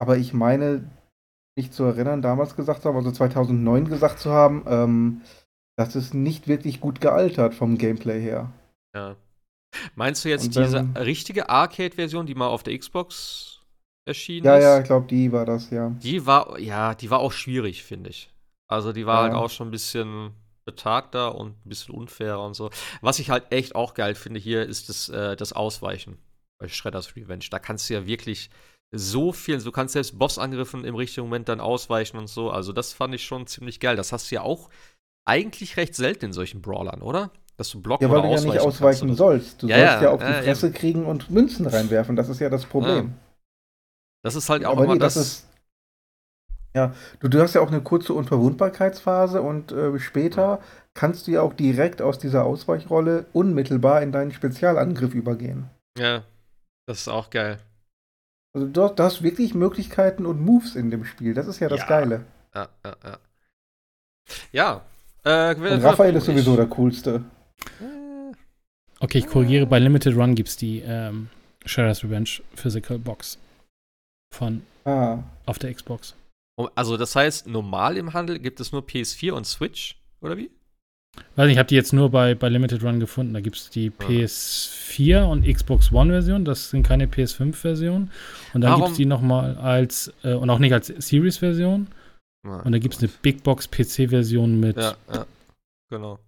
aber 0.00 0.16
ich 0.16 0.32
meine, 0.32 0.84
mich 1.56 1.72
zu 1.72 1.84
erinnern, 1.84 2.22
damals 2.22 2.56
gesagt 2.56 2.82
zu 2.82 2.88
haben, 2.88 2.96
also 2.96 3.10
2009 3.10 3.88
gesagt 3.88 4.18
zu 4.18 4.30
haben, 4.30 4.64
ähm, 4.66 5.22
das 5.76 5.94
ist 5.94 6.14
nicht 6.14 6.48
wirklich 6.48 6.80
gut 6.80 7.00
gealtert 7.00 7.54
vom 7.54 7.78
Gameplay 7.78 8.20
her. 8.20 8.50
Ja. 8.94 9.16
Meinst 9.94 10.24
du 10.24 10.28
jetzt 10.28 10.56
diese 10.56 10.88
richtige 10.96 11.48
Arcade-Version, 11.48 12.26
die 12.26 12.34
mal 12.34 12.48
auf 12.48 12.62
der 12.62 12.78
Xbox 12.78 13.60
erschienen 14.06 14.46
ja, 14.46 14.56
ist? 14.56 14.64
Ja, 14.64 14.74
ja, 14.74 14.80
ich 14.80 14.86
glaube, 14.86 15.06
die 15.06 15.32
war 15.32 15.44
das, 15.44 15.70
ja. 15.70 15.90
Die 15.90 16.26
war, 16.26 16.58
ja, 16.58 16.94
die 16.94 17.10
war 17.10 17.20
auch 17.20 17.32
schwierig, 17.32 17.84
finde 17.84 18.10
ich. 18.10 18.32
Also 18.68 18.92
die 18.92 19.06
war 19.06 19.22
halt 19.22 19.34
auch 19.34 19.50
schon 19.50 19.68
ein 19.68 19.72
bisschen 19.72 20.32
betagter 20.66 21.34
und 21.34 21.52
ein 21.64 21.68
bisschen 21.68 21.94
unfairer 21.94 22.44
und 22.44 22.54
so. 22.54 22.70
Was 23.00 23.18
ich 23.18 23.30
halt 23.30 23.50
echt 23.50 23.74
auch 23.74 23.94
geil 23.94 24.14
finde 24.14 24.38
hier, 24.38 24.66
ist 24.66 24.90
das, 24.90 25.08
äh, 25.08 25.36
das 25.36 25.54
Ausweichen 25.54 26.18
bei 26.60 26.68
Shredders 26.68 27.16
Revenge. 27.16 27.46
Da 27.50 27.58
kannst 27.58 27.88
du 27.88 27.94
ja 27.94 28.06
wirklich 28.06 28.50
so 28.94 29.32
viel, 29.32 29.62
du 29.62 29.72
kannst 29.72 29.94
selbst 29.94 30.18
Bossangriffen 30.18 30.84
im 30.84 30.94
richtigen 30.94 31.26
Moment 31.26 31.48
dann 31.48 31.60
ausweichen 31.60 32.18
und 32.18 32.26
so. 32.26 32.50
Also 32.50 32.72
das 32.72 32.92
fand 32.92 33.14
ich 33.14 33.24
schon 33.24 33.46
ziemlich 33.46 33.80
geil. 33.80 33.96
Das 33.96 34.12
hast 34.12 34.30
du 34.30 34.34
ja 34.34 34.42
auch 34.42 34.68
eigentlich 35.26 35.76
recht 35.76 35.94
selten 35.94 36.26
in 36.26 36.32
solchen 36.32 36.60
Brawlern, 36.60 37.02
oder? 37.02 37.30
Dass 37.58 37.70
du 37.70 37.82
blocken 37.82 38.04
ja, 38.04 38.10
weil 38.10 38.22
du 38.22 38.28
ja 38.28 38.40
nicht 38.40 38.60
ausweichen 38.60 39.14
sollst. 39.14 39.62
Du 39.62 39.66
ja, 39.66 39.76
sollst 39.76 39.94
ja, 39.94 40.02
ja 40.04 40.10
auf 40.12 40.20
die 40.20 40.44
Fresse 40.44 40.70
kriegen 40.72 41.04
und 41.04 41.28
Münzen 41.30 41.66
reinwerfen. 41.66 42.16
Das 42.16 42.28
ist 42.28 42.38
ja 42.40 42.48
das 42.48 42.64
Problem. 42.64 43.14
Das 44.24 44.34
ist 44.36 44.48
halt 44.48 44.64
auch 44.64 44.72
Aber 44.72 44.84
immer 44.84 44.94
nee, 44.94 45.00
das. 45.00 45.14
das 45.14 45.26
ist. 45.26 45.48
Ja, 46.76 46.94
du, 47.20 47.28
du 47.28 47.40
hast 47.40 47.54
ja 47.54 47.60
auch 47.60 47.68
eine 47.68 47.80
kurze 47.80 48.12
Unverwundbarkeitsphase 48.14 49.42
und 49.42 49.72
äh, 49.72 49.98
später 49.98 50.60
kannst 50.94 51.26
du 51.26 51.32
ja 51.32 51.42
auch 51.42 51.52
direkt 51.54 52.00
aus 52.02 52.18
dieser 52.18 52.44
Ausweichrolle 52.44 53.26
unmittelbar 53.32 54.02
in 54.02 54.12
deinen 54.12 54.32
Spezialangriff 54.32 55.14
übergehen. 55.14 55.68
ja, 55.98 56.22
das 56.86 57.00
ist 57.00 57.08
auch 57.08 57.30
geil. 57.30 57.58
Also 58.54 58.68
du, 58.68 58.82
hast- 58.82 58.94
du 58.98 59.02
hast 59.02 59.22
wirklich 59.22 59.54
Möglichkeiten 59.54 60.26
und 60.26 60.40
Moves 60.40 60.76
in 60.76 60.90
dem 60.90 61.04
Spiel. 61.04 61.34
Das 61.34 61.46
ist 61.48 61.58
ja 61.60 61.68
das 61.68 61.80
Ja. 61.80 61.86
Geile. 61.86 62.24
Ja, 62.54 62.68
ja, 62.84 62.96
ja. 63.04 63.18
Ja. 64.52 64.82
Äh, 65.24 65.54
Und 65.56 65.82
Raphael 65.84 66.14
ist 66.16 66.26
sowieso 66.26 66.54
der 66.56 66.66
coolste. 66.66 67.24
Äh, 67.80 68.34
Okay, 69.00 69.18
ich 69.18 69.26
korrigiere, 69.28 69.64
bei 69.66 69.78
Limited 69.78 70.16
Run 70.16 70.34
gibt 70.34 70.48
es 70.48 70.56
die 70.56 70.80
ähm, 70.84 71.28
Shredder's 71.64 72.02
Revenge 72.02 72.40
Physical 72.54 72.98
Box 72.98 73.38
von 74.34 74.62
Ah, 74.84 75.18
auf 75.46 75.58
der 75.60 75.72
Xbox. 75.72 76.14
also, 76.74 76.96
das 76.96 77.14
heißt, 77.14 77.46
normal 77.46 77.96
im 77.96 78.12
Handel 78.12 78.38
gibt 78.40 78.58
es 78.58 78.72
nur 78.72 78.82
PS4 78.82 79.32
und 79.32 79.46
Switch, 79.46 79.96
oder 80.20 80.36
wie? 80.36 80.50
Weiß 81.36 81.46
nicht, 81.46 81.52
ich 81.54 81.58
habe 81.58 81.68
die 81.68 81.74
jetzt 81.76 81.92
nur 81.92 82.10
bei, 82.10 82.34
bei 82.34 82.48
Limited 82.48 82.82
Run 82.82 82.98
gefunden. 83.00 83.34
Da 83.34 83.40
gibt 83.40 83.56
es 83.56 83.70
die 83.70 83.90
PS4 83.90 85.24
und 85.24 85.46
Xbox 85.46 85.92
One-Version. 85.92 86.44
Das 86.44 86.70
sind 86.70 86.84
keine 86.86 87.06
PS5-Versionen. 87.06 88.10
Und 88.54 88.60
dann 88.60 88.76
gibt 88.76 88.90
es 88.90 88.96
die 88.96 89.06
nochmal 89.06 89.56
als, 89.58 90.12
äh, 90.22 90.34
und 90.34 90.48
auch 90.50 90.58
nicht 90.58 90.72
als 90.72 90.86
Series-Version. 90.88 91.88
Ja, 92.46 92.60
Und 92.60 92.72
da 92.72 92.78
gibt 92.78 92.94
es 92.94 93.00
eine 93.00 93.08
Big 93.22 93.42
Box 93.42 93.68
PC-Version 93.68 94.58
mit 94.60 94.76
Ja, 94.76 94.96
ja. 95.12 95.26
Genau. 95.90 96.18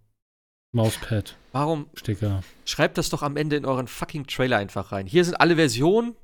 Mauspad, 0.73 1.37
Warum 1.53 1.91
Sticker. 1.95 2.43
Schreibt 2.65 2.97
das 2.97 3.11
doch 3.11 3.23
am 3.23 3.37
Ende 3.37 3.57
in 3.57 3.65
euren 3.65 3.89
fucking 3.89 4.27
Trailer 4.27 4.59
einfach 4.59 4.93
rein. 4.93 5.07
Hier 5.07 5.25
sind 5.25 5.35
alle 5.35 5.57
Versionen 5.57 6.15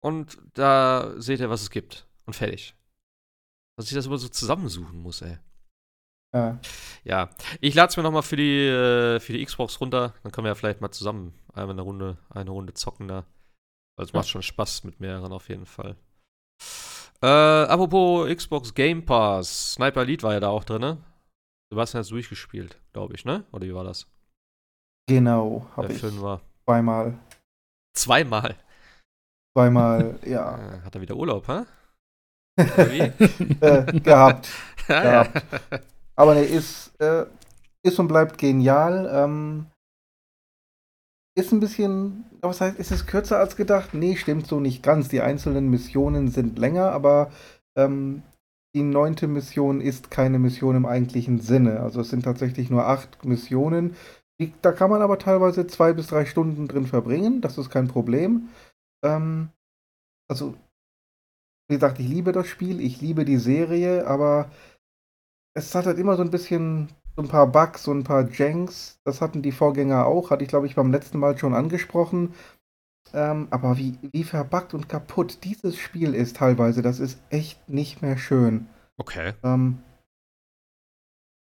und 0.00 0.38
da 0.54 1.14
seht 1.16 1.40
ihr, 1.40 1.50
was 1.50 1.62
es 1.62 1.70
gibt. 1.70 2.06
Und 2.26 2.34
fertig. 2.34 2.74
Dass 3.76 3.88
ich 3.88 3.94
das 3.94 4.06
immer 4.06 4.18
so 4.18 4.28
zusammensuchen 4.28 5.02
muss, 5.02 5.22
ey. 5.22 5.38
ja. 6.34 6.60
Ja, 7.02 7.30
ich 7.60 7.74
lade 7.74 7.88
es 7.88 7.96
mir 7.96 8.02
nochmal 8.02 8.22
für 8.22 8.36
die, 8.36 8.66
äh, 8.66 9.18
für 9.18 9.32
die 9.32 9.44
Xbox 9.44 9.80
runter. 9.80 10.14
Dann 10.22 10.30
können 10.30 10.44
wir 10.44 10.50
ja 10.50 10.54
vielleicht 10.54 10.80
mal 10.80 10.92
zusammen 10.92 11.34
einmal 11.52 11.74
eine 11.74 11.82
Runde, 11.82 12.18
eine 12.28 12.50
Runde 12.50 12.74
zocken 12.74 13.08
da. 13.08 13.24
Weil 13.96 14.06
es 14.06 14.12
macht 14.12 14.28
schon 14.28 14.42
Spaß 14.42 14.84
mit 14.84 15.00
mehreren 15.00 15.32
auf 15.32 15.48
jeden 15.48 15.66
Fall. 15.66 15.96
Äh, 17.22 17.26
apropos 17.26 18.28
Xbox 18.34 18.74
Game 18.74 19.04
Pass. 19.04 19.74
Sniper 19.74 20.02
Elite 20.02 20.22
war 20.22 20.34
ja 20.34 20.40
da 20.40 20.48
auch 20.48 20.64
drin, 20.64 20.80
ne? 20.80 20.98
Sebastian 21.72 22.02
hat 22.02 22.10
durchgespielt, 22.10 22.80
glaube 22.92 23.14
ich, 23.14 23.24
ne? 23.24 23.44
Oder 23.52 23.66
wie 23.66 23.74
war 23.74 23.84
das? 23.84 24.06
Genau, 25.08 25.66
habe 25.76 25.92
ich 25.92 26.02
war 26.20 26.40
zweimal. 26.64 27.18
zweimal. 27.96 28.56
Zweimal, 29.56 30.18
ja, 30.24 30.58
Äh, 30.58 30.80
hat 30.82 30.94
er 30.94 31.00
wieder 31.00 31.16
Urlaub, 31.16 31.46
hä? 31.48 31.64
Wie? 32.60 33.00
äh, 33.64 34.00
gehabt. 34.00 34.48
ja. 34.88 35.26
Aber 36.16 36.34
ne, 36.34 36.42
ist, 36.42 36.92
äh, 37.00 37.26
ist 37.82 37.98
und 37.98 38.08
bleibt 38.08 38.38
genial. 38.38 39.08
Ähm, 39.12 39.66
ist 41.36 41.52
ein 41.52 41.60
bisschen, 41.60 42.24
was 42.42 42.60
heißt, 42.60 42.78
ist 42.78 42.90
es 42.90 43.06
kürzer 43.06 43.38
als 43.38 43.56
gedacht? 43.56 43.94
Nee, 43.94 44.16
stimmt 44.16 44.46
so 44.46 44.60
nicht 44.60 44.82
ganz. 44.82 45.08
Die 45.08 45.20
einzelnen 45.20 45.70
Missionen 45.70 46.28
sind 46.28 46.58
länger, 46.58 46.90
aber 46.90 47.30
ähm, 47.76 48.22
die 48.74 48.82
neunte 48.82 49.26
Mission 49.26 49.80
ist 49.80 50.10
keine 50.10 50.38
Mission 50.38 50.76
im 50.76 50.86
eigentlichen 50.86 51.40
Sinne. 51.40 51.80
Also 51.80 52.00
es 52.00 52.10
sind 52.10 52.22
tatsächlich 52.22 52.70
nur 52.70 52.86
acht 52.86 53.24
Missionen. 53.24 53.96
Da 54.62 54.72
kann 54.72 54.90
man 54.90 55.02
aber 55.02 55.18
teilweise 55.18 55.66
zwei 55.66 55.92
bis 55.92 56.06
drei 56.06 56.24
Stunden 56.24 56.66
drin 56.68 56.86
verbringen. 56.86 57.40
Das 57.40 57.58
ist 57.58 57.70
kein 57.70 57.88
Problem. 57.88 58.48
Ähm, 59.04 59.50
also, 60.30 60.54
wie 61.68 61.74
gesagt, 61.74 61.98
ich 61.98 62.08
liebe 62.08 62.32
das 62.32 62.46
Spiel, 62.46 62.80
ich 62.80 63.00
liebe 63.00 63.24
die 63.24 63.36
Serie, 63.38 64.06
aber 64.06 64.50
es 65.54 65.74
hat 65.74 65.86
halt 65.86 65.98
immer 65.98 66.16
so 66.16 66.22
ein 66.22 66.30
bisschen 66.30 66.88
so 67.16 67.22
ein 67.22 67.28
paar 67.28 67.46
Bugs, 67.48 67.82
so 67.82 67.92
ein 67.92 68.04
paar 68.04 68.30
Janks. 68.30 69.00
Das 69.04 69.20
hatten 69.20 69.42
die 69.42 69.52
Vorgänger 69.52 70.06
auch, 70.06 70.30
hatte 70.30 70.44
ich 70.44 70.48
glaube 70.48 70.66
ich 70.66 70.76
beim 70.76 70.92
letzten 70.92 71.18
Mal 71.18 71.36
schon 71.36 71.54
angesprochen. 71.54 72.34
Ähm, 73.12 73.48
aber 73.50 73.76
wie, 73.76 73.98
wie 74.12 74.24
verbuggt 74.24 74.74
und 74.74 74.88
kaputt 74.88 75.44
dieses 75.44 75.76
Spiel 75.78 76.14
ist 76.14 76.36
teilweise, 76.36 76.82
das 76.82 77.00
ist 77.00 77.20
echt 77.30 77.68
nicht 77.68 78.02
mehr 78.02 78.16
schön. 78.16 78.68
Okay. 78.98 79.32
Ähm, 79.42 79.78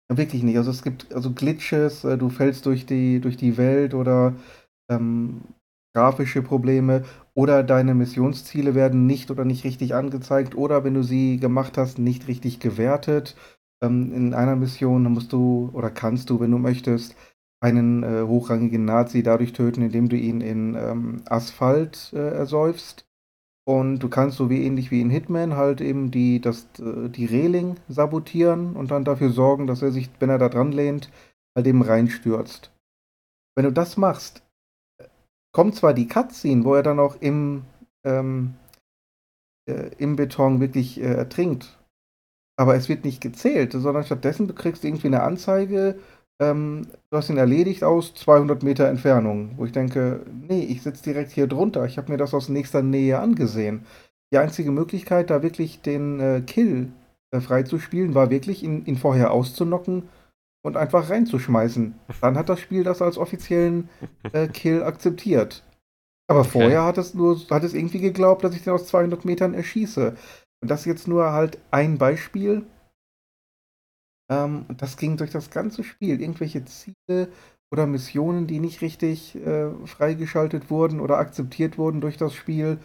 wirklich 0.09 0.43
nicht. 0.43 0.57
Also 0.57 0.71
es 0.71 0.83
gibt 0.83 1.13
also 1.13 1.31
Glitches, 1.31 2.03
äh, 2.03 2.17
du 2.17 2.29
fällst 2.29 2.65
durch 2.65 2.85
die, 2.85 3.19
durch 3.19 3.37
die 3.37 3.57
Welt 3.57 3.93
oder 3.93 4.35
ähm, 4.89 5.41
grafische 5.95 6.41
Probleme 6.41 7.05
oder 7.33 7.63
deine 7.63 7.93
Missionsziele 7.93 8.75
werden 8.75 9.05
nicht 9.07 9.31
oder 9.31 9.45
nicht 9.45 9.63
richtig 9.63 9.95
angezeigt 9.95 10.55
oder 10.55 10.83
wenn 10.83 10.93
du 10.93 11.03
sie 11.03 11.37
gemacht 11.37 11.77
hast, 11.77 11.99
nicht 11.99 12.27
richtig 12.27 12.59
gewertet. 12.59 13.35
Ähm, 13.81 14.13
in 14.13 14.33
einer 14.33 14.55
Mission 14.55 15.03
musst 15.03 15.31
du 15.31 15.69
oder 15.73 15.89
kannst 15.89 16.29
du, 16.29 16.39
wenn 16.39 16.51
du 16.51 16.57
möchtest, 16.57 17.15
einen 17.61 18.03
äh, 18.03 18.23
hochrangigen 18.23 18.85
Nazi 18.85 19.23
dadurch 19.23 19.53
töten, 19.53 19.81
indem 19.81 20.09
du 20.09 20.15
ihn 20.15 20.41
in 20.41 20.75
ähm, 20.75 21.21
Asphalt 21.25 22.11
äh, 22.13 22.29
ersäufst. 22.35 23.05
Und 23.67 23.99
du 23.99 24.09
kannst 24.09 24.37
so 24.37 24.49
wie 24.49 24.63
ähnlich 24.63 24.91
wie 24.91 25.01
in 25.01 25.09
Hitman 25.09 25.55
halt 25.55 25.81
eben 25.81 26.11
die, 26.11 26.39
das, 26.39 26.67
äh, 26.79 27.09
die 27.09 27.25
Reling 27.25 27.77
sabotieren 27.87 28.75
und 28.75 28.91
dann 28.91 29.05
dafür 29.05 29.31
sorgen, 29.31 29.65
dass 29.65 29.81
er 29.81 29.91
sich, 29.91 30.09
wenn 30.19 30.29
er 30.29 30.37
da 30.37 30.49
dran 30.49 30.71
lehnt, 30.71 31.09
halt 31.55 31.65
eben 31.65 31.81
reinstürzt. 31.81 32.71
Wenn 33.55 33.65
du 33.65 33.71
das 33.71 33.97
machst, 33.97 34.43
kommt 35.51 35.75
zwar 35.75 35.93
die 35.93 36.07
Cutscene, 36.07 36.63
wo 36.63 36.75
er 36.75 36.83
dann 36.83 36.99
auch 36.99 37.15
im, 37.21 37.63
ähm, 38.05 38.55
äh, 39.67 39.89
im 39.97 40.15
Beton 40.17 40.59
wirklich 40.59 40.99
äh, 40.99 41.13
ertrinkt, 41.13 41.79
aber 42.57 42.75
es 42.75 42.87
wird 42.87 43.03
nicht 43.03 43.21
gezählt, 43.21 43.71
sondern 43.71 44.03
stattdessen 44.03 44.47
du 44.47 44.53
kriegst 44.53 44.83
irgendwie 44.83 45.07
eine 45.07 45.23
Anzeige, 45.23 45.99
ähm, 46.39 46.87
du 47.09 47.17
hast 47.17 47.29
ihn 47.29 47.37
erledigt 47.37 47.83
aus 47.83 48.13
200 48.15 48.63
Meter 48.63 48.87
Entfernung, 48.87 49.51
wo 49.57 49.65
ich 49.65 49.71
denke, 49.71 50.25
nee, 50.47 50.61
ich 50.63 50.81
sitze 50.83 51.03
direkt 51.03 51.31
hier 51.31 51.47
drunter, 51.47 51.85
ich 51.85 51.97
habe 51.97 52.11
mir 52.11 52.17
das 52.17 52.33
aus 52.33 52.49
nächster 52.49 52.81
Nähe 52.81 53.19
angesehen. 53.19 53.85
Die 54.33 54.37
einzige 54.37 54.71
Möglichkeit, 54.71 55.29
da 55.29 55.43
wirklich 55.43 55.81
den 55.81 56.19
äh, 56.19 56.41
Kill 56.45 56.91
äh, 57.31 57.39
freizuspielen, 57.39 58.15
war 58.15 58.29
wirklich, 58.29 58.63
ihn, 58.63 58.85
ihn 58.85 58.97
vorher 58.97 59.31
auszunocken 59.31 60.03
und 60.63 60.77
einfach 60.77 61.09
reinzuschmeißen. 61.09 61.95
Dann 62.21 62.37
hat 62.37 62.49
das 62.49 62.59
Spiel 62.59 62.83
das 62.83 63.01
als 63.01 63.17
offiziellen 63.17 63.89
äh, 64.33 64.47
Kill 64.47 64.83
akzeptiert. 64.83 65.63
Aber 66.27 66.43
Okay. 66.43 66.51
vorher 66.51 66.83
hat 66.85 66.97
es 66.97 67.13
nur, 67.13 67.39
hat 67.49 67.63
es 67.63 67.73
irgendwie 67.73 67.99
geglaubt, 67.99 68.43
dass 68.43 68.55
ich 68.55 68.63
den 68.63 68.73
aus 68.73 68.87
200 68.87 69.25
Metern 69.25 69.53
erschieße. 69.53 70.15
Und 70.61 70.71
das 70.71 70.81
ist 70.81 70.85
jetzt 70.87 71.07
nur 71.07 71.31
halt 71.31 71.59
ein 71.71 71.97
Beispiel. 71.97 72.65
Ähm, 74.29 74.65
und 74.67 74.81
das 74.81 74.97
ging 74.97 75.17
durch 75.17 75.31
das 75.31 75.49
ganze 75.49 75.83
Spiel. 75.83 76.21
Irgendwelche 76.21 76.65
Ziele 76.65 77.29
oder 77.71 77.87
Missionen, 77.87 78.47
die 78.47 78.59
nicht 78.59 78.81
richtig 78.81 79.35
äh, 79.35 79.71
freigeschaltet 79.85 80.69
wurden 80.69 80.99
oder 80.99 81.17
akzeptiert 81.17 81.77
wurden 81.77 82.01
durch 82.01 82.17
das 82.17 82.33
Spiel. 82.33 82.79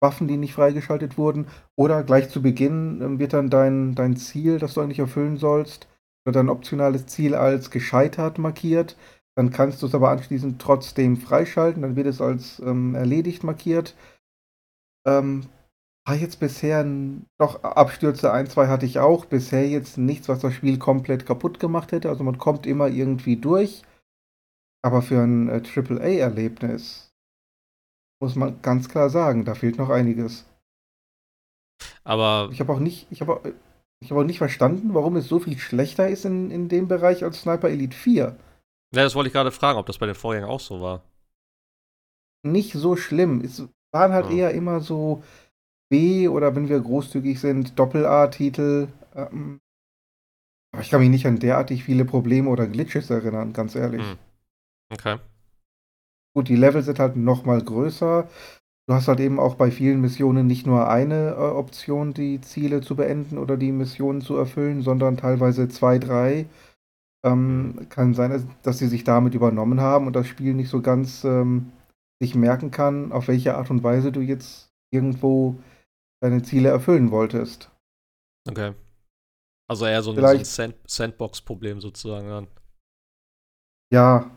Waffen, 0.00 0.28
die 0.28 0.36
nicht 0.36 0.54
freigeschaltet 0.54 1.16
wurden. 1.18 1.46
Oder 1.76 2.02
gleich 2.02 2.28
zu 2.28 2.42
Beginn 2.42 3.00
ähm, 3.02 3.18
wird 3.18 3.32
dann 3.32 3.50
dein, 3.50 3.94
dein 3.94 4.16
Ziel, 4.16 4.58
das 4.58 4.74
du 4.74 4.80
eigentlich 4.80 4.98
erfüllen 4.98 5.36
sollst, 5.36 5.88
oder 6.26 6.34
dein 6.34 6.48
optionales 6.48 7.06
Ziel 7.06 7.34
als 7.34 7.70
gescheitert 7.70 8.38
markiert. 8.38 8.96
Dann 9.36 9.50
kannst 9.50 9.82
du 9.82 9.86
es 9.86 9.94
aber 9.94 10.10
anschließend 10.10 10.60
trotzdem 10.60 11.16
freischalten. 11.16 11.82
Dann 11.82 11.96
wird 11.96 12.06
es 12.06 12.20
als 12.20 12.60
ähm, 12.60 12.94
erledigt 12.94 13.44
markiert. 13.44 13.94
Ähm, 15.06 15.46
jetzt 16.14 16.38
bisher 16.38 16.84
doch 17.38 17.62
Abstürze 17.64 18.32
ein, 18.32 18.46
zwei 18.48 18.68
hatte 18.68 18.86
ich 18.86 18.98
auch. 18.98 19.24
Bisher 19.24 19.68
jetzt 19.68 19.98
nichts, 19.98 20.28
was 20.28 20.40
das 20.40 20.54
Spiel 20.54 20.78
komplett 20.78 21.26
kaputt 21.26 21.58
gemacht 21.58 21.92
hätte. 21.92 22.08
Also 22.08 22.22
man 22.22 22.38
kommt 22.38 22.66
immer 22.66 22.88
irgendwie 22.88 23.36
durch. 23.36 23.82
Aber 24.84 25.02
für 25.02 25.20
ein 25.20 25.48
äh, 25.48 25.62
AAA-Erlebnis 25.64 27.10
muss 28.22 28.36
man 28.36 28.62
ganz 28.62 28.88
klar 28.88 29.10
sagen, 29.10 29.44
da 29.44 29.54
fehlt 29.54 29.78
noch 29.78 29.90
einiges. 29.90 30.46
Aber 32.04 32.50
Ich 32.52 32.60
habe 32.60 32.72
auch 32.72 32.78
nicht, 32.78 33.06
ich 33.10 33.20
habe 33.20 33.54
ich 34.00 34.10
habe 34.10 34.20
auch 34.20 34.24
nicht 34.26 34.38
verstanden, 34.38 34.94
warum 34.94 35.16
es 35.16 35.26
so 35.28 35.40
viel 35.40 35.58
schlechter 35.58 36.08
ist 36.08 36.24
in, 36.24 36.50
in 36.50 36.68
dem 36.68 36.86
Bereich 36.86 37.24
als 37.24 37.40
Sniper 37.40 37.68
Elite 37.68 37.96
4. 37.96 38.36
ja, 38.94 39.02
das 39.02 39.14
wollte 39.14 39.28
ich 39.28 39.32
gerade 39.32 39.50
fragen, 39.50 39.78
ob 39.78 39.86
das 39.86 39.98
bei 39.98 40.06
den 40.06 40.14
Vorgängern 40.14 40.48
auch 40.48 40.60
so 40.60 40.80
war. 40.80 41.02
Nicht 42.44 42.72
so 42.72 42.96
schlimm. 42.96 43.40
Es 43.40 43.62
waren 43.92 44.12
halt 44.12 44.30
Ja. 44.30 44.36
eher 44.36 44.50
immer 44.52 44.80
so 44.80 45.22
B 45.88 46.28
oder 46.28 46.54
wenn 46.56 46.68
wir 46.68 46.80
großzügig 46.80 47.40
sind, 47.40 47.78
Doppel-A-Titel. 47.78 48.88
Ähm, 49.14 49.60
Ich 50.78 50.90
kann 50.90 51.00
mich 51.00 51.10
nicht 51.10 51.26
an 51.26 51.38
derartig 51.38 51.84
viele 51.84 52.04
Probleme 52.04 52.50
oder 52.50 52.66
Glitches 52.66 53.08
erinnern, 53.10 53.52
ganz 53.52 53.74
ehrlich. 53.74 54.02
Hm. 54.02 54.18
Okay. 54.92 55.16
Gut, 56.34 56.48
die 56.48 56.56
Level 56.56 56.82
sind 56.82 56.98
halt 56.98 57.16
noch 57.16 57.44
mal 57.44 57.62
größer. 57.62 58.28
Du 58.88 58.94
hast 58.94 59.08
halt 59.08 59.20
eben 59.20 59.40
auch 59.40 59.54
bei 59.54 59.70
vielen 59.70 60.00
Missionen 60.00 60.46
nicht 60.46 60.66
nur 60.66 60.88
eine 60.88 61.30
äh, 61.30 61.34
Option, 61.34 62.12
die 62.14 62.40
Ziele 62.40 62.82
zu 62.82 62.94
beenden 62.94 63.38
oder 63.38 63.56
die 63.56 63.72
Missionen 63.72 64.20
zu 64.20 64.36
erfüllen, 64.36 64.82
sondern 64.82 65.16
teilweise 65.16 65.68
zwei, 65.68 65.98
drei. 65.98 66.46
Ähm, 67.24 67.86
kann 67.88 68.14
sein, 68.14 68.48
dass 68.62 68.78
sie 68.78 68.86
sich 68.86 69.02
damit 69.02 69.34
übernommen 69.34 69.80
haben 69.80 70.06
und 70.06 70.14
das 70.14 70.28
Spiel 70.28 70.54
nicht 70.54 70.68
so 70.68 70.82
ganz 70.82 71.24
ähm, 71.24 71.72
sich 72.20 72.34
merken 72.34 72.70
kann, 72.70 73.10
auf 73.12 73.28
welche 73.28 73.56
Art 73.56 73.70
und 73.70 73.82
Weise 73.82 74.12
du 74.12 74.20
jetzt 74.20 74.68
irgendwo 74.92 75.56
deine 76.20 76.42
Ziele 76.42 76.68
erfüllen 76.68 77.10
wolltest. 77.10 77.70
Okay. 78.48 78.74
Also 79.68 79.86
eher 79.86 80.02
so 80.02 80.12
ein, 80.12 80.16
so 80.16 80.26
ein 80.26 80.44
Sand 80.44 80.74
Sandbox-Problem 80.86 81.80
sozusagen 81.80 82.28
dann. 82.28 82.46
Ja, 83.92 84.30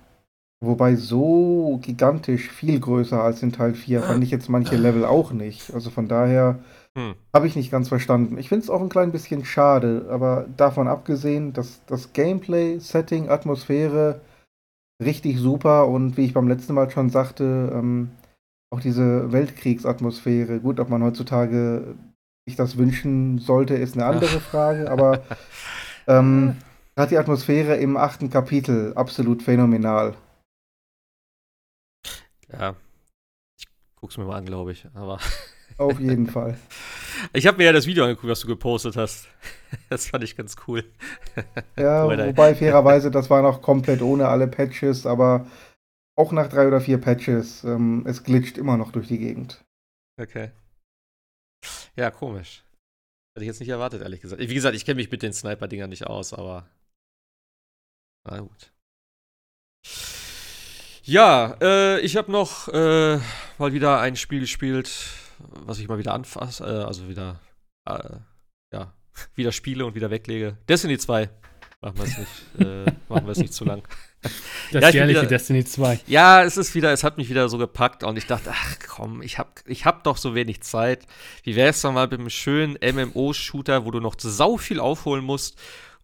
wobei 0.63 0.95
so 0.95 1.79
gigantisch 1.81 2.49
viel 2.49 2.79
größer 2.79 3.21
als 3.21 3.43
in 3.43 3.51
Teil 3.51 3.73
4 3.73 4.03
fand 4.03 4.23
ich 4.23 4.31
jetzt 4.31 4.49
manche 4.49 4.75
Level 4.75 5.05
auch 5.05 5.31
nicht. 5.31 5.73
Also 5.73 5.89
von 5.89 6.07
daher 6.07 6.59
hm. 6.95 7.15
habe 7.33 7.47
ich 7.47 7.55
nicht 7.55 7.71
ganz 7.71 7.89
verstanden. 7.89 8.37
Ich 8.37 8.49
finde 8.49 8.63
es 8.63 8.69
auch 8.69 8.81
ein 8.81 8.89
klein 8.89 9.11
bisschen 9.11 9.45
schade, 9.45 10.07
aber 10.09 10.47
davon 10.57 10.87
abgesehen, 10.87 11.53
dass 11.53 11.85
das 11.85 12.13
Gameplay, 12.13 12.79
Setting, 12.79 13.29
Atmosphäre 13.29 14.21
richtig 15.01 15.39
super 15.39 15.87
und 15.87 16.17
wie 16.17 16.25
ich 16.25 16.33
beim 16.33 16.47
letzten 16.47 16.73
Mal 16.73 16.89
schon 16.89 17.09
sagte, 17.09 17.71
ähm, 17.73 18.09
auch 18.71 18.79
diese 18.79 19.31
Weltkriegsatmosphäre. 19.31 20.59
Gut, 20.59 20.79
ob 20.79 20.89
man 20.89 21.03
heutzutage 21.03 21.95
sich 22.45 22.55
das 22.55 22.77
wünschen 22.77 23.39
sollte, 23.39 23.75
ist 23.75 23.95
eine 23.95 24.05
andere 24.05 24.39
Frage, 24.39 24.89
aber 24.89 25.23
ähm, 26.07 26.57
hat 26.95 27.11
die 27.11 27.17
Atmosphäre 27.17 27.77
im 27.77 27.97
achten 27.97 28.29
Kapitel 28.29 28.93
absolut 28.95 29.43
phänomenal. 29.43 30.15
Ja, 32.51 32.75
ich 33.57 33.65
guck's 33.95 34.17
mir 34.17 34.25
mal 34.25 34.37
an, 34.37 34.45
glaube 34.45 34.71
ich, 34.71 34.85
aber. 34.93 35.19
Auf 35.77 35.99
jeden 35.99 36.27
Fall. 36.27 36.57
Ich 37.31 37.47
habe 37.47 37.57
mir 37.57 37.65
ja 37.65 37.71
das 37.71 37.87
Video 37.87 38.03
angeguckt, 38.03 38.27
was 38.29 38.41
du 38.41 38.47
gepostet 38.47 38.97
hast. 38.97 39.27
Das 39.89 40.07
fand 40.07 40.23
ich 40.25 40.35
ganz 40.35 40.55
cool. 40.67 40.83
Ja, 41.77 42.05
wobei 42.27 42.53
fairerweise, 42.53 43.11
das 43.11 43.29
war 43.29 43.41
noch 43.41 43.61
komplett 43.61 44.01
ohne 44.01 44.27
alle 44.27 44.47
Patches, 44.47 45.05
aber 45.05 45.45
auch 46.19 46.33
nach 46.33 46.49
drei 46.49 46.67
oder 46.67 46.81
vier 46.81 46.99
Patches, 46.99 47.63
ähm, 47.63 48.03
es 48.05 48.23
glitscht 48.23 48.57
immer 48.57 48.75
noch 48.75 48.91
durch 48.91 49.07
die 49.07 49.19
Gegend. 49.19 49.63
Okay. 50.19 50.51
Ja, 51.95 52.11
komisch. 52.11 52.65
Hätte 53.33 53.45
ich 53.45 53.47
jetzt 53.47 53.61
nicht 53.61 53.69
erwartet, 53.69 54.01
ehrlich 54.01 54.19
gesagt. 54.19 54.41
Wie 54.41 54.53
gesagt, 54.53 54.75
ich 54.75 54.83
kenne 54.83 54.97
mich 54.97 55.09
mit 55.09 55.23
den 55.23 55.31
Sniper-Dingern 55.31 55.89
nicht 55.89 56.07
aus, 56.07 56.33
aber. 56.33 56.67
Na 58.25 58.41
gut. 58.41 58.73
Ja, 61.03 61.55
äh, 61.61 62.01
ich 62.01 62.17
habe 62.17 62.31
noch 62.31 62.67
äh, 62.67 63.17
mal 63.57 63.71
wieder 63.71 64.01
ein 64.01 64.17
Spiel 64.17 64.41
gespielt, 64.41 64.91
was 65.39 65.79
ich 65.79 65.87
mal 65.87 65.99
wieder 65.99 66.13
anfasse, 66.13 66.65
äh, 66.65 66.83
also 66.83 67.07
wieder, 67.07 67.39
äh, 67.85 68.17
ja, 68.73 68.93
wieder 69.35 69.53
spiele 69.53 69.85
und 69.85 69.95
wieder 69.95 70.09
weglege. 70.11 70.57
Destiny 70.67 70.97
2. 70.97 71.29
Machen 71.81 71.97
wir 71.97 72.03
es 72.03 72.17
nicht, 72.17 72.59
äh, 72.59 72.91
machen 73.07 73.25
wir 73.25 73.31
es 73.31 73.37
nicht 73.37 73.53
zu 73.53 73.63
lang. 73.63 73.87
Das 74.71 74.83
ja, 74.83 74.89
jährliche 74.89 75.21
wieder, 75.21 75.29
Destiny 75.29 75.65
2. 75.65 76.01
Ja, 76.05 76.43
es 76.43 76.55
ist 76.55 76.75
wieder, 76.75 76.93
es 76.93 77.03
hat 77.03 77.17
mich 77.17 77.27
wieder 77.27 77.49
so 77.49 77.57
gepackt 77.57 78.03
und 78.03 78.17
ich 78.19 78.27
dachte, 78.27 78.51
ach 78.53 78.75
komm, 78.87 79.23
ich 79.23 79.39
hab, 79.39 79.61
ich 79.65 79.85
hab 79.85 80.03
doch 80.03 80.17
so 80.17 80.35
wenig 80.35 80.61
Zeit. 80.61 81.07
Wie 81.43 81.55
wäre 81.55 81.69
es 81.69 81.81
doch 81.81 81.91
mal 81.91 82.07
mit 82.07 82.19
einem 82.19 82.29
schönen 82.29 82.77
MMO-Shooter, 82.79 83.85
wo 83.85 83.89
du 83.89 83.99
noch 83.99 84.13
sau 84.19 84.57
viel 84.57 84.79
aufholen 84.79 85.25
musst 85.25 85.57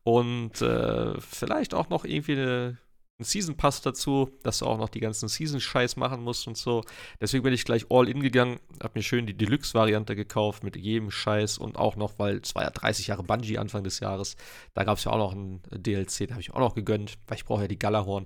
und 0.03 0.61
äh, 0.63 1.13
vielleicht 1.19 1.75
auch 1.75 1.89
noch 1.89 2.05
irgendwie 2.05 2.31
eine 2.31 2.77
einen 3.17 3.25
Season 3.25 3.55
Pass 3.55 3.81
dazu, 3.81 4.29
dass 4.43 4.59
du 4.59 4.65
auch 4.65 4.77
noch 4.77 4.89
die 4.89 4.99
ganzen 4.99 5.29
Season-Scheiß 5.29 5.95
machen 5.95 6.21
musst 6.21 6.47
und 6.47 6.57
so. 6.57 6.83
Deswegen 7.21 7.43
bin 7.43 7.53
ich 7.53 7.63
gleich 7.63 7.85
all 7.89 8.09
in 8.09 8.19
gegangen, 8.19 8.59
hab 8.83 8.95
mir 8.95 9.03
schön 9.03 9.25
die 9.25 9.37
Deluxe-Variante 9.37 10.15
gekauft 10.15 10.63
mit 10.63 10.75
jedem 10.75 11.11
Scheiß 11.11 11.57
und 11.57 11.77
auch 11.77 11.95
noch, 11.95 12.19
weil 12.19 12.37
es 12.37 12.55
war 12.55 12.63
ja 12.63 12.71
30 12.71 13.07
Jahre 13.07 13.23
Bungie 13.23 13.57
Anfang 13.57 13.83
des 13.83 14.01
Jahres, 14.01 14.35
da 14.73 14.83
gab 14.83 14.97
es 14.97 15.05
ja 15.05 15.11
auch 15.11 15.17
noch 15.17 15.33
ein 15.33 15.61
DLC, 15.71 16.27
da 16.27 16.33
habe 16.33 16.41
ich 16.41 16.51
auch 16.51 16.59
noch 16.59 16.75
gegönnt, 16.75 17.17
weil 17.27 17.37
ich 17.37 17.45
brauche 17.45 17.61
ja 17.61 17.67
die 17.69 17.79
Galahorn. 17.79 18.25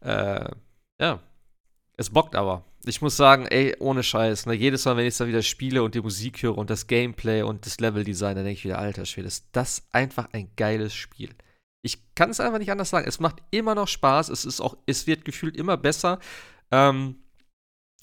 Äh, 0.00 0.48
ja, 1.00 1.20
es 1.96 2.10
bockt 2.10 2.36
aber. 2.36 2.64
Ich 2.84 3.02
muss 3.02 3.16
sagen, 3.16 3.46
ey, 3.46 3.76
ohne 3.80 4.02
Scheiß, 4.04 4.46
ne, 4.46 4.54
jedes 4.54 4.84
Mal, 4.84 4.96
wenn 4.96 5.06
ich 5.06 5.16
da 5.16 5.26
wieder 5.26 5.42
spiele 5.42 5.82
und 5.82 5.94
die 5.96 6.00
Musik 6.00 6.42
höre 6.42 6.56
und 6.56 6.70
das 6.70 6.86
Gameplay 6.86 7.42
und 7.42 7.66
das 7.66 7.80
Level-Design, 7.80 8.36
dann 8.36 8.44
denke 8.44 8.58
ich 8.58 8.64
wieder, 8.64 8.78
alter 8.78 9.06
Schwede, 9.06 9.28
ist 9.28 9.46
das 9.52 9.86
einfach 9.92 10.28
ein 10.32 10.50
geiles 10.56 10.94
Spiel. 10.94 11.30
Ich 11.84 12.14
kann 12.14 12.30
es 12.30 12.40
einfach 12.40 12.58
nicht 12.58 12.70
anders 12.70 12.90
sagen. 12.90 13.08
Es 13.08 13.20
macht 13.20 13.42
immer 13.50 13.74
noch 13.74 13.88
Spaß. 13.88 14.28
Es 14.28 14.44
ist 14.44 14.60
auch, 14.60 14.76
es 14.86 15.06
wird 15.06 15.24
gefühlt 15.24 15.56
immer 15.56 15.76
besser. 15.76 16.20
Ähm, 16.70 17.16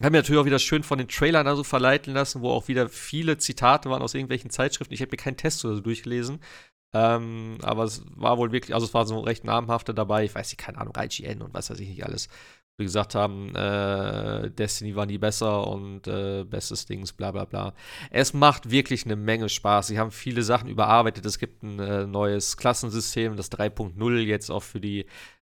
habe 0.01 0.11
mir 0.11 0.19
natürlich 0.19 0.39
auch 0.41 0.45
wieder 0.45 0.59
schön 0.59 0.84
von 0.84 0.97
den 0.97 1.07
Trailern 1.07 1.45
da 1.45 1.61
verleiten 1.63 2.13
lassen, 2.13 2.41
wo 2.41 2.51
auch 2.51 2.67
wieder 2.67 2.88
viele 2.89 3.38
Zitate 3.38 3.89
waren 3.89 4.01
aus 4.01 4.13
irgendwelchen 4.13 4.49
Zeitschriften. 4.49 4.93
Ich 4.93 5.01
habe 5.01 5.11
mir 5.11 5.17
keinen 5.17 5.38
Test 5.38 5.63
oder 5.65 5.75
so 5.75 5.82
durchgelesen. 5.82 6.39
Ähm, 6.93 7.57
aber 7.61 7.84
es 7.84 8.03
war 8.15 8.38
wohl 8.38 8.51
wirklich, 8.51 8.73
also 8.73 8.86
es 8.86 8.93
war 8.93 9.05
so 9.05 9.19
recht 9.19 9.43
namhafte 9.43 9.93
dabei. 9.93 10.23
Ich 10.23 10.34
weiß 10.36 10.49
nicht, 10.49 10.57
keine 10.57 10.80
Ahnung, 10.80 10.95
IGN 10.97 11.41
und 11.41 11.53
was 11.53 11.69
weiß 11.69 11.80
ich 11.80 11.89
nicht 11.89 12.05
alles 12.05 12.30
die 12.80 12.86
gesagt 12.86 13.15
haben, 13.15 13.55
äh, 13.55 14.49
Destiny 14.51 14.95
war 14.95 15.05
nie 15.05 15.17
besser 15.17 15.67
und 15.67 16.07
äh, 16.07 16.43
bestes 16.43 16.86
Dings, 16.86 17.13
bla 17.13 17.32
bla 17.32 17.45
bla. 17.45 17.73
Es 18.11 18.34
macht 18.34 18.71
wirklich 18.71 19.05
eine 19.05 19.15
Menge 19.15 19.49
Spaß. 19.49 19.88
Sie 19.88 19.99
haben 19.99 20.11
viele 20.11 20.43
Sachen 20.43 20.69
überarbeitet. 20.69 21.25
Es 21.25 21.39
gibt 21.39 21.63
ein 21.63 21.80
äh, 21.80 22.07
neues 22.07 22.57
Klassensystem, 22.57 23.36
das 23.36 23.51
3.0 23.51 24.19
jetzt 24.19 24.49
auch 24.49 24.63
für 24.63 24.80
die 24.80 25.05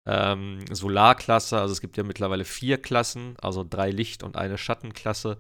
ähm, 0.07 0.61
Solarklasse. 0.71 1.61
Also 1.61 1.73
es 1.73 1.81
gibt 1.81 1.97
ja 1.97 2.03
mittlerweile 2.03 2.45
vier 2.45 2.79
Klassen, 2.79 3.37
also 3.41 3.65
drei 3.69 3.91
Licht- 3.91 4.23
und 4.23 4.37
eine 4.37 4.59
Schattenklasse. 4.59 5.39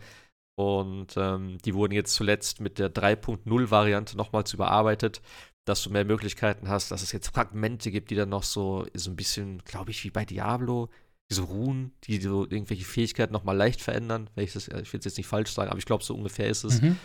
Und 0.57 1.15
ähm, 1.17 1.59
die 1.65 1.75
wurden 1.75 1.93
jetzt 1.93 2.15
zuletzt 2.15 2.61
mit 2.61 2.79
der 2.79 2.93
3.0-Variante 2.93 4.17
nochmals 4.17 4.53
überarbeitet, 4.53 5.23
dass 5.65 5.83
du 5.83 5.91
mehr 5.91 6.05
Möglichkeiten 6.05 6.69
hast, 6.69 6.91
dass 6.91 7.03
es 7.03 7.13
jetzt 7.13 7.29
Fragmente 7.29 7.91
gibt, 7.91 8.11
die 8.11 8.17
dann 8.17 8.31
noch 8.31 8.43
so, 8.43 8.87
so 8.95 9.11
ein 9.11 9.17
bisschen, 9.17 9.63
glaube 9.65 9.91
ich, 9.91 10.03
wie 10.05 10.11
bei 10.11 10.25
Diablo 10.25 10.89
diese 11.31 11.43
Ruhen, 11.43 11.93
die 12.05 12.21
so 12.21 12.45
irgendwelche 12.45 12.85
Fähigkeiten 12.85 13.33
nochmal 13.33 13.57
leicht 13.57 13.83
verändern. 13.83 14.31
Wenn 14.35 14.45
ich 14.45 14.53
das, 14.53 14.69
ich 14.69 14.93
will 14.93 14.99
es 14.99 15.05
jetzt 15.05 15.19
nicht 15.19 15.27
falsch 15.27 15.53
sagen, 15.53 15.71
aber 15.71 15.79
ich 15.79 15.87
glaube, 15.87 16.05
so 16.05 16.15
ungefähr 16.15 16.49
ist 16.49 16.65
es. 16.65 16.81
Mhm. 16.81 16.97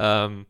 Ähm, 0.00 0.46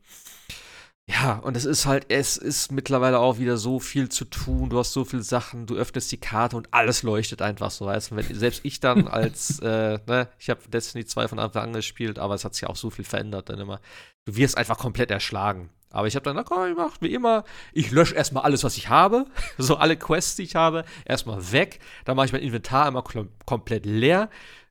ja, 1.10 1.38
und 1.38 1.56
es 1.56 1.64
ist 1.64 1.86
halt, 1.86 2.06
es 2.10 2.36
ist 2.36 2.70
mittlerweile 2.70 3.18
auch 3.18 3.38
wieder 3.38 3.56
so 3.56 3.80
viel 3.80 4.10
zu 4.10 4.26
tun. 4.26 4.68
Du 4.68 4.78
hast 4.78 4.92
so 4.92 5.06
viele 5.06 5.22
Sachen, 5.22 5.64
du 5.64 5.74
öffnest 5.74 6.12
die 6.12 6.18
Karte 6.18 6.54
und 6.54 6.68
alles 6.74 7.02
leuchtet 7.02 7.40
einfach 7.40 7.70
so, 7.70 7.86
weißt. 7.86 8.14
Wenn, 8.14 8.34
selbst 8.34 8.60
ich 8.64 8.80
dann 8.80 9.08
als, 9.08 9.58
äh, 9.60 9.98
ne, 10.06 10.28
ich 10.38 10.50
habe 10.50 10.60
Destiny 10.68 11.06
2 11.06 11.28
von 11.28 11.38
Anfang 11.38 11.64
an 11.64 11.72
gespielt, 11.72 12.18
aber 12.18 12.34
es 12.34 12.44
hat 12.44 12.54
sich 12.54 12.66
auch 12.66 12.76
so 12.76 12.90
viel 12.90 13.06
verändert 13.06 13.48
dann 13.48 13.58
immer. 13.58 13.80
Du 14.26 14.36
wirst 14.36 14.58
einfach 14.58 14.76
komplett 14.76 15.10
erschlagen. 15.10 15.70
Aber 15.90 16.06
ich 16.06 16.14
habe 16.14 16.24
dann, 16.24 16.36
na 16.36 16.42
komm, 16.42 16.70
ich 16.70 16.76
mach 16.76 16.96
wie 17.00 17.12
immer, 17.12 17.44
ich 17.72 17.90
lösche 17.90 18.14
erstmal 18.14 18.44
alles, 18.44 18.64
was 18.64 18.76
ich 18.76 18.88
habe. 18.88 19.26
So 19.58 19.76
alle 19.76 19.96
Quests, 19.96 20.36
die 20.36 20.42
ich 20.42 20.54
habe, 20.54 20.84
erstmal 21.04 21.52
weg. 21.52 21.80
Dann 22.04 22.16
mache 22.16 22.26
ich 22.26 22.32
mein 22.32 22.42
Inventar 22.42 22.88
immer 22.88 23.02
komplett 23.46 23.86
leer. 23.86 24.30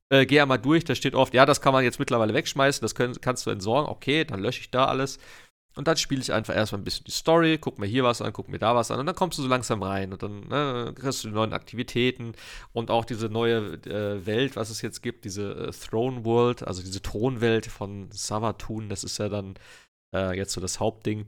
Äh, 0.09 0.25
Gehe 0.25 0.41
einmal 0.41 0.59
durch, 0.59 0.85
da 0.85 0.95
steht 0.95 1.15
oft, 1.15 1.33
ja, 1.33 1.45
das 1.45 1.59
kann 1.61 1.73
man 1.73 1.83
jetzt 1.83 1.99
mittlerweile 1.99 2.33
wegschmeißen, 2.33 2.81
das 2.81 2.95
können, 2.95 3.19
kannst 3.19 3.45
du 3.45 3.49
entsorgen. 3.49 3.89
Okay, 3.89 4.23
dann 4.23 4.39
lösche 4.41 4.61
ich 4.61 4.71
da 4.71 4.85
alles. 4.85 5.19
Und 5.77 5.87
dann 5.87 5.95
spiele 5.95 6.21
ich 6.21 6.33
einfach 6.33 6.55
erstmal 6.55 6.81
ein 6.81 6.83
bisschen 6.83 7.03
die 7.05 7.11
Story, 7.11 7.59
guck 7.59 7.77
mir 7.77 7.85
hier 7.85 8.03
was 8.03 8.19
an, 8.19 8.33
guck 8.33 8.49
mir 8.49 8.57
da 8.57 8.75
was 8.75 8.89
an 8.89 8.99
und 8.99 9.05
dann 9.05 9.13
kommst 9.13 9.37
du 9.37 9.43
so 9.43 9.47
langsam 9.47 9.83
rein 9.83 10.11
und 10.11 10.23
dann 10.23 10.47
ne, 10.47 10.91
kriegst 10.95 11.23
du 11.23 11.27
die 11.27 11.35
neuen 11.35 11.53
Aktivitäten 11.53 12.33
und 12.73 12.89
auch 12.89 13.05
diese 13.05 13.29
neue 13.29 13.73
äh, 13.85 14.25
Welt, 14.25 14.55
was 14.55 14.71
es 14.71 14.81
jetzt 14.81 15.03
gibt, 15.03 15.23
diese 15.23 15.67
äh, 15.67 15.71
Throne 15.71 16.25
World, 16.25 16.67
also 16.67 16.81
diese 16.81 17.03
Thronwelt 17.03 17.67
von 17.67 18.09
Savatun, 18.11 18.89
das 18.89 19.03
ist 19.03 19.19
ja 19.19 19.29
dann 19.29 19.53
äh, 20.13 20.35
jetzt 20.35 20.53
so 20.53 20.61
das 20.61 20.79
Hauptding. 20.79 21.25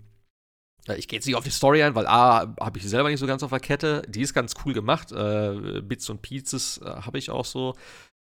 Äh, 0.87 0.97
ich 0.97 1.07
gehe 1.07 1.17
jetzt 1.17 1.25
nicht 1.25 1.35
auf 1.35 1.43
die 1.43 1.49
Story 1.49 1.83
ein, 1.83 1.95
weil 1.95 2.07
A, 2.07 2.55
habe 2.59 2.79
ich 2.79 2.87
selber 2.87 3.09
nicht 3.09 3.19
so 3.19 3.27
ganz 3.27 3.43
auf 3.43 3.49
der 3.49 3.59
Kette. 3.59 4.03
Die 4.07 4.21
ist 4.21 4.33
ganz 4.33 4.53
cool 4.65 4.73
gemacht. 4.73 5.11
Äh, 5.11 5.81
Bits 5.81 6.09
und 6.09 6.21
Pieces 6.21 6.79
äh, 6.83 6.85
habe 6.85 7.17
ich 7.17 7.29
auch 7.29 7.45
so, 7.45 7.75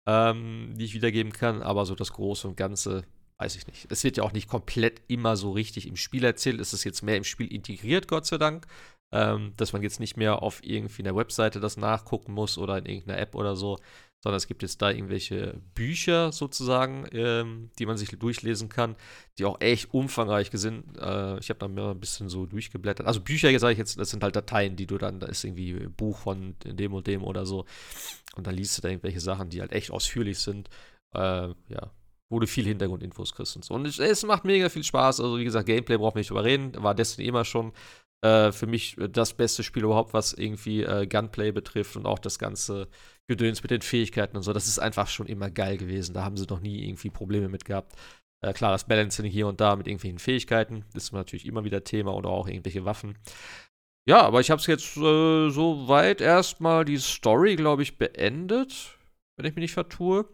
ähm, 0.06 0.74
die 0.76 0.84
ich 0.84 0.94
wiedergeben 0.94 1.32
kann. 1.32 1.62
Aber 1.62 1.86
so 1.86 1.94
das 1.94 2.12
Große 2.12 2.48
und 2.48 2.56
Ganze 2.56 3.04
weiß 3.38 3.56
ich 3.56 3.66
nicht. 3.66 3.86
Es 3.90 4.04
wird 4.04 4.16
ja 4.16 4.22
auch 4.22 4.32
nicht 4.32 4.48
komplett 4.48 5.02
immer 5.08 5.36
so 5.36 5.50
richtig 5.50 5.86
im 5.88 5.96
Spiel 5.96 6.24
erzählt. 6.24 6.60
Es 6.60 6.72
ist 6.72 6.84
jetzt 6.84 7.02
mehr 7.02 7.16
im 7.16 7.24
Spiel 7.24 7.52
integriert, 7.52 8.06
Gott 8.08 8.26
sei 8.26 8.38
Dank. 8.38 8.66
Ähm, 9.14 9.52
dass 9.56 9.74
man 9.74 9.82
jetzt 9.82 10.00
nicht 10.00 10.16
mehr 10.16 10.42
auf 10.42 10.64
irgendwie 10.64 11.02
einer 11.02 11.14
Webseite 11.14 11.60
das 11.60 11.76
nachgucken 11.76 12.32
muss 12.32 12.56
oder 12.56 12.78
in 12.78 12.86
irgendeiner 12.86 13.18
App 13.18 13.34
oder 13.34 13.56
so, 13.56 13.78
sondern 14.22 14.36
es 14.36 14.46
gibt 14.46 14.62
jetzt 14.62 14.80
da 14.80 14.90
irgendwelche 14.90 15.60
Bücher 15.74 16.30
sozusagen, 16.30 17.06
ähm, 17.10 17.70
die 17.78 17.86
man 17.86 17.96
sich 17.96 18.08
durchlesen 18.10 18.68
kann, 18.68 18.94
die 19.38 19.44
auch 19.44 19.60
echt 19.60 19.92
umfangreich 19.92 20.50
sind. 20.52 20.96
Äh, 20.96 21.38
ich 21.40 21.50
habe 21.50 21.58
da 21.58 21.66
mir 21.66 21.90
ein 21.90 22.00
bisschen 22.00 22.28
so 22.28 22.46
durchgeblättert. 22.46 23.06
Also 23.06 23.20
Bücher, 23.20 23.58
sage 23.58 23.72
ich 23.72 23.78
jetzt, 23.78 23.98
das 23.98 24.10
sind 24.10 24.22
halt 24.22 24.36
Dateien, 24.36 24.76
die 24.76 24.86
du 24.86 24.96
dann, 24.96 25.18
da 25.18 25.26
ist 25.26 25.42
irgendwie 25.42 25.72
ein 25.72 25.92
Buch 25.92 26.18
von 26.18 26.54
dem 26.64 26.94
und 26.94 27.06
dem 27.08 27.24
oder 27.24 27.44
so. 27.44 27.64
Und 28.36 28.46
dann 28.46 28.54
liest 28.54 28.78
du 28.78 28.82
da 28.82 28.88
irgendwelche 28.88 29.20
Sachen, 29.20 29.50
die 29.50 29.60
halt 29.60 29.72
echt 29.72 29.90
ausführlich 29.90 30.38
sind. 30.38 30.68
Äh, 31.14 31.48
ja, 31.68 31.90
wo 32.32 32.40
du 32.40 32.46
viel 32.46 32.64
Hintergrundinfos 32.64 33.34
kriegst 33.34 33.56
und 33.56 33.64
so. 33.64 33.74
Und 33.74 33.86
es, 33.86 33.98
es, 33.98 34.24
macht 34.24 34.46
mega 34.46 34.70
viel 34.70 34.82
Spaß. 34.82 35.20
Also, 35.20 35.38
wie 35.38 35.44
gesagt, 35.44 35.66
Gameplay 35.66 35.98
braucht 35.98 36.14
man 36.14 36.20
nicht 36.20 36.30
drüber 36.30 36.44
reden. 36.44 36.72
War 36.82 36.94
Destiny 36.94 37.28
immer 37.28 37.44
schon. 37.44 37.72
Äh, 38.24 38.52
für 38.52 38.66
mich 38.66 38.96
das 39.10 39.34
beste 39.34 39.62
Spiel 39.62 39.82
überhaupt, 39.84 40.14
was 40.14 40.32
irgendwie 40.32 40.82
äh, 40.82 41.06
Gunplay 41.06 41.50
betrifft 41.50 41.96
und 41.96 42.06
auch 42.06 42.20
das 42.20 42.38
ganze 42.38 42.88
Gedöns 43.28 43.62
mit 43.62 43.70
den 43.70 43.82
Fähigkeiten 43.82 44.36
und 44.36 44.44
so. 44.44 44.52
Das 44.52 44.68
ist 44.68 44.78
einfach 44.78 45.08
schon 45.08 45.26
immer 45.26 45.50
geil 45.50 45.76
gewesen. 45.76 46.14
Da 46.14 46.24
haben 46.24 46.36
sie 46.36 46.46
noch 46.48 46.60
nie 46.60 46.84
irgendwie 46.86 47.10
Probleme 47.10 47.48
mit 47.48 47.64
gehabt. 47.64 47.96
Äh, 48.44 48.52
klar, 48.52 48.72
das 48.72 48.86
Balancing 48.86 49.26
hier 49.26 49.46
und 49.48 49.60
da 49.60 49.74
mit 49.76 49.86
irgendwelchen 49.86 50.18
Fähigkeiten 50.18 50.84
ist 50.94 51.12
natürlich 51.12 51.46
immer 51.46 51.64
wieder 51.64 51.84
Thema 51.84 52.14
oder 52.14 52.28
auch 52.30 52.48
irgendwelche 52.48 52.84
Waffen. 52.84 53.18
Ja, 54.08 54.22
aber 54.22 54.40
ich 54.40 54.50
habe 54.50 54.60
es 54.60 54.66
jetzt 54.66 54.96
äh, 54.96 55.50
soweit 55.50 56.20
erstmal 56.20 56.84
die 56.84 56.98
Story, 56.98 57.54
glaube 57.56 57.82
ich, 57.82 57.98
beendet, 57.98 58.98
wenn 59.36 59.46
ich 59.46 59.54
mich 59.54 59.62
nicht 59.62 59.74
vertue. 59.74 60.28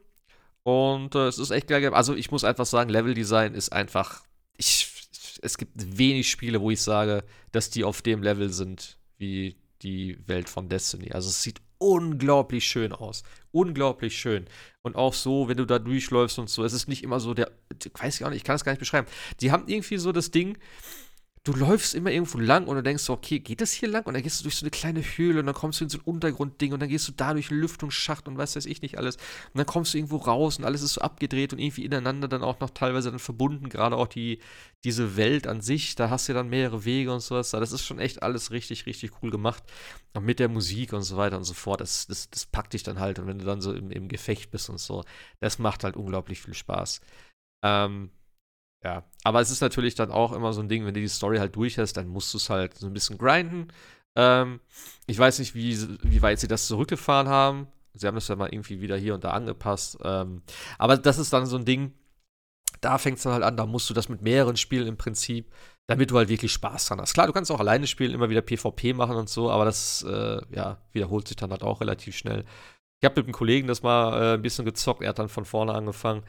Und 0.62 1.14
äh, 1.14 1.28
es 1.28 1.38
ist 1.38 1.50
echt 1.50 1.68
geil. 1.68 1.92
Also 1.94 2.14
ich 2.14 2.30
muss 2.30 2.44
einfach 2.44 2.66
sagen, 2.66 2.90
Leveldesign 2.90 3.54
ist 3.54 3.72
einfach. 3.72 4.22
Ich, 4.56 4.97
es 5.42 5.58
gibt 5.58 5.72
wenig 5.98 6.30
Spiele, 6.30 6.60
wo 6.60 6.70
ich 6.70 6.80
sage, 6.80 7.24
dass 7.52 7.70
die 7.70 7.84
auf 7.84 8.02
dem 8.02 8.22
Level 8.22 8.50
sind 8.50 8.98
wie 9.18 9.56
die 9.82 10.18
Welt 10.26 10.48
von 10.48 10.68
Destiny. 10.68 11.12
Also 11.12 11.28
es 11.28 11.42
sieht 11.42 11.60
unglaublich 11.78 12.64
schön 12.64 12.92
aus. 12.92 13.22
Unglaublich 13.52 14.18
schön. 14.18 14.46
Und 14.82 14.96
auch 14.96 15.14
so, 15.14 15.48
wenn 15.48 15.56
du 15.56 15.64
da 15.64 15.78
durchläufst 15.78 16.38
und 16.38 16.50
so, 16.50 16.64
es 16.64 16.72
ist 16.72 16.88
nicht 16.88 17.02
immer 17.02 17.20
so 17.20 17.34
der, 17.34 17.50
ich 17.84 17.92
weiß 17.94 18.18
gar 18.18 18.30
nicht, 18.30 18.38
ich 18.38 18.44
kann 18.44 18.54
das 18.54 18.64
gar 18.64 18.72
nicht 18.72 18.80
beschreiben. 18.80 19.06
Die 19.40 19.52
haben 19.52 19.64
irgendwie 19.66 19.98
so 19.98 20.12
das 20.12 20.30
Ding, 20.30 20.58
du 21.44 21.52
läufst 21.52 21.94
immer 21.94 22.10
irgendwo 22.10 22.38
lang 22.38 22.66
und 22.66 22.76
du 22.76 22.82
denkst 22.82 23.02
so, 23.02 23.12
okay, 23.12 23.38
geht 23.40 23.60
das 23.60 23.72
hier 23.72 23.88
lang? 23.88 24.04
Und 24.06 24.14
dann 24.14 24.22
gehst 24.22 24.40
du 24.40 24.44
durch 24.44 24.56
so 24.56 24.64
eine 24.64 24.70
kleine 24.70 25.00
Höhle 25.00 25.40
und 25.40 25.46
dann 25.46 25.54
kommst 25.54 25.80
du 25.80 25.84
in 25.84 25.90
so 25.90 25.98
ein 25.98 26.04
Untergrundding 26.04 26.72
und 26.72 26.80
dann 26.80 26.88
gehst 26.88 27.08
du 27.08 27.12
da 27.12 27.32
durch 27.32 27.50
einen 27.50 27.60
Lüftungsschacht 27.60 28.28
und 28.28 28.38
was 28.38 28.56
weiß 28.56 28.66
ich 28.66 28.82
nicht 28.82 28.98
alles. 28.98 29.16
Und 29.16 29.58
dann 29.58 29.66
kommst 29.66 29.94
du 29.94 29.98
irgendwo 29.98 30.16
raus 30.16 30.58
und 30.58 30.64
alles 30.64 30.82
ist 30.82 30.94
so 30.94 31.00
abgedreht 31.00 31.52
und 31.52 31.58
irgendwie 31.58 31.84
ineinander 31.84 32.28
dann 32.28 32.42
auch 32.42 32.60
noch 32.60 32.70
teilweise 32.70 33.10
dann 33.10 33.18
verbunden, 33.18 33.68
gerade 33.68 33.96
auch 33.96 34.08
die, 34.08 34.40
diese 34.84 35.16
Welt 35.16 35.46
an 35.46 35.60
sich, 35.60 35.94
da 35.94 36.10
hast 36.10 36.28
du 36.28 36.34
dann 36.34 36.48
mehrere 36.48 36.84
Wege 36.84 37.12
und 37.12 37.20
sowas. 37.20 37.50
Das 37.50 37.72
ist 37.72 37.84
schon 37.84 37.98
echt 37.98 38.22
alles 38.22 38.50
richtig, 38.50 38.86
richtig 38.86 39.10
cool 39.22 39.30
gemacht. 39.30 39.62
Und 40.14 40.24
mit 40.24 40.38
der 40.38 40.48
Musik 40.48 40.92
und 40.92 41.02
so 41.02 41.16
weiter 41.16 41.36
und 41.36 41.44
so 41.44 41.54
fort, 41.54 41.80
das, 41.80 42.06
das, 42.06 42.30
das 42.30 42.46
packt 42.46 42.72
dich 42.72 42.82
dann 42.82 43.00
halt. 43.00 43.18
Und 43.18 43.26
wenn 43.26 43.38
du 43.38 43.44
dann 43.44 43.60
so 43.60 43.72
im, 43.72 43.90
im 43.90 44.08
Gefecht 44.08 44.50
bist 44.50 44.70
und 44.70 44.78
so, 44.78 45.04
das 45.40 45.58
macht 45.58 45.84
halt 45.84 45.96
unglaublich 45.96 46.40
viel 46.40 46.54
Spaß. 46.54 47.00
Ähm, 47.64 48.10
ja, 48.84 49.04
aber 49.24 49.40
es 49.40 49.50
ist 49.50 49.60
natürlich 49.60 49.94
dann 49.94 50.10
auch 50.10 50.32
immer 50.32 50.52
so 50.52 50.60
ein 50.60 50.68
Ding, 50.68 50.86
wenn 50.86 50.94
du 50.94 51.00
die 51.00 51.08
Story 51.08 51.38
halt 51.38 51.56
durch 51.56 51.78
hast, 51.78 51.94
dann 51.94 52.08
musst 52.08 52.32
du 52.32 52.38
es 52.38 52.48
halt 52.48 52.74
so 52.78 52.86
ein 52.86 52.92
bisschen 52.92 53.18
grinden. 53.18 53.68
Ähm, 54.16 54.60
ich 55.06 55.18
weiß 55.18 55.40
nicht, 55.40 55.54
wie, 55.54 55.76
wie 56.02 56.22
weit 56.22 56.38
sie 56.38 56.48
das 56.48 56.66
zurückgefahren 56.66 57.28
haben. 57.28 57.68
Sie 57.94 58.06
haben 58.06 58.14
das 58.14 58.28
ja 58.28 58.36
mal 58.36 58.52
irgendwie 58.52 58.80
wieder 58.80 58.96
hier 58.96 59.14
und 59.14 59.24
da 59.24 59.30
angepasst. 59.30 59.98
Ähm, 60.02 60.42
aber 60.78 60.96
das 60.96 61.18
ist 61.18 61.32
dann 61.32 61.46
so 61.46 61.56
ein 61.56 61.64
Ding, 61.64 61.92
da 62.80 62.98
fängt 62.98 63.18
es 63.18 63.24
dann 63.24 63.32
halt 63.32 63.42
an, 63.42 63.56
da 63.56 63.66
musst 63.66 63.90
du 63.90 63.94
das 63.94 64.08
mit 64.08 64.22
mehreren 64.22 64.56
Spielen 64.56 64.86
im 64.86 64.96
Prinzip, 64.96 65.52
damit 65.88 66.10
du 66.10 66.16
halt 66.16 66.28
wirklich 66.28 66.52
Spaß 66.52 66.86
dran 66.86 67.00
hast. 67.00 67.14
Klar, 67.14 67.26
du 67.26 67.32
kannst 67.32 67.50
auch 67.50 67.60
alleine 67.60 67.86
spielen, 67.86 68.12
immer 68.12 68.30
wieder 68.30 68.42
PvP 68.42 68.92
machen 68.92 69.16
und 69.16 69.28
so, 69.28 69.50
aber 69.50 69.64
das, 69.64 70.04
äh, 70.08 70.40
ja, 70.54 70.80
wiederholt 70.92 71.26
sich 71.26 71.36
dann 71.36 71.50
halt 71.50 71.62
auch 71.62 71.80
relativ 71.80 72.16
schnell. 72.16 72.44
Ich 73.00 73.04
habe 73.04 73.20
mit 73.20 73.26
einem 73.26 73.32
Kollegen 73.32 73.68
das 73.68 73.82
mal 73.82 74.22
äh, 74.22 74.34
ein 74.34 74.42
bisschen 74.42 74.64
gezockt, 74.64 75.02
er 75.02 75.10
hat 75.10 75.18
dann 75.18 75.28
von 75.28 75.44
vorne 75.44 75.72
angefangen. 75.72 76.22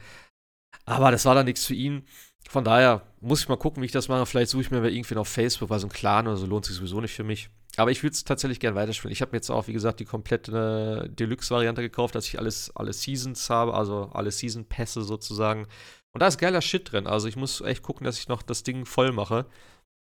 Aber 0.86 1.10
das 1.10 1.24
war 1.24 1.34
dann 1.34 1.46
nichts 1.46 1.66
für 1.66 1.74
ihn. 1.74 2.06
Von 2.48 2.64
daher 2.64 3.02
muss 3.20 3.42
ich 3.42 3.48
mal 3.48 3.56
gucken, 3.56 3.82
wie 3.82 3.86
ich 3.86 3.92
das 3.92 4.08
mache. 4.08 4.26
Vielleicht 4.26 4.50
suche 4.50 4.62
ich 4.62 4.70
mir 4.70 4.78
aber 4.78 4.90
irgendwie 4.90 5.16
auf 5.16 5.28
Facebook, 5.28 5.70
weil 5.70 5.78
so 5.78 5.86
ein 5.86 5.92
Clan 5.92 6.26
oder 6.26 6.36
so 6.36 6.46
lohnt 6.46 6.64
sich 6.64 6.76
sowieso 6.76 7.00
nicht 7.00 7.14
für 7.14 7.24
mich. 7.24 7.48
Aber 7.76 7.90
ich 7.90 8.02
würde 8.02 8.14
es 8.14 8.24
tatsächlich 8.24 8.58
gerne 8.58 8.76
weiterspielen. 8.76 9.12
Ich 9.12 9.22
habe 9.22 9.30
mir 9.32 9.38
jetzt 9.38 9.50
auch, 9.50 9.68
wie 9.68 9.72
gesagt, 9.72 10.00
die 10.00 10.04
komplette 10.04 11.08
Deluxe-Variante 11.10 11.82
gekauft, 11.82 12.14
dass 12.14 12.26
ich 12.26 12.38
alles, 12.38 12.74
alle 12.74 12.92
Seasons 12.92 13.48
habe, 13.48 13.74
also 13.74 14.10
alle 14.12 14.32
Season-Pässe 14.32 15.02
sozusagen. 15.02 15.66
Und 16.12 16.22
da 16.22 16.26
ist 16.26 16.38
geiler 16.38 16.60
Shit 16.60 16.90
drin. 16.90 17.06
Also 17.06 17.28
ich 17.28 17.36
muss 17.36 17.60
echt 17.60 17.82
gucken, 17.82 18.04
dass 18.04 18.18
ich 18.18 18.26
noch 18.26 18.42
das 18.42 18.64
Ding 18.64 18.84
voll 18.84 19.12
mache. 19.12 19.46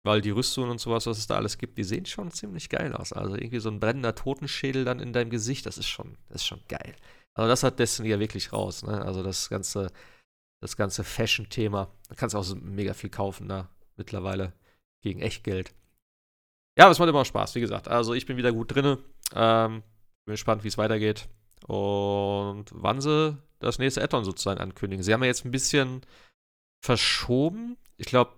Weil 0.04 0.22
die 0.22 0.30
Rüstungen 0.30 0.70
und 0.70 0.80
sowas, 0.80 1.06
was 1.06 1.18
es 1.18 1.28
da 1.28 1.36
alles 1.36 1.58
gibt, 1.58 1.78
die 1.78 1.84
sehen 1.84 2.06
schon 2.06 2.32
ziemlich 2.32 2.70
geil 2.70 2.94
aus. 2.94 3.12
Also 3.12 3.36
irgendwie 3.36 3.60
so 3.60 3.70
ein 3.70 3.82
brennender 3.82 4.16
Totenschädel 4.16 4.86
dann 4.86 5.02
in 5.02 5.12
deinem 5.12 5.30
Gesicht, 5.30 5.66
das 5.66 5.78
ist 5.78 5.88
schon, 5.88 6.18
das 6.30 6.44
ist 6.44 6.48
schon 6.48 6.62
geil. 6.70 6.96
Also 7.34 7.50
das 7.50 7.64
hat 7.64 7.78
Destiny 7.78 8.10
ja 8.10 8.20
wirklich 8.20 8.54
raus, 8.54 8.84
ne? 8.84 9.04
Also 9.04 9.22
das 9.22 9.50
ganze 9.50 9.92
das 10.62 10.78
ganze 10.78 11.04
Fashion-Thema. 11.04 11.92
Da 12.10 12.16
kannst 12.16 12.34
du 12.34 12.40
auch 12.40 12.44
so 12.44 12.56
mega 12.56 12.94
viel 12.94 13.10
kaufen 13.10 13.48
da 13.48 13.70
mittlerweile 13.96 14.54
gegen 15.02 15.22
Echtgeld. 15.22 15.74
Ja, 16.78 16.86
aber 16.86 16.92
es 16.92 17.00
macht 17.00 17.10
immer 17.10 17.26
Spaß, 17.26 17.56
wie 17.56 17.62
gesagt. 17.62 17.88
Also 17.88 18.14
ich 18.14 18.26
bin 18.26 18.38
wieder 18.38 18.52
gut 18.52 18.74
drinne. 18.74 19.00
Ähm, 19.34 19.84
bin 20.26 20.34
gespannt, 20.34 20.64
wie 20.64 20.68
es 20.68 20.78
weitergeht. 20.78 21.28
Und 21.66 22.66
wann 22.72 23.02
sie 23.02 23.38
das 23.60 23.80
nächste 23.80 24.04
Addon 24.04 24.24
sozusagen 24.24 24.60
ankündigen. 24.60 25.04
Sie 25.04 25.14
haben 25.14 25.24
ja 25.24 25.28
jetzt 25.28 25.46
ein 25.46 25.52
bisschen 25.52 26.02
verschoben. 26.84 27.78
Ich 27.98 28.06
glaube, 28.06 28.34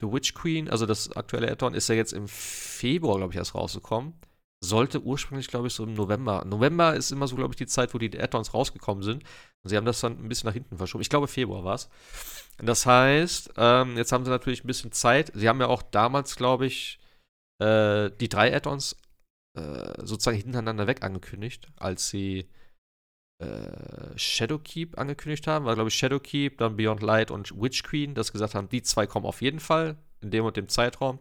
The 0.00 0.12
Witch 0.12 0.34
Queen, 0.34 0.68
also 0.68 0.84
das 0.84 1.12
aktuelle 1.16 1.50
Addon, 1.50 1.74
ist 1.74 1.88
ja 1.88 1.94
jetzt 1.94 2.12
im 2.12 2.28
Februar, 2.28 3.16
glaube 3.16 3.32
ich, 3.32 3.38
erst 3.38 3.54
rausgekommen 3.54 4.14
sollte 4.60 5.02
ursprünglich, 5.02 5.48
glaube 5.48 5.68
ich, 5.68 5.74
so 5.74 5.84
im 5.84 5.94
November. 5.94 6.44
November 6.44 6.94
ist 6.94 7.12
immer 7.12 7.28
so, 7.28 7.36
glaube 7.36 7.52
ich, 7.52 7.58
die 7.58 7.66
Zeit, 7.66 7.94
wo 7.94 7.98
die 7.98 8.18
Add-ons 8.18 8.54
rausgekommen 8.54 9.02
sind. 9.02 9.22
Und 9.62 9.70
sie 9.70 9.76
haben 9.76 9.86
das 9.86 10.00
dann 10.00 10.18
ein 10.18 10.28
bisschen 10.28 10.48
nach 10.48 10.54
hinten 10.54 10.76
verschoben. 10.76 11.02
Ich 11.02 11.10
glaube, 11.10 11.28
Februar 11.28 11.64
war 11.64 11.74
es. 11.74 11.88
Das 12.58 12.86
heißt, 12.86 13.52
ähm, 13.56 13.96
jetzt 13.96 14.10
haben 14.10 14.24
sie 14.24 14.30
natürlich 14.30 14.64
ein 14.64 14.66
bisschen 14.66 14.90
Zeit. 14.90 15.30
Sie 15.34 15.48
haben 15.48 15.60
ja 15.60 15.68
auch 15.68 15.82
damals, 15.82 16.34
glaube 16.34 16.66
ich, 16.66 16.98
äh, 17.60 18.10
die 18.20 18.28
drei 18.28 18.54
Add-ons 18.54 18.96
äh, 19.56 20.04
sozusagen 20.04 20.36
hintereinander 20.36 20.86
weg 20.86 21.02
angekündigt, 21.02 21.68
als 21.76 22.08
sie 22.08 22.48
äh, 23.40 24.18
Shadowkeep 24.18 24.98
angekündigt 24.98 25.46
haben. 25.46 25.64
War, 25.66 25.76
glaube 25.76 25.88
ich, 25.88 25.94
Shadowkeep, 25.94 26.58
dann 26.58 26.76
Beyond 26.76 27.02
Light 27.02 27.30
und 27.30 27.60
Witch 27.60 27.84
Queen, 27.84 28.14
das 28.14 28.32
gesagt 28.32 28.56
haben, 28.56 28.68
die 28.68 28.82
zwei 28.82 29.06
kommen 29.06 29.26
auf 29.26 29.40
jeden 29.40 29.60
Fall 29.60 29.96
in 30.20 30.32
dem 30.32 30.44
und 30.44 30.56
dem 30.56 30.68
Zeitraum. 30.68 31.20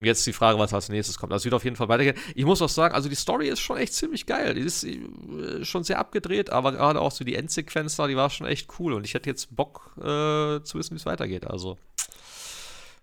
Jetzt 0.00 0.24
die 0.26 0.32
Frage, 0.32 0.58
was 0.60 0.72
als 0.72 0.88
nächstes 0.88 1.18
kommt. 1.18 1.32
Also 1.32 1.46
wird 1.46 1.54
auf 1.54 1.64
jeden 1.64 1.74
Fall 1.74 1.88
weitergehen. 1.88 2.16
Ich 2.36 2.44
muss 2.44 2.62
auch 2.62 2.68
sagen, 2.68 2.94
also 2.94 3.08
die 3.08 3.16
Story 3.16 3.48
ist 3.48 3.58
schon 3.58 3.78
echt 3.78 3.94
ziemlich 3.94 4.26
geil. 4.26 4.54
Die 4.54 4.60
ist 4.60 4.84
äh, 4.84 5.64
schon 5.64 5.82
sehr 5.82 5.98
abgedreht, 5.98 6.50
aber 6.50 6.70
gerade 6.70 7.00
auch 7.00 7.10
so 7.10 7.24
die 7.24 7.34
Endsequenz 7.34 7.96
da, 7.96 8.06
die 8.06 8.16
war 8.16 8.30
schon 8.30 8.46
echt 8.46 8.78
cool. 8.78 8.92
Und 8.92 9.04
ich 9.04 9.14
hätte 9.14 9.28
jetzt 9.28 9.56
Bock 9.56 9.92
äh, 9.96 10.62
zu 10.62 10.74
wissen, 10.74 10.92
wie 10.92 10.98
es 10.98 11.06
weitergeht. 11.06 11.48
Also 11.48 11.78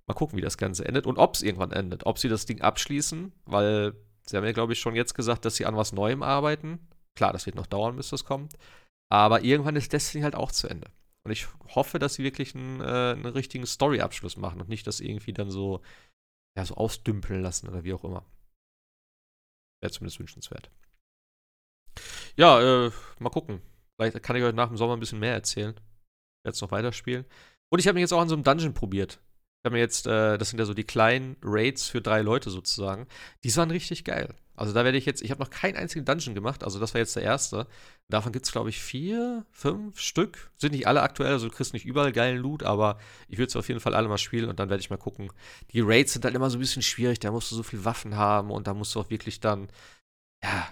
mal 0.08 0.14
gucken, 0.14 0.38
wie 0.38 0.42
das 0.42 0.58
Ganze 0.58 0.86
endet 0.86 1.06
und 1.06 1.18
ob 1.18 1.36
es 1.36 1.42
irgendwann 1.42 1.74
endet. 1.74 2.06
Ob 2.06 2.18
sie 2.18 2.30
das 2.30 2.46
Ding 2.46 2.62
abschließen, 2.62 3.34
weil 3.46 3.94
sie 4.26 4.38
haben 4.38 4.46
ja, 4.46 4.54
glaube 4.54 4.72
ich, 4.72 4.80
schon 4.80 4.96
jetzt 4.96 5.16
gesagt, 5.16 5.44
dass 5.44 5.58
sie 5.58 5.66
an 5.66 5.76
was 5.76 5.92
Neuem 5.92 6.24
arbeiten. 6.24 6.80
Klar, 7.16 7.34
das 7.34 7.46
wird 7.46 7.58
noch 7.58 7.68
dauern, 7.68 7.98
bis 7.98 8.10
das 8.10 8.24
kommt. 8.24 8.54
Aber 9.10 9.42
irgendwann 9.44 9.76
ist 9.76 9.92
Destiny 9.92 10.24
halt 10.24 10.36
auch 10.36 10.52
zu 10.52 10.70
Ende. 10.70 10.88
Und 11.26 11.32
ich 11.32 11.48
hoffe, 11.74 12.00
dass 12.00 12.14
sie 12.14 12.24
wirklich 12.24 12.56
einen, 12.56 12.80
äh, 12.80 13.14
einen 13.14 13.26
richtigen 13.26 13.66
Story-Abschluss 13.66 14.38
machen 14.38 14.62
und 14.62 14.70
nicht, 14.70 14.88
dass 14.88 15.00
irgendwie 15.00 15.34
dann 15.34 15.50
so 15.50 15.82
ja, 16.57 16.65
so 16.65 16.76
ausdümpeln 16.76 17.41
lassen 17.41 17.68
oder 17.68 17.84
wie 17.84 17.94
auch 17.94 18.03
immer. 18.03 18.26
Wäre 19.82 19.91
zumindest 19.91 20.19
wünschenswert. 20.19 20.72
Ja, 22.38 22.88
äh, 22.88 22.91
mal 23.19 23.30
gucken. 23.30 23.61
Vielleicht 23.95 24.22
kann 24.23 24.36
ich 24.36 24.44
euch 24.44 24.53
nach 24.53 24.68
dem 24.68 24.77
Sommer 24.77 24.95
ein 24.95 24.99
bisschen 24.99 25.19
mehr 25.19 25.34
erzählen. 25.34 25.80
Jetzt 26.45 26.61
noch 26.61 26.72
weiterspielen. 26.72 27.26
Und 27.69 27.80
ich 27.80 27.88
habe 27.88 27.95
mich 27.95 28.02
jetzt 28.02 28.14
auch 28.14 28.22
an 28.22 28.30
so 28.30 28.36
einem 28.36 28.44
Dungeon 28.44 28.73
probiert. 28.73 29.19
Ich 29.66 29.68
habe 29.68 29.80
jetzt, 29.80 30.06
äh, 30.06 30.38
das 30.38 30.52
sind 30.52 30.60
ja 30.60 30.66
so 30.66 30.76
die 30.76 30.84
kleinen 30.84 31.38
Raids 31.42 31.90
für 31.90 32.00
drei 32.00 32.22
Leute 32.22 32.52
sozusagen. 32.52 33.08
Die 33.44 33.56
waren 33.58 33.72
richtig 33.72 34.04
geil. 34.04 34.36
Also 34.56 34.74
da 34.74 34.86
werde 34.86 35.00
ich 35.00 35.08
jetzt, 35.08 35.24
ich 35.24 35.32
habe 35.32 35.42
noch 35.42 35.50
keinen 35.50 35.76
einzigen 35.76 36.06
Dungeon 36.06 36.36
gemacht, 36.36 36.64
also 36.64 36.80
das 36.80 36.94
war 36.94 37.00
jetzt 37.00 37.16
der 37.16 37.24
erste. 37.24 37.66
Davon 38.08 38.32
gibt 38.32 38.46
es, 38.46 38.52
glaube 38.52 38.70
ich, 38.70 38.80
vier, 38.80 39.44
fünf 39.50 40.00
Stück. 40.00 40.52
Sind 40.58 40.74
nicht 40.74 40.86
alle 40.86 41.02
aktuell, 41.02 41.32
also 41.32 41.50
du 41.50 41.56
kriegst 41.56 41.74
nicht 41.74 41.84
überall 41.84 42.12
geilen 42.12 42.38
Loot, 42.38 42.62
aber 42.62 43.00
ich 43.28 43.40
würde 43.40 43.48
es 43.48 43.56
auf 43.56 43.68
jeden 43.68 43.80
Fall 43.80 43.96
alle 43.96 44.08
mal 44.08 44.20
spielen 44.20 44.50
und 44.50 44.60
dann 44.60 44.70
werde 44.70 44.82
ich 44.82 44.92
mal 44.92 44.98
gucken. 44.98 45.32
Die 45.72 45.82
Raids 45.82 46.14
sind 46.14 46.26
halt 46.26 46.36
immer 46.36 46.52
so 46.52 46.58
ein 46.58 46.62
bisschen 46.62 46.84
schwierig, 46.84 47.20
da 47.20 47.32
musst 47.32 47.50
du 47.50 47.56
so 47.56 47.64
viel 47.64 47.86
Waffen 47.86 48.16
haben 48.18 48.52
und 48.52 48.68
da 48.68 48.76
musst 48.76 48.94
du 48.94 49.00
auch 49.00 49.10
wirklich 49.10 49.40
dann, 49.40 49.68
ja, 50.44 50.68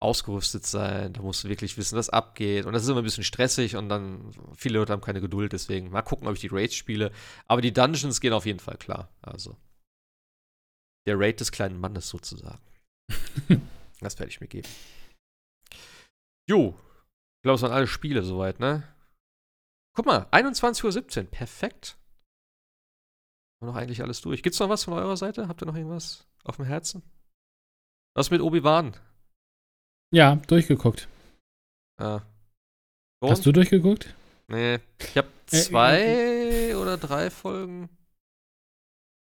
ausgerüstet 0.00 0.64
sein, 0.64 1.12
da 1.12 1.22
musst 1.22 1.42
du 1.42 1.48
wirklich 1.48 1.76
wissen, 1.76 1.96
was 1.96 2.08
abgeht. 2.08 2.66
Und 2.66 2.72
das 2.72 2.84
ist 2.84 2.88
immer 2.88 3.00
ein 3.00 3.04
bisschen 3.04 3.24
stressig 3.24 3.76
und 3.76 3.88
dann 3.88 4.32
viele 4.56 4.78
Leute 4.78 4.92
haben 4.92 5.00
keine 5.00 5.20
Geduld, 5.20 5.52
deswegen 5.52 5.90
mal 5.90 6.02
gucken, 6.02 6.28
ob 6.28 6.34
ich 6.34 6.40
die 6.40 6.50
Raids 6.50 6.74
spiele. 6.74 7.10
Aber 7.46 7.60
die 7.60 7.72
Dungeons 7.72 8.20
gehen 8.20 8.32
auf 8.32 8.46
jeden 8.46 8.60
Fall 8.60 8.76
klar. 8.76 9.10
Also. 9.22 9.56
Der 11.06 11.18
Raid 11.18 11.40
des 11.40 11.52
kleinen 11.52 11.80
Mannes 11.80 12.08
sozusagen. 12.08 12.62
das 14.00 14.18
werde 14.18 14.30
ich 14.30 14.40
mir 14.40 14.48
geben. 14.48 14.68
Jo. 16.48 16.78
Ich 17.38 17.42
glaube, 17.42 17.56
es 17.56 17.62
waren 17.62 17.72
alle 17.72 17.86
Spiele 17.86 18.22
soweit, 18.22 18.60
ne? 18.60 18.82
Guck 19.94 20.06
mal, 20.06 20.26
21.17 20.30 21.24
Uhr. 21.24 21.30
Perfekt. 21.30 21.98
Haben 23.60 23.68
wir 23.68 23.72
noch 23.72 23.80
eigentlich 23.80 24.02
alles 24.02 24.20
durch. 24.20 24.42
Gibt's 24.42 24.60
noch 24.60 24.68
was 24.68 24.84
von 24.84 24.94
eurer 24.94 25.16
Seite? 25.16 25.48
Habt 25.48 25.62
ihr 25.62 25.66
noch 25.66 25.74
irgendwas 25.74 26.28
auf 26.44 26.56
dem 26.56 26.66
Herzen? 26.66 27.02
Was 28.14 28.30
mit 28.30 28.40
Obi-Wan? 28.40 28.96
Ja, 30.10 30.36
durchgeguckt. 30.46 31.08
Ah. 32.00 32.20
Hast 33.22 33.44
du 33.44 33.52
durchgeguckt? 33.52 34.14
Nee. 34.46 34.78
Ich 35.00 35.16
habe 35.16 35.28
äh, 35.52 35.56
zwei 35.56 36.00
äh, 36.00 36.70
äh, 36.70 36.74
oder 36.74 36.96
drei 36.96 37.30
Folgen. 37.30 37.88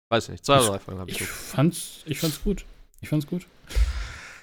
Weiß 0.09 0.29
nicht, 0.29 0.45
zwei 0.45 0.59
oder 0.59 0.71
drei 0.71 0.79
Folgen 0.79 0.99
habe 0.99 1.11
ich. 1.11 1.21
Ich 1.21 1.27
fand's, 1.27 2.03
ich 2.05 2.19
fand's 2.19 2.43
gut. 2.43 2.65
Ich 3.01 3.09
fand's 3.09 3.27
gut. 3.27 3.47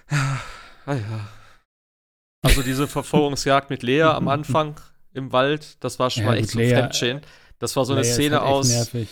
Ah 0.09 0.95
ja. 0.95 1.29
Also 2.43 2.63
diese 2.63 2.89
Verfolgungsjagd 2.89 3.71
mit 3.71 3.83
Lea 3.83 4.03
am 4.03 4.29
Anfang 4.37 4.81
im 5.13 5.33
Wald, 5.33 5.77
das 5.81 5.99
war 5.99 6.11
schon 6.11 6.25
ja, 6.25 6.31
mal 6.31 6.39
echt 6.39 6.51
so 6.51 6.59
ein 6.59 6.69
Fremdschäden. 6.69 7.23
Das 7.59 7.77
war 7.77 7.85
so 7.85 7.93
eine 7.93 8.05
Szene 8.05 8.41
halt 8.41 8.51
aus. 8.51 8.69
Nervig. 8.69 9.09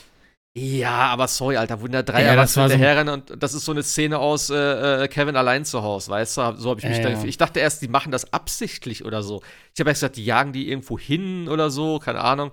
Ja, 0.56 1.06
aber 1.06 1.28
sorry, 1.28 1.56
Alter, 1.56 1.81
wo 1.81 1.86
da 1.86 2.02
drei 2.02 2.22
Ja, 2.24 2.35
das 2.35 2.56
Erwachsene 2.56 2.62
war 2.62 2.68
so- 2.68 2.72
hinterherrennen 2.74 3.14
und 3.14 3.40
das 3.43 3.55
ist 3.55 3.64
so 3.64 3.70
eine 3.72 3.85
Szene 3.85 4.18
aus 4.18 4.51
äh, 4.51 5.05
äh, 5.05 5.09
Kevin 5.09 5.36
allein 5.36 5.64
zu 5.64 5.82
Hause, 5.82 6.10
weißt 6.10 6.36
du? 6.39 6.56
So 6.56 6.70
habe 6.70 6.81
ich 6.81 6.86
mich 6.86 6.97
Ja, 6.98 7.05
da, 7.05 7.10
ja. 7.10 7.24
Ich 7.24 7.39
dachte 7.39 7.60
erst, 7.60 7.82
die 7.82 7.89
machen 7.89 8.10
das 8.10 8.32
absichtlich 8.32 9.05
oder 9.05 9.22
so. 9.22 9.43
Ich 9.74 9.81
habe 9.81 9.90
erst 9.90 10.01
gesagt, 10.01 10.16
die 10.16 10.24
jagen 10.24 10.52
die 10.52 10.68
irgendwo 10.68 10.98
hin 10.98 11.48
oder 11.48 11.70
so, 11.70 12.01
keine 12.01 12.20
Ahnung. 12.20 12.51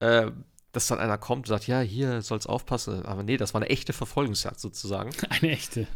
Äh, 0.00 0.26
dass 0.72 0.86
dann 0.88 0.98
einer 0.98 1.16
kommt 1.16 1.46
und 1.46 1.48
sagt, 1.48 1.66
ja, 1.66 1.80
hier 1.80 2.20
soll's 2.20 2.46
aufpassen. 2.46 3.06
Aber 3.06 3.22
nee, 3.22 3.38
das 3.38 3.54
war 3.54 3.62
eine 3.62 3.70
echte 3.70 3.94
Verfolgungsjagd 3.94 4.60
sozusagen. 4.60 5.10
Eine 5.30 5.52
echte. 5.52 5.86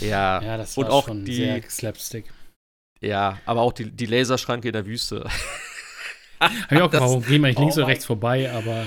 Ja, 0.00 0.40
Ja, 0.40 0.56
das 0.56 0.76
und 0.78 0.84
war 0.86 0.92
auch 0.92 1.06
schon 1.08 1.24
die- 1.24 1.34
sehr 1.34 1.60
Slapstick. 1.68 2.26
ja, 3.00 3.38
aber 3.44 3.62
auch 3.62 3.72
die, 3.72 3.90
die 3.90 4.06
Laserschranke 4.06 4.68
in 4.68 4.72
der 4.72 4.86
Wüste. 4.86 5.28
Hab 6.38 6.52
ich 6.70 6.80
auch 6.80 6.90
Das- 6.92 7.00
warum 7.00 7.22
geht 7.24 7.40
man 7.40 7.50
nicht 7.50 7.58
links 7.58 7.74
Oh 7.76 7.80
oder 7.80 7.88
rechts 7.88 8.04
vorbei, 8.04 8.50
aber 8.52 8.86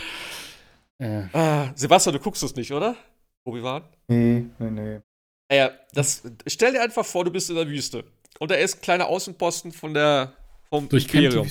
äh, 1.00 1.24
Ah, 1.34 1.72
Sebastian, 1.76 2.14
du 2.16 2.20
guckst 2.22 2.44
es 2.44 2.56
nicht, 2.56 2.72
oder? 2.72 2.96
Obi-Wan? 3.46 3.84
Nee, 4.08 4.46
nee, 4.60 4.70
nee. 4.70 5.00
Ja, 5.52 5.72
das, 5.94 6.24
stell 6.48 6.74
dir 6.74 6.82
einfach 6.82 7.06
vor, 7.06 7.24
du 7.24 7.32
bist 7.32 7.50
in 7.50 7.56
der 7.56 7.68
Wüste. 7.68 8.04
Und 8.40 8.52
da 8.52 8.56
ist 8.56 8.78
ein 8.78 8.82
kleiner 8.82 9.08
Außenposten 9.08 9.72
von 9.72 9.94
der, 9.94 10.34
vom 10.70 10.88
Imperium. 10.92 11.48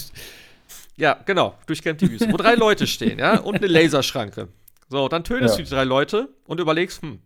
Ja, 0.96 1.14
genau, 1.24 1.56
durchkämmt 1.66 2.00
die 2.00 2.10
Wüste. 2.10 2.30
Wo 2.32 2.36
drei 2.36 2.54
Leute 2.56 2.86
stehen, 2.86 3.18
ja, 3.18 3.40
und 3.40 3.56
eine 3.56 3.66
Laserschranke. 3.66 4.48
So, 4.88 5.08
dann 5.08 5.24
tötest 5.24 5.54
Ja. 5.54 5.58
du 5.58 5.64
die 5.64 5.74
drei 5.74 5.84
Leute 5.84 6.28
und 6.46 6.60
überlegst, 6.60 7.02
hm, 7.02 7.20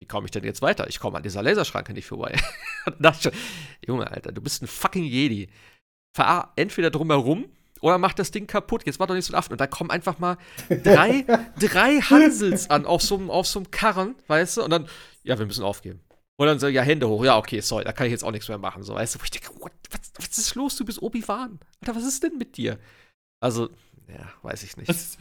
wie 0.00 0.06
komme 0.06 0.26
ich 0.26 0.30
denn 0.30 0.44
jetzt 0.44 0.62
weiter? 0.62 0.88
Ich 0.88 1.00
komme 1.00 1.16
an 1.16 1.22
dieser 1.22 1.42
Laserschranke 1.42 1.92
nicht 1.92 2.06
vorbei. 2.06 2.34
Und 2.86 2.96
dachte 3.04 3.28
ich 3.30 3.34
schon, 3.34 3.42
Junge, 3.86 4.10
Alter, 4.10 4.32
du 4.32 4.40
bist 4.40 4.62
ein 4.62 4.66
fucking 4.66 5.04
Jedi. 5.04 5.48
Fahr 6.16 6.52
entweder 6.56 6.90
drumherum 6.90 7.44
oder 7.80 7.98
mach 7.98 8.12
das 8.12 8.30
Ding 8.30 8.46
kaputt. 8.46 8.82
Jetzt 8.86 8.98
mach 8.98 9.06
doch 9.06 9.14
nicht 9.14 9.24
so 9.26 9.32
einen 9.32 9.38
Affen. 9.38 9.52
Und 9.52 9.60
da 9.60 9.66
kommen 9.66 9.90
einfach 9.90 10.18
mal 10.18 10.36
drei, 10.68 11.24
drei 11.58 12.00
Hansels 12.00 12.68
an 12.70 12.86
auf 12.86 13.02
so, 13.02 13.16
einem- 13.16 13.30
auf 13.30 13.46
so 13.46 13.58
einem 13.60 13.70
Karren, 13.70 14.14
weißt 14.26 14.58
du? 14.58 14.64
Und 14.64 14.70
dann, 14.70 14.88
ja, 15.22 15.38
wir 15.38 15.46
müssen 15.46 15.64
aufgeben. 15.64 16.00
Und 16.36 16.46
dann 16.46 16.58
so, 16.58 16.68
ja, 16.68 16.82
Hände 16.82 17.08
hoch. 17.08 17.24
Ja, 17.24 17.36
okay, 17.36 17.60
sorry, 17.60 17.84
da 17.84 17.92
kann 17.92 18.06
ich 18.06 18.12
jetzt 18.12 18.24
auch 18.24 18.30
nichts 18.30 18.48
mehr 18.48 18.58
machen. 18.58 18.82
So, 18.82 18.94
weißt 18.94 19.14
du, 19.14 19.20
wo 19.20 19.24
ich 19.24 19.30
denke, 19.30 19.48
what, 19.60 19.72
was, 19.90 20.12
was 20.16 20.38
ist 20.38 20.54
los? 20.54 20.76
Du 20.76 20.84
bist 20.84 21.02
Obi-Wan. 21.02 21.58
Alter, 21.82 21.96
was 21.96 22.04
ist 22.04 22.22
denn 22.22 22.38
mit 22.38 22.56
dir? 22.56 22.78
Also, 23.42 23.68
ja, 24.12 24.28
weiß 24.42 24.62
ich 24.64 24.76
nicht. 24.76 24.88
das, 24.88 25.16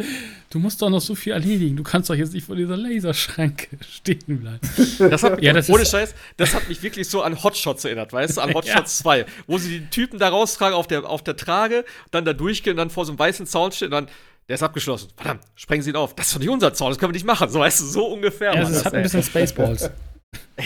du 0.50 0.60
musst 0.60 0.82
doch 0.82 0.90
noch 0.90 1.02
so 1.02 1.16
viel 1.16 1.34
erledigen. 1.34 1.76
Du 1.76 1.84
kannst 1.84 2.10
doch 2.10 2.16
jetzt 2.16 2.34
nicht 2.34 2.46
vor 2.46 2.56
dieser 2.56 2.78
Laserschranke 2.78 3.68
stehen 3.90 4.20
bleiben. 4.26 4.60
Das 5.00 5.24
hat, 5.24 5.42
Ja, 5.42 5.54
das 5.54 5.70
ohne 5.70 5.84
ist- 5.84 5.92
Scheiß, 5.92 6.14
das 6.38 6.54
hat 6.54 6.68
mich 6.70 6.82
wirklich 6.84 7.08
so 7.08 7.22
an 7.22 7.42
Hotshots 7.44 7.86
erinnert, 7.86 8.12
weißt 8.14 8.38
du, 8.38 8.42
an 8.42 8.50
Ja. 8.50 8.56
Hotshots 8.56 8.98
2, 9.00 9.26
wo 9.48 9.58
sie 9.58 9.80
den 9.80 9.90
Typen 9.90 10.20
da 10.20 10.30
raustragen 10.30 10.76
auf 10.76 10.88
der, 10.88 11.06
auf 11.10 11.24
der 11.24 11.36
Trage, 11.36 11.86
dann 12.12 12.26
da 12.26 12.34
durchgehen 12.34 12.72
und 12.72 12.78
dann 12.78 12.90
vor 12.90 13.06
so 13.06 13.12
einem 13.12 13.20
weißen 13.20 13.46
Zaun 13.46 13.72
stehen 13.72 13.88
und 13.88 13.92
dann, 13.92 14.08
der 14.48 14.56
ist 14.56 14.64
abgeschlossen. 14.64 15.10
Verdammt, 15.16 15.44
sprengen 15.56 15.84
sie 15.84 15.92
ihn 15.92 15.96
auf. 15.96 16.16
Das 16.16 16.28
ist 16.28 16.36
doch 16.36 16.40
nicht 16.40 16.50
unser 16.50 16.74
Zaun, 16.74 16.90
das 16.90 16.98
können 16.98 17.12
wir 17.12 17.16
nicht 17.18 17.26
machen. 17.26 17.50
So, 17.50 17.60
weißt 17.60 17.82
du, 17.82 17.86
so 17.86 18.06
ungefähr. 18.08 18.54
Ja, 18.56 18.62
es 18.64 18.72
das, 18.72 18.86
hat 18.86 18.94
ein 18.96 19.04
bisschen 19.04 19.24
Spaceballs. 19.24 19.90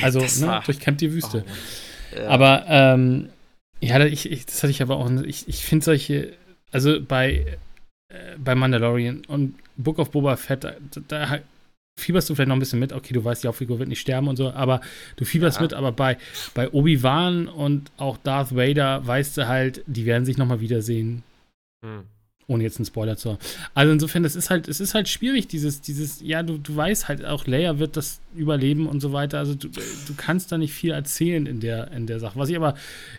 Also, 0.01 0.19
ne, 0.45 0.61
durchkämmt 0.65 0.99
die 0.99 1.13
Wüste. 1.13 1.45
Oh, 1.45 2.17
ja. 2.19 2.27
Aber, 2.27 2.65
ähm, 2.67 3.29
ja, 3.79 4.03
ich, 4.05 4.29
ich, 4.29 4.45
das 4.45 4.61
hatte 4.63 4.71
ich 4.71 4.81
aber 4.81 4.97
auch, 4.97 5.09
ich, 5.25 5.47
ich 5.47 5.63
finde 5.63 5.85
solche, 5.85 6.33
also 6.71 6.99
bei, 7.01 7.57
äh, 8.13 8.37
bei 8.37 8.55
Mandalorian 8.55 9.23
und 9.27 9.55
Book 9.75 9.99
of 9.99 10.11
Boba 10.11 10.35
Fett, 10.37 10.63
da, 10.63 10.73
da 11.07 11.39
fieberst 11.99 12.29
du 12.29 12.35
vielleicht 12.35 12.47
noch 12.49 12.55
ein 12.55 12.59
bisschen 12.59 12.79
mit, 12.79 12.93
okay, 12.93 13.13
du 13.13 13.23
weißt, 13.23 13.43
die 13.43 13.47
Hauptfigur 13.47 13.77
wird 13.79 13.89
nicht 13.89 13.99
sterben 14.01 14.27
und 14.27 14.35
so, 14.37 14.51
aber 14.51 14.81
du 15.15 15.25
fieberst 15.25 15.57
Ja. 15.57 15.63
mit, 15.63 15.73
aber 15.73 15.91
bei, 15.91 16.17
bei 16.55 16.69
Obi-Wan 16.71 17.47
und 17.47 17.91
auch 17.97 18.17
Darth 18.17 18.55
Vader 18.55 19.05
weißt 19.05 19.37
du 19.37 19.47
halt, 19.47 19.83
die 19.85 20.05
werden 20.05 20.25
sich 20.25 20.37
nochmal 20.37 20.59
wiedersehen, 20.61 21.23
Hm. 21.85 22.03
Ohne 22.47 22.63
jetzt 22.63 22.77
einen 22.77 22.85
Spoiler 22.85 23.17
zu 23.17 23.31
haben. 23.31 23.39
Also 23.73 23.91
insofern, 23.93 24.23
das 24.23 24.35
ist 24.35 24.49
halt, 24.49 24.67
es 24.67 24.79
ist 24.79 24.93
halt 24.93 25.07
schwierig, 25.09 25.47
dieses, 25.47 25.81
dieses, 25.81 26.21
ja, 26.21 26.43
du, 26.43 26.57
du 26.57 26.75
weißt 26.75 27.07
halt 27.07 27.25
auch, 27.25 27.47
Leia 27.47 27.79
wird 27.79 27.97
das 27.97 28.19
überleben 28.35 28.87
und 28.87 28.99
so 28.99 29.13
weiter. 29.13 29.39
Also 29.39 29.55
du, 29.55 29.69
du 29.69 30.13
kannst 30.15 30.51
da 30.51 30.57
nicht 30.57 30.73
viel 30.73 30.91
erzählen 30.91 31.45
in 31.45 31.59
der, 31.59 31.91
in 31.91 32.07
der 32.07 32.19
Sache. 32.19 32.39
Was 32.39 32.49
ich 32.49 32.55
aber 32.55 32.75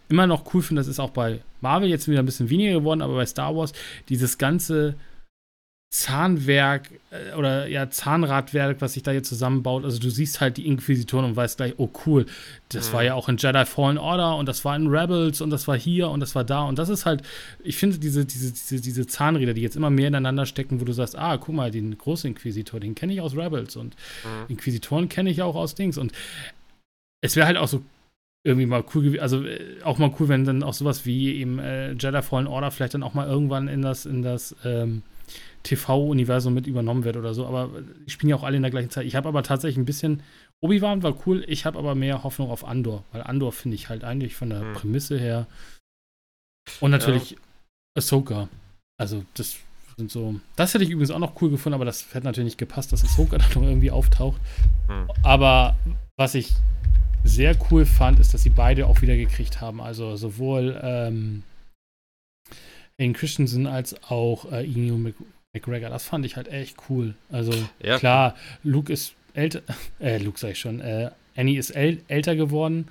immer 0.09 0.27
noch 0.27 0.55
cool 0.55 0.63
finde, 0.63 0.81
das 0.81 0.89
ist 0.89 1.01
auch 1.01 1.11
bei 1.11 1.41
Marvel 1.61 1.89
jetzt 1.89 2.09
wieder 2.09 2.21
ein 2.21 2.27
bisschen 2.27 2.51
weniger 2.51 2.75
geworden, 2.75 3.03
aber 3.03 3.15
bei 3.15 3.27
Star 3.27 3.57
Wars, 3.57 3.73
dieses 4.09 4.39
ganze 4.39 4.95
Zahnwerk 5.95 6.91
äh, 7.11 7.35
oder 7.37 7.69
ja, 7.69 7.89
Zahnradwerk, 7.89 8.81
was 8.81 8.95
sich 8.95 9.05
da 9.05 9.13
jetzt 9.13 9.29
zusammenbaut. 9.29 9.85
Also 9.85 10.01
du 10.01 10.11
siehst 10.11 10.41
halt 10.41 10.57
die 10.57 10.67
Inquisitoren 10.67 11.25
und 11.25 11.37
weißt 11.37 11.57
gleich, 11.57 11.75
oh 11.77 11.89
cool, 12.05 12.27
das 12.69 12.89
Mhm. 12.89 12.93
war 12.95 13.05
ja 13.05 13.15
auch 13.15 13.29
in 13.29 13.37
Jedi 13.37 13.65
Fallen 13.65 13.97
Order 13.97 14.37
und 14.37 14.47
das 14.47 14.65
war 14.65 14.75
in 14.75 14.89
Rebels 14.89 15.41
und 15.41 15.51
das 15.51 15.69
war 15.69 15.79
hier 15.79 16.09
und 16.11 16.19
das 16.19 16.35
war 16.35 16.43
da. 16.43 16.65
Und 16.65 16.81
das 16.81 16.89
ist 16.89 17.07
halt, 17.07 17.23
ich 17.63 17.77
finde 17.77 17.99
diese, 17.99 18.25
diese, 18.27 18.53
diese, 18.53 18.81
diese 18.81 19.07
Zahnräder, 19.07 19.55
die 19.55 19.61
jetzt 19.63 19.77
immer 19.77 19.89
mehr 19.91 20.09
ineinander 20.09 20.47
stecken, 20.47 20.81
wo 20.81 20.85
du 20.85 20.93
sagst, 20.93 21.17
ah, 21.17 21.37
guck 21.37 21.55
mal, 21.55 21.71
den 21.71 21.97
großen 21.97 22.29
Inquisitor, 22.29 22.81
den 22.81 22.97
kenne 22.97 23.13
ich 23.15 23.21
aus 23.21 23.37
Rebels 23.37 23.77
und 23.77 23.95
Mhm. 24.25 24.47
Inquisitoren 24.49 25.09
kenne 25.09 25.31
ich 25.31 25.43
auch 25.43 25.55
aus 25.55 25.77
Dings. 25.77 25.97
Und 25.97 26.11
es 27.21 27.37
wäre 27.37 27.47
halt 27.47 27.57
auch 27.57 27.69
so 27.69 27.83
irgendwie 28.43 28.67
mal 28.67 28.85
cool 28.95 29.05
gewesen, 29.05 29.23
also 29.23 29.45
äh, 29.45 29.81
auch 29.85 29.99
mal 29.99 30.13
cool, 30.19 30.27
wenn 30.29 30.45
dann 30.45 30.65
auch 30.65 30.75
sowas 30.75 31.07
wie 31.07 31.35
eben 31.37 31.61
äh, 31.61 31.93
Jedi 31.93 32.21
Fallen 32.21 32.49
Order 32.49 32.73
vielleicht 32.73 32.95
dann 32.95 33.05
auch 33.05 33.15
mal 33.15 33.29
irgendwann 33.29 33.69
in 33.69 33.81
das, 33.81 34.07
in 34.07 34.23
das 34.23 34.55
ähm, 34.65 35.03
TV-Universum 35.65 36.55
mit 36.55 36.67
übernommen 36.67 37.05
wird 37.05 37.17
oder 37.17 37.35
so. 37.35 37.47
Aber 37.47 37.71
die 38.07 38.11
spielen 38.11 38.31
ja 38.31 38.37
auch 38.37 38.45
alle 38.45 38.57
in 38.57 38.63
der 38.63 38.71
gleichen 38.71 38.91
Zeit. 38.91 39.07
Ich 39.07 39.17
habe 39.17 39.29
aber 39.29 39.43
tatsächlich 39.43 39.79
ein 39.79 39.87
bisschen, 39.87 40.23
Obi-Wan 40.61 41.03
war 41.03 41.15
cool, 41.27 41.45
ich 41.49 41.67
habe 41.67 41.79
aber 41.79 41.95
mehr 41.95 42.23
Hoffnung 42.23 42.51
auf 42.51 42.65
Andor, 42.65 43.03
weil 43.13 43.23
Andor 43.23 43.53
finde 43.53 43.75
ich 43.75 43.89
halt 43.89 44.05
eigentlich 44.05 44.37
von 44.37 44.51
der 44.51 44.61
Hm. 44.61 44.73
Prämisse 44.75 45.19
her 45.19 45.47
und 46.81 46.91
natürlich 46.91 47.37
Ahsoka. 47.99 48.49
Also 48.99 49.25
das 49.35 49.57
sind 49.97 50.11
so, 50.11 50.41
das 50.57 50.75
hätte 50.75 50.85
ich 50.85 50.91
übrigens 50.91 51.11
auch 51.11 51.19
noch 51.19 51.41
cool 51.43 51.51
gefunden, 51.51 51.75
aber 51.75 51.85
das 51.85 52.15
hätte 52.15 52.27
natürlich 52.27 52.53
nicht 52.53 52.59
gepasst, 52.59 52.93
dass 52.93 53.05
Ahsoka 53.05 53.39
da 53.39 53.45
noch 53.55 53.67
irgendwie 53.67 53.91
auftaucht. 53.91 54.41
Hm. 54.89 55.09
Aber 55.23 55.77
was 56.17 56.35
ich 56.35 56.55
sehr 57.25 57.57
cool 57.71 57.87
fand, 57.87 58.21
ist, 58.21 58.35
dass 58.35 58.43
sie 58.43 58.51
beide 58.51 58.87
auch 58.87 59.01
wieder 59.01 59.17
gekriegt 59.17 59.63
haben. 59.63 59.81
Also 59.81 60.17
sowohl 60.17 60.79
ähm, 60.83 61.43
Hayden 62.99 63.15
Christensen 63.15 63.67
als 63.67 64.01
auch 64.05 64.53
äh, 64.53 64.67
Mc 64.67 65.15
McGregor. 65.55 65.89
Das 65.91 66.05
fand 66.05 66.27
ich 66.27 66.37
halt 66.37 66.49
echt 66.49 66.77
cool. 66.89 67.15
Also 67.31 67.53
Ja. 67.83 67.99
klar, 67.99 68.35
Luke 68.63 68.93
ist 68.93 69.15
älter, 69.35 69.63
äh, 70.01 70.19
Luke 70.19 70.39
sag 70.39 70.51
ich 70.53 70.59
schon, 70.59 70.81
äh, 70.81 71.11
Annie 71.37 71.59
ist 71.59 71.71
äl 71.71 72.03
älter 72.09 72.37
geworden. 72.37 72.89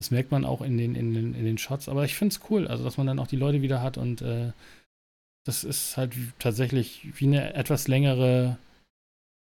Das 0.00 0.10
merkt 0.10 0.30
man 0.30 0.44
auch 0.44 0.62
in 0.62 0.76
den, 0.78 0.94
in 0.94 1.14
den, 1.14 1.34
in 1.34 1.44
den 1.44 1.58
Shots. 1.58 1.88
Aber 1.88 2.04
ich 2.04 2.14
finde 2.14 2.34
es 2.34 2.40
cool, 2.50 2.66
also 2.68 2.84
dass 2.84 2.96
man 2.98 3.06
dann 3.06 3.18
auch 3.18 3.26
die 3.26 3.36
Leute 3.36 3.62
wieder 3.62 3.82
hat 3.82 3.98
und 3.98 4.22
äh, 4.22 4.52
das 5.46 5.64
ist 5.64 5.96
halt 5.96 6.12
tatsächlich 6.38 7.06
wie 7.16 7.26
eine 7.26 7.54
etwas 7.54 7.88
längere, 7.88 8.58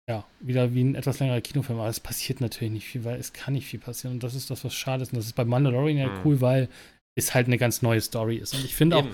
ja, 0.07 0.23
wieder 0.39 0.73
wie 0.75 0.83
ein 0.83 0.93
etwas 0.95 1.19
längerer 1.19 1.41
Kinofilm. 1.41 1.79
Aber 1.79 1.89
es 1.89 1.99
passiert 1.99 2.41
natürlich 2.41 2.71
nicht 2.73 2.87
viel, 2.87 3.03
weil 3.03 3.19
es 3.19 3.33
kann 3.33 3.55
nicht 3.55 3.65
viel 3.67 3.79
passieren. 3.79 4.13
Und 4.15 4.23
das 4.23 4.35
ist 4.35 4.51
das, 4.51 4.63
was 4.63 4.75
schade 4.75 5.01
ist. 5.01 5.11
Und 5.13 5.17
das 5.17 5.25
ist 5.25 5.33
bei 5.35 5.45
Mandalorian 5.45 5.97
ja 5.97 6.07
Mhm. 6.09 6.19
cool, 6.23 6.41
weil 6.41 6.69
es 7.15 7.33
halt 7.33 7.47
eine 7.47 7.57
ganz 7.57 7.81
neue 7.81 8.01
Story 8.01 8.37
ist. 8.37 8.53
Und 8.53 8.63
ich 8.65 8.75
finde 8.75 8.97
auch. 8.97 9.07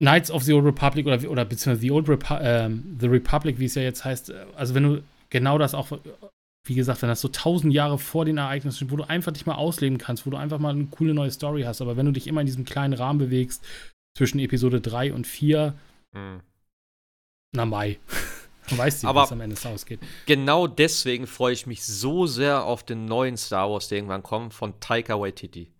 Knights 0.00 0.30
of 0.30 0.42
the 0.42 0.52
Old 0.54 0.64
Republic 0.64 1.06
oder, 1.06 1.30
oder 1.30 1.44
beziehungsweise 1.44 1.82
The 1.82 1.90
Old 1.90 2.08
Repu 2.08 2.34
ähm, 2.40 2.96
The 2.98 3.06
Republic, 3.06 3.58
wie 3.58 3.66
es 3.66 3.74
ja 3.74 3.82
jetzt 3.82 4.04
heißt, 4.04 4.30
äh, 4.30 4.46
also 4.56 4.74
wenn 4.74 4.82
du 4.82 5.02
genau 5.28 5.58
das 5.58 5.74
auch, 5.74 5.88
wie 6.66 6.74
gesagt, 6.74 7.02
wenn 7.02 7.08
das 7.08 7.20
so 7.20 7.28
tausend 7.28 7.72
Jahre 7.72 7.98
vor 7.98 8.24
den 8.24 8.38
Ereignissen 8.38 8.90
wo 8.90 8.96
du 8.96 9.04
einfach 9.04 9.32
dich 9.32 9.46
mal 9.46 9.54
ausleben 9.54 9.98
kannst, 9.98 10.26
wo 10.26 10.30
du 10.30 10.36
einfach 10.36 10.58
mal 10.58 10.70
eine 10.70 10.86
coole 10.86 11.14
neue 11.14 11.30
Story 11.30 11.62
hast, 11.62 11.80
aber 11.80 11.96
wenn 11.96 12.06
du 12.06 12.12
dich 12.12 12.26
immer 12.26 12.40
in 12.40 12.46
diesem 12.46 12.64
kleinen 12.64 12.94
Rahmen 12.94 13.18
bewegst, 13.18 13.64
zwischen 14.16 14.38
Episode 14.38 14.80
3 14.80 15.12
und 15.12 15.26
4, 15.26 15.74
Hm. 16.14 16.40
na 17.54 17.64
Mai. 17.64 17.98
Du 18.68 18.78
weißt 18.78 19.02
nicht, 19.02 19.14
was 19.14 19.32
am 19.32 19.40
Ende 19.40 19.56
ausgeht. 19.64 19.98
Genau 20.26 20.68
deswegen 20.68 21.26
freue 21.26 21.52
ich 21.52 21.66
mich 21.66 21.84
so 21.84 22.26
sehr 22.26 22.62
auf 22.62 22.84
den 22.84 23.04
neuen 23.04 23.36
Star 23.36 23.68
Wars, 23.68 23.88
der 23.88 23.98
irgendwann 23.98 24.22
kommt, 24.22 24.54
von 24.54 24.78
Taika 24.78 25.18
Waititi. 25.18 25.72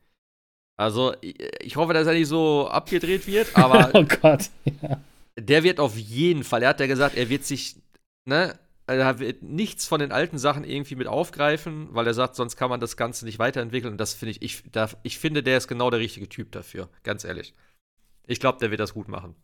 Also, 0.81 1.15
ich, 1.20 1.77
hoffe, 1.77 1.93
dass 1.93 2.07
er 2.07 2.15
nicht 2.15 2.28
so 2.28 2.66
abgedreht 2.66 3.27
wird, 3.27 3.48
aber 3.55 3.90
oh 3.93 4.05
Gott. 4.23 4.48
Ja. 4.81 4.98
der 5.39 5.62
wird 5.62 5.78
auf 5.78 5.94
jeden 5.98 6.43
Fall, 6.43 6.62
er 6.62 6.70
hat 6.70 6.81
ja 6.81 6.86
gesagt, 6.86 7.16
er 7.16 7.28
wird 7.28 7.44
sich, 7.44 7.77
ne, 8.24 8.59
er 8.86 9.19
wird 9.19 9.43
nichts 9.43 9.86
von 9.86 10.01
den 10.01 10.11
alten 10.11 10.39
Sachen 10.39 10.65
irgendwie 10.65 10.94
mit 10.94 11.07
aufgreifen, 11.07 11.89
weil 11.93 12.07
er 12.07 12.15
sagt, 12.15 12.35
sonst 12.35 12.57
kann 12.57 12.70
man 12.70 12.81
das 12.81 12.97
Ganze 12.97 13.27
nicht 13.27 13.39
weiterentwickeln. 13.39 13.93
Und 13.93 13.98
das 13.98 14.15
finde 14.15 14.31
ich, 14.31 14.40
ich, 14.40 14.62
da, 14.73 14.89
ich 15.02 15.19
finde, 15.19 15.43
der 15.43 15.59
ist 15.59 15.69
genau 15.69 15.90
der 15.90 16.01
richtige 16.01 16.31
Typ 16.31 16.51
dafür, 16.51 16.89
ganz 17.02 17.24
ehrlich. 17.24 17.52
Ich 18.27 18.40
glaube, 18.40 18.59
der 18.59 18.70
wird 18.70 18.81
das 18.81 18.94
gut 18.94 19.09
machen. 19.09 19.35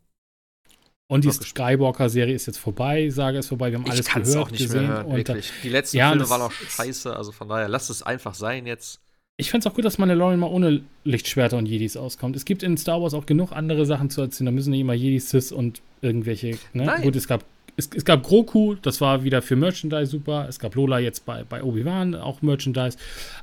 Und 1.05 1.23
die. 1.23 1.31
Skywalker-Serie 1.31 2.33
ist 2.33 2.47
jetzt 2.47 2.57
vorbei, 2.57 3.11
Sage 3.11 3.37
ist 3.37 3.47
vorbei, 3.47 3.69
wir 3.71 3.77
haben 3.77 3.85
Ich 3.85 3.91
alles 3.91 4.07
es 4.07 4.13
gehört, 4.13 4.37
auch 4.37 4.49
nicht 4.49 4.63
gesehen. 4.63 4.87
mehr 4.87 4.89
hören, 4.89 5.05
und 5.05 5.11
da, 5.29 5.35
wirklich. 5.35 5.53
Die 5.61 5.69
letzten 5.69 5.97
Ja, 5.97 6.09
Filme 6.09 6.27
waren 6.31 6.41
auch 6.41 6.51
scheiße, 6.51 7.15
also 7.15 7.31
von 7.31 7.47
daher, 7.47 7.69
lasst 7.69 7.91
es 7.91 8.01
einfach 8.01 8.33
sein 8.33 8.65
jetzt. 8.65 9.01
Ich 9.39 9.51
fände 9.51 9.67
es 9.67 9.71
auch 9.71 9.75
gut, 9.75 9.85
dass 9.85 9.99
Mandalorian 9.99 10.39
mal 10.39 10.47
ohne 10.47 10.81
Lichtschwerter 11.03 11.57
und 11.57 11.67
Jedis 11.67 11.95
auskommt. 11.95 12.35
Es 12.35 12.43
gibt 12.43 12.63
in 12.63 12.75
Star 12.75 13.03
Wars 13.03 13.13
auch 13.13 13.27
genug 13.27 13.51
andere 13.51 13.85
Sachen 13.85 14.09
zu 14.09 14.21
erzählen. 14.21 14.47
Da 14.47 14.51
müssen 14.51 14.71
nicht 14.71 14.79
immer 14.79 14.95
Jedis, 14.95 15.29
Sith 15.29 15.51
und 15.51 15.83
irgendwelche. 16.01 16.57
Ne? 16.73 16.85
Nein. 16.85 17.03
Gut, 17.03 17.15
es 17.15 17.27
gab, 17.27 17.45
es, 17.75 17.87
es 17.95 18.03
gab 18.03 18.23
Groku, 18.23 18.73
das 18.81 18.99
war 18.99 19.23
wieder 19.23 19.43
für 19.43 19.55
Merchandise 19.55 20.07
super. 20.07 20.47
Es 20.49 20.57
gab 20.57 20.73
Lola 20.73 20.97
jetzt 20.97 21.23
bei, 21.27 21.43
bei 21.43 21.61
Obi-Wan, 21.61 22.15
auch 22.15 22.41
Merchandise. 22.41 22.97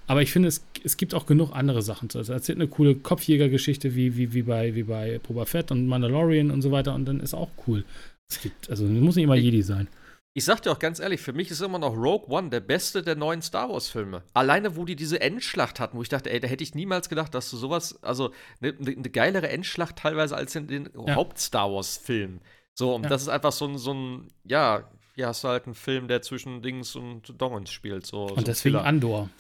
Aber 0.09 0.21
ich 0.21 0.33
finde, 0.33 0.49
es, 0.49 0.67
es 0.83 0.97
gibt 0.97 1.15
auch 1.15 1.27
genug 1.27 1.53
andere 1.53 1.81
Sachen 1.81 2.11
zu 2.11 2.19
erzählen. 2.19 2.39
Erzählt 2.39 2.59
eine 2.59 2.67
coole 2.67 2.97
Kopfjäger-Geschichte 2.97 3.95
wie, 3.95 4.17
wie, 4.17 4.35
wie, 4.35 4.43
bei, 4.43 4.75
wie 4.75 4.83
bei 4.83 5.21
Boba 5.21 5.45
Fett 5.45 5.71
und 5.71 5.87
Mandalorian 5.87 6.51
und 6.51 6.63
so 6.63 6.73
weiter. 6.73 6.93
Und 6.93 7.05
dann 7.05 7.21
ist 7.21 7.35
auch 7.35 7.51
cool. 7.69 7.85
Es 8.29 8.43
gibt, 8.43 8.69
also 8.69 8.85
es 8.85 8.91
muss 8.91 9.15
nicht 9.15 9.25
immer 9.25 9.37
Jedi 9.37 9.63
sein. 9.63 9.87
Ich 10.37 10.45
sag 10.45 10.61
dir 10.63 10.73
auch 10.73 10.81
ganz 10.81 10.99
ehrlich, 10.99 11.21
für 11.21 11.33
mich 11.33 11.53
ist 11.53 11.61
immer 11.61 11.79
noch 11.79 11.95
Rogue 11.95 12.29
One 12.29 12.51
der 12.51 12.59
beste 12.59 13.03
der 13.03 13.15
neuen 13.15 13.41
Star 13.41 13.71
Wars-Filme. 13.71 14.25
Alleine, 14.33 14.75
wo 14.75 14.85
die 14.85 14.97
diese 14.97 15.21
Endschlacht 15.21 15.79
hatten, 15.79 15.97
wo 15.97 16.03
ich 16.03 16.09
dachte, 16.09 16.29
ey, 16.29 16.41
da 16.41 16.49
hätte 16.49 16.65
ich 16.65 16.75
niemals 16.75 17.09
gedacht, 17.09 17.33
dass 17.35 17.49
du 17.53 17.57
sowas, 17.57 18.03
also 18.03 18.33
eine 18.61 18.73
ne, 18.73 18.97
ne 18.97 19.11
geilere 19.11 19.49
Endschlacht 19.49 19.97
teilweise 19.97 20.37
als 20.37 20.57
in 20.57 20.67
den 20.67 20.91
ja. 21.07 21.15
Haupt-Star 21.15 21.73
Wars-Filmen. 21.73 22.41
So, 22.75 22.97
und 22.97 23.05
ja. 23.05 23.09
das 23.11 23.23
ist 23.23 23.29
einfach 23.29 23.53
so 23.53 23.69
ein, 23.69 23.79
so 23.79 23.95
ein, 23.95 24.29
ja, 24.43 24.91
hier 25.15 25.29
hast 25.29 25.45
du 25.45 25.49
halt 25.49 25.67
einen 25.67 25.77
Film, 25.77 26.09
der 26.09 26.21
zwischen 26.23 26.63
Dings 26.63 26.97
und 26.97 27.41
Dongons 27.41 27.71
spielt. 27.71 28.05
So, 28.05 28.25
und 28.25 28.41
so 28.41 28.45
deswegen 28.45 28.75
Filler. 28.75 28.87
Andor. 28.87 29.31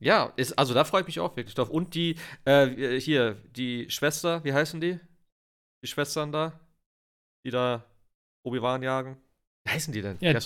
Ja, 0.00 0.32
ist, 0.34 0.58
also 0.58 0.74
da 0.74 0.84
freue 0.84 1.02
ich 1.02 1.06
mich 1.06 1.20
auch 1.20 1.36
wirklich 1.36 1.54
drauf. 1.54 1.70
Und 1.70 1.94
die, 1.94 2.16
äh, 2.44 2.98
hier, 2.98 3.34
die 3.54 3.88
Schwester, 3.88 4.42
wie 4.42 4.52
heißen 4.52 4.80
die? 4.80 4.98
Die 5.84 5.86
Schwestern 5.86 6.32
da, 6.32 6.58
die 7.44 7.50
da 7.50 7.84
Obi-Wan 8.42 8.82
jagen. 8.82 9.16
Wie 9.70 9.74
heißen 9.74 9.92
die 9.92 10.02
denn? 10.02 10.16
Ja, 10.20 10.32
die 10.32 10.44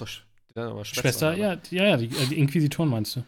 doch, 0.55 0.83
die 0.85 0.95
Schwester, 1.01 1.35
ja, 1.35 1.59
ja, 1.71 1.85
ja, 1.85 1.97
die, 1.97 2.07
äh, 2.07 2.27
die 2.27 2.39
Inquisitoren 2.39 2.89
meinst 2.89 3.17
du? 3.17 3.25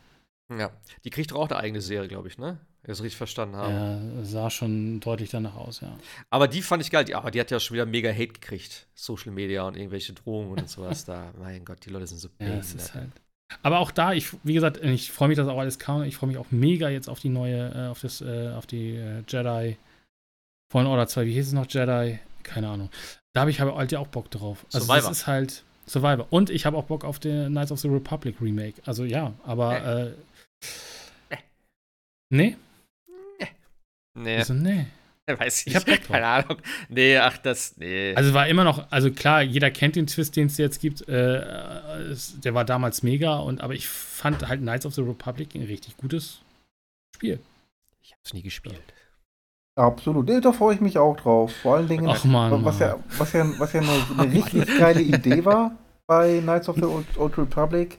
Ja, 0.56 0.70
die 1.04 1.10
kriegt 1.10 1.32
doch 1.32 1.38
auch 1.38 1.50
eine 1.50 1.58
eigene 1.58 1.80
Serie, 1.80 2.06
glaube 2.06 2.28
ich, 2.28 2.38
ne? 2.38 2.58
Wenn 2.82 2.92
ich 2.92 2.98
das 2.98 3.02
richtig 3.02 3.16
verstanden 3.16 3.56
habe. 3.56 3.72
Ja, 3.72 4.24
sah 4.24 4.48
schon 4.48 5.00
deutlich 5.00 5.30
danach 5.30 5.56
aus, 5.56 5.80
ja. 5.80 5.98
Aber 6.30 6.46
die 6.46 6.62
fand 6.62 6.84
ich 6.84 6.90
geil, 6.92 7.04
die, 7.04 7.16
aber 7.16 7.32
die 7.32 7.40
hat 7.40 7.50
ja 7.50 7.58
schon 7.58 7.74
wieder 7.74 7.86
mega 7.86 8.10
Hate 8.10 8.28
gekriegt. 8.28 8.86
Social 8.94 9.32
Media 9.32 9.66
und 9.66 9.76
irgendwelche 9.76 10.12
Drohungen 10.12 10.52
und 10.52 10.70
sowas 10.70 11.04
da. 11.04 11.32
Mein 11.38 11.64
Gott, 11.64 11.84
die 11.84 11.90
Leute 11.90 12.06
sind 12.06 12.18
so 12.18 12.28
Ja, 12.38 12.56
das 12.56 12.74
ist 12.74 12.94
halt. 12.94 13.10
Aber 13.62 13.80
auch 13.80 13.90
da, 13.90 14.12
ich, 14.12 14.28
wie 14.44 14.54
gesagt, 14.54 14.78
ich 14.84 15.10
freue 15.10 15.28
mich, 15.28 15.36
dass 15.36 15.48
auch 15.48 15.58
alles 15.58 15.80
kam. 15.80 16.04
Ich 16.04 16.16
freue 16.16 16.28
mich 16.28 16.38
auch 16.38 16.50
mega 16.50 16.88
jetzt 16.88 17.08
auf 17.08 17.18
die 17.18 17.28
neue, 17.28 17.72
äh, 17.74 17.88
auf 17.88 18.00
das, 18.00 18.20
äh, 18.20 18.52
auf 18.54 18.66
die 18.66 19.00
Jedi 19.26 19.76
Fallen 20.70 20.86
Order 20.86 21.08
2. 21.08 21.26
Wie 21.26 21.32
hieß 21.32 21.48
es 21.48 21.52
noch? 21.52 21.66
Jedi? 21.68 22.20
Keine 22.44 22.68
Ahnung. 22.68 22.90
Da 23.32 23.40
habe 23.40 23.50
ich 23.50 23.60
halt 23.60 23.74
halt 23.74 23.94
auch 23.96 24.06
Bock 24.08 24.30
drauf. 24.30 24.64
Also 24.72 24.86
Survivor. 24.86 25.08
das 25.08 25.18
ist 25.18 25.26
halt 25.26 25.64
Survivor. 25.88 26.26
Und 26.30 26.50
ich 26.50 26.66
habe 26.66 26.76
auch 26.76 26.84
Bock 26.84 27.04
auf 27.04 27.18
den 27.18 27.50
Knights 27.50 27.72
of 27.72 27.80
the 27.80 27.88
Republic 27.88 28.40
Remake. 28.40 28.74
Also 28.84 29.04
ja, 29.04 29.32
aber 29.44 30.14
äh. 31.30 31.34
äh 31.34 31.38
nee? 32.30 32.56
Nee. 33.38 33.48
Nee. 34.14 34.36
Also, 34.36 34.54
nee. 34.54 34.86
Weiß 35.28 35.62
ich, 35.62 35.68
ich 35.68 35.76
habe 35.76 35.98
keine 35.98 36.26
Ahnung. 36.26 36.58
Nee, 36.88 37.18
ach, 37.18 37.36
das, 37.38 37.76
nee. 37.78 38.14
Also 38.14 38.32
war 38.32 38.46
immer 38.46 38.62
noch, 38.62 38.90
also 38.92 39.10
klar, 39.10 39.42
jeder 39.42 39.72
kennt 39.72 39.96
den 39.96 40.06
Twist, 40.06 40.36
den 40.36 40.46
es 40.46 40.56
jetzt 40.56 40.80
gibt. 40.80 41.08
Äh, 41.08 42.14
der 42.44 42.54
war 42.54 42.64
damals 42.64 43.02
mega, 43.02 43.38
und 43.38 43.60
aber 43.60 43.74
ich 43.74 43.88
fand 43.88 44.46
halt 44.46 44.60
Knights 44.60 44.86
of 44.86 44.94
the 44.94 45.00
Republic 45.00 45.54
ein 45.56 45.64
richtig 45.64 45.96
gutes 45.96 46.42
Spiel. 47.16 47.40
Ich 48.02 48.12
habe 48.12 48.20
es 48.24 48.34
nie 48.34 48.42
gespielt. 48.42 48.80
Absolut, 49.76 50.28
da 50.42 50.52
freue 50.52 50.74
ich 50.74 50.80
mich 50.80 50.98
auch 50.98 51.16
drauf. 51.18 51.52
Vor 51.62 51.76
allen 51.76 51.88
Dingen, 51.88 52.08
Ach, 52.08 52.24
Mann, 52.24 52.64
was, 52.64 52.78
ja, 52.78 52.96
was, 53.18 53.32
ja, 53.34 53.46
was 53.58 53.74
ja 53.74 53.82
eine, 53.82 53.90
eine 54.18 54.32
richtig 54.32 54.78
geile 54.78 55.02
Idee 55.02 55.44
war 55.44 55.72
bei 56.06 56.40
Knights 56.40 56.68
of 56.68 56.76
the 56.76 56.84
Old, 56.84 57.06
Old 57.18 57.36
Republic, 57.36 57.98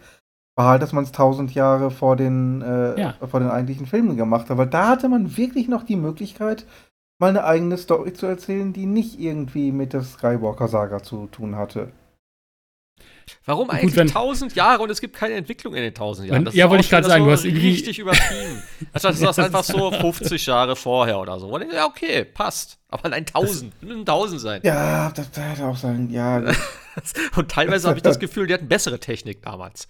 war 0.56 0.70
halt, 0.70 0.82
dass 0.82 0.92
man 0.92 1.04
es 1.04 1.12
tausend 1.12 1.54
Jahre 1.54 1.92
vor 1.92 2.16
den, 2.16 2.64
äh, 2.64 3.00
ja. 3.00 3.14
vor 3.30 3.40
den 3.40 3.50
eigentlichen 3.50 3.86
Filmen 3.86 4.18
gemacht 4.18 4.50
hat. 4.50 4.58
Weil 4.58 4.68
da 4.68 4.88
hatte 4.88 5.08
man 5.08 5.38
wirklich 5.38 5.68
noch 5.68 5.84
die 5.84 5.96
Möglichkeit, 5.96 6.66
mal 7.20 7.30
eine 7.30 7.44
eigene 7.44 7.78
Story 7.78 8.14
zu 8.14 8.26
erzählen, 8.26 8.74
die 8.74 8.88
nicht 8.88 9.20
irgendwie 9.20 9.72
mit 9.72 9.94
der 9.94 10.02
Skywalker-Saga 10.02 11.04
zu 11.04 11.28
tun 11.28 11.56
hatte. 11.56 11.92
Warum 13.46 13.70
eigentlich 13.70 13.94
Gut, 13.94 13.96
wenn, 13.96 14.08
1000 14.08 14.56
Jahre 14.56 14.84
und 14.84 14.90
es 14.90 15.02
gibt 15.02 15.16
keine 15.16 15.36
Entwicklung 15.36 15.74
in 15.74 15.82
den 15.82 15.90
1000 15.90 16.30
Jahren? 16.30 16.46
Wenn, 16.46 16.54
ja, 16.54 16.70
wollte 16.70 16.84
ich 16.84 16.90
gerade 16.90 17.08
sagen, 17.08 17.26
du 17.26 17.32
hast 17.32 17.46
irgendwie 17.46 17.70
richtig 17.70 18.00
übertrieben. 18.00 18.62
Also 18.94 19.10
das 19.10 19.22
ist 19.22 19.40
einfach 19.40 19.64
so 19.64 19.92
50 19.92 20.46
Jahre 20.46 20.76
vorher 20.76 21.20
oder 21.20 21.40
so. 21.40 21.58
Ja, 21.60 21.86
okay, 21.86 22.24
passt. 22.26 22.78
Aber 22.90 23.06
allein 23.06 23.26
1000, 23.26 23.74
das, 23.82 23.90
1000 23.90 24.42
sein. 24.42 24.62
Ja, 24.64 25.12
das, 25.12 25.32
das 25.32 25.44
hätte 25.44 25.66
auch 25.66 25.78
sein, 25.78 26.10
ja. 26.10 26.38
und 27.36 27.52
teilweise 27.52 27.88
habe 27.88 27.98
ich 27.98 28.04
das 28.04 28.20
Gefühl, 28.20 28.48
die 28.48 28.54
hatten 28.54 28.68
bessere 28.68 29.00
Technik 29.00 29.42
damals. 29.42 29.88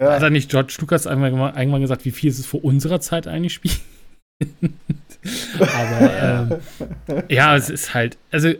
Ja. 0.00 0.12
Hat 0.12 0.22
er 0.22 0.30
nicht 0.30 0.50
George 0.50 0.76
Lucas 0.80 1.06
einmal, 1.06 1.52
einmal 1.52 1.80
gesagt, 1.80 2.04
wie 2.04 2.12
viel 2.12 2.30
ist 2.30 2.38
es 2.38 2.46
vor 2.46 2.64
unserer 2.64 3.00
Zeit 3.00 3.26
eigentlich 3.26 3.54
spielen? 3.54 3.76
Aber 5.60 6.60
ähm, 7.10 7.24
ja, 7.28 7.56
es 7.56 7.68
ist 7.68 7.94
halt, 7.94 8.16
also 8.30 8.52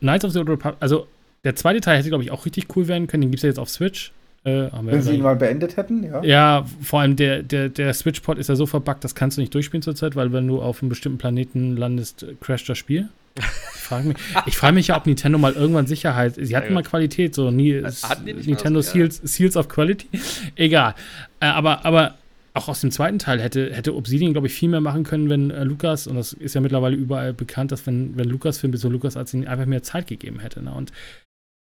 Knights 0.00 0.24
of 0.24 0.32
the 0.32 0.38
Old 0.38 0.48
Republic, 0.48 0.76
also 0.80 1.08
der 1.44 1.56
zweite 1.56 1.80
Teil 1.80 1.98
hätte, 1.98 2.08
glaube 2.08 2.24
ich, 2.24 2.30
auch 2.30 2.46
richtig 2.46 2.74
cool 2.76 2.88
werden 2.88 3.06
können. 3.06 3.22
Den 3.22 3.30
gibt 3.30 3.38
es 3.38 3.42
ja 3.42 3.48
jetzt 3.48 3.58
auf 3.58 3.68
Switch. 3.68 4.12
Äh, 4.44 4.68
Wenn 4.82 5.00
sie 5.00 5.14
ihn 5.14 5.22
mal 5.22 5.36
beendet 5.36 5.78
hätten, 5.78 6.04
ja. 6.04 6.22
Ja, 6.22 6.66
vor 6.82 7.00
allem 7.00 7.16
der, 7.16 7.42
der, 7.42 7.70
der 7.70 7.94
Switch-Pod 7.94 8.36
ist 8.36 8.48
ja 8.48 8.56
so 8.56 8.66
verbuggt, 8.66 9.02
das 9.02 9.14
kannst 9.14 9.38
du 9.38 9.40
nicht 9.40 9.54
durchspielen 9.54 9.80
zurzeit, 9.80 10.16
weil 10.16 10.34
wenn 10.34 10.46
du 10.46 10.60
auf 10.60 10.82
einem 10.82 10.90
bestimmten 10.90 11.16
Planeten 11.16 11.78
landest, 11.78 12.26
crasht 12.40 12.68
das 12.68 12.76
Spiel. 12.76 13.08
Ich 13.36 13.80
frage 13.80 14.08
mich, 14.08 14.16
frag 14.54 14.74
mich 14.74 14.88
ja, 14.88 14.98
ob 14.98 15.06
Nintendo 15.06 15.38
mal 15.38 15.54
irgendwann 15.54 15.86
Sicherheit. 15.86 16.34
Sie 16.36 16.56
hatten 16.56 16.68
ja, 16.68 16.74
mal 16.74 16.82
Qualität, 16.82 17.34
so 17.34 17.50
nie, 17.50 17.82
Nintendo 18.24 18.82
so, 18.82 18.92
Seals, 18.92 19.20
ja. 19.22 19.28
Seals 19.28 19.56
of 19.56 19.68
Quality. 19.68 20.08
Egal. 20.56 20.94
Äh, 21.40 21.46
aber, 21.46 21.86
aber 21.86 22.16
auch 22.52 22.68
aus 22.68 22.80
dem 22.80 22.92
zweiten 22.92 23.18
Teil 23.18 23.40
hätte, 23.40 23.74
hätte 23.74 23.96
Obsidian, 23.96 24.32
glaube 24.32 24.46
ich, 24.46 24.54
viel 24.54 24.68
mehr 24.68 24.80
machen 24.80 25.04
können, 25.04 25.28
wenn 25.28 25.50
äh, 25.50 25.64
Lukas, 25.64 26.06
und 26.06 26.16
das 26.16 26.32
ist 26.32 26.54
ja 26.54 26.60
mittlerweile 26.60 26.94
überall 26.94 27.32
bekannt, 27.32 27.72
dass 27.72 27.86
wenn, 27.86 28.16
wenn 28.16 28.28
Lukas-Film 28.28 28.70
bis 28.70 28.82
so 28.82 28.88
Lukas 28.88 29.16
als 29.16 29.34
ihnen 29.34 29.48
einfach 29.48 29.66
mehr 29.66 29.82
Zeit 29.82 30.06
gegeben 30.06 30.38
hätte. 30.38 30.62
Ne? 30.62 30.72
Und 30.72 30.92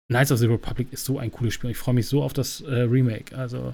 Knights 0.07 0.31
of 0.31 0.39
the 0.39 0.47
Republic 0.47 0.91
ist 0.91 1.05
so 1.05 1.17
ein 1.19 1.31
cooles 1.31 1.53
Spiel. 1.53 1.71
Ich 1.71 1.77
freue 1.77 1.95
mich 1.95 2.07
so 2.07 2.23
auf 2.23 2.33
das 2.33 2.61
äh, 2.61 2.81
Remake. 2.81 3.35
Also 3.35 3.73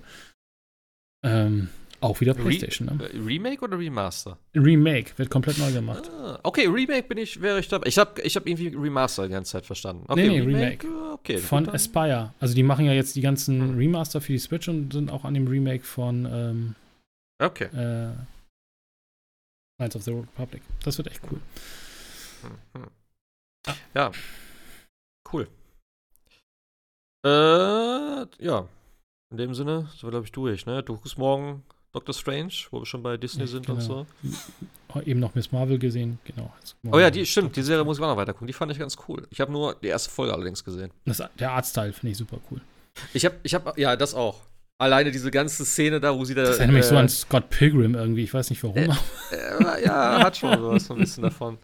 ähm, 1.23 1.69
auch 1.99 2.19
wieder 2.19 2.33
PlayStation. 2.33 2.89
Re 2.89 2.95
ne? 2.95 3.09
Äh, 3.09 3.17
Remake 3.17 3.63
oder 3.63 3.77
Remaster? 3.77 4.37
Remake 4.55 5.11
wird 5.17 5.29
komplett 5.29 5.57
neu 5.59 5.71
gemacht. 5.71 6.09
Ah, 6.09 6.39
okay, 6.43 6.67
Remake 6.67 7.07
bin 7.07 7.17
ich, 7.17 7.41
wäre 7.41 7.59
ich 7.59 7.67
dabei. 7.67 7.87
Ich 7.87 7.97
habe 7.97 8.21
ich 8.21 8.35
hab 8.35 8.47
irgendwie 8.47 8.69
Remaster 8.69 9.27
die 9.27 9.33
ganze 9.33 9.51
Zeit 9.51 9.65
verstanden. 9.65 10.05
Okay, 10.07 10.29
nee, 10.29 10.39
nee, 10.39 10.45
Remake. 10.45 10.87
Remake. 10.87 11.13
Okay, 11.13 11.37
von 11.37 11.69
Aspire. 11.69 12.33
Also 12.39 12.55
die 12.55 12.63
machen 12.63 12.85
ja 12.85 12.93
jetzt 12.93 13.15
die 13.15 13.21
ganzen 13.21 13.61
hm. 13.61 13.77
Remaster 13.77 14.21
für 14.21 14.31
die 14.31 14.39
Switch 14.39 14.67
und 14.67 14.93
sind 14.93 15.11
auch 15.11 15.25
an 15.25 15.33
dem 15.33 15.47
Remake 15.47 15.83
von 15.83 16.27
ähm, 16.31 16.75
Okay. 17.41 17.65
Äh, 17.65 18.13
Knights 19.77 19.95
of 19.95 20.03
the 20.03 20.11
Republic. 20.11 20.61
Das 20.83 20.97
wird 20.97 21.07
echt 21.07 21.21
cool. 21.31 21.41
Hm, 22.43 22.83
hm. 22.83 22.91
Ja. 23.95 24.11
Cool. 25.31 25.47
Äh, 27.23 28.25
ja. 28.43 28.67
In 29.31 29.37
dem 29.37 29.53
Sinne 29.53 29.87
wir, 30.01 30.09
glaube 30.09 30.25
ich, 30.25 30.31
durch, 30.31 30.65
ne? 30.65 30.83
Du 30.83 30.95
guckst 30.95 31.17
morgen 31.17 31.63
Doctor 31.93 32.13
Strange, 32.13 32.53
wo 32.71 32.79
wir 32.79 32.85
schon 32.85 33.03
bei 33.03 33.17
Disney 33.17 33.41
ja, 33.41 33.47
sind 33.47 33.65
genau. 33.65 33.77
und 33.77 33.81
so. 33.81 34.05
Eben 35.05 35.19
noch 35.19 35.35
Miss 35.35 35.51
Marvel 35.51 35.79
gesehen, 35.79 36.19
genau. 36.25 36.53
Oh 36.91 36.99
ja, 36.99 37.09
die 37.09 37.25
stimmt, 37.25 37.55
die 37.55 37.61
Serie 37.61 37.85
muss 37.85 37.97
ich 37.97 38.03
auch 38.03 38.09
noch 38.09 38.17
weiter 38.17 38.33
gucken. 38.33 38.47
Die 38.47 38.53
fand 38.53 38.71
ich 38.71 38.79
ganz 38.79 38.97
cool. 39.07 39.25
Ich 39.29 39.39
habe 39.39 39.51
nur 39.51 39.75
die 39.75 39.87
erste 39.87 40.09
Folge 40.09 40.33
allerdings 40.33 40.63
gesehen. 40.63 40.91
Das, 41.05 41.23
der 41.39 41.51
Artstyle 41.51 41.93
finde 41.93 42.11
ich 42.11 42.17
super 42.17 42.39
cool. 42.49 42.59
Ich 43.13 43.23
habe, 43.23 43.35
ich 43.43 43.53
habe, 43.53 43.73
ja, 43.79 43.95
das 43.95 44.13
auch. 44.13 44.41
Alleine 44.77 45.11
diese 45.11 45.29
ganze 45.29 45.63
Szene 45.63 45.99
da, 45.99 46.17
wo 46.17 46.25
sie 46.25 46.33
da. 46.33 46.41
Das 46.41 46.57
erinnert 46.57 46.75
äh, 46.75 46.79
mich 46.79 46.85
so 46.87 46.97
an 46.97 47.07
Scott 47.07 47.49
Pilgrim 47.51 47.93
irgendwie, 47.93 48.23
ich 48.23 48.33
weiß 48.33 48.49
nicht 48.49 48.63
warum. 48.63 48.77
Äh, 48.77 48.87
äh, 48.89 49.85
ja, 49.85 50.23
hat 50.23 50.35
schon 50.35 50.57
sowas, 50.57 50.85
so 50.85 50.95
ein 50.95 50.99
bisschen 50.99 51.23
davon. 51.23 51.57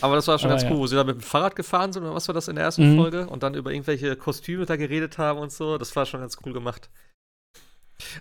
Aber 0.00 0.16
das 0.16 0.26
war 0.28 0.38
schon 0.38 0.50
Aber 0.50 0.58
ganz 0.58 0.64
ja. 0.64 0.70
cool, 0.70 0.78
wo 0.78 0.86
sie 0.86 0.96
da 0.96 1.04
mit 1.04 1.16
dem 1.16 1.22
Fahrrad 1.22 1.56
gefahren 1.56 1.92
sind, 1.92 2.02
oder 2.02 2.14
was 2.14 2.28
war 2.28 2.34
das 2.34 2.48
in 2.48 2.56
der 2.56 2.64
ersten 2.64 2.92
mhm. 2.92 2.96
Folge? 2.96 3.26
Und 3.26 3.42
dann 3.42 3.54
über 3.54 3.72
irgendwelche 3.72 4.16
Kostüme 4.16 4.66
da 4.66 4.76
geredet 4.76 5.18
haben 5.18 5.38
und 5.38 5.52
so. 5.52 5.78
Das 5.78 5.94
war 5.96 6.06
schon 6.06 6.20
ganz 6.20 6.38
cool 6.44 6.52
gemacht. 6.52 6.90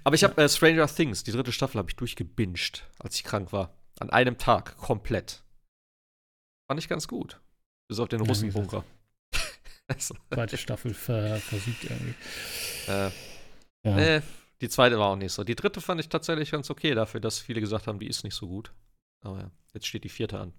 Aber 0.03 0.15
ich 0.15 0.23
habe 0.23 0.41
äh, 0.41 0.49
Stranger 0.49 0.87
Things, 0.87 1.23
die 1.23 1.31
dritte 1.31 1.51
Staffel, 1.51 1.79
habe 1.79 1.89
ich 1.89 1.95
durchgebinged, 1.95 2.83
als 2.99 3.15
ich 3.15 3.23
krank 3.23 3.53
war. 3.53 3.73
An 3.99 4.09
einem 4.09 4.37
Tag, 4.37 4.77
komplett. 4.77 5.43
Fand 6.67 6.79
ich 6.79 6.89
ganz 6.89 7.07
gut. 7.07 7.39
Bis 7.87 7.99
auf 7.99 8.09
den 8.09 8.21
Russenbunker. 8.21 8.83
also. 9.87 10.15
Zweite 10.31 10.57
Staffel 10.57 10.93
ver 10.93 11.37
versiegt 11.37 11.85
irgendwie. 11.85 12.15
Äh, 12.87 13.11
ja. 13.83 13.95
Nee, 13.95 14.21
die 14.61 14.69
zweite 14.69 14.99
war 14.99 15.07
auch 15.07 15.15
nicht 15.15 15.31
so. 15.31 15.43
Die 15.43 15.55
dritte 15.55 15.79
fand 15.79 16.01
ich 16.01 16.09
tatsächlich 16.09 16.51
ganz 16.51 16.69
okay 16.69 16.93
dafür, 16.93 17.21
dass 17.21 17.39
viele 17.39 17.61
gesagt 17.61 17.87
haben, 17.87 17.99
die 17.99 18.07
ist 18.07 18.23
nicht 18.23 18.35
so 18.35 18.47
gut. 18.47 18.73
Aber 19.21 19.39
ja, 19.39 19.51
jetzt 19.73 19.87
steht 19.87 20.03
die 20.03 20.09
vierte 20.09 20.39
an 20.39 20.53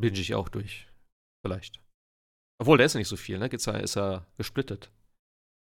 binge 0.00 0.18
ich 0.18 0.34
auch 0.34 0.48
durch. 0.48 0.86
Vielleicht. 1.44 1.80
Obwohl, 2.60 2.78
der 2.78 2.86
ist 2.86 2.94
nicht 2.94 3.08
so 3.08 3.16
viel, 3.16 3.38
ne? 3.38 3.48
Geht's, 3.48 3.66
ist 3.66 3.96
er 3.96 4.26
gesplittet. 4.36 4.90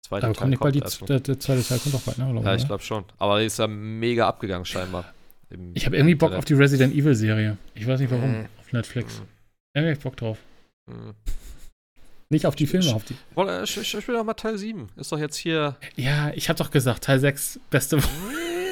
Zweiter 0.06 0.32
Teil 0.32 0.34
kommt 0.34 0.60
bald 0.60 0.74
die, 0.76 0.80
der, 0.80 1.20
der, 1.20 1.40
zweite 1.40 1.64
Teil 1.64 1.78
kommt 1.78 1.94
doch 1.94 2.02
bald, 2.02 2.18
ne? 2.18 2.40
ja, 2.44 2.54
ich 2.54 2.66
glaube 2.66 2.82
schon. 2.82 3.04
Aber 3.18 3.42
ist 3.42 3.58
ja 3.58 3.66
mega 3.66 4.28
abgegangen, 4.28 4.64
scheinbar. 4.64 5.12
ich 5.74 5.84
habe 5.84 5.96
irgendwie 5.96 6.14
Bock 6.14 6.32
auf 6.32 6.44
die 6.44 6.54
Resident 6.54 6.94
Evil 6.94 7.14
Serie. 7.14 7.58
Ich 7.74 7.86
weiß 7.86 7.98
nicht 8.00 8.10
warum. 8.10 8.42
Mm. 8.42 8.48
Auf 8.60 8.72
Netflix. 8.72 9.18
Mm. 9.18 9.22
Irgendwie 9.78 10.00
Bock 10.00 10.16
drauf. 10.16 10.38
Mm. 10.86 11.10
Nicht 12.28 12.46
auf 12.46 12.54
die 12.56 12.66
Filme, 12.66 12.94
auf 12.94 13.04
die. 13.04 13.14
Ich, 13.64 13.76
ich, 13.76 13.94
ich 13.94 14.08
will 14.08 14.14
doch 14.14 14.24
mal 14.24 14.34
Teil 14.34 14.56
7. 14.58 14.88
Ist 14.96 15.12
doch 15.12 15.18
jetzt 15.18 15.36
hier. 15.36 15.76
Ja, 15.96 16.30
ich 16.34 16.48
habe 16.48 16.58
doch 16.58 16.70
gesagt, 16.70 17.04
Teil 17.04 17.20
6, 17.20 17.60
beste. 17.70 17.96
Nee, 17.96 18.02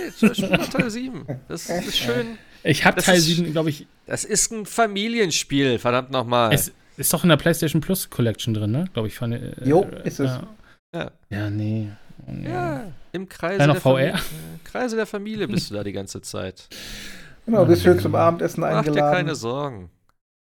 ich 0.09 0.22
will 0.22 0.51
mal 0.51 0.66
Teil 0.66 0.90
7. 0.90 1.26
Das, 1.48 1.66
das 1.66 1.86
ist 1.86 1.98
schön. 1.98 2.39
Ich 2.65 2.85
habe 2.85 3.01
Teil 3.03 3.20
7, 3.20 3.53
glaube 3.53 3.70
ich. 3.70 3.86
Das 4.07 4.24
ist 4.24 4.51
ein 4.51 4.66
Familienspiel, 4.66 5.78
verdammt 5.78 6.11
nochmal. 6.11 6.53
Es 6.53 6.73
ist 6.97 7.12
doch 7.12 7.23
in 7.23 7.28
der 7.28 7.36
PlayStation 7.36 7.81
Plus 7.81 8.09
Collection 8.09 8.55
drin, 8.55 8.70
ne? 8.70 8.89
Glaube 8.93 9.09
ich. 9.09 9.15
Fand, 9.15 9.35
äh, 9.35 9.53
jo, 9.65 9.86
ist 10.05 10.19
es. 10.20 10.31
Ja, 10.95 11.11
ja 11.28 11.51
nee. 11.51 11.89
Oh, 12.27 12.32
nee. 12.32 12.49
Ja, 12.49 12.86
im 13.12 13.28
Kreise, 13.28 13.61
ja, 13.61 13.66
der 13.66 13.74
VR? 13.77 14.19
Kreise 14.65 14.97
der 14.97 15.07
Familie 15.07 15.47
bist 15.47 15.70
du 15.70 15.74
da 15.74 15.85
die 15.85 15.93
ganze 15.93 16.23
Zeit. 16.23 16.69
Genau, 17.45 17.66
bist 17.66 17.82
schön 17.82 18.01
zum 18.01 18.15
Abendessen 18.15 18.65
eingeladen. 18.65 18.95
Mach 18.99 19.11
dir 19.11 19.16
keine 19.16 19.35
Sorgen. 19.35 19.91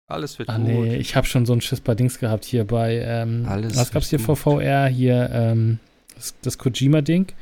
Alles 0.06 0.38
wird 0.38 0.48
Ah, 0.48 0.56
gut. 0.56 0.66
nee, 0.66 0.96
ich 0.96 1.16
habe 1.16 1.26
schon 1.26 1.44
so 1.44 1.52
einen 1.52 1.60
Schiss 1.60 1.80
bei 1.80 1.94
Dings 1.94 2.18
gehabt 2.18 2.44
hier 2.44 2.64
bei, 2.64 3.00
ähm, 3.04 3.46
Alles 3.48 3.76
was 3.76 3.90
gab's 3.90 4.10
hier 4.10 4.18
wird 4.18 4.38
vor 4.38 4.60
VR? 4.60 4.86
Hier, 4.86 5.30
ähm, 5.32 5.78
das, 6.14 6.34
das 6.42 6.58
Kojima-Ding. 6.58 7.32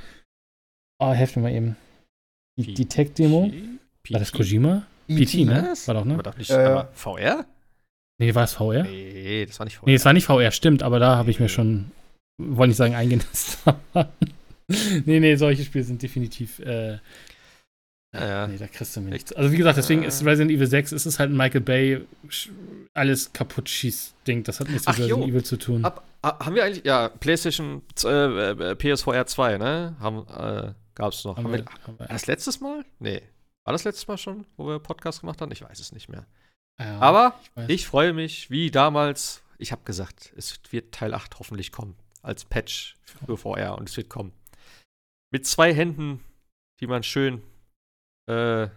Oh, 0.99 1.13
helft 1.13 1.37
mir 1.37 1.43
mal 1.43 1.53
eben. 1.53 1.77
Die, 2.57 2.75
die 2.75 2.87
Tech-Demo. 2.87 3.51
War 4.11 4.19
das 4.20 4.33
Kojima? 4.33 4.83
PT, 5.09 5.35
ne? 5.47 5.69
Was? 5.70 5.87
War 5.89 5.95
doch, 5.95 6.05
ne? 6.05 6.15
Aber 6.15 6.23
doch 6.23 6.37
nicht, 6.37 6.51
aber 6.51 6.89
VR? 6.95 7.47
Nee, 8.19 8.35
war 8.35 8.45
es 8.45 8.53
VR? 8.53 8.83
Nee, 8.85 9.47
das 9.47 9.59
war 9.59 9.65
nicht 9.65 9.77
VR. 9.77 9.87
Nee, 9.87 9.95
es 9.95 10.05
war 10.05 10.12
nicht 10.12 10.27
VR, 10.27 10.51
stimmt, 10.51 10.83
aber 10.83 10.99
da 10.99 11.16
habe 11.16 11.31
ich 11.31 11.41
mir 11.41 11.49
schon, 11.49 11.91
wollte 12.39 12.69
nicht 12.69 12.77
sagen, 12.77 12.95
eingenistet. 12.95 13.59
aber- 13.66 14.09
nee, 14.69 15.20
nee, 15.20 15.37
solche 15.37 15.65
Spiele 15.65 15.85
sind 15.85 16.03
definitiv, 16.03 16.59
äh, 16.61 16.99
Ja, 18.15 18.47
nee, 18.47 18.59
da 18.59 18.66
kriegst 18.69 18.95
du 18.97 19.01
mir 19.01 19.11
nichts. 19.11 19.33
Also 19.33 19.51
wie 19.53 19.57
gesagt, 19.57 19.77
deswegen 19.79 20.03
ist 20.03 20.24
Resident 20.24 20.51
Evil 20.51 20.66
6, 20.66 20.93
ist 20.93 21.07
es 21.07 21.19
halt 21.19 21.31
ein 21.31 21.37
Michael 21.37 21.61
Bay 21.62 22.01
alles 22.95 23.33
kaputt 23.33 23.69
schießt 23.69 24.15
Ding. 24.27 24.45
Das 24.45 24.61
hat 24.61 24.69
nichts 24.69 24.87
mit 24.87 24.95
Ach, 24.95 24.99
Resident 24.99 25.24
jo. 25.24 25.29
Evil 25.31 25.43
zu 25.45 25.57
tun. 25.57 25.85
Ab, 25.85 26.05
haben 26.23 26.55
wir 26.55 26.65
eigentlich, 26.65 26.85
ja, 26.85 27.09
PlayStation, 27.09 27.83
äh, 28.05 28.09
äh, 28.51 28.74
PSVR 28.77 29.27
2, 29.27 29.59
ne? 29.59 29.97
Haben, 29.99 30.27
äh, 30.29 30.73
gab's 30.95 31.24
noch. 31.24 31.37
Haben 31.37 31.45
Haben 31.47 31.53
wir- 31.53 31.59
wir, 31.61 31.73
haben 31.87 31.99
wir- 31.99 32.01
war 32.01 32.07
das 32.09 32.27
letztes 32.27 32.61
Mal? 32.61 32.85
Nee. 33.01 33.23
War 33.65 33.73
das 33.73 33.85
letztes 33.85 34.09
Mal 34.09 34.19
schon, 34.19 34.45
wo 34.57 34.67
wir 34.67 34.79
Podcast 34.79 35.21
gemacht 35.21 35.41
haben? 35.41 35.53
Ich 35.53 35.63
weiß 35.63 35.79
es 35.79 35.93
nicht 35.93 36.09
mehr. 36.09 36.27
ja, 36.81 36.99
Aber 36.99 37.39
weiß. 37.55 37.69
ich 37.69 37.87
freue 37.87 38.13
mich, 38.13 38.51
wie 38.51 38.71
damals. 38.71 39.43
Ich 39.59 39.71
habe 39.71 39.83
gesagt, 39.85 40.33
es 40.37 40.59
wird 40.71 40.93
Teil 40.93 41.15
8 41.15 41.39
hoffentlich 41.39 41.71
kommen. 41.71 41.97
Als 42.23 42.45
Patch 42.45 42.97
für 43.27 43.37
VR 43.37 43.79
und 43.79 43.89
es 43.89 43.97
wird 43.97 44.09
kommen. 44.09 44.33
Mit 45.33 45.47
zwei 45.47 45.73
Händen, 45.75 46.21
die 46.81 46.87
man 46.87 47.03
schön 47.03 47.43
äh, 48.29 48.69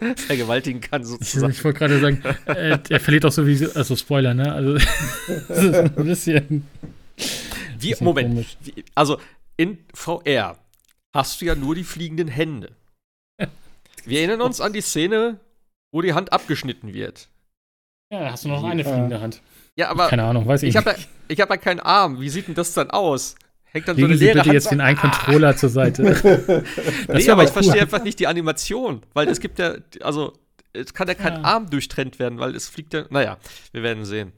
vergewaltigen 0.16 0.80
kann, 0.80 1.02
Ich, 1.02 1.08
sozusagen. 1.08 1.52
ich 1.52 1.64
wollte 1.64 1.78
gerade 1.78 2.00
sagen, 2.00 2.22
äh, 2.46 2.78
er 2.88 3.00
verliert 3.00 3.24
auch 3.24 3.32
sowieso, 3.32 3.72
also 3.72 3.96
Spoiler, 3.96 4.34
ne? 4.34 4.52
Also, 4.52 4.74
das 5.48 5.62
ist 5.62 5.74
ein 5.74 5.94
bisschen, 6.04 6.68
Wie, 7.78 7.90
bisschen 7.90 8.04
Moment, 8.04 8.56
wie, 8.62 8.84
also 8.94 9.20
in 9.56 9.78
VR 9.94 10.58
hast 11.14 11.40
du 11.40 11.46
ja 11.46 11.54
nur 11.54 11.74
die 11.74 11.84
fliegenden 11.84 12.28
Hände. 12.28 12.74
Wir 14.06 14.18
erinnern 14.20 14.40
uns 14.40 14.60
an 14.60 14.72
die 14.72 14.80
Szene, 14.80 15.40
wo 15.92 16.00
die 16.02 16.14
Hand 16.14 16.32
abgeschnitten 16.32 16.94
wird. 16.94 17.28
Ja, 18.12 18.20
da 18.20 18.32
hast 18.32 18.44
du 18.44 18.48
noch 18.48 18.62
Wie- 18.62 18.66
eine 18.70 18.84
fliegende 18.84 19.20
Hand. 19.20 19.42
Ja, 19.76 19.90
aber 19.90 20.08
Keine 20.08 20.24
Ahnung, 20.24 20.46
weiß 20.46 20.62
ich, 20.62 20.70
ich 20.70 20.76
habe 20.76 20.90
nicht. 20.92 21.00
ja, 21.02 21.06
ich 21.28 21.40
hab 21.40 21.50
ja 21.50 21.56
keinen 21.58 21.80
Arm. 21.80 22.20
Wie 22.20 22.28
sieht 22.30 22.46
denn 22.48 22.54
das 22.54 22.72
dann 22.72 22.90
aus? 22.90 23.34
Hängt 23.64 23.88
dann 23.88 23.96
so 23.96 24.02
Legen 24.02 24.12
eine 24.12 24.18
Sie 24.18 24.24
leere 24.24 24.34
bitte 24.36 24.46
Hand 24.46 24.54
jetzt 24.54 24.64
so- 24.64 24.70
den 24.70 24.80
einen 24.80 24.96
Controller 24.96 25.56
zur 25.56 25.68
Seite. 25.68 26.02
Das 27.08 27.24
nee, 27.24 27.30
aber 27.30 27.44
ich 27.44 27.50
verstehe 27.50 27.82
einfach 27.82 28.02
nicht 28.02 28.18
die 28.18 28.26
Animation, 28.26 29.02
weil 29.12 29.28
es 29.28 29.40
gibt 29.40 29.58
ja, 29.58 29.74
also 30.02 30.32
es 30.72 30.94
kann 30.94 31.08
ja 31.08 31.14
kein 31.14 31.34
Ja. 31.34 31.42
Arm 31.42 31.68
durchtrennt 31.68 32.18
werden, 32.18 32.38
weil 32.38 32.54
es 32.54 32.68
fliegt 32.68 32.94
ja, 32.94 33.04
naja, 33.10 33.36
wir 33.72 33.82
werden 33.82 34.04
sehen. 34.04 34.32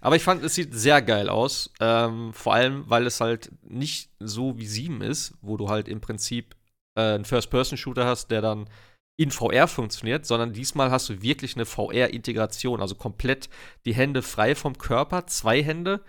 Aber 0.00 0.16
ich 0.16 0.22
fand, 0.22 0.42
es 0.44 0.54
sieht 0.54 0.74
sehr 0.74 1.00
geil 1.02 1.28
aus, 1.28 1.72
ähm, 1.80 2.32
vor 2.32 2.54
allem, 2.54 2.84
weil 2.88 3.06
es 3.06 3.20
halt 3.20 3.50
nicht 3.62 4.10
so 4.20 4.56
wie 4.58 4.66
7 4.66 5.00
ist, 5.00 5.34
wo 5.42 5.56
du 5.56 5.68
halt 5.68 5.88
im 5.88 6.00
Prinzip 6.00 6.54
äh, 6.96 7.00
einen 7.14 7.24
First-Person-Shooter 7.24 8.04
hast, 8.04 8.30
der 8.30 8.40
dann 8.40 8.68
in 9.16 9.30
VR 9.30 9.66
funktioniert, 9.66 10.26
sondern 10.26 10.52
diesmal 10.52 10.90
hast 10.90 11.08
du 11.08 11.22
wirklich 11.22 11.56
eine 11.56 11.64
VR-Integration, 11.64 12.80
also 12.80 12.94
komplett 12.94 13.48
die 13.86 13.94
Hände 13.94 14.22
frei 14.22 14.54
vom 14.54 14.76
Körper, 14.76 15.26
zwei 15.26 15.62
Hände, 15.62 16.02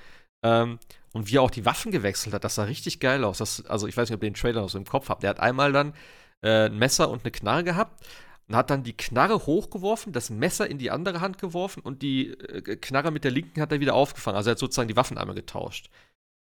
ähm, 0.44 0.80
und 1.14 1.30
wie 1.30 1.38
er 1.38 1.42
auch 1.42 1.52
die 1.52 1.66
Waffen 1.66 1.92
gewechselt 1.92 2.34
hat, 2.34 2.44
das 2.44 2.56
sah 2.56 2.64
richtig 2.64 3.00
geil 3.00 3.24
aus. 3.24 3.40
Das, 3.40 3.66
also 3.66 3.88
ich 3.88 3.98
weiß 3.98 4.10
nicht, 4.10 4.16
ob 4.16 4.24
ihr 4.24 4.30
den 4.30 4.36
Trailer 4.36 4.62
noch 4.62 4.70
so 4.70 4.78
im 4.78 4.86
Kopf 4.86 5.10
habt. 5.10 5.24
Der 5.24 5.32
hat 5.32 5.40
einmal 5.40 5.72
dann 5.72 5.94
äh, 6.42 6.66
ein 6.68 6.78
Messer 6.78 7.10
und 7.10 7.24
eine 7.24 7.32
Knarre 7.32 7.64
gehabt 7.64 8.06
und 8.48 8.56
hat 8.56 8.70
dann 8.70 8.84
die 8.84 8.96
Knarre 8.96 9.46
hochgeworfen, 9.46 10.14
das 10.14 10.30
Messer 10.30 10.70
in 10.70 10.78
die 10.78 10.92
andere 10.92 11.22
Hand 11.22 11.40
geworfen 11.40 11.82
und 11.82 12.02
die 12.02 12.30
äh, 12.30 12.76
Knarre 12.78 13.12
mit 13.12 13.24
der 13.24 13.32
linken 13.32 13.62
hat 13.62 13.72
er 13.72 13.80
wieder 13.80 13.96
aufgefangen. 13.96 14.38
Also 14.38 14.50
er 14.50 14.52
hat 14.52 14.60
sozusagen 14.60 14.90
die 14.90 14.96
Waffen 14.96 15.18
einmal 15.18 15.36
getauscht. 15.36 15.90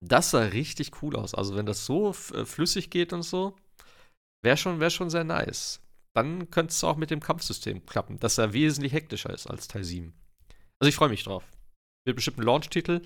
Das 0.05 0.31
sah 0.31 0.41
richtig 0.41 1.03
cool 1.03 1.17
aus. 1.17 1.35
Also 1.35 1.57
wenn 1.57 1.67
das 1.67 1.87
so 1.87 2.11
äh, 2.11 2.45
flüssig 2.45 2.91
geht 2.91 3.13
und 3.13 3.23
so, 3.23 3.55
wäre 4.43 4.57
schon, 4.57 4.81
wär 4.81 4.91
schon 4.91 5.11
sehr 5.11 5.25
nice. 5.25 5.81
Dann 6.17 6.51
könnte 6.51 6.71
es 6.71 6.83
auch 6.83 6.97
mit 6.97 7.11
dem 7.11 7.21
Kampfsystem 7.21 7.85
klappen, 7.85 8.19
dass 8.19 8.39
er 8.39 8.55
wesentlich 8.55 8.95
hektischer 8.95 9.29
ist 9.35 9.47
als 9.47 9.69
Teil 9.69 9.85
7. 9.85 10.15
Also 10.79 10.89
ich 10.89 10.95
freue 10.95 11.11
mich 11.11 11.23
drauf. 11.25 11.45
Wird 12.07 12.17
bestimmt 12.17 12.39
ein 12.39 12.45
Launch-Titel. 12.45 13.03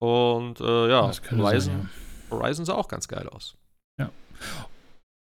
Und 0.00 0.58
äh, 0.60 0.88
ja, 0.88 1.02
Horizon, 1.02 1.60
sein, 1.60 1.90
Horizon 2.30 2.64
sah 2.64 2.74
auch 2.74 2.88
ganz 2.88 3.08
geil 3.08 3.28
aus. 3.28 3.56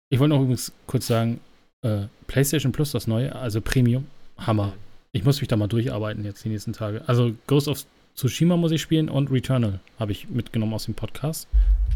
Ich 0.09 0.19
wollte 0.19 0.35
noch 0.35 0.41
übrigens 0.41 0.71
kurz 0.87 1.07
sagen, 1.07 1.39
äh, 1.83 2.07
PlayStation 2.27 2.71
Plus, 2.71 2.91
das 2.91 3.05
neue, 3.05 3.35
also 3.35 3.61
Premium, 3.61 4.07
Hammer. 4.37 4.73
Ich 5.11 5.23
muss 5.23 5.41
mich 5.41 5.47
da 5.47 5.57
mal 5.57 5.67
durcharbeiten 5.67 6.23
jetzt 6.25 6.43
die 6.43 6.49
nächsten 6.49 6.73
Tage. 6.73 7.03
Also 7.07 7.35
Ghost 7.47 7.67
of 7.67 7.85
Tsushima 8.15 8.55
muss 8.57 8.71
ich 8.71 8.81
spielen 8.81 9.09
und 9.09 9.31
Returnal 9.31 9.79
habe 9.99 10.11
ich 10.11 10.29
mitgenommen 10.29 10.73
aus 10.73 10.85
dem 10.85 10.95
Podcast. 10.95 11.47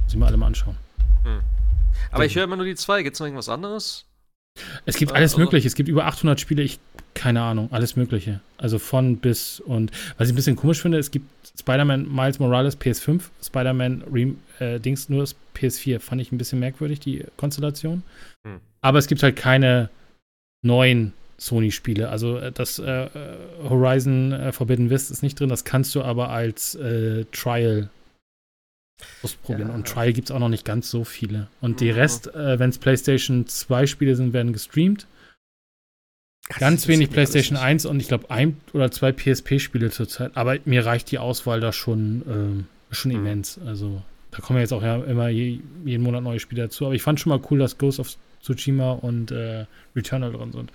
Muss 0.04 0.14
ich 0.14 0.20
mir 0.20 0.26
alle 0.26 0.38
mal 0.38 0.48
anschauen. 0.48 0.78
Aber 2.12 2.26
ich 2.26 2.36
höre 2.36 2.44
immer 2.44 2.58
nur 2.58 2.66
die 2.66 2.76
zwei. 2.76 3.04
Gibt 3.04 3.16
es 3.16 3.20
noch 3.20 3.28
irgendwas 3.28 3.50
anderes? 3.50 4.09
Es 4.86 4.96
gibt 4.98 5.12
Äh, 5.12 5.16
alles 5.16 5.34
also- 5.34 5.44
Mögliche. 5.44 5.68
Es 5.68 5.76
gibt 5.76 5.90
über 5.90 6.06
800 6.06 6.40
Spiele. 6.40 6.64
Ich, 6.64 6.80
keine 7.14 7.42
Ahnung, 7.42 7.70
alles 7.72 7.96
Mögliche. 7.96 8.40
Also 8.58 8.80
von 8.80 9.18
bis 9.18 9.60
und 9.60 9.92
was 10.18 10.28
ich 10.28 10.34
ein 10.34 10.36
bisschen 10.36 10.56
komisch 10.56 10.82
finde, 10.82 10.98
es 10.98 11.12
gibt 11.12 11.26
Spider-Man 11.60 12.14
Miles 12.14 12.40
Morales 12.40 12.78
PS5, 12.80 13.24
Spider-Man 13.44 14.04
äh, 14.60 14.80
Dings 14.80 15.10
nur 15.10 15.22
das 15.22 15.36
PS4. 15.56 16.00
Fand 16.00 16.22
ich 16.22 16.32
ein 16.32 16.38
bisschen 16.38 16.60
merkwürdig, 16.60 17.00
die 17.00 17.26
Konstellation. 17.38 18.04
Hm. 18.46 18.60
Aber 18.82 19.00
es 19.00 19.08
gibt 19.08 19.24
halt 19.24 19.36
keine 19.36 19.90
neuen 20.62 21.14
Sony-Spiele. 21.38 22.10
Also 22.10 22.38
äh, 22.38 22.52
das 22.52 22.80
äh, 22.80 23.06
äh, 23.06 23.10
Horizon 23.68 24.52
Forbidden 24.52 24.90
West 24.90 25.10
ist 25.12 25.24
nicht 25.24 25.40
drin, 25.40 25.50
das 25.50 25.64
kannst 25.64 25.96
du 25.96 26.02
aber 26.04 26.30
als 26.30 26.76
äh, 26.76 27.26
Trial 27.32 27.90
ausprobieren. 29.24 29.70
Ja. 29.70 29.76
Und 29.76 29.88
Trial 29.88 30.14
gibt 30.14 30.30
es 30.30 30.36
auch 30.36 30.40
noch 30.40 30.50
nicht 30.50 30.66
ganz 30.66 30.90
so 30.90 31.04
viele. 31.04 31.48
Und 31.62 31.80
die 31.82 31.92
Mhm. 31.92 31.98
Rest, 31.98 32.28
äh, 32.34 32.60
wenn 32.60 32.70
es 32.70 32.78
PlayStation 32.78 33.48
2 33.48 33.86
Spiele 33.88 34.16
sind, 34.16 34.34
werden 34.34 34.54
gestreamt. 34.54 35.08
Ganz 36.58 36.82
Das 36.82 36.88
wenig 36.88 37.10
mich 37.10 37.18
alles 37.18 37.32
PlayStation 37.32 37.56
nicht. 37.58 37.64
1 37.66 37.86
und 37.86 38.00
ich 38.00 38.08
glaube 38.08 38.32
ein 38.32 38.58
oder 38.74 38.90
zwei 38.92 39.12
PSP-Spiele 39.12 39.92
zurzeit. 39.92 40.36
Aber 40.36 40.58
mir 40.66 40.86
reicht 40.86 41.12
die 41.12 41.20
Auswahl 41.20 41.60
da 41.60 41.72
schon, 41.72 42.24
ähm, 42.28 42.66
schon 42.90 43.12
Mhm. 43.12 43.18
immens. 43.18 43.60
Also 43.66 44.02
da 44.32 44.40
kommen 44.40 44.58
ja 44.58 44.62
jetzt 44.62 44.74
auch 44.74 44.82
ja 44.82 44.98
immer 45.04 45.30
je, 45.30 45.60
jeden 45.86 46.04
Monat 46.04 46.24
neue 46.24 46.40
Spiele 46.40 46.64
dazu. 46.64 46.86
Aber 46.86 46.96
ich 46.96 47.04
fand 47.04 47.20
schon 47.20 47.30
mal 47.30 47.42
cool, 47.52 47.60
dass 47.60 47.78
Ghost 47.78 48.00
of 48.00 48.16
Tsushima 48.42 48.94
und 48.94 49.32
äh, 49.32 49.66
Returnal 49.96 50.32
drin 50.32 50.52
sind. 50.52 50.72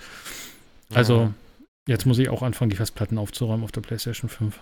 Also 0.93 1.25
Mhm. 1.27 1.35
jetzt 1.89 2.07
muss 2.07 2.19
ich 2.19 2.29
auch 2.29 2.43
anfangen, 2.43 2.71
die 2.71 2.77
Festplatten 2.77 3.19
aufzuräumen 3.19 3.65
auf 3.65 3.73
der 3.73 3.81
PlayStation 3.81 4.29
5. 4.29 4.61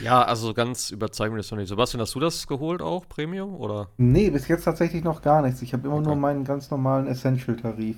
Ja, 0.00 0.22
also 0.22 0.54
ganz 0.54 0.90
überzeugend 0.90 1.38
ist 1.40 1.50
noch 1.50 1.58
nicht. 1.58 1.68
Sebastian, 1.68 2.00
hast 2.00 2.14
du 2.14 2.20
das 2.20 2.46
geholt 2.46 2.82
auch, 2.82 3.08
Premium? 3.08 3.54
Oder? 3.54 3.88
Nee, 3.96 4.30
bis 4.30 4.48
jetzt 4.48 4.64
tatsächlich 4.64 5.04
noch 5.04 5.22
gar 5.22 5.42
nichts. 5.42 5.62
Ich 5.62 5.72
habe 5.72 5.86
immer 5.86 6.00
nur 6.00 6.12
Okay. 6.12 6.20
meinen 6.20 6.44
ganz 6.44 6.70
normalen 6.70 7.06
Essential-Tarif. 7.06 7.96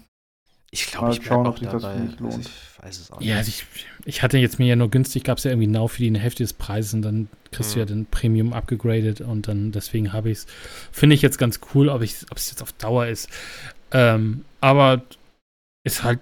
Ich 0.70 0.86
glaube, 0.90 1.12
ich 1.12 1.24
schauen, 1.24 1.46
ob 1.46 1.58
sich 1.58 1.68
das 1.68 1.82
für 1.82 1.98
mich 1.98 2.20
lohnt. 2.20 2.34
Also 2.34 2.40
ich 2.40 2.82
weiß 2.84 3.00
es 3.00 3.10
auch 3.10 3.20
Ja, 3.22 3.36
nicht. 3.36 3.36
also 3.36 3.48
ich, 3.48 3.66
ich 4.04 4.22
hatte 4.22 4.36
jetzt 4.36 4.58
mir 4.58 4.66
ja 4.66 4.76
nur 4.76 4.90
günstig, 4.90 5.24
gab 5.24 5.38
es 5.38 5.44
ja 5.44 5.50
irgendwie 5.50 5.66
Now 5.66 5.88
für 5.88 6.02
die 6.02 6.08
eine 6.08 6.18
Hälfte 6.18 6.42
des 6.42 6.52
Preises 6.52 6.92
und 6.92 7.02
dann 7.02 7.28
kriegst 7.52 7.74
du 7.74 7.78
ja 7.78 7.86
Mhm. 7.86 7.88
den 7.88 8.06
Premium 8.06 8.52
abgegradet 8.52 9.22
und 9.22 9.48
dann 9.48 9.72
deswegen 9.72 10.12
habe 10.12 10.28
ich 10.30 10.38
es. 10.38 10.46
Finde 10.92 11.14
ich 11.14 11.22
jetzt 11.22 11.38
ganz 11.38 11.60
cool, 11.74 11.88
ob 11.88 12.02
ich 12.02 12.16
ob 12.30 12.36
es 12.36 12.50
jetzt 12.50 12.60
auf 12.62 12.72
Dauer 12.72 13.06
ist. 13.06 13.30
Ähm, 13.92 14.44
aber 14.60 15.00
ist 15.84 16.02
halt, 16.04 16.20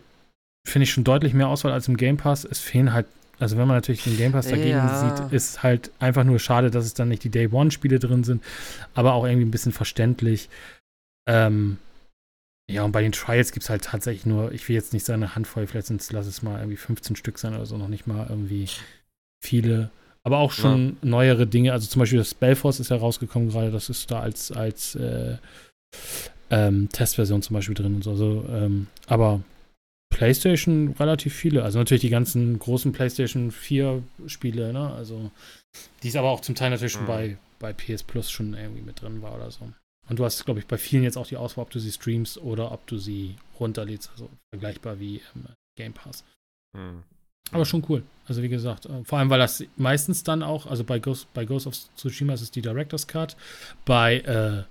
finde 0.64 0.84
ich, 0.84 0.92
schon 0.92 1.02
deutlich 1.02 1.34
mehr 1.34 1.48
Auswahl 1.48 1.72
als 1.72 1.88
im 1.88 1.96
Game 1.96 2.16
Pass. 2.16 2.44
Es 2.44 2.60
fehlen 2.60 2.92
halt, 2.92 3.06
also 3.38 3.56
wenn 3.56 3.68
man 3.68 3.76
natürlich 3.76 4.02
den 4.04 4.16
Game 4.16 4.32
Pass 4.32 4.48
dagegen 4.48 4.70
Ja. 4.70 4.88
sieht, 4.88 5.32
ist 5.32 5.62
halt 5.62 5.90
einfach 5.98 6.24
nur 6.24 6.38
schade, 6.38 6.70
dass 6.70 6.84
es 6.86 6.94
dann 6.94 7.08
nicht 7.08 7.24
die 7.24 7.30
Day 7.30 7.48
One-Spiele 7.48 7.98
drin 7.98 8.24
sind, 8.24 8.42
aber 8.94 9.14
auch 9.14 9.24
irgendwie 9.24 9.46
ein 9.46 9.50
bisschen 9.50 9.72
verständlich. 9.72 10.48
Ähm, 11.28 11.78
ja, 12.70 12.82
und 12.82 12.92
bei 12.92 13.02
den 13.02 13.12
Trials 13.12 13.52
gibt 13.52 13.64
es 13.64 13.70
halt 13.70 13.84
tatsächlich 13.84 14.26
nur, 14.26 14.52
ich 14.52 14.68
will 14.68 14.74
jetzt 14.74 14.92
nicht 14.92 15.04
sagen 15.06 15.22
eine 15.22 15.34
Handvoll, 15.34 15.66
vielleicht 15.66 15.86
sind 15.86 16.00
es, 16.00 16.10
lass 16.12 16.26
es 16.26 16.42
mal 16.42 16.58
irgendwie 16.58 16.76
15 16.76 17.14
Stück 17.16 17.38
sein 17.38 17.54
oder 17.54 17.66
so, 17.66 17.76
noch 17.76 17.88
nicht 17.88 18.06
mal 18.06 18.26
irgendwie 18.28 18.68
viele. 19.44 19.90
Aber 20.24 20.38
auch 20.38 20.50
schon 20.50 20.96
neuere 21.02 21.46
Dinge, 21.46 21.72
also 21.72 21.86
zum 21.86 22.00
Beispiel 22.00 22.18
das 22.18 22.30
Spellforce 22.30 22.80
ist 22.80 22.90
ja 22.90 22.96
rausgekommen 22.96 23.50
gerade, 23.50 23.70
das 23.70 23.88
ist 23.88 24.10
da 24.10 24.18
als, 24.20 24.50
als 24.50 24.96
äh, 24.96 25.36
ähm, 26.50 26.88
Testversion 26.90 27.42
zum 27.42 27.54
Beispiel 27.54 27.76
drin 27.76 27.94
und 27.94 28.02
so. 28.02 28.10
Also, 28.10 28.44
ähm, 28.50 28.88
aber 29.06 29.40
PlayStation 30.10 30.94
relativ 30.98 31.34
viele. 31.34 31.62
Also 31.62 31.78
natürlich 31.78 32.00
die 32.02 32.10
ganzen 32.10 32.58
großen 32.58 32.92
PlayStation 32.92 33.50
4 33.50 34.02
Spiele, 34.26 34.72
ne? 34.72 34.92
Also, 34.94 35.30
die 36.02 36.08
ist 36.08 36.16
aber 36.16 36.30
auch 36.30 36.40
zum 36.40 36.54
Teil 36.54 36.70
natürlich 36.70 36.92
schon 36.92 37.02
Mhm. 37.02 37.06
bei, 37.06 37.38
bei 37.58 37.72
PS 37.72 38.02
Plus 38.02 38.30
schon 38.30 38.54
irgendwie 38.54 38.82
mit 38.82 39.00
drin 39.02 39.22
war 39.22 39.34
oder 39.34 39.50
so. 39.50 39.68
Und 40.08 40.18
du 40.18 40.24
hast, 40.24 40.44
glaube 40.44 40.60
ich, 40.60 40.66
bei 40.66 40.78
vielen 40.78 41.02
jetzt 41.02 41.18
auch 41.18 41.26
die 41.26 41.36
Auswahl, 41.36 41.64
ob 41.64 41.70
du 41.70 41.80
sie 41.80 41.90
streamst 41.90 42.38
oder 42.38 42.70
ob 42.72 42.86
du 42.86 42.96
sie 42.98 43.34
runterlädst. 43.58 44.10
Also 44.12 44.30
vergleichbar 44.54 45.00
wie 45.00 45.20
im 45.34 45.44
Game 45.76 45.92
Pass. 45.92 46.24
Hm. 46.76 47.02
Aber 47.52 47.64
schon 47.64 47.84
cool. 47.88 48.02
Also 48.26 48.42
wie 48.42 48.48
gesagt, 48.48 48.86
äh, 48.86 49.04
vor 49.04 49.18
allem, 49.18 49.30
weil 49.30 49.38
das 49.38 49.62
meistens 49.76 50.24
dann 50.24 50.42
auch, 50.42 50.66
also 50.66 50.82
bei 50.84 50.98
Ghost, 50.98 51.32
bei 51.34 51.44
Ghost 51.44 51.66
of 51.66 51.74
Tsushima 51.96 52.34
ist 52.34 52.40
es 52.40 52.50
die 52.50 52.62
Director's 52.62 53.06
Cut, 53.06 53.36
bei 53.84 54.18
äh, 54.20 54.64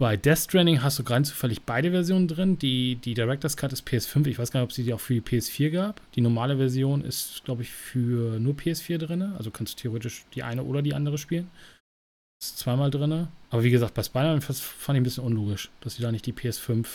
bei 0.00 0.16
Death 0.16 0.38
Stranding 0.38 0.82
hast 0.82 0.98
du 0.98 1.02
rein 1.02 1.24
zufällig 1.26 1.62
beide 1.62 1.90
Versionen 1.90 2.26
drin. 2.26 2.58
Die, 2.58 2.96
die 2.96 3.12
Director's 3.12 3.56
Cut 3.56 3.72
ist 3.72 3.86
PS5. 3.86 4.26
Ich 4.26 4.38
weiß 4.38 4.50
gar 4.50 4.60
nicht, 4.60 4.64
ob 4.64 4.70
es 4.70 4.76
die 4.76 4.92
auch 4.94 4.98
für 4.98 5.12
die 5.12 5.20
PS4 5.20 5.70
gab. 5.70 6.00
Die 6.14 6.22
normale 6.22 6.56
Version 6.56 7.04
ist, 7.04 7.44
glaube 7.44 7.62
ich, 7.62 7.70
für 7.70 8.40
nur 8.40 8.54
PS4 8.54 8.96
drin. 8.96 9.22
Also 9.22 9.50
kannst 9.50 9.74
du 9.74 9.82
theoretisch 9.82 10.24
die 10.34 10.42
eine 10.42 10.64
oder 10.64 10.80
die 10.80 10.94
andere 10.94 11.18
spielen. 11.18 11.50
Ist 12.42 12.58
zweimal 12.58 12.90
drin. 12.90 13.28
Aber 13.50 13.62
wie 13.62 13.70
gesagt, 13.70 13.92
bei 13.92 14.02
Spider-Man 14.02 14.40
fand 14.40 14.58
ich 14.58 14.88
ein 14.88 15.02
bisschen 15.02 15.24
unlogisch, 15.24 15.70
dass 15.82 15.96
sie 15.96 16.02
da 16.02 16.10
nicht 16.10 16.24
die 16.24 16.32
PS5 16.32 16.86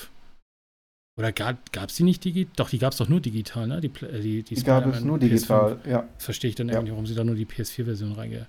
oder 1.18 1.32
gab 1.32 1.58
es 1.72 1.96
die 1.96 2.04
nicht 2.04 2.26
digital? 2.26 2.52
Doch, 2.58 2.70
die 2.70 2.78
gab 2.78 2.92
es 2.92 2.98
doch 2.98 3.08
nur 3.08 3.22
digital, 3.22 3.68
ne? 3.68 3.80
Die, 3.80 3.88
äh, 3.88 4.20
die, 4.20 4.44
die, 4.44 4.56
die 4.56 4.64
gab 4.64 4.86
es 4.86 5.02
nur 5.02 5.18
digital, 5.18 5.76
PS5. 5.76 5.90
ja. 5.90 6.10
Das 6.16 6.26
verstehe 6.26 6.50
ich 6.50 6.56
dann 6.56 6.68
ja. 6.68 6.82
nicht, 6.82 6.92
warum 6.92 7.06
sie 7.06 7.16
da 7.16 7.24
nur 7.24 7.36
die 7.36 7.46
PS4-Version 7.46 8.12
reinge. 8.14 8.48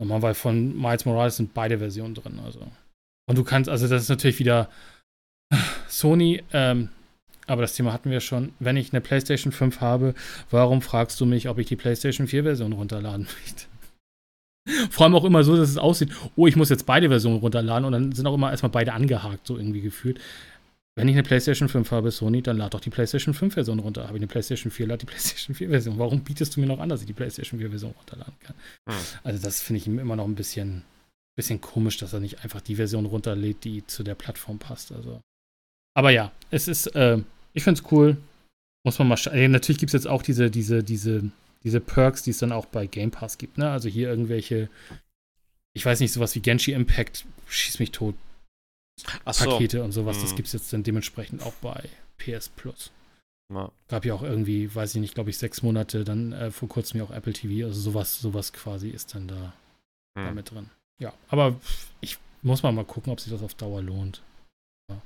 Nochmal, 0.00 0.22
weil 0.22 0.34
von 0.34 0.76
Miles 0.76 1.04
Morales 1.04 1.36
sind 1.36 1.54
beide 1.54 1.78
Versionen 1.78 2.14
drin, 2.14 2.40
also. 2.44 2.66
Und 3.26 3.36
du 3.36 3.44
kannst, 3.44 3.68
also 3.68 3.88
das 3.88 4.02
ist 4.02 4.08
natürlich 4.08 4.38
wieder 4.38 4.68
Sony, 5.88 6.42
ähm, 6.52 6.90
aber 7.46 7.62
das 7.62 7.74
Thema 7.74 7.92
hatten 7.92 8.10
wir 8.10 8.20
schon. 8.20 8.52
Wenn 8.58 8.76
ich 8.76 8.92
eine 8.92 9.00
PlayStation 9.00 9.52
5 9.52 9.80
habe, 9.80 10.14
warum 10.50 10.82
fragst 10.82 11.20
du 11.20 11.26
mich, 11.26 11.48
ob 11.48 11.58
ich 11.58 11.66
die 11.66 11.76
PlayStation 11.76 12.26
4-Version 12.26 12.72
runterladen 12.72 13.26
möchte? 13.40 13.66
Vor 14.90 15.04
allem 15.04 15.14
auch 15.14 15.24
immer 15.24 15.44
so, 15.44 15.56
dass 15.56 15.68
es 15.68 15.78
aussieht, 15.78 16.10
oh, 16.34 16.46
ich 16.46 16.56
muss 16.56 16.70
jetzt 16.70 16.86
beide 16.86 17.08
Versionen 17.08 17.38
runterladen 17.38 17.84
und 17.84 17.92
dann 17.92 18.12
sind 18.12 18.26
auch 18.26 18.34
immer 18.34 18.50
erstmal 18.50 18.70
beide 18.70 18.92
angehakt, 18.92 19.46
so 19.46 19.56
irgendwie 19.56 19.80
gefühlt. 19.80 20.20
Wenn 20.98 21.08
ich 21.08 21.14
eine 21.14 21.22
PlayStation 21.22 21.68
5 21.68 21.90
habe, 21.90 22.10
Sony, 22.10 22.42
dann 22.42 22.56
lad 22.56 22.72
doch 22.72 22.80
die 22.80 22.90
PlayStation 22.90 23.34
5 23.34 23.52
Version 23.52 23.78
runter. 23.78 24.04
Habe 24.04 24.16
ich 24.16 24.20
eine 24.20 24.28
PlayStation 24.28 24.72
4, 24.72 24.86
lad 24.86 25.02
die 25.02 25.06
PlayStation 25.06 25.54
4 25.54 25.68
Version. 25.68 25.98
Warum 25.98 26.20
bietest 26.20 26.56
du 26.56 26.60
mir 26.60 26.66
noch 26.66 26.80
an, 26.80 26.88
dass 26.88 27.02
ich 27.02 27.06
die 27.06 27.12
PlayStation 27.12 27.60
4 27.60 27.68
Version 27.68 27.92
runterladen 27.92 28.34
kann? 28.40 28.56
Hm. 28.88 28.96
Also, 29.22 29.42
das 29.42 29.60
finde 29.60 29.82
ich 29.82 29.86
immer 29.86 30.16
noch 30.16 30.24
ein 30.24 30.34
bisschen, 30.34 30.84
bisschen 31.36 31.60
komisch, 31.60 31.98
dass 31.98 32.12
er 32.12 32.20
nicht 32.20 32.42
einfach 32.42 32.60
die 32.60 32.76
Version 32.76 33.06
runterlädt, 33.06 33.64
die 33.64 33.86
zu 33.86 34.02
der 34.02 34.14
Plattform 34.14 34.58
passt. 34.58 34.92
Also. 34.92 35.20
Aber 35.94 36.10
ja, 36.10 36.32
es 36.50 36.66
ist, 36.66 36.88
äh, 36.96 37.18
ich 37.52 37.62
finde 37.62 37.80
es 37.80 37.92
cool. 37.92 38.16
Muss 38.84 38.98
man 38.98 39.08
mal 39.08 39.16
schauen. 39.16 39.34
Äh, 39.34 39.48
natürlich 39.48 39.78
gibt 39.78 39.90
es 39.90 39.94
jetzt 39.94 40.06
auch 40.06 40.22
diese, 40.22 40.50
diese, 40.50 40.82
diese, 40.82 41.30
diese 41.62 41.80
Perks, 41.80 42.22
die 42.22 42.30
es 42.30 42.38
dann 42.38 42.52
auch 42.52 42.66
bei 42.66 42.86
Game 42.86 43.10
Pass 43.10 43.38
gibt. 43.38 43.58
Ne? 43.58 43.70
Also 43.70 43.88
hier 43.88 44.08
irgendwelche, 44.08 44.68
ich 45.74 45.84
weiß 45.84 46.00
nicht, 46.00 46.12
sowas 46.12 46.34
wie 46.34 46.40
Genshi 46.40 46.72
Impact, 46.72 47.26
schieß 47.48 47.78
mich 47.78 47.92
tot 47.92 48.14
so. 48.98 49.44
Pakete 49.44 49.82
und 49.82 49.92
sowas. 49.92 50.18
Mhm. 50.18 50.22
Das 50.22 50.36
gibt 50.36 50.46
es 50.46 50.52
jetzt 50.52 50.72
dann 50.72 50.82
dementsprechend 50.82 51.42
auch 51.42 51.54
bei 51.54 51.88
PS 52.18 52.48
Plus. 52.48 52.92
Ja. 53.52 53.70
Gab 53.88 54.04
ja 54.04 54.14
auch 54.14 54.22
irgendwie, 54.22 54.74
weiß 54.74 54.94
ich 54.94 55.00
nicht, 55.00 55.14
glaube 55.14 55.30
ich, 55.30 55.38
sechs 55.38 55.62
Monate, 55.62 56.04
dann 56.04 56.32
äh, 56.32 56.50
vor 56.50 56.68
kurzem 56.68 56.98
ja 56.98 57.04
auch 57.04 57.10
Apple 57.10 57.32
TV. 57.32 57.66
Also 57.66 57.80
sowas, 57.80 58.20
sowas 58.20 58.52
quasi 58.52 58.88
ist 58.88 59.14
dann 59.14 59.28
da, 59.28 59.52
mhm. 60.14 60.24
da 60.24 60.30
mit 60.32 60.50
drin. 60.50 60.70
Ja, 60.98 61.12
aber 61.28 61.56
ich 62.00 62.18
muss 62.42 62.62
mal 62.62 62.72
mal 62.72 62.84
gucken, 62.84 63.12
ob 63.12 63.20
sich 63.20 63.32
das 63.32 63.42
auf 63.42 63.54
Dauer 63.54 63.82
lohnt. 63.82 64.22
Ja. 64.90 65.02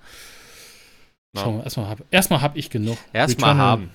Schauen 1.37 1.59
wir, 1.59 1.65
erstmal 1.65 1.89
habe 1.89 2.05
erstmal 2.11 2.43
hab 2.43 2.57
ich 2.57 2.71
genug. 2.71 2.99
Erstmal 3.13 3.57
haben. 3.57 3.91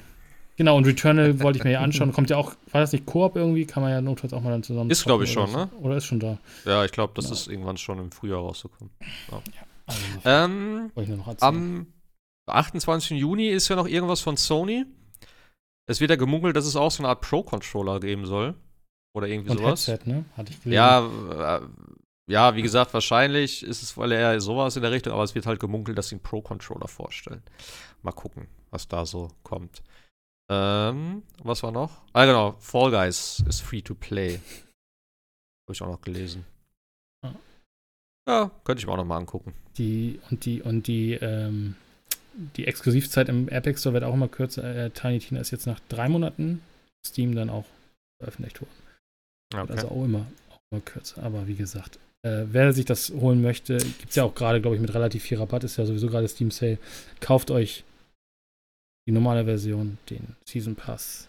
Genau, 0.57 0.77
und 0.77 0.85
Returnal 0.85 1.39
wollte 1.43 1.59
ich 1.59 1.63
mir 1.65 1.71
ja 1.71 1.81
anschauen. 1.81 2.13
Kommt 2.13 2.29
ja 2.29 2.37
auch, 2.37 2.53
war 2.71 2.81
das 2.81 2.93
nicht 2.93 3.05
Koop 3.05 3.35
irgendwie? 3.35 3.65
Kann 3.65 3.83
man 3.83 3.91
ja 3.91 4.01
notfalls 4.01 4.33
auch 4.33 4.41
mal 4.41 4.51
dann 4.51 4.63
zusammen. 4.63 4.89
Ist, 4.89 5.03
glaube 5.03 5.25
ich, 5.25 5.31
schon, 5.31 5.49
oder 5.49 5.65
ne? 5.65 5.69
Oder 5.81 5.97
ist 5.97 6.05
schon 6.05 6.19
da? 6.19 6.37
Ja, 6.65 6.85
ich 6.85 6.91
glaube, 6.91 7.13
das 7.15 7.25
genau. 7.25 7.35
ist 7.35 7.47
irgendwann 7.47 7.77
schon 7.77 7.99
im 7.99 8.11
Frühjahr 8.11 8.39
rausgekommen. 8.39 8.93
Ja. 9.31 9.41
ja. 9.53 9.61
Also, 9.87 10.01
ähm, 10.25 10.91
am 11.41 11.87
28. 12.47 13.11
Juni 13.19 13.49
ist 13.49 13.67
ja 13.67 13.75
noch 13.75 13.87
irgendwas 13.87 14.21
von 14.21 14.37
Sony. 14.37 14.85
Es 15.87 15.99
wird 15.99 16.09
ja 16.09 16.15
gemunkelt, 16.15 16.55
dass 16.55 16.65
es 16.65 16.75
auch 16.75 16.89
so 16.89 17.03
eine 17.03 17.09
Art 17.09 17.21
Pro-Controller 17.21 17.99
geben 17.99 18.25
soll. 18.25 18.55
Oder 19.15 19.27
irgendwie 19.27 19.51
Und 19.51 19.57
sowas. 19.59 19.87
Headset, 19.87 20.09
ne? 20.09 20.25
Hatte 20.35 20.51
ich 20.51 20.61
gelesen. 20.61 20.75
Ja, 20.75 21.57
äh, 21.57 21.61
ja, 22.27 22.55
wie 22.55 22.61
gesagt, 22.61 22.93
wahrscheinlich 22.93 23.63
ist 23.63 23.81
es 23.81 23.97
weil 23.97 24.11
eher 24.11 24.39
sowas 24.41 24.75
in 24.75 24.81
der 24.81 24.91
Richtung, 24.91 25.13
aber 25.13 25.23
es 25.23 25.35
wird 25.35 25.45
halt 25.45 25.59
gemunkelt, 25.59 25.97
dass 25.97 26.09
sie 26.09 26.15
einen 26.15 26.23
Pro-Controller 26.23 26.87
vorstellen. 26.87 27.43
Mal 28.01 28.11
gucken, 28.11 28.47
was 28.71 28.87
da 28.87 29.05
so 29.05 29.29
kommt. 29.43 29.83
Ähm, 30.51 31.23
was 31.43 31.63
war 31.63 31.71
noch? 31.71 32.01
Ah, 32.13 32.25
genau, 32.25 32.53
Fall 32.59 32.91
Guys 32.91 33.43
ist 33.47 33.61
free 33.61 33.81
to 33.81 33.95
play. 33.95 34.33
Habe 34.33 35.73
ich 35.73 35.81
auch 35.81 35.87
noch 35.87 36.01
gelesen. 36.01 36.45
Ja, 38.27 38.49
könnte 38.63 38.79
ich 38.79 38.87
mir 38.87 38.93
auch 38.93 38.97
noch 38.97 39.05
mal 39.05 39.17
angucken. 39.17 39.53
Die 39.77 40.19
und 40.31 40.45
die 40.45 40.61
und 40.61 40.87
die 40.87 41.13
ähm, 41.13 41.75
die 42.55 42.65
Exklusivzeit 42.65 43.29
im 43.29 43.47
Epic 43.49 43.79
Store 43.79 43.93
wird 43.93 44.03
auch 44.03 44.13
immer 44.13 44.27
kürzer. 44.27 44.63
Äh, 44.63 44.89
Tiny 44.89 45.19
Tina 45.19 45.39
ist 45.39 45.51
jetzt 45.51 45.67
nach 45.67 45.79
drei 45.89 46.09
Monaten 46.09 46.61
Steam 47.05 47.35
dann 47.35 47.51
auch 47.51 47.65
veröffentlicht 48.19 48.61
worden. 48.61 48.84
Okay. 49.53 49.71
Also 49.71 49.89
auch 49.89 50.03
immer, 50.03 50.25
auch 50.49 50.59
immer 50.71 50.81
kürzer. 50.81 51.23
Aber 51.23 51.47
wie 51.47 51.55
gesagt, 51.55 51.99
äh, 52.23 52.45
wer 52.47 52.73
sich 52.73 52.85
das 52.85 53.09
holen 53.11 53.41
möchte, 53.41 53.77
gibt 53.77 54.09
es 54.09 54.15
ja 54.15 54.23
auch 54.23 54.33
gerade, 54.33 54.61
glaube 54.61 54.75
ich, 54.75 54.81
mit 54.81 54.93
relativ 54.93 55.23
viel 55.23 55.37
Rabatt, 55.37 55.63
ist 55.63 55.77
ja 55.77 55.85
sowieso 55.85 56.07
gerade 56.07 56.27
Steam 56.27 56.51
Sale. 56.51 56.79
Kauft 57.19 57.51
euch 57.51 57.83
die 59.07 59.11
normale 59.11 59.45
Version, 59.45 59.97
den 60.09 60.35
Season 60.45 60.75
Pass. 60.75 61.27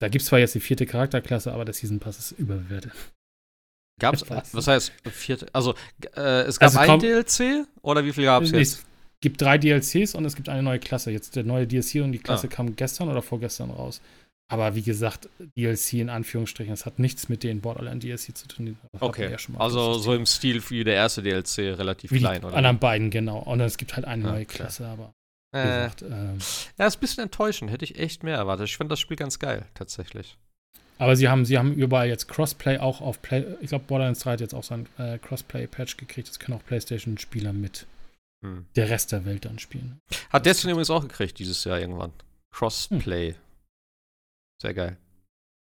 Da 0.00 0.08
gibt 0.08 0.22
es 0.22 0.28
zwar 0.28 0.38
jetzt 0.38 0.54
die 0.54 0.60
vierte 0.60 0.84
Charakterklasse, 0.84 1.52
aber 1.52 1.64
der 1.64 1.74
Season 1.74 1.98
Pass 1.98 2.18
ist 2.18 2.32
überbewertet. 2.32 2.92
Gab's, 4.00 4.28
was 4.28 4.66
heißt 4.66 4.92
vierte? 5.10 5.46
Also, 5.52 5.74
äh, 6.16 6.42
es 6.42 6.58
gab 6.58 6.76
also, 6.76 6.92
ein 6.92 6.98
DLC 6.98 7.66
oder 7.80 8.04
wie 8.04 8.12
viel 8.12 8.24
gab 8.24 8.42
es 8.42 8.50
jetzt? 8.50 8.74
Es 8.74 8.86
gibt 9.20 9.40
drei 9.40 9.56
DLCs 9.56 10.14
und 10.14 10.24
es 10.24 10.34
gibt 10.34 10.48
eine 10.48 10.62
neue 10.62 10.80
Klasse. 10.80 11.10
Jetzt 11.10 11.36
der 11.36 11.44
neue 11.44 11.66
DLC 11.66 12.02
und 12.02 12.12
die 12.12 12.18
Klasse 12.18 12.48
ah. 12.48 12.50
kam 12.50 12.76
gestern 12.76 13.08
oder 13.08 13.22
vorgestern 13.22 13.70
raus. 13.70 14.02
Aber 14.48 14.74
wie 14.74 14.82
gesagt, 14.82 15.28
DLC 15.56 15.94
in 15.94 16.10
Anführungsstrichen, 16.10 16.72
das 16.72 16.84
hat 16.84 16.98
nichts 16.98 17.28
mit 17.28 17.42
den 17.42 17.60
Borderland 17.60 18.02
DLC 18.02 18.36
zu 18.36 18.46
tun. 18.46 18.76
Okay, 19.00 19.30
ja 19.30 19.38
also 19.58 19.94
so 19.94 20.14
im 20.14 20.26
Stil 20.26 20.62
wie 20.68 20.84
der 20.84 20.94
erste 20.94 21.22
DLC, 21.22 21.78
relativ 21.78 22.12
wie 22.12 22.18
klein, 22.18 22.40
die 22.40 22.46
oder? 22.46 22.56
anderen 22.56 22.78
beiden, 22.78 23.10
genau. 23.10 23.38
Und 23.38 23.60
es 23.60 23.78
gibt 23.78 23.96
halt 23.96 24.06
eine 24.06 24.22
ja, 24.22 24.32
neue 24.32 24.44
Klasse, 24.44 24.86
aber 24.86 25.14
äh, 25.52 25.62
gesagt, 25.62 26.02
ähm, 26.02 26.38
ja, 26.78 26.86
ist 26.86 26.96
ein 26.96 27.00
bisschen 27.00 27.24
enttäuschend. 27.24 27.70
Hätte 27.70 27.84
ich 27.84 27.98
echt 27.98 28.22
mehr 28.22 28.36
erwartet. 28.36 28.68
Ich 28.68 28.76
finde 28.76 28.92
das 28.92 29.00
Spiel 29.00 29.16
ganz 29.16 29.38
geil, 29.38 29.66
tatsächlich. 29.74 30.36
Aber 30.98 31.16
sie 31.16 31.28
haben, 31.28 31.44
sie 31.44 31.58
haben 31.58 31.72
überall 31.72 32.08
jetzt 32.08 32.28
Crossplay 32.28 32.78
auch 32.78 33.00
auf 33.00 33.20
Play. 33.20 33.44
Ich 33.60 33.68
glaube, 33.68 33.84
Borderlands 33.86 34.20
3 34.20 34.32
hat 34.32 34.40
jetzt 34.40 34.54
auch 34.54 34.62
sein 34.62 34.86
äh, 34.98 35.18
Crossplay-Patch 35.18 35.96
gekriegt. 35.96 36.28
Das 36.28 36.38
können 36.38 36.58
auch 36.58 36.64
PlayStation-Spieler 36.64 37.52
mit 37.52 37.86
hm. 38.44 38.66
der 38.76 38.90
Rest 38.90 39.12
der 39.12 39.24
Welt 39.24 39.44
dann 39.44 39.58
spielen. 39.58 39.98
Hat 40.30 40.46
Destiny 40.46 40.72
übrigens 40.72 40.90
auch 40.90 41.02
gekriegt 41.02 41.38
dieses 41.38 41.64
Jahr 41.64 41.80
irgendwann. 41.80 42.12
Crossplay. 42.52 43.32
Hm. 43.32 43.38
Sehr 44.60 44.74
geil. 44.74 44.96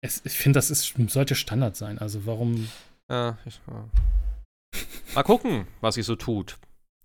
Es, 0.02 0.24
ich 0.24 0.32
finde, 0.32 0.58
das 0.58 0.70
ist, 0.70 0.94
sollte 1.08 1.34
Standard 1.34 1.76
sein. 1.76 1.98
Also 1.98 2.26
warum. 2.26 2.68
Ja, 3.08 3.38
ich, 3.44 3.60
ja. 3.66 3.88
Mal 5.14 5.22
gucken, 5.22 5.66
was 5.80 5.96
sich 5.96 6.06
so 6.06 6.16
tut. 6.16 6.58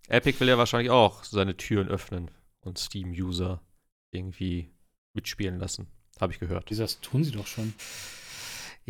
Epic 0.07 0.39
will 0.39 0.47
ja 0.47 0.57
wahrscheinlich 0.57 0.91
auch 0.91 1.23
seine 1.23 1.57
Türen 1.57 1.87
öffnen 1.87 2.31
und 2.61 2.77
Steam-User 2.77 3.61
irgendwie 4.11 4.69
mitspielen 5.13 5.59
lassen. 5.59 5.87
Habe 6.19 6.31
ich 6.31 6.39
gehört. 6.39 6.69
Das 6.71 7.01
tun 7.01 7.23
sie 7.23 7.31
doch 7.31 7.47
schon. 7.47 7.73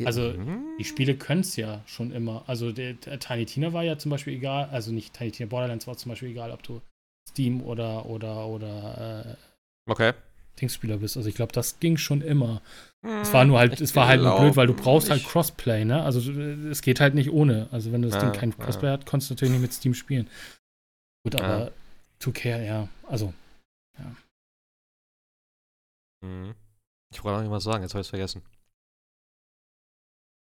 Also, 0.04 0.34
die 0.78 0.84
Spiele 0.84 1.16
können 1.16 1.42
es 1.42 1.56
ja 1.56 1.82
schon 1.86 2.12
immer. 2.12 2.44
Also, 2.48 2.74
der, 2.74 2.94
der, 2.94 3.18
Tiny 3.20 3.46
Tina 3.46 3.72
war 3.72 3.84
ja 3.84 3.98
zum 3.98 4.12
Beispiel 4.12 4.34
egal. 4.34 4.70
Also, 4.70 4.92
nicht 4.92 5.14
Tiny 5.14 5.32
Tina, 5.32 5.48
Borderlands 5.48 5.88
war 5.88 5.96
zum 5.96 6.10
Beispiel 6.10 6.30
egal, 6.30 6.52
ob 6.52 6.62
du 6.64 6.82
Steam 7.30 7.62
oder, 7.62 8.06
oder, 8.06 8.46
oder, 8.48 9.26
äh, 9.26 9.90
okay. 9.90 10.14
Dingspieler 10.62 10.98
bist. 10.98 11.18
Also, 11.18 11.30
ich 11.30 11.36
glaube, 11.36 11.52
das 11.52 11.80
ging 11.80 11.98
schon 11.98 12.22
immer. 12.22 12.62
es 13.22 13.34
war 13.34 13.46
nur 13.46 13.60
halt, 13.60 13.80
es 13.80 13.96
war 13.96 14.08
halt 14.08 14.22
nur 14.22 14.40
blöd, 14.40 14.56
weil 14.56 14.68
du 14.68 14.74
brauchst 14.74 15.10
halt 15.10 15.24
Crossplay, 15.24 15.86
ne? 15.86 16.04
Also, 16.04 16.32
es 16.32 16.82
geht 16.82 17.00
halt 17.00 17.16
nicht 17.16 17.32
ohne. 17.32 17.68
Also, 17.72 17.92
wenn 17.92 18.02
das 18.02 18.14
ja, 18.14 18.22
Ding 18.22 18.32
kein 18.32 18.58
Crossplay 18.58 18.88
ja. 18.88 18.94
hat, 18.94 19.06
konntest 19.06 19.30
du 19.30 19.34
natürlich 19.36 19.54
nicht 19.54 19.62
mit 19.62 19.74
Steam 19.74 19.94
spielen. 19.94 20.30
Gut, 21.24 21.36
aber 21.42 21.66
ja. 21.66 21.72
2K, 22.22 22.64
ja, 22.64 22.88
also, 23.08 23.34
ja. 23.98 24.16
Mhm. 26.22 26.56
Ich 27.12 27.24
wollte 27.24 27.38
noch 27.38 27.44
irgendwas 27.44 27.64
sagen, 27.64 27.84
jetzt 27.84 27.94
habe 27.94 28.02
ich 28.02 28.08
es 28.08 28.10
vergessen. 28.10 28.42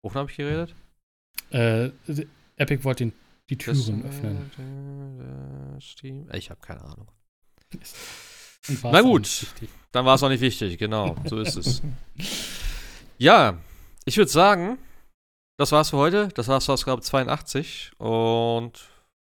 Wovon 0.03 0.21
habe 0.21 0.31
ich 0.31 0.37
geredet? 0.37 0.75
Äh, 1.51 1.91
Epic 2.57 2.85
wollte 2.85 3.13
die 3.51 3.59
Türen 3.59 4.03
das, 4.03 4.11
öffnen. 4.11 5.81
Steam? 5.81 6.29
Ich 6.33 6.51
habe 6.51 6.61
keine 6.61 6.83
Ahnung. 6.83 7.09
Na 8.83 9.01
gut, 9.01 9.47
dann 9.93 10.05
war 10.05 10.15
es 10.15 10.23
auch 10.23 10.29
nicht 10.29 10.41
wichtig, 10.41 10.79
genau, 10.79 11.17
so 11.25 11.41
ist 11.41 11.57
es. 11.57 11.83
Ja, 13.19 13.59
ich 14.05 14.17
würde 14.17 14.31
sagen, 14.31 14.79
das 15.59 15.73
war's 15.73 15.91
für 15.91 15.97
heute. 15.97 16.29
Das 16.29 16.49
war's 16.49 16.67
für 16.67 16.73
Ausgabe 16.73 17.01
82. 17.01 17.93
Und 17.99 18.89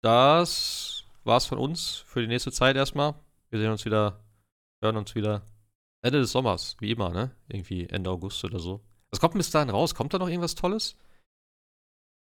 das 0.01 1.03
war's 1.23 1.45
von 1.45 1.57
uns 1.57 2.03
für 2.05 2.21
die 2.21 2.27
nächste 2.27 2.51
Zeit 2.51 2.75
erstmal. 2.75 3.15
Wir 3.49 3.59
sehen 3.59 3.71
uns 3.71 3.85
wieder, 3.85 4.19
hören 4.83 4.97
uns 4.97 5.15
wieder 5.15 5.43
Ende 6.01 6.19
des 6.19 6.31
Sommers, 6.31 6.75
wie 6.79 6.91
immer, 6.91 7.09
ne? 7.09 7.31
Irgendwie 7.47 7.87
Ende 7.89 8.09
August 8.09 8.43
oder 8.43 8.59
so. 8.59 8.81
Was 9.11 9.19
kommt 9.19 9.33
bis 9.33 9.49
dahin 9.49 9.69
raus? 9.69 9.95
Kommt 9.95 10.13
da 10.13 10.19
noch 10.19 10.27
irgendwas 10.27 10.55
Tolles? 10.55 10.95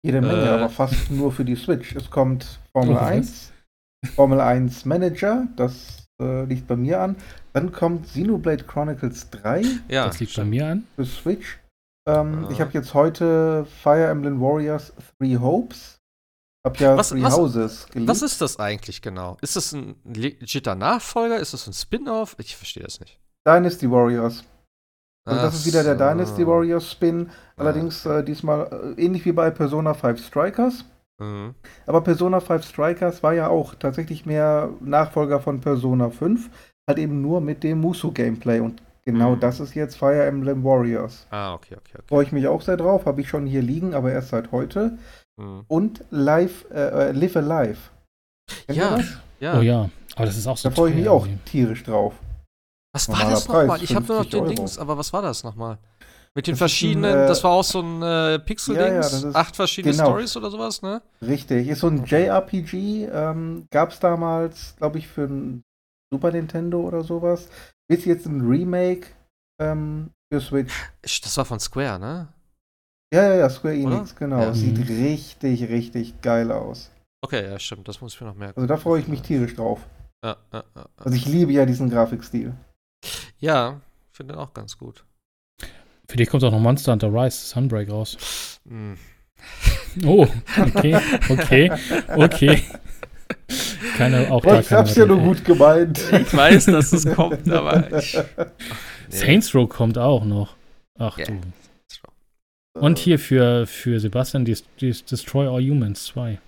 Jede 0.04 0.22
Menge, 0.22 0.46
äh, 0.46 0.50
aber 0.50 0.70
fast 0.70 1.12
nur 1.12 1.32
für 1.32 1.46
die 1.46 1.56
Switch. 1.56 1.96
Es 1.96 2.10
kommt 2.10 2.60
Formel 2.72 2.96
oh, 2.96 3.00
1, 3.00 3.52
Formel 4.16 4.42
1 4.42 4.86
Manager, 4.86 5.48
das 5.56 6.01
äh, 6.22 6.46
liegt 6.46 6.68
bei 6.68 6.76
mir 6.76 7.02
an. 7.02 7.16
Dann 7.54 7.72
kommt 7.72 8.06
Xenoblade 8.06 8.64
Chronicles 8.64 9.30
3. 9.32 9.64
Ja, 9.90 10.06
das 10.08 10.20
liegt 10.20 10.36
bei 10.36 10.46
mir 10.46 10.68
an. 10.68 10.88
Für 10.96 11.06
Switch. 11.06 11.60
Ähm, 12.08 12.46
ah. 12.46 12.52
Ich 12.52 12.62
habe 12.62 12.72
jetzt 12.74 12.94
heute 12.94 13.66
Fire 13.84 14.08
Emblem 14.08 14.40
Warriors 14.42 14.94
Three 15.18 15.38
Hopes 15.38 16.00
Hab 16.66 16.80
ja 16.80 16.96
Was- 16.98 17.10
Three 17.10 17.22
was- 17.22 17.38
Houses 17.38 17.88
geliebt. 17.92 18.10
Was 18.10 18.22
ist 18.22 18.42
das 18.42 18.58
eigentlich 18.60 19.02
genau? 19.02 19.38
Ist 19.42 19.56
das 19.56 19.72
ein 19.74 19.96
legitter 20.06 20.76
Nachfolger? 20.76 21.40
Ist 21.40 21.54
das 21.54 21.68
ein 21.68 21.74
Spin-off? 21.74 22.36
Ich 22.40 22.56
verstehe 22.56 22.84
das 22.84 23.00
nicht. 23.00 23.20
Dynasty 23.48 23.90
Warriors. 23.90 24.44
Also 25.28 25.42
das 25.42 25.56
ist 25.56 25.66
wieder 25.68 25.84
der 25.84 25.98
so. 25.98 26.04
Dynasty 26.04 26.48
Warriors 26.48 26.92
Spin. 26.92 27.30
Allerdings 27.56 28.06
äh, 28.08 28.24
diesmal 28.24 28.96
äh, 28.98 29.02
ähnlich 29.04 29.24
wie 29.26 29.32
bei 29.32 29.52
Persona 29.52 29.94
5 29.94 30.26
Strikers. 30.26 30.84
Mhm. 31.22 31.56
Aber 31.86 32.02
Persona 32.02 32.40
5 32.40 32.66
Strikers 32.66 33.22
war 33.24 33.34
ja 33.34 33.48
auch 33.48 33.76
tatsächlich 33.76 34.26
mehr 34.26 34.70
Nachfolger 34.82 35.40
von 35.40 35.62
Persona 35.62 36.10
5. 36.10 36.50
Halt 36.88 36.98
eben 36.98 37.22
nur 37.22 37.42
mit 37.42 37.64
dem 37.64 37.80
Musu-Gameplay. 37.82 38.60
Und 38.60 38.82
genau 39.06 39.36
Mhm. 39.36 39.40
das 39.40 39.60
ist 39.60 39.76
jetzt 39.76 39.98
Fire 39.98 40.24
Emblem 40.26 40.64
Warriors. 40.64 41.28
Ah, 41.30 41.54
okay, 41.54 41.76
okay, 41.76 41.94
okay. 41.96 42.04
Freue 42.08 42.24
ich 42.26 42.32
mich 42.32 42.48
auch 42.48 42.62
sehr 42.62 42.78
drauf. 42.78 43.06
Habe 43.06 43.22
ich 43.22 43.30
schon 43.30 43.46
hier 43.46 43.62
liegen, 43.62 43.94
aber 43.94 44.12
erst 44.12 44.30
seit 44.30 44.52
heute. 44.52 44.98
Mhm. 45.38 45.64
Und 45.68 46.04
Live, 46.10 46.66
äh, 46.72 47.10
äh, 47.10 47.12
Live 47.12 47.36
Alive. 47.38 47.78
Kennt 48.66 48.78
Ja, 48.78 49.00
ja. 49.40 49.60
Oh 49.60 49.62
ja, 49.62 49.90
aber 50.16 50.26
das 50.26 50.38
ist 50.38 50.48
auch 50.48 50.58
so 50.58 50.70
Da 50.70 50.76
freue 50.76 50.90
ich 50.90 50.96
mich 50.98 51.08
auch 51.08 51.28
tierisch 51.46 51.84
drauf. 51.84 52.14
Was 52.94 53.08
war 53.08 53.30
das 53.30 53.46
Preis, 53.46 53.68
nochmal? 53.68 53.84
Ich 53.84 53.96
habe 53.96 54.06
nur 54.06 54.18
noch 54.18 54.24
50 54.24 54.32
den 54.32 54.42
Euro. 54.44 54.54
Dings, 54.54 54.78
aber 54.78 54.98
was 54.98 55.14
war 55.14 55.22
das 55.22 55.44
nochmal? 55.44 55.78
Mit 56.34 56.48
den 56.48 56.54
Das 56.54 56.58
ist 56.58 56.62
ein, 56.62 56.70
verschiedenen, 56.70 57.14
äh, 57.18 57.28
das 57.28 57.44
war 57.44 57.52
auch 57.52 57.64
so 57.64 57.82
ein 57.82 58.02
äh, 58.02 58.40
Pixel-Dings, 58.40 59.22
Ja, 59.24 59.30
ja, 59.30 59.36
acht 59.36 59.56
verschiedene 59.56 59.94
genau. 59.94 60.06
Stories 60.06 60.38
oder 60.38 60.50
sowas, 60.50 60.82
ne? 60.82 61.02
Richtig. 61.22 61.68
Ist 61.68 61.80
so 61.82 61.88
ein 61.88 62.06
JRPG. 62.06 63.06
Ähm, 63.12 63.68
Gab 63.70 63.92
es 63.92 64.00
damals, 64.00 64.76
glaube 64.78 64.98
ich, 64.98 65.08
für 65.08 65.24
ein 65.26 65.64
Super 66.14 66.32
Nintendo 66.32 66.80
oder 66.80 67.04
sowas. 67.04 67.50
Ist 67.90 68.06
jetzt 68.06 68.26
ein 68.28 68.42
Remake 68.42 69.08
ähm, 69.62 70.12
für 70.32 70.40
Switch. 70.40 70.74
Das 71.02 71.36
war 71.36 71.44
von 71.44 71.60
Square, 71.60 72.00
ne? 72.00 72.28
Ja, 73.14 73.24
ja, 73.24 73.36
ja, 73.36 73.50
Square 73.50 73.76
Enix, 73.76 74.12
Oder? 74.12 74.20
genau. 74.20 74.40
Ja. 74.40 74.54
Sieht 74.54 74.80
richtig, 74.88 75.64
richtig 75.68 76.22
geil 76.22 76.50
aus. 76.50 76.92
Okay, 77.22 77.44
ja, 77.44 77.60
stimmt, 77.60 77.88
das 77.90 78.00
muss 78.00 78.14
ich 78.14 78.22
mir 78.22 78.28
noch 78.28 78.36
merken. 78.36 78.58
Also 78.58 78.68
da 78.68 78.78
freue 78.78 79.02
ich 79.02 79.08
mich 79.10 79.22
tierisch 79.22 79.56
drauf. 79.56 79.82
Ja, 80.24 80.38
ja, 80.54 80.64
ja. 80.76 80.86
Also 80.96 81.18
ich 81.18 81.26
liebe 81.26 81.52
ja 81.52 81.66
diesen 81.66 81.90
Grafikstil. 81.90 82.54
ja 83.40 83.82
finde 84.12 84.34
den 84.34 84.40
auch 84.40 84.54
ganz 84.54 84.78
gut. 84.78 85.04
Für 86.12 86.18
dich 86.18 86.28
kommt 86.28 86.44
auch 86.44 86.52
noch 86.52 86.60
Monster 86.60 86.92
Hunter 86.92 87.08
Rise 87.08 87.38
Sunbreak 87.38 87.90
raus. 87.90 88.60
Hm. 88.68 88.98
Oh, 90.06 90.28
okay, 90.60 91.00
okay, 91.30 91.72
okay. 92.18 92.64
Keine, 93.96 94.30
auch 94.30 94.42
da 94.42 94.60
ich 94.60 94.68
keine 94.68 94.82
hab's 94.82 94.96
ja 94.98 95.06
nur 95.06 95.20
gut 95.20 95.46
gemeint. 95.46 96.02
Ich 96.12 96.36
weiß, 96.36 96.66
dass 96.66 96.92
es 96.92 97.06
kommt, 97.16 97.50
aber 97.50 97.98
ich. 97.98 98.20
Saints 99.10 99.56
Row 99.56 99.70
kommt 99.70 99.98
auch 99.98 100.26
noch. 100.26 100.58
Ach 101.00 101.18
Ja. 101.18 101.28
du. 101.28 101.40
Und 102.74 103.00
hier 103.00 103.18
für, 103.18 103.66
für 103.66 104.02
Sebastian 104.02 104.44
Des 104.44 104.66
Des 104.82 105.06
Destroy 105.06 105.48
All 105.48 105.64
Humans 105.64 106.08
2. 106.08 106.42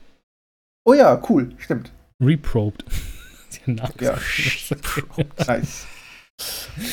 Oh 0.84 0.94
ja, 0.94 1.22
cool, 1.30 1.54
stimmt. 1.58 1.94
Reprobed. 2.22 2.84
Ja. 4.02 4.18
Nice. 5.48 5.88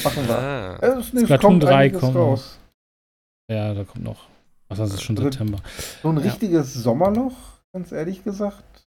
Machen 0.04 0.28
wir. 0.28 0.38
Ah. 0.38 0.78
Es, 0.80 1.12
es 1.12 1.22
Splatoon 1.22 1.50
kommt 1.58 1.62
3 1.64 1.74
einiges 1.74 2.00
kommt 2.00 2.14
raus. 2.14 2.59
Ja, 3.50 3.74
da 3.74 3.84
kommt 3.84 4.04
noch. 4.04 4.28
Was 4.68 4.78
das 4.78 4.94
ist 4.94 5.02
schon 5.02 5.16
Also- 5.18 5.30
September. 5.30 5.58
So 6.02 6.10
ein 6.10 6.16
Ja. 6.18 6.22
richtiges 6.22 6.72
Sommerloch, 6.74 7.34
ganz 7.74 7.90
ehrlich 7.92 8.22
gesagt, 8.22 8.86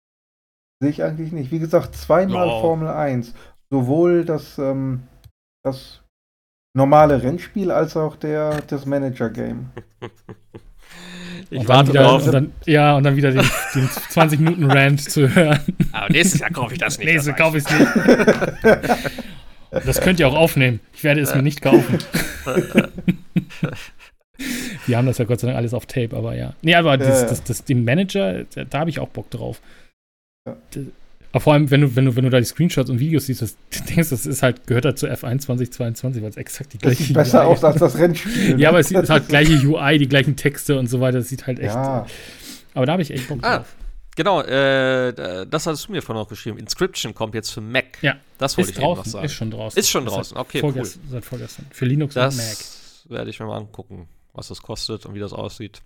sehe 0.80 0.90
ich 0.90 1.02
eigentlich 1.05 1.32
nicht. 1.32 1.51
Wie 1.52 1.59
gesagt, 1.60 1.94
zweimal 1.94 2.48
Ja. 2.48 2.60
Formel 2.60 2.89
1. 2.89 3.35
Sowohl 3.70 4.24
das, 4.24 4.59
ähm, 4.59 5.02
das 5.64 6.01
normale 6.76 7.22
Rennspiel 7.22 7.70
als 7.70 7.97
auch 7.97 8.16
der, 8.16 8.60
das 8.62 8.85
Manager-Game. 8.86 9.70
Ich 11.51 11.60
und 11.60 11.68
warte 11.68 11.90
wieder, 11.90 12.02
drauf. 12.02 12.26
Und 12.26 12.32
dann, 12.32 12.52
ja, 12.66 12.94
und 12.97 13.05
dann 13.05 13.16
wieder 13.16 13.30
den, 13.30 13.44
den 13.74 13.89
20 13.89 14.39
Minuten 14.40 14.70
Rant 14.70 15.01
zu 15.01 15.35
hören. 15.35 15.59
Aber 15.93 16.10
nächstes 16.10 16.40
Jahr 16.40 16.51
kaufe 16.51 16.74
ich 16.74 16.78
das 16.78 16.98
nicht. 16.98 17.09
Weiß 17.26 17.36
kaufe 17.36 17.56
ich 17.59 17.64
es 17.64 17.78
nicht. 17.78 17.89
Das 19.86 20.01
könnt 20.01 20.18
ihr 20.20 20.26
auch 20.28 20.35
aufnehmen. 20.35 20.80
Ich 20.94 21.05
werde 21.05 21.20
es 21.20 21.35
mir 21.35 21.43
nicht 21.43 21.60
kaufen. 21.62 21.98
Wir 24.86 24.97
haben 24.97 25.06
das 25.06 25.19
ja 25.19 25.24
Gott 25.24 25.40
sei 25.40 25.48
Dank 25.48 25.59
alles 25.59 25.74
auf 25.74 25.86
Tape, 25.86 26.16
aber 26.16 26.35
ja. 26.35 26.55
Nee, 26.62 26.74
aber 26.74 26.97
das, 26.97 27.27
das, 27.27 27.43
das, 27.44 27.65
den 27.65 27.85
Manager, 27.85 28.44
da, 28.55 28.65
da 28.65 28.78
habe 28.81 28.90
ich 28.90 29.01
auch 29.01 29.09
Bock 29.09 29.31
drauf. 29.31 29.60
Ja. 30.47 30.56
Aber 31.31 31.40
vor 31.40 31.52
allem, 31.52 31.70
wenn 31.70 31.82
du, 31.82 31.94
wenn 31.97 32.06
du, 32.06 32.16
wenn 32.16 32.24
du 32.24 32.31
da 32.31 32.39
die 32.39 32.47
Screenshots 32.47 32.89
und 32.89 33.01
Videos 33.01 33.27
siehst, 33.27 33.43
das, 33.43 33.56
du 33.70 33.81
denkst, 33.94 34.10
das 34.10 34.24
ist 34.27 34.43
halt, 34.43 34.66
gehört 34.66 34.85
halt 34.85 34.98
zu 34.98 35.06
F1 35.06 35.40
2022, 35.40 36.23
weil 36.23 36.31
es 36.31 36.36
exakt 36.36 36.73
die 36.73 36.78
Das 36.78 36.93
gleiche 36.93 37.02
sieht 37.05 37.15
besser 37.15 37.47
UI 37.47 37.52
aus 37.52 37.65
als 37.65 37.78
das 37.81 37.98
Rennspiel. 37.98 38.59
Ja, 38.59 38.70
aber 38.70 38.78
es 38.81 38.90
ist 38.90 39.10
halt 39.10 39.28
gleiche 39.28 39.55
UI, 39.66 39.98
die 39.98 40.09
gleichen 40.09 40.36
Texte 40.36 40.78
und 40.78 40.86
so 40.86 41.01
weiter. 41.01 41.19
Das 41.19 41.28
sieht 41.28 41.47
halt 41.47 41.59
echt. 41.59 41.74
Ja, 41.74 42.06
Aber 42.74 42.86
da 42.86 42.93
habe 42.93 43.02
ich 43.02 43.10
echt 43.10 43.28
Bock 43.28 43.39
Ah, 43.43 43.59
drauf. 43.59 43.74
Genau, 44.16 44.43
äh, 44.43 45.12
das 45.47 45.66
hattest 45.66 45.86
du 45.86 45.93
mir 45.93 46.02
vorhin 46.02 46.24
auch 46.24 46.28
geschrieben. 46.28 46.59
Inscription 46.59 47.15
kommt 47.15 47.35
jetzt 47.35 47.51
für 47.51 47.60
Mac. 47.60 47.98
Ja. 48.02 48.16
Das 48.39 48.56
wollte 48.56 48.70
Ist 48.70 48.78
ich 48.78 48.82
eben 48.82 48.90
noch 48.90 48.97
draußen, 48.97 49.12
sagen. 49.12 49.24
ist 49.27 49.32
schon 49.32 49.51
draußen. 49.51 49.78
Ist 49.78 49.90
schon 49.90 50.05
Seit 50.05 50.12
draußen, 50.12 50.36
okay, 50.36 50.60
vorgestern, 50.60 51.02
Seit 51.09 51.24
vorgestern. 51.24 51.66
Für 51.70 51.85
Linux 51.85 52.16
und 52.16 52.23
Mac. 52.23 52.32
Das 52.36 53.05
werde 53.09 53.31
ich 53.31 53.39
mir 53.39 53.47
mal 53.47 53.59
angucken, 53.59 54.09
was 54.39 54.48
das 54.48 54.62
kostet 54.62 55.05
und 55.06 55.15
wie 55.15 55.19
das 55.20 55.32
aussieht. 55.32 55.82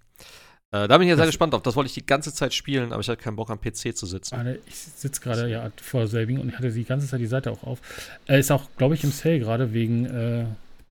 Äh, 0.74 0.88
da 0.88 0.96
bin 0.98 1.02
ich 1.06 1.10
ja 1.10 1.16
sehr 1.16 1.26
Das- 1.26 1.32
gespannt 1.32 1.54
auf. 1.54 1.62
Das 1.62 1.76
wollte 1.76 1.88
ich 1.88 1.94
die 1.94 2.06
ganze 2.06 2.32
Zeit 2.32 2.54
spielen, 2.54 2.92
aber 2.92 3.00
ich 3.00 3.08
hatte 3.08 3.22
keinen 3.22 3.36
Bock 3.36 3.50
am 3.50 3.60
PC 3.60 3.94
zu 3.94 4.06
sitzen. 4.06 4.36
Warte, 4.36 4.60
ich 4.66 4.76
sitze 4.78 5.20
gerade 5.20 5.48
ja 5.48 5.70
vor 5.82 6.06
Selbing 6.06 6.40
und 6.40 6.48
ich 6.48 6.54
hatte 6.56 6.70
die 6.72 6.84
ganze 6.84 7.06
Zeit 7.06 7.20
die 7.20 7.26
Seite 7.26 7.50
auch 7.50 7.62
auf. 7.64 7.80
Er 8.26 8.38
ist 8.38 8.50
auch, 8.50 8.68
glaube 8.76 8.94
ich, 8.94 9.04
im 9.04 9.10
Sale 9.12 9.38
gerade 9.40 9.72
wegen 9.74 10.06
äh, 10.06 10.46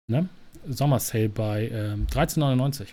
ne? 0.07 0.27
Sommersale 0.67 1.29
bei 1.29 1.69
ähm, 1.69 2.07
13,99. 2.07 2.87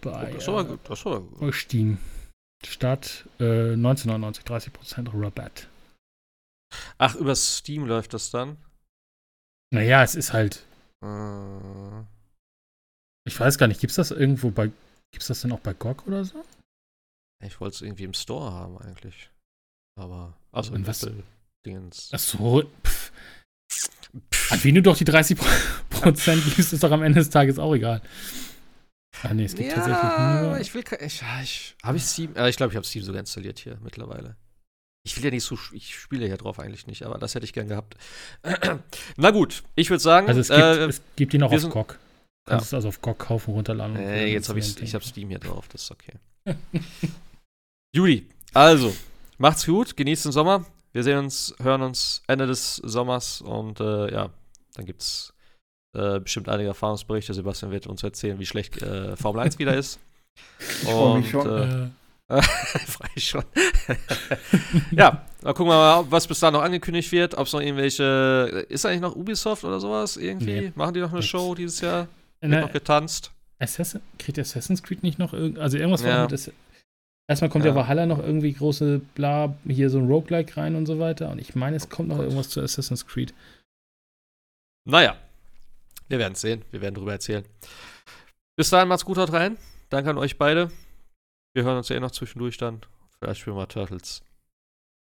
Bei 0.00 0.32
Das 0.32 0.48
war 0.48 0.62
äh, 0.62 0.64
gut, 0.64 0.80
das 0.88 1.04
war 1.04 1.20
gut. 1.20 1.54
Steam. 1.54 1.98
Statt 2.66 3.26
äh, 3.38 3.74
19,99, 3.74 4.44
30% 4.44 5.10
Rabatt. 5.14 5.68
Ach, 6.98 7.14
über 7.14 7.36
Steam 7.36 7.86
läuft 7.86 8.12
das 8.14 8.30
dann? 8.32 8.56
Naja, 9.72 10.02
es 10.02 10.14
ist 10.16 10.32
halt, 10.32 10.64
Äh, 11.04 11.06
ich 13.26 13.38
weiß 13.38 13.58
gar 13.58 13.66
nicht, 13.66 13.80
gibt 13.80 13.90
es 13.90 13.96
das 13.96 14.10
irgendwo 14.10 14.50
bei, 14.50 14.66
gibt 14.66 15.22
es 15.22 15.26
das 15.26 15.40
denn 15.42 15.52
auch 15.52 15.60
bei 15.60 15.72
GOG 15.74 16.06
oder 16.06 16.24
so? 16.24 16.44
ich 17.44 17.60
wollte 17.60 17.74
es 17.76 17.82
irgendwie 17.82 18.04
im 18.04 18.14
Store 18.14 18.50
haben 18.52 18.78
eigentlich. 18.78 19.28
Aber, 20.00 20.34
also 20.52 20.72
Und 20.72 20.80
in 20.80 20.86
was- 20.86 21.02
Apple 21.02 21.22
Dingens. 21.66 22.10
Ach 22.12 22.18
so, 22.18 22.62
pff. 22.84 23.12
An 24.50 24.62
wen 24.64 24.74
du 24.76 24.82
doch 24.82 24.96
die 24.96 25.04
30% 25.04 25.36
gibst, 26.56 26.72
ist 26.72 26.82
doch 26.82 26.90
am 26.92 27.02
Ende 27.02 27.18
des 27.18 27.28
Tages 27.30 27.58
auch 27.58 27.74
egal. 27.74 28.00
Ah, 29.22 29.34
nee, 29.34 29.44
es 29.44 29.54
gibt 29.54 29.70
tatsächlich 29.72 30.02
Ja, 30.02 30.40
nur. 30.42 30.50
aber 30.50 30.60
ich 30.60 30.72
will 30.74 30.84
ich, 31.00 31.22
ich 31.42 31.74
habe 31.82 31.96
ich 31.96 32.04
Steam, 32.04 32.34
äh, 32.36 32.48
ich 32.48 32.56
glaube, 32.56 32.72
ich 32.72 32.76
habe 32.76 32.86
Steam 32.86 33.02
sogar 33.02 33.20
installiert 33.20 33.58
hier 33.58 33.78
mittlerweile. 33.82 34.36
Ich 35.04 35.16
will 35.16 35.24
ja 35.24 35.30
nicht 35.30 35.44
so, 35.44 35.58
ich 35.72 35.94
spiele 35.98 36.26
ja 36.28 36.36
drauf 36.36 36.58
eigentlich 36.58 36.86
nicht, 36.86 37.02
aber 37.04 37.18
das 37.18 37.34
hätte 37.34 37.44
ich 37.44 37.52
gern 37.52 37.68
gehabt. 37.68 37.96
Na 39.16 39.30
gut, 39.30 39.62
ich 39.74 39.90
würde 39.90 40.02
sagen, 40.02 40.28
Also 40.28 40.40
es 40.40 40.48
gibt, 40.48 40.60
äh, 40.60 40.84
es 40.86 41.00
gibt 41.16 41.34
ihn 41.34 41.42
auch 41.42 41.52
auf 41.52 41.60
sind- 41.60 41.70
GOG. 41.70 41.98
Du 42.46 42.52
kannst 42.52 42.66
es 42.66 42.74
also 42.74 42.88
auf 42.88 43.00
GOG 43.02 43.18
kaufen, 43.18 43.54
runterladen. 43.54 43.96
äh, 43.96 44.26
jetzt 44.26 44.48
habe 44.48 44.60
ich, 44.60 44.80
ich 44.80 44.94
habe 44.94 45.04
Steam 45.04 45.28
hier 45.28 45.40
drauf, 45.40 45.66
das 45.68 45.82
ist 45.82 45.90
okay. 45.90 46.12
Judy, 47.92 48.28
also, 48.54 48.94
macht's 49.38 49.66
gut, 49.66 49.96
genießt 49.96 50.26
den 50.26 50.32
Sommer. 50.32 50.64
Wir 50.92 51.02
sehen 51.02 51.18
uns, 51.18 51.54
hören 51.60 51.82
uns 51.82 52.22
Ende 52.28 52.46
des 52.46 52.76
Sommers 52.76 53.40
und 53.42 53.80
äh, 53.80 54.12
ja, 54.12 54.30
dann 54.74 54.86
gibt's 54.86 55.34
äh, 55.94 56.20
bestimmt 56.20 56.48
einige 56.48 56.68
Erfahrungsberichte. 56.68 57.34
Sebastian 57.34 57.72
wird 57.72 57.86
uns 57.86 58.02
erzählen, 58.02 58.38
wie 58.38 58.46
schlecht 58.46 58.80
äh, 58.80 59.16
Formel 59.16 59.42
1 59.42 59.58
wieder 59.58 59.76
ist. 59.76 59.98
Ich 60.58 60.88
freu 60.88 61.18
mich 61.18 61.30
schon. 61.30 61.46
Äh, 61.48 61.88
Äh, 62.28 62.42
Frei 62.86 63.08
schon. 63.18 63.44
ja, 64.90 65.24
dann 65.40 65.54
gucken 65.54 65.70
wir 65.70 65.76
mal, 65.76 66.04
was 66.10 66.26
bis 66.26 66.40
da 66.40 66.50
noch 66.50 66.60
angekündigt 66.62 67.12
wird. 67.12 67.34
Ob 67.36 67.46
es 67.46 67.52
noch 67.52 67.60
irgendwelche. 67.60 68.66
Ist 68.68 68.84
eigentlich 68.84 69.00
noch 69.00 69.14
Ubisoft 69.14 69.62
oder 69.64 69.78
sowas 69.80 70.16
irgendwie? 70.16 70.60
Nee. 70.60 70.72
Machen 70.74 70.94
die 70.94 71.00
noch 71.00 71.10
eine 71.10 71.18
Nix. 71.20 71.28
Show 71.28 71.54
dieses 71.54 71.80
Jahr? 71.80 72.08
Wird 72.40 72.50
ne, 72.50 72.60
noch 72.60 72.72
getanzt? 72.72 73.32
Assassin, 73.58 74.00
kriegt 74.18 74.38
Assassin's 74.38 74.82
Creed 74.82 75.02
nicht 75.02 75.18
noch 75.18 75.32
irgend, 75.32 75.58
also 75.58 75.76
irgendwas 75.78 76.02
war 76.02 76.10
Ja. 76.10 76.22
mit 76.24 76.32
Ass- 76.32 76.52
Erstmal 77.28 77.50
kommt 77.50 77.64
Ja. 77.64 77.70
ja 77.72 77.74
Valhalla 77.74 78.06
noch 78.06 78.18
irgendwie 78.20 78.52
große 78.52 79.00
Bla, 79.14 79.56
hier 79.66 79.90
so 79.90 79.98
ein 79.98 80.06
Roguelike 80.06 80.56
rein 80.56 80.76
und 80.76 80.86
so 80.86 81.00
weiter. 81.00 81.30
Und 81.30 81.40
ich 81.40 81.54
meine, 81.56 81.76
es 81.76 81.86
Oh 81.86 81.88
kommt 81.88 82.08
noch 82.08 82.18
irgendwas 82.20 82.50
zu 82.50 82.60
Assassin's 82.60 83.06
Creed. 83.06 83.34
Naja, 84.84 85.16
wir 86.08 86.18
werden 86.20 86.34
es 86.34 86.40
sehen. 86.40 86.62
Wir 86.70 86.80
werden 86.80 86.94
drüber 86.94 87.12
erzählen. 87.12 87.44
Bis 88.56 88.70
dahin, 88.70 88.86
macht's 88.88 89.04
gut, 89.04 89.18
haut 89.18 89.32
rein. 89.32 89.58
Danke 89.88 90.10
an 90.10 90.18
euch 90.18 90.38
beide. 90.38 90.70
Wir 91.54 91.64
hören 91.64 91.78
uns 91.78 91.88
ja 91.88 91.96
eh 91.96 92.00
noch 92.00 92.12
zwischendurch 92.12 92.58
dann. 92.58 92.80
Vielleicht 93.18 93.40
spielen 93.40 93.56
wir 93.56 93.66
Turtles. 93.66 94.22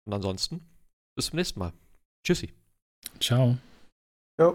Und 0.06 0.15
ansonsten, 0.15 0.61
bis 1.16 1.27
zum 1.27 1.36
nächsten 1.36 1.59
Mal. 1.59 1.73
Tschüssi. 2.24 2.52
Ciao. 3.20 3.59
Ja. 4.39 4.55